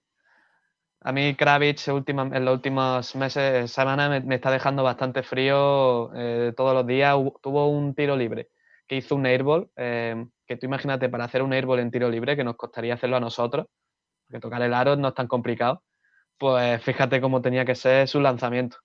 a 1.07 1.13
mí 1.13 1.35
Kravitz 1.35 1.88
en 1.88 2.43
los 2.43 2.53
últimos 2.53 3.15
meses, 3.15 3.71
semanas, 3.71 4.09
me, 4.09 4.19
me 4.19 4.35
está 4.35 4.51
dejando 4.51 4.84
bastante 4.84 5.23
frío 5.23 6.11
eh, 6.13 6.51
todos 6.57 6.73
los 6.73 6.85
días. 6.85 7.15
Tuvo 7.41 7.69
un 7.69 7.95
tiro 7.95 8.17
libre 8.17 8.49
que 8.85 8.97
hizo 8.97 9.15
un 9.15 9.25
airball, 9.25 9.71
eh, 9.77 10.27
que 10.45 10.57
tú 10.57 10.65
imagínate 10.65 11.07
para 11.07 11.23
hacer 11.23 11.43
un 11.43 11.53
airball 11.53 11.79
en 11.79 11.91
tiro 11.91 12.09
libre, 12.09 12.35
que 12.35 12.43
nos 12.43 12.57
costaría 12.57 12.95
hacerlo 12.95 13.15
a 13.15 13.21
nosotros, 13.21 13.67
porque 14.25 14.41
tocar 14.41 14.61
el 14.61 14.73
aro 14.73 14.97
no 14.97 15.07
es 15.07 15.13
tan 15.13 15.27
complicado, 15.27 15.81
pues 16.38 16.84
fíjate 16.84 17.21
cómo 17.21 17.41
tenía 17.41 17.63
que 17.63 17.75
ser 17.75 18.05
su 18.09 18.19
lanzamiento. 18.19 18.75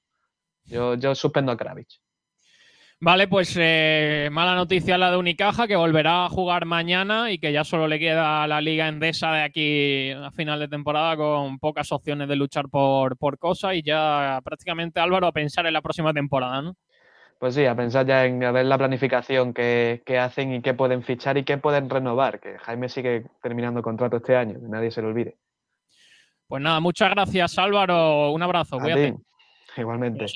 Yo, 0.63 0.95
yo 0.95 1.17
suspendo 1.17 1.51
a 1.51 1.57
Kravitz. 1.57 2.01
Vale, 3.05 3.27
pues 3.27 3.59
eh, 3.59 4.29
mala 4.31 4.55
noticia 4.55 4.97
la 4.97 5.11
de 5.11 5.17
Unicaja, 5.17 5.67
que 5.67 5.75
volverá 5.75 6.25
a 6.25 6.29
jugar 6.29 6.67
mañana 6.67 7.33
y 7.33 7.39
que 7.39 7.53
ya 7.53 7.65
solo 7.65 7.89
le 7.89 7.99
queda 7.99 8.45
a 8.45 8.47
la 8.47 8.61
Liga 8.61 8.87
Endesa 8.87 9.33
de 9.33 9.43
aquí 9.43 10.13
a 10.13 10.31
final 10.31 10.61
de 10.61 10.69
temporada 10.69 11.17
con 11.17 11.59
pocas 11.59 11.91
opciones 11.91 12.29
de 12.29 12.37
luchar 12.37 12.69
por, 12.69 13.17
por 13.17 13.41
cosas 13.41 13.75
y 13.75 13.83
ya 13.83 14.41
prácticamente 14.45 15.01
Álvaro 15.01 15.27
a 15.27 15.33
pensar 15.33 15.67
en 15.67 15.73
la 15.73 15.83
próxima 15.83 16.15
temporada, 16.15 16.63
¿no? 16.63 16.77
Pues 17.41 17.57
sí, 17.57 17.67
a 17.67 17.75
pensar 17.75 18.07
ya 18.07 18.25
en 18.25 18.39
ver 18.39 18.67
la 18.67 18.79
planificación 18.79 19.53
que, 19.53 20.05
que, 20.07 20.21
hacen 20.21 20.53
y 20.55 20.63
qué 20.63 20.73
pueden 20.73 21.03
fichar 21.03 21.37
y 21.37 21.43
qué 21.43 21.59
pueden 21.59 21.91
renovar, 21.91 22.39
que 22.39 22.57
Jaime 22.57 22.89
sigue 22.89 23.25
terminando 23.43 23.83
contrato 23.83 24.19
este 24.19 24.37
año, 24.37 24.61
que 24.61 24.69
nadie 24.69 24.93
se 24.93 25.03
lo 25.03 25.09
olvide. 25.09 25.39
Pues 26.47 26.63
nada, 26.63 26.79
muchas 26.79 27.11
gracias 27.11 27.59
Álvaro, 27.59 28.31
un 28.31 28.45
abrazo, 28.45 28.77
a 28.77 28.79
cuídate. 28.79 29.11
Ti. 29.11 29.81
Igualmente. 29.81 30.27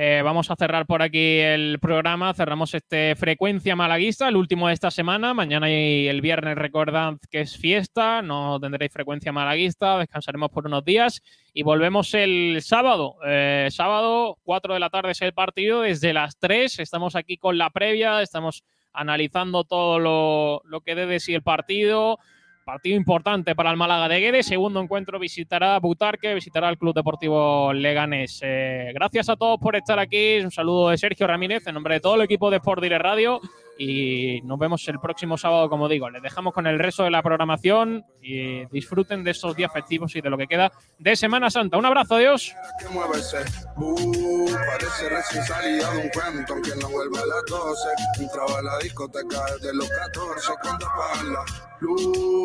Eh, 0.00 0.22
vamos 0.22 0.48
a 0.48 0.54
cerrar 0.54 0.86
por 0.86 1.02
aquí 1.02 1.40
el 1.40 1.80
programa. 1.80 2.32
Cerramos 2.32 2.72
este 2.72 3.16
Frecuencia 3.16 3.74
Malaguista, 3.74 4.28
el 4.28 4.36
último 4.36 4.68
de 4.68 4.74
esta 4.74 4.92
semana. 4.92 5.34
Mañana 5.34 5.68
y 5.68 6.06
el 6.06 6.20
viernes 6.20 6.56
recordad 6.56 7.14
que 7.32 7.40
es 7.40 7.56
fiesta, 7.56 8.22
no 8.22 8.60
tendréis 8.60 8.92
Frecuencia 8.92 9.32
Malaguista, 9.32 9.98
descansaremos 9.98 10.50
por 10.50 10.68
unos 10.68 10.84
días 10.84 11.20
y 11.52 11.64
volvemos 11.64 12.14
el 12.14 12.58
sábado. 12.62 13.16
Eh, 13.26 13.66
sábado, 13.72 14.38
4 14.44 14.74
de 14.74 14.78
la 14.78 14.88
tarde 14.88 15.10
es 15.10 15.22
el 15.22 15.32
partido, 15.32 15.80
desde 15.80 16.12
las 16.12 16.38
3 16.38 16.78
estamos 16.78 17.16
aquí 17.16 17.36
con 17.36 17.58
la 17.58 17.70
previa, 17.70 18.22
estamos 18.22 18.62
analizando 18.92 19.64
todo 19.64 19.98
lo, 19.98 20.62
lo 20.64 20.80
que 20.82 20.94
debe 20.94 21.18
si 21.18 21.34
el 21.34 21.42
partido. 21.42 22.20
Partido 22.68 22.98
importante 22.98 23.54
para 23.54 23.70
el 23.70 23.78
Málaga 23.78 24.10
de 24.10 24.20
Guedes. 24.20 24.44
Segundo 24.44 24.78
encuentro 24.82 25.18
visitará 25.18 25.78
Butarque, 25.78 26.34
visitará 26.34 26.68
el 26.68 26.76
Club 26.76 26.94
Deportivo 26.94 27.72
Leganés. 27.72 28.40
Eh, 28.42 28.90
gracias 28.92 29.30
a 29.30 29.36
todos 29.36 29.58
por 29.58 29.74
estar 29.74 29.98
aquí. 29.98 30.38
Un 30.40 30.50
saludo 30.50 30.90
de 30.90 30.98
Sergio 30.98 31.26
Ramírez 31.26 31.66
en 31.66 31.72
nombre 31.72 31.94
de 31.94 32.00
todo 32.00 32.16
el 32.16 32.20
equipo 32.20 32.50
de 32.50 32.58
Sport 32.58 32.82
Direct 32.82 33.02
Radio. 33.02 33.40
Y 33.78 34.42
nos 34.42 34.58
vemos 34.58 34.86
el 34.88 35.00
próximo 35.00 35.38
sábado, 35.38 35.70
como 35.70 35.88
digo. 35.88 36.10
Les 36.10 36.20
dejamos 36.20 36.52
con 36.52 36.66
el 36.66 36.78
resto 36.78 37.04
de 37.04 37.10
la 37.10 37.22
programación 37.22 38.04
y 38.20 38.66
disfruten 38.66 39.24
de 39.24 39.30
estos 39.30 39.56
días 39.56 39.72
festivos 39.72 40.14
y 40.16 40.20
de 40.20 40.28
lo 40.28 40.36
que 40.36 40.46
queda 40.46 40.70
de 40.98 41.16
Semana 41.16 41.48
Santa. 41.48 41.78
Un 41.78 41.86
abrazo, 41.86 42.16
adiós. 42.16 42.54
que 42.78 42.88
mueve 42.90 43.18
ese 43.18 43.38
bu, 43.76 44.46
parece 44.50 45.08
recién 45.08 45.42
salida 45.44 45.90
de 45.92 45.98
un 46.02 46.08
cuento, 46.10 46.52
aunque 46.52 46.72
no 46.78 46.90
vuelve 46.90 47.18
a 47.18 47.26
las 47.26 47.44
12. 47.48 47.88
Entraba 48.20 48.58
a 48.58 48.62
la 48.62 48.78
discoteca 48.78 49.40
desde 49.54 49.74
los 49.74 49.88
14 49.88 50.52
cuando 50.60 50.86
apagan 50.86 51.32
la 51.32 51.44
luz. 51.80 52.38